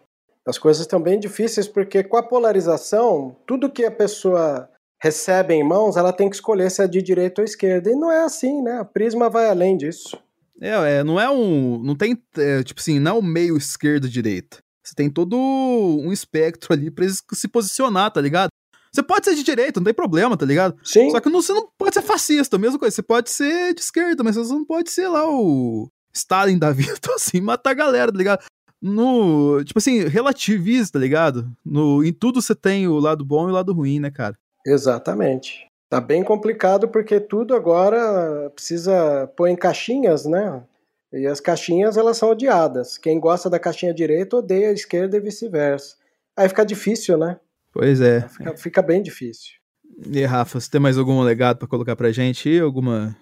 As 0.45 0.57
coisas 0.57 0.81
estão 0.81 1.01
bem 1.01 1.19
difíceis 1.19 1.67
porque 1.67 2.03
com 2.03 2.17
a 2.17 2.23
polarização, 2.23 3.35
tudo 3.45 3.69
que 3.69 3.83
a 3.83 3.91
pessoa 3.91 4.69
recebe 5.01 5.53
em 5.53 5.63
mãos, 5.63 5.97
ela 5.97 6.13
tem 6.13 6.29
que 6.29 6.35
escolher 6.35 6.69
se 6.71 6.81
é 6.81 6.87
de 6.87 7.01
direita 7.01 7.41
ou 7.41 7.45
esquerda. 7.45 7.89
E 7.89 7.95
não 7.95 8.11
é 8.11 8.23
assim, 8.23 8.61
né? 8.61 8.79
A 8.79 8.85
Prisma 8.85 9.29
vai 9.29 9.47
além 9.49 9.75
disso. 9.77 10.17
É, 10.61 10.99
é 10.99 11.03
não 11.03 11.19
é 11.19 11.29
um. 11.29 11.77
Não 11.83 11.95
tem. 11.95 12.17
É, 12.37 12.63
tipo 12.63 12.79
assim, 12.79 12.99
não 12.99 13.11
é 13.11 13.19
o 13.19 13.21
meio 13.21 13.57
esquerda-direita. 13.57 14.57
Você 14.83 14.95
tem 14.95 15.09
todo 15.09 15.35
um 15.35 16.13
espectro 16.13 16.73
ali 16.73 16.89
pra 16.89 17.05
se 17.33 17.47
posicionar, 17.47 18.11
tá 18.11 18.21
ligado? 18.21 18.49
Você 18.91 19.03
pode 19.03 19.25
ser 19.25 19.35
de 19.35 19.43
direita, 19.43 19.79
não 19.79 19.85
tem 19.85 19.93
problema, 19.93 20.37
tá 20.37 20.45
ligado? 20.45 20.75
Sim. 20.81 21.11
Só 21.11 21.19
que 21.19 21.29
não, 21.29 21.41
você 21.41 21.53
não 21.53 21.67
pode 21.77 21.93
ser 21.93 22.01
fascista, 22.01 22.57
mesma 22.57 22.79
coisa. 22.79 22.95
Você 22.95 23.03
pode 23.03 23.29
ser 23.29 23.73
de 23.73 23.81
esquerda, 23.81 24.23
mas 24.23 24.37
você 24.37 24.51
não 24.53 24.65
pode 24.65 24.89
ser 24.89 25.09
lá 25.09 25.29
o 25.29 25.89
Stalin 26.17 26.57
da 26.57 26.71
vida, 26.73 26.93
então 26.97 27.15
assim, 27.15 27.39
matar 27.41 27.71
a 27.71 27.75
galera, 27.75 28.11
tá 28.11 28.17
ligado? 28.17 28.43
No, 28.81 29.63
tipo 29.63 29.79
assim, 29.79 30.07
relativiza, 30.07 30.93
tá 30.93 30.99
ligado? 30.99 31.51
No, 31.65 32.03
em 32.03 32.13
tudo 32.13 32.41
você 32.41 32.53
tem 32.53 32.87
o 32.87 32.99
lado 32.99 33.25
bom 33.25 33.47
e 33.47 33.51
o 33.51 33.53
lado 33.53 33.73
ruim, 33.73 33.99
né, 33.99 34.11
cara? 34.11 34.37
Exatamente. 34.65 35.67
Tá 35.89 36.01
bem 36.01 36.23
complicado 36.23 36.87
porque 36.87 37.19
tudo 37.19 37.55
agora 37.55 38.51
precisa 38.53 39.27
pôr 39.35 39.47
em 39.47 39.55
caixinhas, 39.55 40.25
né? 40.25 40.61
E 41.13 41.25
as 41.25 41.39
caixinhas 41.39 41.95
elas 41.95 42.17
são 42.17 42.29
odiadas. 42.29 42.97
Quem 42.97 43.19
gosta 43.19 43.49
da 43.49 43.57
caixinha 43.57 43.93
direita 43.93 44.37
odeia 44.37 44.69
a 44.69 44.73
esquerda 44.73 45.15
e 45.15 45.21
vice-versa. 45.21 45.95
Aí 46.35 46.49
fica 46.49 46.65
difícil, 46.65 47.17
né? 47.17 47.39
Pois 47.71 48.01
é. 48.01 48.27
Fica, 48.27 48.57
fica 48.57 48.81
bem 48.81 49.01
difícil. 49.01 49.53
E 50.05 50.23
Rafa, 50.25 50.59
você 50.59 50.69
tem 50.69 50.81
mais 50.81 50.97
algum 50.97 51.21
legado 51.21 51.57
para 51.57 51.67
colocar 51.67 51.95
pra 51.95 52.11
gente? 52.11 52.59
Alguma 52.59 53.15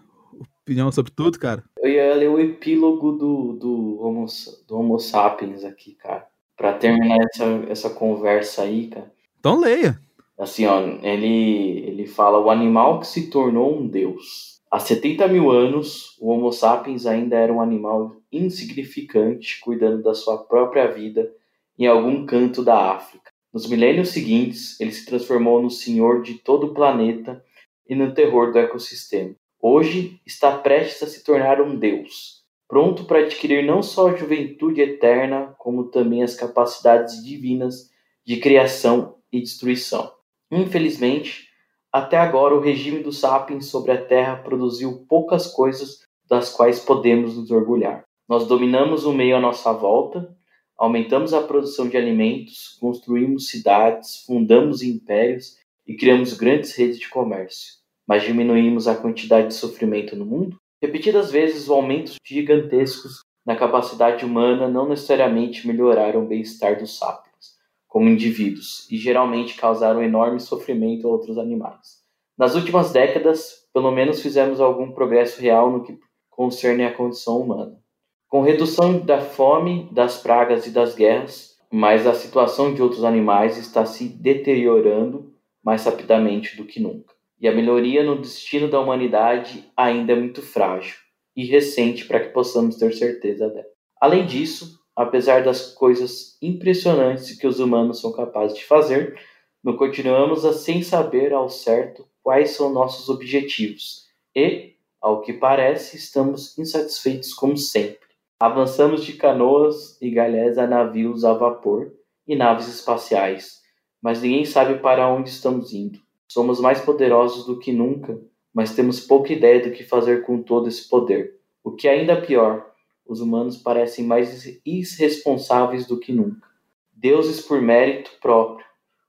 opinião 0.66 0.91
sobre 0.91 1.11
tudo, 1.11 1.39
cara? 1.39 1.63
Eu 1.80 1.89
ia 1.89 2.16
ler 2.16 2.30
o 2.30 2.39
epílogo 2.39 3.11
do, 3.11 3.53
do, 3.53 4.01
homo, 4.01 4.26
do 4.68 4.78
homo 4.78 4.99
sapiens 4.99 5.63
aqui, 5.63 5.93
cara. 5.93 6.28
Pra 6.57 6.74
terminar 6.74 7.18
essa, 7.22 7.45
essa 7.70 7.89
conversa 7.91 8.63
aí, 8.63 8.88
cara. 8.88 9.11
Então 9.39 9.59
leia. 9.59 9.99
Assim, 10.38 10.66
ó, 10.66 10.82
ele, 11.03 11.86
ele 11.86 12.07
fala: 12.07 12.39
o 12.39 12.49
animal 12.49 12.99
que 12.99 13.07
se 13.07 13.30
tornou 13.30 13.78
um 13.78 13.88
deus. 13.88 14.55
Há 14.72 14.80
70 14.80 15.28
mil 15.28 15.51
anos, 15.51 16.18
o 16.20 16.30
Homo 16.30 16.51
sapiens 16.51 17.05
ainda 17.05 17.38
era 17.38 17.53
um 17.53 17.61
animal 17.61 18.18
insignificante, 18.32 19.59
cuidando 19.61 20.01
da 20.01 20.13
sua 20.13 20.38
própria 20.39 20.91
vida 20.91 21.32
em 21.78 21.86
algum 21.86 22.26
canto 22.26 22.63
da 22.63 22.91
África. 22.91 23.32
Nos 23.53 23.70
milênios 23.70 24.09
seguintes, 24.09 24.80
ele 24.81 24.91
se 24.91 25.06
transformou 25.06 25.61
no 25.61 25.69
senhor 25.69 26.22
de 26.23 26.34
todo 26.35 26.68
o 26.68 26.73
planeta 26.73 27.41
e 27.88 27.95
no 27.95 28.14
terror 28.14 28.52
do 28.52 28.60
ecossistema. 28.60 29.34
Hoje 29.68 30.22
está 30.24 30.56
prestes 30.56 31.02
a 31.02 31.08
se 31.08 31.24
tornar 31.24 31.60
um 31.60 31.76
Deus, 31.76 32.44
pronto 32.68 33.06
para 33.06 33.22
adquirir 33.22 33.66
não 33.66 33.82
só 33.82 34.10
a 34.10 34.16
juventude 34.16 34.80
eterna, 34.80 35.56
como 35.58 35.86
também 35.86 36.22
as 36.22 36.36
capacidades 36.36 37.26
divinas 37.26 37.90
de 38.24 38.38
criação 38.38 39.16
e 39.32 39.42
destruição. 39.42 40.14
Infelizmente, 40.52 41.48
até 41.92 42.16
agora 42.16 42.54
o 42.54 42.60
regime 42.60 43.02
dos 43.02 43.18
sapiens 43.18 43.66
sobre 43.66 43.92
a 43.92 44.06
Terra 44.06 44.36
produziu 44.36 45.04
poucas 45.10 45.48
coisas 45.48 46.02
das 46.30 46.54
quais 46.54 46.80
podemos 46.80 47.36
nos 47.36 47.50
orgulhar. 47.50 48.06
Nós 48.30 48.46
dominamos 48.46 49.04
o 49.04 49.12
meio 49.12 49.36
à 49.36 49.40
nossa 49.40 49.74
volta, 49.74 50.32
aumentamos 50.78 51.34
a 51.34 51.42
produção 51.42 51.90
de 51.90 51.98
alimentos, 51.98 52.78
construímos 52.80 53.50
cidades, 53.50 54.24
fundamos 54.28 54.84
impérios 54.84 55.58
e 55.88 55.96
criamos 55.96 56.34
grandes 56.34 56.76
redes 56.76 57.00
de 57.00 57.10
comércio 57.10 57.84
mas 58.07 58.23
diminuímos 58.23 58.88
a 58.88 58.95
quantidade 58.95 59.48
de 59.48 59.53
sofrimento 59.56 60.15
no 60.15 60.26
mundo? 60.26 60.57
Repetidas 60.82 61.32
vezes, 61.32 61.68
o 61.68 61.73
aumento 61.73 62.14
gigantescos 62.23 63.22
na 63.45 63.56
capacidade 63.56 64.26
humana 64.26 64.68
não 64.68 64.88
necessariamente 64.88 65.68
melhoraram 65.68 66.23
o 66.23 66.27
bem-estar 66.27 66.77
dos 66.77 66.98
sapiens, 66.98 67.56
como 67.88 68.10
indivíduos, 68.10 68.88
e 68.91 68.98
geralmente 68.98 69.56
causaram 69.56 70.03
enorme 70.03 70.40
sofrimento 70.40 71.07
a 71.07 71.11
outros 71.11 71.38
animais. 71.38 72.03
Nas 72.38 72.56
últimas 72.56 72.91
décadas, 72.91 73.68
pelo 73.73 73.91
menos 73.91 74.22
fizemos 74.22 74.60
algum 74.60 74.91
progresso 74.91 75.41
real 75.41 75.72
no 75.72 75.84
que 75.84 75.98
concerne 76.30 76.84
à 76.84 76.94
condição 76.94 77.40
humana. 77.40 77.80
Com 78.27 78.41
redução 78.41 78.99
da 78.99 79.22
fome, 79.22 79.88
das 79.91 80.18
pragas 80.18 80.68
e 80.68 80.72
das 80.72 80.94
guerras, 80.94 81.56
mas 81.72 82.06
a 82.06 82.14
situação 82.14 82.73
de 82.73 82.82
outros 82.82 83.03
animais 83.03 83.57
está 83.57 83.86
se 83.86 84.10
deteriorando 84.10 85.34
mais 85.64 85.86
rapidamente 85.86 86.57
do 86.57 86.65
que 86.65 86.80
nunca 86.80 87.15
e 87.45 87.47
a 87.47 87.53
melhoria 87.53 88.01
no 88.01 88.19
destino 88.19 88.67
da 88.67 88.80
humanidade 88.80 89.72
ainda 89.77 90.13
é 90.13 90.15
muito 90.15 90.41
frágil 90.41 90.95
e 91.38 91.45
recente 91.45 92.03
para 92.05 92.19
que 92.19 92.30
possamos 92.30 92.76
ter 92.76 92.91
certeza 92.91 93.47
dela. 93.47 93.67
Além 94.01 94.26
disso, 94.26 94.80
apesar 94.95 95.43
das 95.43 95.72
coisas 95.72 96.39
impressionantes 96.41 97.38
que 97.38 97.45
os 97.45 97.59
humanos 97.59 98.01
são 98.01 98.11
capazes 98.11 98.57
de 98.57 98.65
fazer, 98.65 99.15
não 99.63 99.77
continuamos 99.77 100.43
a 100.43 100.53
sem 100.53 100.81
saber 100.81 101.34
ao 101.34 101.47
certo 101.47 102.07
quais 102.23 102.49
são 102.49 102.73
nossos 102.73 103.09
objetivos 103.09 104.07
e, 104.35 104.73
ao 104.99 105.22
que 105.22 105.31
parece, 105.31 105.97
estamos 105.97 106.57
insatisfeitos 106.57 107.31
como 107.31 107.55
sempre. 107.55 107.99
Avançamos 108.39 109.05
de 109.05 109.13
canoas 109.13 110.01
e 110.01 110.09
galés 110.09 110.57
a 110.57 110.65
navios 110.65 111.23
a 111.23 111.34
vapor 111.34 111.93
e 112.27 112.35
naves 112.35 112.67
espaciais, 112.67 113.61
mas 114.01 114.23
ninguém 114.23 114.45
sabe 114.45 114.80
para 114.80 115.07
onde 115.07 115.30
estamos 115.30 115.76
indo. 115.76 116.05
Somos 116.27 116.60
mais 116.60 116.81
poderosos 116.81 117.45
do 117.45 117.60
que 117.60 117.72
nunca, 117.72 118.19
mas 118.53 118.73
temos 118.73 118.99
pouca 118.99 119.34
ideia 119.34 119.61
do 119.61 119.72
que 119.72 119.84
fazer 119.84 120.23
com 120.23 120.41
todo 120.41 120.68
esse 120.68 120.88
poder. 120.89 121.39
O 121.64 121.72
que 121.72 121.88
é 121.88 121.91
ainda 121.91 122.22
pior, 122.22 122.72
os 123.06 123.22
humanos 123.22 123.57
parecem 123.57 124.06
mais 124.06 124.45
irresponsáveis 124.65 125.85
do 125.85 125.99
que 125.99 126.11
nunca. 126.11 126.47
Deuses 126.93 127.41
por 127.41 127.61
mérito 127.61 128.11
próprio. 128.22 128.65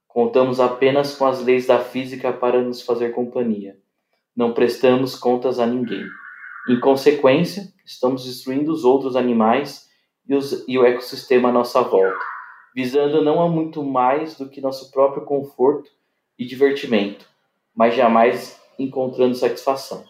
Contamos 0.07 0.59
apenas 0.59 1.15
com 1.15 1.25
as 1.25 1.43
leis 1.43 1.65
da 1.65 1.79
física 1.79 2.31
para 2.33 2.61
nos 2.61 2.81
fazer 2.81 3.09
companhia. 3.09 3.77
Não 4.35 4.53
prestamos 4.53 5.15
contas 5.15 5.59
a 5.59 5.65
ninguém. 5.65 6.05
Em 6.69 6.79
consequência, 6.79 7.73
estamos 7.85 8.25
destruindo 8.25 8.71
os 8.71 8.83
outros 8.83 9.15
animais 9.15 9.87
e, 10.27 10.35
os, 10.35 10.67
e 10.67 10.77
o 10.77 10.85
ecossistema 10.85 11.49
à 11.49 11.51
nossa 11.51 11.81
volta, 11.81 12.19
visando 12.75 13.23
não 13.23 13.41
a 13.41 13.47
muito 13.47 13.83
mais 13.83 14.37
do 14.37 14.49
que 14.49 14.59
nosso 14.59 14.91
próprio 14.91 15.23
conforto 15.23 15.89
e 16.37 16.45
divertimento, 16.45 17.25
mas 17.75 17.95
jamais 17.95 18.59
encontrando 18.77 19.35
satisfação. 19.35 20.03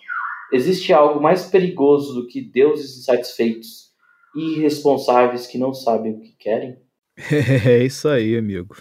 Existe 0.51 0.93
algo 0.93 1.21
mais 1.21 1.45
perigoso 1.45 2.13
do 2.13 2.27
que 2.27 2.41
deuses 2.41 2.97
insatisfeitos 2.97 3.91
e 4.35 4.57
irresponsáveis 4.57 5.47
que 5.47 5.57
não 5.57 5.73
sabem 5.73 6.13
o 6.13 6.21
que 6.21 6.35
querem? 6.37 6.77
É 7.67 7.83
isso 7.83 8.07
aí, 8.07 8.37
amigo. 8.37 8.75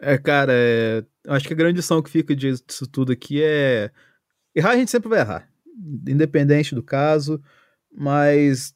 É, 0.00 0.16
cara, 0.18 0.52
é... 0.54 1.04
acho 1.28 1.46
que 1.46 1.52
a 1.52 1.56
grande 1.56 1.76
lição 1.76 2.02
que 2.02 2.10
fica 2.10 2.34
disso 2.34 2.86
tudo 2.90 3.12
aqui 3.12 3.42
é. 3.42 3.90
Errar 4.54 4.70
a 4.70 4.76
gente 4.76 4.90
sempre 4.90 5.08
vai 5.08 5.20
errar 5.20 5.54
independente 6.06 6.74
do 6.74 6.82
caso, 6.82 7.40
mas 7.92 8.74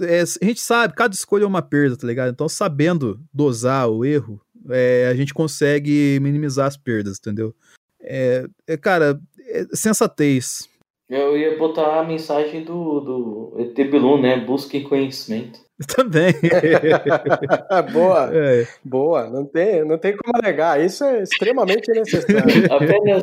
é, 0.00 0.22
a 0.22 0.44
gente 0.44 0.60
sabe, 0.60 0.94
cada 0.94 1.14
escolha 1.14 1.44
é 1.44 1.46
uma 1.46 1.62
perda, 1.62 1.96
tá 1.96 2.06
ligado? 2.06 2.30
Então, 2.30 2.48
sabendo 2.48 3.22
dosar 3.32 3.88
o 3.88 4.04
erro, 4.04 4.40
é, 4.68 5.08
a 5.10 5.14
gente 5.14 5.32
consegue 5.32 6.18
minimizar 6.20 6.66
as 6.66 6.76
perdas, 6.76 7.18
entendeu? 7.18 7.54
É, 8.02 8.46
é 8.66 8.76
cara, 8.76 9.20
é 9.46 9.64
sensatez. 9.72 10.68
Eu 11.08 11.36
ia 11.36 11.58
botar 11.58 12.00
a 12.00 12.04
mensagem 12.04 12.62
do, 12.62 13.00
do 13.00 13.56
ET 13.58 13.74
Bilu, 13.74 14.20
né? 14.20 14.38
Busquem 14.44 14.84
conhecimento. 14.84 15.58
Também. 15.96 16.32
boa, 17.92 18.30
é. 18.32 18.66
boa. 18.84 19.28
Não 19.28 19.44
tem, 19.44 19.84
não 19.84 19.98
tem 19.98 20.16
como 20.16 20.40
negar. 20.40 20.80
Isso 20.80 21.02
é 21.02 21.22
extremamente 21.22 21.90
necessário. 21.90 22.66
apenas, 22.70 23.22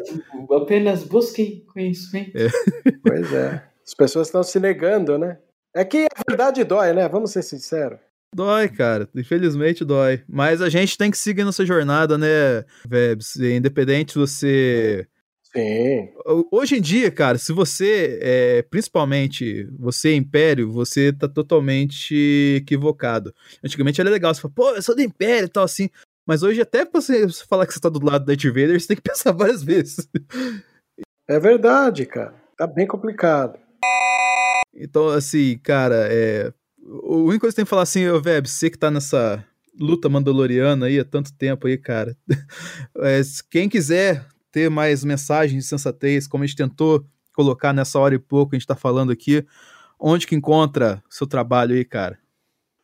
apenas 0.52 1.04
busquem 1.04 1.64
conhecimento. 1.72 2.32
É. 2.36 2.50
Pois 3.02 3.32
é. 3.32 3.64
As 3.86 3.94
pessoas 3.94 4.28
estão 4.28 4.44
se 4.44 4.60
negando, 4.60 5.18
né? 5.18 5.38
É 5.74 5.86
que 5.86 6.08
a 6.14 6.24
verdade 6.28 6.64
dói, 6.64 6.92
né? 6.92 7.08
Vamos 7.08 7.32
ser 7.32 7.44
sinceros. 7.44 8.00
Dói, 8.38 8.70
cara. 8.70 9.10
Infelizmente 9.16 9.84
dói. 9.84 10.22
Mas 10.30 10.62
a 10.62 10.70
gente 10.70 10.96
tem 10.96 11.10
que 11.10 11.18
seguir 11.18 11.44
nossa 11.44 11.66
jornada, 11.66 12.20
né, 12.20 12.64
Vebs? 12.88 13.36
Independente 13.38 14.12
se 14.12 14.20
você 14.20 15.08
Sim. 15.42 16.10
Hoje 16.52 16.78
em 16.78 16.82
dia, 16.82 17.10
cara, 17.10 17.40
se 17.40 17.52
você, 17.52 18.20
é, 18.22 18.62
principalmente 18.62 19.68
você, 19.80 20.14
Império, 20.14 20.72
você 20.72 21.12
tá 21.12 21.28
totalmente 21.28 22.58
equivocado. 22.62 23.34
Antigamente 23.64 24.00
era 24.00 24.10
legal, 24.10 24.36
você 24.36 24.42
fala, 24.42 24.54
pô, 24.54 24.70
eu 24.76 24.84
sou 24.84 24.96
do 24.96 25.02
Império 25.02 25.46
e 25.46 25.50
tal, 25.50 25.64
assim. 25.64 25.90
Mas 26.24 26.44
hoje, 26.44 26.62
até 26.62 26.86
pra 26.86 27.02
você 27.02 27.28
falar 27.50 27.66
que 27.66 27.74
você 27.74 27.80
tá 27.80 27.90
do 27.90 28.06
lado 28.06 28.24
da 28.24 28.36
Darth 28.36 28.46
Vader, 28.46 28.80
você 28.80 28.88
tem 28.88 28.98
que 28.98 29.02
pensar 29.10 29.32
várias 29.32 29.64
vezes. 29.64 30.08
É 31.28 31.40
verdade, 31.40 32.06
cara. 32.06 32.36
Tá 32.56 32.68
bem 32.68 32.86
complicado. 32.86 33.58
Então, 34.76 35.08
assim, 35.08 35.58
cara, 35.58 36.08
é. 36.12 36.54
A 36.88 37.16
única 37.16 37.42
coisa 37.42 37.54
que 37.54 37.58
tem 37.58 37.66
que 37.66 37.70
falar 37.70 37.82
assim, 37.82 38.08
ô 38.08 38.22
Veb, 38.22 38.48
você 38.48 38.70
que 38.70 38.78
tá 38.78 38.90
nessa 38.90 39.44
luta 39.80 40.08
mandaloriana 40.08 40.86
aí 40.86 41.00
há 41.00 41.06
tanto 41.06 41.34
tempo 41.34 41.68
aí, 41.68 41.78
cara. 41.78 42.16
É, 43.00 43.22
quem 43.52 43.70
quiser 43.70 44.26
ter 44.52 44.70
mais 44.70 45.04
mensagens 45.04 45.64
de 45.64 45.70
sensatez, 45.70 46.28
como 46.28 46.44
a 46.44 46.48
gente 46.48 46.56
tentou 46.56 47.06
colocar 47.36 47.72
nessa 47.74 48.00
hora 48.00 48.16
e 48.16 48.20
pouco 48.20 48.56
a 48.56 48.58
gente 48.58 48.64
está 48.64 48.76
falando 48.76 49.12
aqui, 49.12 49.46
onde 50.00 50.26
que 50.26 50.36
encontra 50.36 51.04
seu 51.10 51.28
trabalho 51.28 51.76
aí, 51.76 51.86
cara? 51.86 52.18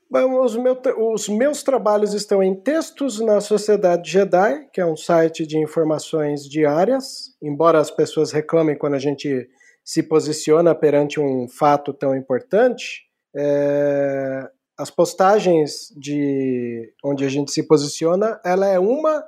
Bom, 0.09 0.43
os, 0.43 0.55
meu, 0.55 0.79
os, 1.11 1.27
meus 1.27 1.63
trabalhos 1.63 2.13
estão 2.13 2.43
em 2.43 2.53
Textos 2.53 3.19
na 3.19 3.41
Sociedade 3.41 4.11
Jedi, 4.11 4.67
que 4.71 4.79
é 4.79 4.85
um 4.85 4.95
site 4.95 5.47
de 5.47 5.57
informações 5.57 6.47
diárias, 6.47 7.35
embora 7.41 7.79
as 7.79 7.89
pessoas 7.89 8.31
reclamem 8.31 8.77
quando 8.77 8.93
a 8.93 8.99
gente 8.99 9.49
se 9.83 10.03
posiciona 10.03 10.75
perante 10.75 11.19
um 11.19 11.47
fato 11.47 11.91
tão 11.91 12.15
importante. 12.15 13.07
É, 13.35 14.49
as 14.77 14.89
postagens 14.89 15.93
de 15.97 16.93
onde 17.03 17.25
a 17.25 17.29
gente 17.29 17.51
se 17.51 17.63
posiciona, 17.67 18.39
ela 18.43 18.67
é 18.67 18.79
uma 18.79 19.23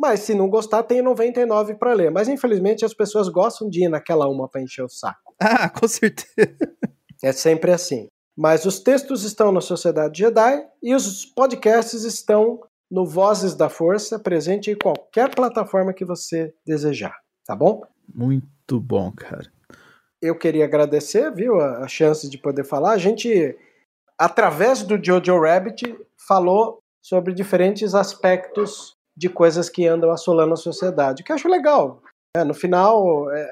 mas 0.00 0.20
se 0.20 0.32
não 0.32 0.48
gostar, 0.48 0.82
tem 0.82 1.02
99 1.02 1.74
para 1.74 1.92
ler. 1.92 2.10
Mas 2.10 2.26
infelizmente 2.26 2.86
as 2.86 2.94
pessoas 2.94 3.28
gostam 3.28 3.68
de 3.68 3.84
ir 3.84 3.88
naquela 3.90 4.26
uma 4.28 4.48
para 4.48 4.62
encher 4.62 4.82
o 4.82 4.88
saco. 4.88 5.34
Ah, 5.38 5.68
com 5.68 5.86
certeza. 5.86 6.26
É 7.22 7.32
sempre 7.32 7.70
assim. 7.70 8.08
Mas 8.34 8.64
os 8.64 8.80
textos 8.80 9.24
estão 9.24 9.52
na 9.52 9.60
Sociedade 9.60 10.20
Jedi 10.20 10.66
e 10.82 10.94
os 10.94 11.26
podcasts 11.26 12.02
estão 12.02 12.58
no 12.90 13.04
Vozes 13.04 13.54
da 13.54 13.68
Força, 13.68 14.18
presente 14.18 14.70
em 14.70 14.74
qualquer 14.74 15.34
plataforma 15.34 15.92
que 15.92 16.02
você 16.02 16.54
desejar, 16.66 17.14
tá 17.44 17.54
bom? 17.54 17.82
Muito 18.14 18.80
bom, 18.80 19.12
cara. 19.12 19.52
Eu 20.22 20.36
queria 20.36 20.64
agradecer, 20.64 21.32
viu, 21.32 21.60
a 21.60 21.88
chance 21.88 22.28
de 22.28 22.36
poder 22.36 22.64
falar. 22.64 22.92
A 22.92 22.98
gente, 22.98 23.56
através 24.18 24.82
do 24.82 25.02
Jojo 25.02 25.40
Rabbit, 25.40 25.96
falou 26.28 26.82
sobre 27.02 27.32
diferentes 27.32 27.94
aspectos 27.94 28.96
de 29.16 29.28
coisas 29.28 29.68
que 29.68 29.86
andam 29.86 30.10
assolando 30.10 30.52
a 30.52 30.56
sociedade, 30.56 31.22
que 31.22 31.32
eu 31.32 31.36
acho 31.36 31.48
legal. 31.48 32.02
É, 32.36 32.44
no 32.44 32.54
final, 32.54 33.30
é, 33.32 33.50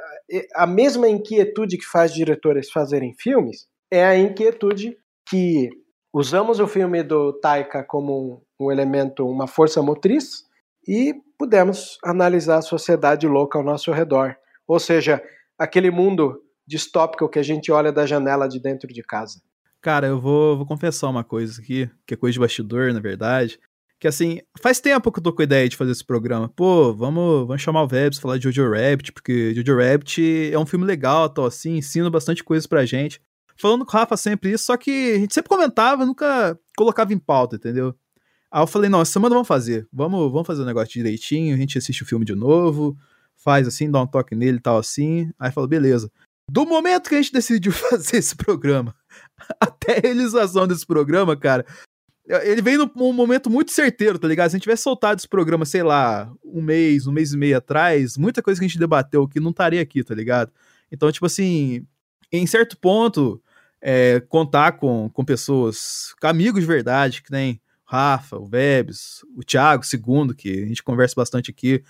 a 0.54 0.66
mesma 0.66 1.08
inquietude 1.08 1.78
que 1.78 1.86
faz 1.86 2.12
diretores 2.12 2.70
fazerem 2.70 3.14
filmes 3.14 3.66
é 3.90 4.04
a 4.04 4.16
inquietude 4.16 4.96
que 5.28 5.70
usamos 6.12 6.60
o 6.60 6.66
filme 6.66 7.02
do 7.02 7.32
Taika 7.32 7.82
como 7.82 8.42
um 8.60 8.70
elemento, 8.70 9.26
uma 9.26 9.46
força 9.46 9.82
motriz 9.82 10.44
e 10.86 11.14
pudemos 11.38 11.98
analisar 12.04 12.58
a 12.58 12.62
sociedade 12.62 13.26
louca 13.26 13.58
ao 13.58 13.64
nosso 13.64 13.92
redor. 13.92 14.36
Ou 14.66 14.78
seja, 14.78 15.22
aquele 15.58 15.90
mundo 15.90 16.42
distópico 16.68 17.28
que 17.28 17.38
a 17.38 17.42
gente 17.42 17.72
olha 17.72 17.90
da 17.90 18.06
janela 18.06 18.46
de 18.46 18.60
dentro 18.60 18.92
de 18.92 19.02
casa. 19.02 19.40
Cara, 19.80 20.06
eu 20.06 20.20
vou, 20.20 20.56
vou 20.56 20.66
confessar 20.66 21.08
uma 21.08 21.24
coisa 21.24 21.60
aqui, 21.60 21.90
que 22.06 22.14
é 22.14 22.16
coisa 22.16 22.34
de 22.34 22.40
bastidor, 22.40 22.92
na 22.92 23.00
verdade 23.00 23.58
que 23.98 24.06
assim, 24.06 24.40
faz 24.60 24.80
tempo 24.80 25.10
que 25.10 25.18
eu 25.18 25.22
tô 25.22 25.32
com 25.32 25.42
a 25.42 25.44
ideia 25.44 25.68
de 25.68 25.76
fazer 25.76 25.90
esse 25.90 26.04
programa. 26.04 26.48
Pô, 26.48 26.94
vamos, 26.94 27.46
vamos 27.46 27.62
chamar 27.62 27.82
o 27.82 27.88
Vebs, 27.88 28.18
falar 28.18 28.38
de 28.38 28.44
Jojo 28.44 28.70
Rabbit, 28.70 29.12
porque 29.12 29.52
Jojo 29.54 29.76
Rabbit 29.76 30.50
é 30.52 30.58
um 30.58 30.66
filme 30.66 30.84
legal, 30.84 31.28
tal, 31.28 31.46
assim, 31.46 31.76
ensina 31.78 32.08
bastante 32.08 32.44
coisas 32.44 32.66
pra 32.66 32.86
gente. 32.86 33.20
Falando 33.56 33.84
com 33.84 33.96
o 33.96 33.98
Rafa 33.98 34.16
sempre 34.16 34.52
isso, 34.52 34.66
só 34.66 34.76
que 34.76 35.14
a 35.14 35.18
gente 35.18 35.34
sempre 35.34 35.48
comentava, 35.48 36.06
nunca 36.06 36.56
colocava 36.76 37.12
em 37.12 37.18
pauta, 37.18 37.56
entendeu? 37.56 37.92
Aí 38.52 38.62
eu 38.62 38.68
falei, 38.68 38.88
não, 38.88 39.00
essa 39.00 39.12
semana 39.12 39.34
vamos 39.34 39.48
fazer. 39.48 39.88
Vamos, 39.92 40.30
vamos 40.30 40.46
fazer 40.46 40.60
o 40.60 40.64
um 40.64 40.66
negócio 40.66 40.92
direitinho, 40.92 41.54
a 41.54 41.58
gente 41.58 41.76
assiste 41.76 42.04
o 42.04 42.06
filme 42.06 42.24
de 42.24 42.36
novo, 42.36 42.96
faz 43.36 43.66
assim, 43.66 43.90
dá 43.90 44.00
um 44.00 44.06
toque 44.06 44.36
nele 44.36 44.58
e 44.58 44.60
tal 44.60 44.78
assim. 44.78 45.32
Aí 45.40 45.50
falou, 45.50 45.68
beleza. 45.68 46.10
Do 46.50 46.64
momento 46.64 47.08
que 47.08 47.14
a 47.14 47.22
gente 47.22 47.32
decidiu 47.32 47.72
fazer 47.90 48.16
esse 48.16 48.34
programa 48.34 48.94
até 49.60 49.98
a 49.98 50.00
realização 50.00 50.66
desse 50.66 50.86
programa, 50.86 51.36
cara, 51.36 51.64
ele 52.42 52.60
veio 52.60 52.90
num 52.94 53.12
momento 53.12 53.48
muito 53.48 53.72
certeiro, 53.72 54.18
tá 54.18 54.28
ligado? 54.28 54.50
Se 54.50 54.56
a 54.56 54.58
gente 54.58 54.64
tivesse 54.64 54.82
soltado 54.82 55.18
esse 55.18 55.28
programa, 55.28 55.64
sei 55.64 55.82
lá, 55.82 56.30
um 56.44 56.60
mês, 56.60 57.06
um 57.06 57.12
mês 57.12 57.32
e 57.32 57.36
meio 57.36 57.56
atrás, 57.56 58.16
muita 58.16 58.42
coisa 58.42 58.60
que 58.60 58.64
a 58.64 58.68
gente 58.68 58.78
debateu 58.78 59.26
que 59.26 59.40
não 59.40 59.50
estaria 59.50 59.80
aqui, 59.80 60.04
tá 60.04 60.14
ligado? 60.14 60.52
Então, 60.92 61.10
tipo 61.10 61.26
assim, 61.26 61.86
em 62.30 62.46
certo 62.46 62.76
ponto, 62.76 63.42
é, 63.80 64.20
contar 64.28 64.72
com, 64.72 65.08
com 65.10 65.24
pessoas, 65.24 66.14
com 66.20 66.26
amigos 66.26 66.60
de 66.60 66.66
verdade, 66.66 67.22
que 67.22 67.30
nem 67.30 67.60
Rafa, 67.84 68.36
o 68.36 68.46
Vebs, 68.46 69.24
o 69.34 69.42
Thiago, 69.42 69.84
segundo, 69.84 70.34
que 70.34 70.50
a 70.64 70.66
gente 70.66 70.82
conversa 70.82 71.14
bastante 71.16 71.50
aqui, 71.50 71.82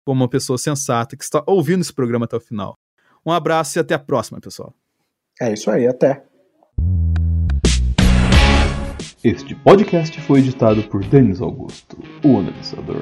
como 0.07 0.23
uma 0.23 0.29
pessoa 0.29 0.57
sensata 0.57 1.17
que 1.17 1.23
está 1.25 1.43
ouvindo 1.45 1.81
esse 1.81 1.91
programa 1.91 2.23
até 2.23 2.37
o 2.37 2.39
final. 2.39 2.79
Um 3.25 3.31
abraço 3.33 3.77
e 3.77 3.81
até 3.81 3.93
a 3.93 3.99
próxima, 3.99 4.39
pessoal. 4.39 4.73
É 5.41 5.51
isso 5.51 5.69
aí, 5.69 5.85
até. 5.85 6.23
Este 9.21 9.53
podcast 9.53 10.21
foi 10.21 10.39
editado 10.39 10.81
por 10.83 11.03
Denis 11.03 11.41
Augusto, 11.41 11.97
o 12.23 12.37
analisador. 12.37 13.01